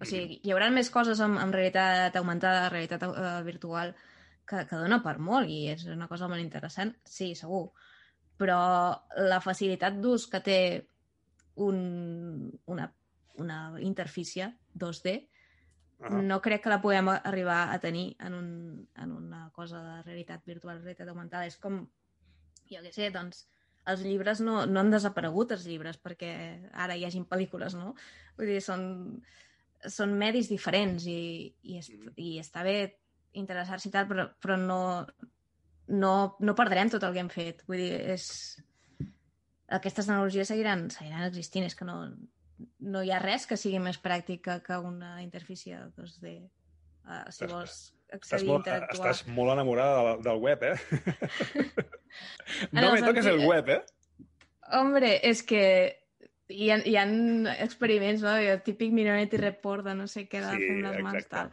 O 0.00 0.06
sigui, 0.08 0.40
hi 0.42 0.52
haurà 0.54 0.70
més 0.72 0.88
coses 0.90 1.20
amb, 1.20 1.36
amb 1.38 1.54
realitat 1.54 2.16
augmentada, 2.16 2.70
realitat 2.72 3.02
uh, 3.04 3.42
virtual, 3.44 3.92
que, 4.48 4.64
que 4.66 4.78
dona 4.80 5.02
per 5.04 5.18
molt 5.20 5.50
i 5.52 5.66
és 5.74 5.84
una 5.92 6.08
cosa 6.08 6.28
molt 6.28 6.40
interessant, 6.40 6.94
sí, 7.04 7.34
segur 7.38 7.68
però 8.40 8.60
la 9.28 9.40
facilitat 9.44 9.98
d'ús 10.00 10.24
que 10.32 10.40
té 10.40 10.60
un, 11.60 12.48
una, 12.72 12.86
una 13.42 13.58
interfície 13.84 14.48
2D 14.72 15.12
uh 15.18 16.06
-huh. 16.06 16.22
no 16.24 16.40
crec 16.40 16.62
que 16.62 16.72
la 16.72 16.80
puguem 16.80 17.08
arribar 17.08 17.68
a 17.74 17.78
tenir 17.78 18.16
en, 18.18 18.34
un, 18.34 18.88
en 18.96 19.12
una 19.12 19.50
cosa 19.52 19.82
de 19.82 20.02
realitat 20.02 20.44
virtual, 20.46 20.80
realitat 20.80 21.08
augmentada. 21.08 21.46
És 21.46 21.58
com, 21.58 21.86
jo 22.70 22.80
què 22.80 22.92
sé, 22.92 23.10
doncs, 23.10 23.48
els 23.92 24.02
llibres 24.06 24.40
no, 24.44 24.64
no 24.66 24.80
han 24.80 24.92
desaparegut, 24.92 25.54
els 25.56 25.66
llibres, 25.68 25.98
perquè 26.00 26.32
ara 26.72 26.96
hi 26.96 27.04
hagin 27.06 27.26
pel·lícules, 27.28 27.76
no? 27.78 27.94
Vull 28.38 28.50
dir, 28.52 28.60
són, 28.64 28.82
són 29.88 30.16
medis 30.20 30.50
diferents 30.52 31.06
i, 31.10 31.20
i, 31.62 31.78
est, 31.80 31.92
mm. 31.94 32.16
i 32.16 32.32
està 32.42 32.64
bé 32.66 32.76
interessar-s'hi 33.40 33.90
i 33.90 33.94
tal, 33.94 34.08
però, 34.10 34.26
però 34.42 34.56
no, 34.58 34.80
no, 35.94 36.14
no 36.40 36.58
perdrem 36.58 36.90
tot 36.90 37.06
el 37.06 37.14
que 37.14 37.24
hem 37.24 37.32
fet. 37.32 37.64
Vull 37.68 37.82
dir, 37.82 37.94
és... 38.16 38.26
Aquestes 39.70 40.08
tecnologies 40.08 40.48
seguiran, 40.50 40.88
seguiran 40.90 41.28
existint. 41.28 41.68
És 41.68 41.76
que 41.78 41.86
no, 41.86 42.00
no 42.90 43.02
hi 43.06 43.12
ha 43.14 43.20
res 43.22 43.46
que 43.46 43.58
sigui 43.60 43.78
més 43.78 44.00
pràctic 44.02 44.42
que, 44.48 44.56
que 44.66 44.78
una 44.82 45.20
interfície 45.22 45.78
2D. 45.94 46.32
Uh, 47.06 47.22
si 47.30 47.44
estàs, 47.44 47.52
vols 47.52 47.76
accedir 48.10 48.42
estàs 48.42 48.44
molt, 48.48 48.66
interactuar. 48.66 49.14
Estàs 49.14 49.34
molt 49.36 49.54
enamorada 49.54 50.02
del, 50.08 50.22
del 50.26 50.42
web, 50.44 50.66
eh? 50.66 50.76
no 52.76 52.92
me 52.92 53.00
toques 53.04 53.30
el 53.30 53.42
web, 53.46 53.72
eh? 53.76 53.80
Hombre, 54.78 55.14
és 55.26 55.42
que 55.46 55.64
hi 56.50 56.70
ha, 56.70 56.78
hi 56.86 56.96
ha 56.98 57.06
experiments, 57.64 58.22
no? 58.26 58.36
El 58.36 58.62
típic 58.66 58.94
Minority 58.94 59.40
Report 59.40 59.86
de 59.86 59.96
no 59.98 60.08
sé 60.10 60.26
què 60.30 60.42
de 60.44 60.52
sí, 60.54 60.66
fer 60.66 60.80
les 60.84 61.00
mans, 61.06 61.30
tal. 61.30 61.52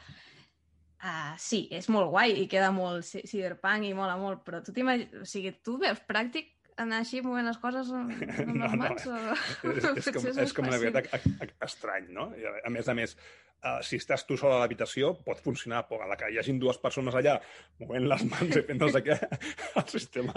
Uh, 0.98 1.34
sí, 1.38 1.68
és 1.78 1.86
molt 1.94 2.10
guai 2.10 2.34
i 2.42 2.48
queda 2.50 2.72
molt 2.74 3.06
cyberpunk 3.06 3.86
i 3.86 3.94
mola 3.98 4.18
molt, 4.18 4.42
però 4.46 4.64
tu 4.66 4.74
t'imagines... 4.74 5.22
O 5.22 5.30
sigui, 5.30 5.54
tu 5.64 5.78
veus 5.82 6.02
pràctic 6.10 6.56
anar 6.82 7.02
així 7.04 7.22
movent 7.26 7.46
les 7.50 7.60
coses 7.62 7.92
amb, 7.94 8.14
amb 8.42 8.54
no, 8.54 8.66
les 8.66 8.78
mans? 8.82 9.06
No. 9.06 9.20
O... 9.36 9.76
És, 9.76 9.86
és, 9.92 10.10
com, 10.16 10.26
és, 10.32 10.40
és 10.48 10.56
com 10.58 10.70
una 10.70 10.80
veritat 10.82 11.54
estrany, 11.66 12.10
no? 12.18 12.32
A 12.66 12.74
més 12.74 12.90
a 12.90 12.98
més, 12.98 13.14
uh, 13.64 13.78
si 13.86 14.00
estàs 14.02 14.26
tu 14.28 14.38
sol 14.40 14.54
a 14.56 14.62
l'habitació, 14.62 15.14
pot 15.26 15.42
funcionar, 15.44 15.84
però 15.90 16.06
a 16.06 16.10
la 16.12 16.18
que 16.20 16.32
hi 16.32 16.40
hagin 16.42 16.60
dues 16.62 16.80
persones 16.84 17.16
allà 17.18 17.38
movent 17.82 18.10
les 18.12 18.26
mans 18.32 18.58
i 18.60 18.66
fent 18.70 18.82
no 18.84 18.90
sé 18.94 19.04
què, 19.06 19.18
el 19.82 19.88
sistema 19.94 20.36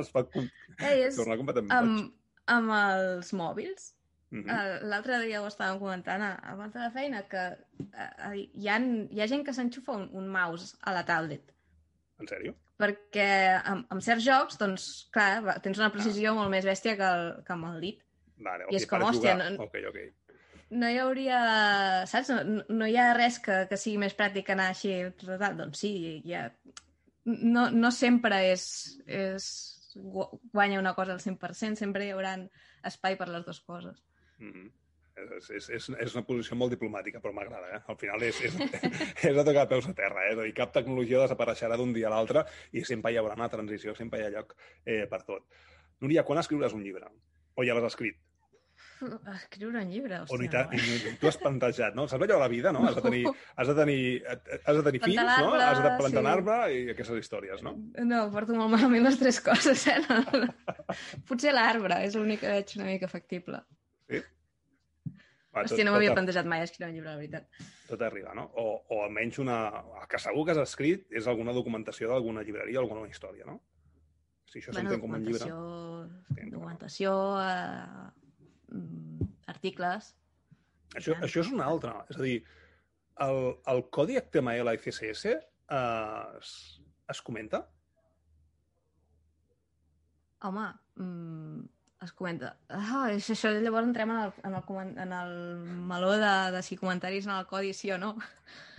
es 0.00 0.12
pot 0.14 0.36
Ei, 0.36 1.06
és, 1.06 1.16
tornar 1.16 1.38
completament 1.40 1.74
amb, 1.76 2.12
amb 2.58 2.76
els 2.80 3.32
mòbils, 3.36 3.94
Uh 4.30 4.38
-huh. 4.38 4.82
L'altre 4.86 5.16
dia 5.26 5.40
ho 5.42 5.46
estàvem 5.48 5.78
comentant 5.78 6.22
abans 6.22 6.72
de 6.72 6.78
la 6.78 6.90
feina, 6.90 7.22
que 7.22 7.44
uh, 7.82 8.34
hi, 8.34 8.68
ha, 8.68 8.76
hi 9.10 9.20
ha 9.20 9.26
gent 9.26 9.44
que 9.44 9.52
s'enxufa 9.52 9.92
un, 9.92 10.08
un 10.12 10.28
mouse 10.28 10.76
a 10.80 10.92
la 10.92 11.02
tablet. 11.04 11.50
En 12.20 12.26
sèrio? 12.30 12.54
Perquè 12.78 13.26
amb, 13.64 13.86
amb 13.92 14.00
certs 14.00 14.24
jocs, 14.24 14.58
doncs, 14.60 14.86
clar, 15.10 15.58
tens 15.64 15.78
una 15.78 15.90
precisió 15.90 16.30
ah. 16.30 16.34
molt 16.34 16.50
més 16.50 16.64
bèstia 16.64 16.94
que, 16.96 17.10
el, 17.16 17.44
que 17.44 17.52
amb 17.52 17.72
el 17.72 17.80
dit. 17.80 17.98
Vale, 18.38 18.64
okay, 18.64 18.76
I 18.76 18.80
és 18.80 18.86
com, 18.86 19.02
hòstia, 19.02 19.34
no, 19.36 19.64
okay, 19.64 19.84
okay. 19.90 20.12
No 20.70 20.88
hi 20.90 20.98
hauria... 21.02 21.40
Saps? 22.10 22.30
No, 22.46 22.64
no 22.68 22.88
hi 22.88 22.96
ha 22.96 23.10
res 23.16 23.40
que, 23.42 23.64
que 23.70 23.78
sigui 23.80 23.98
més 24.02 24.16
pràctic 24.18 24.52
anar 24.54 24.70
així. 24.70 24.94
Doncs 25.22 25.82
sí, 25.82 25.92
ha... 26.34 26.48
No, 27.26 27.68
no 27.70 27.90
sempre 27.92 28.38
és, 28.50 28.64
és 29.06 29.48
guanya 29.94 30.80
una 30.80 30.94
cosa 30.94 31.12
al 31.14 31.20
100%, 31.22 31.76
sempre 31.78 32.06
hi 32.06 32.12
haurà 32.14 32.36
espai 32.86 33.18
per 33.20 33.28
les 33.28 33.44
dues 33.46 33.60
coses. 33.60 33.98
Mm 34.38 34.52
-hmm. 34.52 34.70
És, 35.20 35.50
és, 35.50 35.68
és, 35.76 35.88
és 36.00 36.14
una 36.14 36.24
posició 36.24 36.56
molt 36.56 36.72
diplomàtica, 36.72 37.20
però 37.20 37.32
m'agrada, 37.34 37.68
eh? 37.76 37.80
Al 37.92 37.96
final 37.96 38.22
és, 38.22 38.40
és, 38.40 38.54
és 39.30 39.36
a 39.36 39.44
tocar 39.44 39.68
peus 39.68 39.88
a 39.88 39.92
terra, 39.92 40.30
eh? 40.30 40.36
Dir, 40.36 40.54
cap 40.54 40.72
tecnologia 40.72 41.20
desapareixerà 41.20 41.76
d'un 41.76 41.92
dia 41.92 42.08
a 42.08 42.10
l'altre 42.14 42.44
i 42.72 42.84
sempre 42.84 43.12
hi 43.12 43.16
haurà 43.16 43.34
una 43.34 43.48
transició, 43.48 43.94
sempre 43.94 44.20
hi 44.20 44.24
ha 44.24 44.30
lloc 44.30 44.56
eh, 44.86 45.06
per 45.10 45.22
tot. 45.22 45.42
Núria, 46.00 46.24
quan 46.24 46.38
escriuràs 46.38 46.72
un 46.72 46.82
llibre? 46.82 47.10
O 47.56 47.64
ja 47.64 47.74
l'has 47.74 47.92
escrit? 47.92 48.16
Escriure 49.34 49.82
un 49.82 49.90
llibre, 49.92 50.20
hòstia. 50.22 50.36
O 50.36 50.50
ta, 50.52 50.64
ni 50.72 51.14
tu 51.20 51.30
has 51.30 51.38
plantejat, 51.40 51.96
no? 51.98 52.06
Saps 52.10 52.24
allò 52.26 52.36
de 52.36 52.40
la 52.42 52.48
vida, 52.52 52.72
no? 52.76 52.82
Has 52.88 52.98
de 52.98 53.04
tenir, 53.06 53.22
has 53.56 53.70
de 53.70 53.76
tenir, 53.78 54.00
has 54.26 54.80
de 54.80 54.84
tenir 54.88 55.02
fills, 55.04 55.20
no? 55.20 55.54
Has 55.56 55.82
de 55.82 55.94
plantar 56.00 56.16
sí. 56.16 56.24
un 56.24 56.30
arbre 56.32 56.58
i 56.74 56.82
aquestes 56.94 57.22
històries, 57.24 57.64
no? 57.66 57.76
No, 58.06 58.24
porto 58.34 58.56
molt 58.58 58.74
malament 58.74 59.08
les 59.08 59.20
tres 59.20 59.40
coses, 59.44 59.86
eh? 59.90 60.00
No, 60.08 60.44
no. 60.44 60.50
Potser 61.28 61.54
l'arbre 61.56 62.02
és 62.06 62.18
l'únic 62.18 62.44
que 62.44 62.52
veig 62.52 62.76
una 62.78 62.90
mica 62.90 63.10
factible. 63.10 63.64
Sí? 64.10 64.22
Va, 65.50 65.64
tot, 65.64 65.72
Hòstia, 65.72 65.84
no 65.86 65.96
m'havia 65.96 66.14
plantejat 66.14 66.46
mai 66.46 66.62
escriure 66.62 66.92
un 66.92 66.94
llibre, 66.94 67.10
la 67.10 67.18
veritat. 67.18 67.66
Tot 67.88 68.02
arriba, 68.06 68.34
no? 68.38 68.46
O, 68.62 68.66
o 68.86 69.00
almenys 69.02 69.40
una... 69.42 69.58
El 69.98 70.06
que 70.10 70.20
segur 70.22 70.44
que 70.46 70.54
has 70.54 70.62
escrit 70.62 71.10
és 71.10 71.26
alguna 71.30 71.54
documentació 71.56 72.12
d'alguna 72.12 72.44
llibreria, 72.46 72.78
alguna 72.82 73.08
història, 73.10 73.48
no? 73.48 73.58
Si 74.50 74.58
això 74.58 74.74
bueno, 74.74 74.90
s'entén 74.90 75.02
com 75.02 75.16
un 75.16 75.26
llibre... 75.26 75.48
Documentació, 76.52 77.16
eh, 77.42 77.50
mm, 77.50 78.19
articles... 79.50 80.14
Això, 80.98 81.14
això 81.22 81.44
és 81.44 81.50
una 81.54 81.68
altra. 81.70 82.00
És 82.10 82.18
a 82.18 82.24
dir, 82.24 82.38
el, 83.22 83.36
el 83.70 83.82
codi 83.94 84.16
HTML 84.18 84.72
i 84.74 84.80
CSS 84.82 85.34
eh, 85.34 86.38
es, 86.40 86.54
es 87.14 87.20
comenta? 87.22 87.60
Home, 90.48 90.64
mm, 90.96 91.60
es 92.02 92.14
comenta. 92.16 92.54
Ah, 92.72 93.10
això, 93.10 93.36
això 93.36 93.52
llavors 93.60 93.90
entrem 93.90 94.10
en 94.14 94.22
el, 94.24 94.34
en 94.48 94.56
el, 94.56 94.90
en 95.04 95.14
el 95.20 95.36
meló 95.90 96.14
de, 96.16 96.34
de 96.56 96.64
si 96.64 96.80
comentaris 96.80 97.28
en 97.28 97.36
el 97.36 97.46
codi 97.46 97.74
sí 97.76 97.92
o 97.92 98.00
no. 98.00 98.14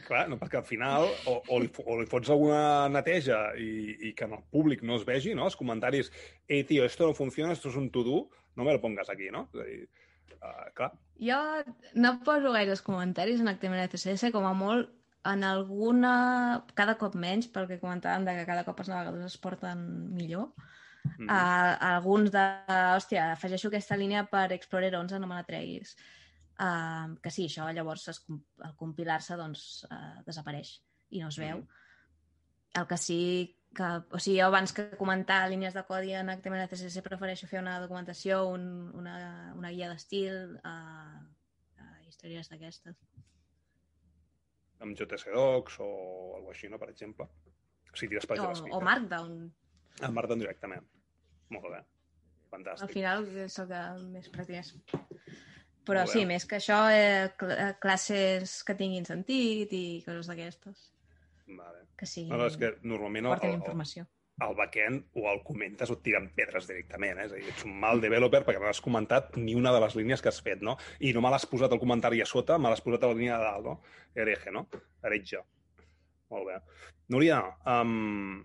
Clar, 0.08 0.26
no, 0.28 0.36
perquè 0.42 0.58
al 0.60 0.66
final 0.68 1.06
o, 1.30 1.38
o, 1.46 1.60
li, 1.62 1.70
o 1.86 2.00
li 2.00 2.08
fots 2.10 2.32
alguna 2.34 2.90
neteja 2.92 3.52
i, 3.62 3.70
i 4.10 4.14
que 4.18 4.26
en 4.28 4.34
el 4.40 4.44
públic 4.52 4.82
no 4.84 4.98
es 4.98 5.06
vegi, 5.08 5.36
no? 5.38 5.46
Els 5.48 5.56
comentaris, 5.60 6.10
ei, 6.50 6.66
tio, 6.68 6.84
esto 6.90 7.08
no 7.08 7.16
funciona, 7.16 7.54
esto 7.54 7.70
es 7.70 7.78
un 7.80 7.92
to-do, 7.94 8.26
no 8.56 8.66
me 8.66 8.74
lo 8.76 8.82
pongas 8.84 9.10
aquí, 9.10 9.30
no? 9.34 9.48
És 9.54 9.62
a 9.62 9.68
dir, 9.68 9.80
uh, 10.40 10.66
clar. 10.78 10.92
Jo 11.22 11.40
no 11.96 12.16
poso 12.26 12.52
gaires 12.56 12.84
comentaris 12.86 13.44
en 13.44 13.52
HTML 13.54 13.86
i 13.86 13.94
CSS, 13.94 14.34
com 14.36 14.48
a 14.48 14.56
molt 14.58 14.92
en 15.30 15.46
alguna... 15.46 16.14
cada 16.74 16.98
cop 16.98 17.16
menys, 17.16 17.52
perquè 17.54 17.78
comentàvem 17.80 18.26
de 18.26 18.40
que 18.40 18.48
cada 18.50 18.66
cop 18.66 18.80
els 18.82 18.90
navegadors 18.90 19.36
es 19.36 19.42
porten 19.42 19.84
millor, 20.18 20.50
Mm. 21.04 21.28
Uh, 21.28 21.78
alguns 21.96 22.32
de, 22.34 22.44
hòstia, 22.96 23.32
afegeixo 23.34 23.70
aquesta 23.72 23.98
línia 23.98 24.24
per 24.30 24.52
Explorer 24.54 24.94
11, 25.00 25.20
no 25.22 25.30
me 25.30 25.40
la 25.40 25.48
treguis. 25.48 25.96
Uh, 26.62 27.18
que 27.24 27.32
sí, 27.34 27.48
això 27.50 27.66
llavors 27.74 28.08
es, 28.12 28.22
al 28.62 28.76
compilar-se 28.78 29.38
doncs, 29.40 29.64
uh, 29.90 30.20
desapareix 30.28 30.76
i 31.10 31.24
no 31.24 31.32
es 31.34 31.40
veu. 31.42 31.64
Mm. 31.64 31.80
El 32.82 32.88
que 32.88 33.00
sí 33.02 33.22
que, 33.76 33.90
o 34.12 34.20
sigui, 34.20 34.40
jo 34.40 34.48
abans 34.50 34.74
que 34.76 34.90
comentar 35.00 35.44
línies 35.50 35.76
de 35.78 35.84
codi 35.88 36.16
en 36.18 36.32
HTML 36.34 36.68
CSS 36.68 37.04
prefereixo 37.06 37.48
fer 37.48 37.62
una 37.62 37.78
documentació, 37.84 38.44
un, 38.52 38.66
una, 38.98 39.16
una 39.56 39.72
guia 39.72 39.92
d'estil, 39.92 40.58
uh, 40.60 41.22
uh, 41.80 41.96
històries 42.10 42.52
d'aquestes. 42.52 43.00
Amb 44.82 44.98
JSDocs 44.98 45.78
o 45.80 45.90
alguna 46.38 46.56
així, 46.56 46.70
no, 46.72 46.82
per 46.82 46.90
exemple? 46.92 47.30
Si 47.94 48.08
tires 48.08 48.28
o, 48.28 48.52
o 48.78 48.82
Markdown. 48.84 49.36
En 50.02 50.14
Markdown 50.16 50.42
directament. 50.42 50.88
Molt 51.52 51.68
bé. 51.70 51.82
Fantàstic. 52.52 52.88
Al 52.88 52.94
final 52.94 53.28
és 53.46 53.58
el 53.62 53.68
que 53.70 53.82
més 54.16 54.32
practiques. 54.32 54.74
Però 55.88 56.04
sí, 56.08 56.26
més 56.30 56.46
que 56.46 56.60
això, 56.60 56.80
eh, 56.94 57.32
cl 57.40 57.54
eh, 57.56 57.70
classes 57.82 58.60
que 58.68 58.76
tinguin 58.78 59.08
sentit 59.08 59.72
i 59.74 59.86
coses 60.06 60.30
d'aquestes. 60.30 60.90
Vale. 61.58 61.86
Que 62.02 62.10
sí. 62.10 62.26
No, 62.26 62.40
no, 62.42 62.50
és 62.50 62.58
que 62.58 62.74
normalment 62.82 63.30
el, 63.30 63.38
el, 63.46 63.60
informació. 63.60 64.08
el 64.42 64.56
backend 64.58 65.20
o 65.22 65.28
el 65.30 65.44
comentes 65.46 65.92
o 65.94 66.00
et 66.00 66.04
tiren 66.08 66.32
pedres 66.34 66.66
directament. 66.66 67.20
Eh? 67.22 67.28
És 67.28 67.36
a 67.36 67.38
dir, 67.38 67.44
ets 67.54 67.66
un 67.68 67.76
mal 67.84 68.02
developer 68.02 68.42
perquè 68.48 68.62
no 68.64 68.70
has 68.72 68.82
comentat 68.82 69.38
ni 69.38 69.54
una 69.60 69.74
de 69.76 69.84
les 69.84 69.98
línies 70.00 70.24
que 70.26 70.32
has 70.32 70.42
fet, 70.42 70.64
no? 70.66 70.80
I 70.98 71.14
no 71.14 71.22
me 71.22 71.30
l'has 71.30 71.46
posat 71.52 71.76
al 71.76 71.82
comentari 71.84 72.24
a 72.24 72.30
sota, 72.30 72.58
me 72.58 72.72
l'has 72.74 72.82
posat 72.82 73.06
a 73.06 73.12
la 73.12 73.20
línia 73.20 73.38
de 73.38 73.46
dalt, 73.52 73.70
no? 73.70 74.00
Hereje, 74.18 74.56
no? 74.56 74.66
Heretge. 75.06 75.44
Molt 76.34 76.50
bé. 76.50 76.58
Núria, 77.14 77.44
um, 77.68 78.42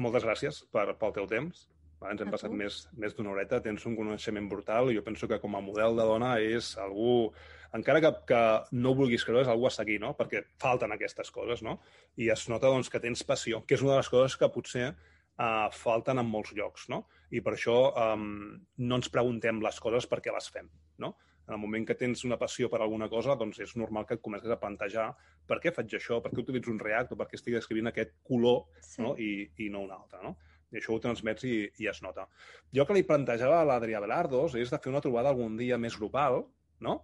moltes 0.00 0.26
gràcies 0.26 0.64
per, 0.74 0.88
pel 0.98 1.14
teu 1.20 1.30
temps. 1.30 1.68
Ens 2.04 2.20
hem 2.20 2.32
passat 2.32 2.52
més, 2.52 2.82
més 3.00 3.14
d'una 3.16 3.30
horeta, 3.32 3.62
tens 3.64 3.86
un 3.88 3.94
coneixement 3.96 4.48
brutal 4.50 4.90
i 4.90 4.96
jo 4.98 5.04
penso 5.06 5.28
que 5.30 5.38
com 5.40 5.54
a 5.56 5.62
model 5.64 5.96
de 5.96 6.04
dona 6.10 6.34
és 6.42 6.74
algú, 6.82 7.30
encara 7.74 8.00
que, 8.02 8.12
que 8.28 8.42
no 8.78 8.94
vulguis 8.94 9.24
creure, 9.26 9.42
és 9.42 9.50
algú 9.50 9.66
a 9.68 9.74
seguir, 9.74 9.98
no? 10.02 10.12
Perquè 10.18 10.44
falten 10.62 10.94
aquestes 10.94 11.32
coses, 11.34 11.62
no? 11.66 11.80
I 12.20 12.30
es 12.34 12.46
nota 12.52 12.70
doncs, 12.70 12.90
que 12.92 13.02
tens 13.02 13.24
passió, 13.26 13.64
que 13.66 13.76
és 13.78 13.82
una 13.82 13.96
de 13.96 14.00
les 14.02 14.10
coses 14.12 14.38
que 14.38 14.50
potser 14.54 14.88
uh, 14.92 15.68
falten 15.74 16.22
en 16.22 16.30
molts 16.30 16.54
llocs, 16.54 16.88
no? 16.92 17.04
I 17.34 17.42
per 17.42 17.56
això 17.56 17.78
um, 17.90 18.26
no 18.78 18.98
ens 19.00 19.10
preguntem 19.10 19.62
les 19.64 19.80
coses 19.82 20.06
perquè 20.10 20.34
les 20.34 20.50
fem, 20.54 20.70
no? 21.02 21.14
En 21.44 21.58
el 21.58 21.60
moment 21.60 21.84
que 21.84 21.96
tens 22.00 22.22
una 22.24 22.38
passió 22.40 22.70
per 22.72 22.80
alguna 22.80 23.10
cosa, 23.12 23.34
doncs 23.36 23.58
és 23.60 23.74
normal 23.76 24.06
que 24.08 24.16
et 24.16 24.22
comences 24.24 24.48
a 24.48 24.56
plantejar 24.60 25.10
per 25.48 25.58
què 25.60 25.74
faig 25.76 25.92
això, 25.98 26.22
per 26.24 26.30
què 26.32 26.40
utilitzo 26.40 26.72
un 26.72 26.80
React 26.80 27.12
o 27.12 27.18
per 27.20 27.26
què 27.28 27.36
estic 27.36 27.58
escrivint 27.58 27.90
aquest 27.90 28.14
color 28.24 28.62
Sí. 28.80 29.02
no? 29.02 29.12
I, 29.20 29.50
i 29.60 29.68
no 29.68 29.82
un 29.84 29.92
altre, 29.92 30.22
no? 30.24 30.38
I 30.72 30.80
això 30.80 30.94
ho 30.94 31.02
transmets 31.02 31.44
i, 31.44 31.58
i 31.82 31.90
es 31.90 32.00
nota. 32.02 32.24
Jo 32.74 32.86
que 32.86 32.96
li 32.96 33.04
plantejava 33.06 33.60
a 33.60 33.66
l'Adrià 33.68 34.00
Belardos 34.02 34.56
és 34.58 34.72
de 34.72 34.80
fer 34.80 34.90
una 34.90 35.02
trobada 35.04 35.34
algun 35.34 35.58
dia 35.60 35.76
més 35.78 35.98
grupal, 36.00 36.40
no? 36.80 37.02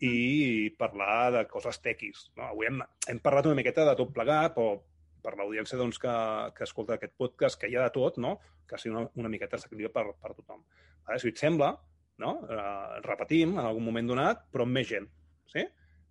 I 0.00 0.70
parlar 0.80 1.32
de 1.34 1.42
coses 1.50 1.80
tequis. 1.84 2.30
No? 2.36 2.46
Avui 2.50 2.70
hem, 2.70 2.80
hem 3.08 3.20
parlat 3.20 3.50
una 3.50 3.58
miqueta 3.58 3.84
de 3.88 3.96
tot 3.98 4.14
plegat, 4.16 4.54
però 4.56 4.78
per 5.20 5.34
l'audiència 5.36 5.78
doncs, 5.78 5.98
que, 6.00 6.14
que 6.56 6.64
escolta 6.64 6.96
aquest 6.96 7.12
podcast, 7.20 7.60
que 7.60 7.68
hi 7.68 7.76
ha 7.76 7.84
de 7.84 7.94
tot, 7.94 8.16
no? 8.22 8.38
que 8.68 8.78
sigui 8.80 8.94
una, 8.94 9.04
una 9.20 9.32
miqueta 9.32 9.58
assequible 9.58 9.90
per, 9.92 10.06
per 10.16 10.32
tothom. 10.38 10.62
Ara, 11.06 11.18
si 11.20 11.32
et 11.32 11.42
sembla, 11.42 11.74
no? 12.22 12.36
eh, 12.48 13.00
repetim 13.04 13.56
en 13.58 13.66
algun 13.66 13.84
moment 13.88 14.12
donat, 14.12 14.46
però 14.52 14.66
amb 14.66 14.78
més 14.78 14.88
gent. 14.88 15.08
Sí? 15.50 15.66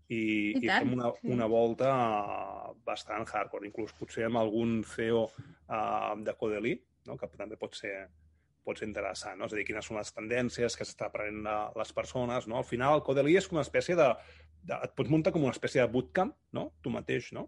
I, 0.10 0.20
I 0.20 0.60
i 0.60 0.68
tant, 0.68 0.84
fem 0.84 0.96
una, 0.98 1.12
una 1.36 1.48
volta 1.50 1.90
bastant 2.86 3.28
hardcore, 3.30 3.68
inclús 3.70 3.94
potser 3.98 4.26
amb 4.26 4.42
algun 4.42 4.80
CEO 4.88 5.28
uh, 5.28 6.16
de 6.26 6.34
Codeli, 6.40 6.74
no? 7.08 7.18
que 7.18 7.30
també 7.38 7.60
pot 7.62 7.78
ser, 7.78 7.94
pot 8.66 8.80
ser 8.80 8.88
interessant, 8.88 9.40
no? 9.40 9.48
és 9.48 9.56
a 9.56 9.60
dir, 9.60 9.66
quines 9.68 9.88
són 9.90 10.00
les 10.00 10.12
tendències 10.14 10.76
que 10.78 10.88
s'està 10.88 11.08
aprenent 11.08 11.48
a 11.50 11.58
les 11.80 11.94
persones. 11.96 12.48
No? 12.50 12.60
Al 12.60 12.68
final, 12.68 12.98
el 13.00 13.06
Codeli 13.06 13.38
és 13.40 13.48
com 13.50 13.60
una 13.60 13.66
espècie 13.66 13.98
de, 14.00 14.10
de... 14.64 14.76
Et 14.76 14.94
pots 14.98 15.12
muntar 15.12 15.34
com 15.36 15.46
una 15.46 15.56
espècie 15.56 15.82
de 15.82 15.90
bootcamp, 15.92 16.36
no? 16.56 16.70
Tu 16.84 16.94
mateix, 16.94 17.32
no? 17.36 17.48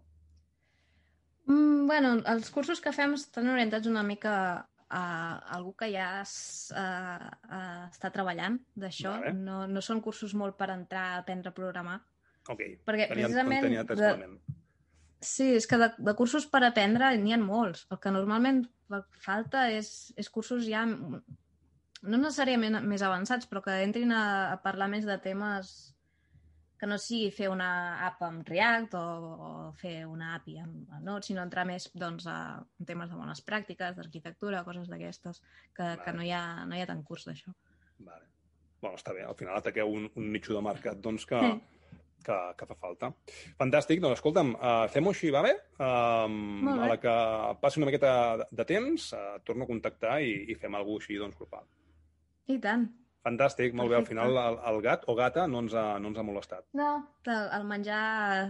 Mm, 1.46 1.86
bueno, 1.90 2.14
els 2.32 2.50
cursos 2.54 2.80
que 2.82 2.94
fem 2.96 3.16
estan 3.18 3.50
orientats 3.52 3.90
una 3.90 4.04
mica 4.06 4.34
a 4.92 5.04
algú 5.56 5.72
que 5.78 5.88
ja 5.88 6.20
es, 6.20 6.34
uh, 6.76 7.28
uh, 7.48 7.84
està 7.88 8.10
treballant 8.12 8.58
d'això. 8.76 9.14
Vale. 9.22 9.32
No, 9.36 9.62
no 9.66 9.82
són 9.84 10.02
cursos 10.04 10.34
molt 10.36 10.58
per 10.58 10.68
entrar 10.74 11.04
a 11.12 11.22
aprendre 11.22 11.52
a 11.52 11.56
programar. 11.56 12.00
Ok. 12.52 12.60
Perquè 12.88 13.08
precisament... 13.12 13.64
tenia 13.64 13.86
de... 13.88 14.12
Sí, 15.22 15.52
és 15.54 15.66
que 15.70 15.78
de, 15.78 15.88
de 16.02 16.14
cursos 16.18 16.48
per 16.50 16.64
aprendre 16.66 17.12
n'hi 17.22 17.32
ha 17.34 17.38
molts. 17.38 17.84
El 17.94 18.00
que 18.02 18.10
normalment 18.10 18.64
fa- 18.90 19.04
falta 19.22 19.68
és, 19.70 20.12
és 20.18 20.28
cursos 20.34 20.64
ja 20.66 20.82
no 20.86 21.20
necessàriament 22.18 22.80
més 22.90 23.02
avançats, 23.06 23.46
però 23.46 23.62
que 23.62 23.76
entrin 23.84 24.10
a, 24.12 24.22
a 24.52 24.60
parlar 24.64 24.88
més 24.90 25.06
de 25.06 25.14
temes 25.22 25.70
que 26.82 26.88
no 26.90 26.96
sigui 26.98 27.28
fer 27.30 27.46
una 27.52 27.68
app 28.08 28.24
amb 28.26 28.48
React 28.50 28.96
o, 28.98 29.02
o 29.46 29.50
fer 29.78 30.00
una 30.10 30.32
API 30.40 30.56
amb 30.64 30.96
Node, 31.06 31.28
sinó 31.28 31.44
entrar 31.46 31.62
més 31.68 31.86
doncs, 31.94 32.26
a 32.26 32.58
temes 32.88 33.12
de 33.12 33.18
bones 33.20 33.44
pràctiques, 33.46 33.94
d'arquitectura, 33.94 34.64
coses 34.66 34.88
d'aquestes, 34.90 35.38
que, 35.76 35.84
Vale. 35.84 36.00
que 36.02 36.14
no, 36.16 36.24
hi 36.26 36.32
ha, 36.34 36.42
no 36.66 36.74
hi 36.74 36.82
ha 36.82 36.88
tant 36.90 37.04
curs 37.06 37.28
d'això. 37.28 37.54
Vale. 38.02 38.26
Bueno, 38.82 38.98
està 38.98 39.14
bé. 39.14 39.22
Al 39.22 39.38
final 39.38 39.60
ataqueu 39.60 39.94
un, 39.94 40.08
un 40.18 40.32
nicho 40.34 40.56
de 40.58 40.64
mercat 40.66 40.98
doncs, 40.98 41.28
que, 41.30 41.38
Sí. 41.38 41.54
que, 42.26 42.38
que 42.58 42.68
fa 42.70 42.76
falta. 42.78 43.12
Fantàstic. 43.60 44.00
Doncs 44.02 44.18
escolta'm, 44.20 44.54
uh, 44.56 44.86
fem-ho 44.92 45.12
així, 45.14 45.30
va 45.34 45.42
bé? 45.46 45.52
Um, 45.82 46.40
bé. 46.68 46.78
a 46.78 46.88
la 46.94 46.98
que 47.02 47.14
passi 47.62 47.82
una 47.82 47.90
miqueta 47.90 48.14
de, 48.42 48.48
de 48.62 48.66
temps, 48.72 49.12
uh, 49.18 49.38
torno 49.46 49.64
a 49.66 49.70
contactar 49.70 50.18
i, 50.24 50.34
i 50.52 50.58
fem 50.58 50.74
alguna 50.74 50.98
cosa 50.98 51.06
així 51.08 51.20
doncs, 51.22 51.38
grupal. 51.38 51.64
I 52.50 52.58
tant. 52.62 52.88
Fantàstic, 53.22 53.70
molt 53.78 53.86
bé. 53.92 53.94
Al 54.00 54.02
Perfecte. 54.02 54.18
final 54.18 54.38
el, 54.40 54.56
el 54.66 54.80
gat 54.82 55.04
o 55.06 55.14
gata 55.14 55.44
no 55.46 55.60
ens 55.62 55.76
ha, 55.78 55.84
no 56.02 56.10
ens 56.10 56.18
ha 56.18 56.24
molestat. 56.26 56.64
No, 56.74 56.88
el, 57.30 57.44
el 57.54 57.66
menjar 57.70 58.00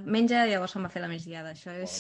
menja 0.09 0.47
i 0.49 0.55
llavors 0.55 0.73
se'm 0.73 0.87
va 0.89 0.91
fer 0.95 1.03
la 1.05 1.11
migdiada. 1.13 1.53
Això 1.53 1.75
és, 1.77 1.99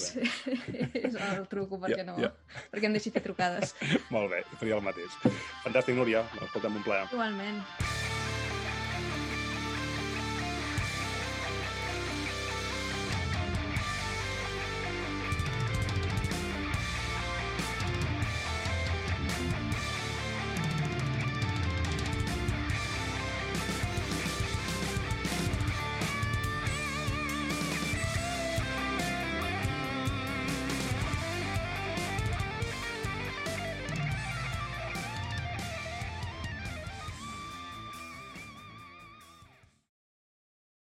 és 1.02 1.18
el 1.20 1.44
truco 1.52 1.76
perquè, 1.82 2.00
Ja, 2.00 2.06
no, 2.08 2.16
ja. 2.22 2.32
perquè 2.72 2.88
em 2.88 2.96
deixi 2.96 3.12
fer 3.12 3.20
trucades. 3.26 3.76
molt 4.14 4.32
bé, 4.32 4.40
faria 4.56 4.80
el 4.80 4.86
mateix. 4.88 5.20
Fantàstic, 5.66 6.00
Núria. 6.00 6.24
Escolta'm, 6.48 6.80
un 6.80 6.88
plaer. 6.88 7.04
Igualment. 7.12 7.60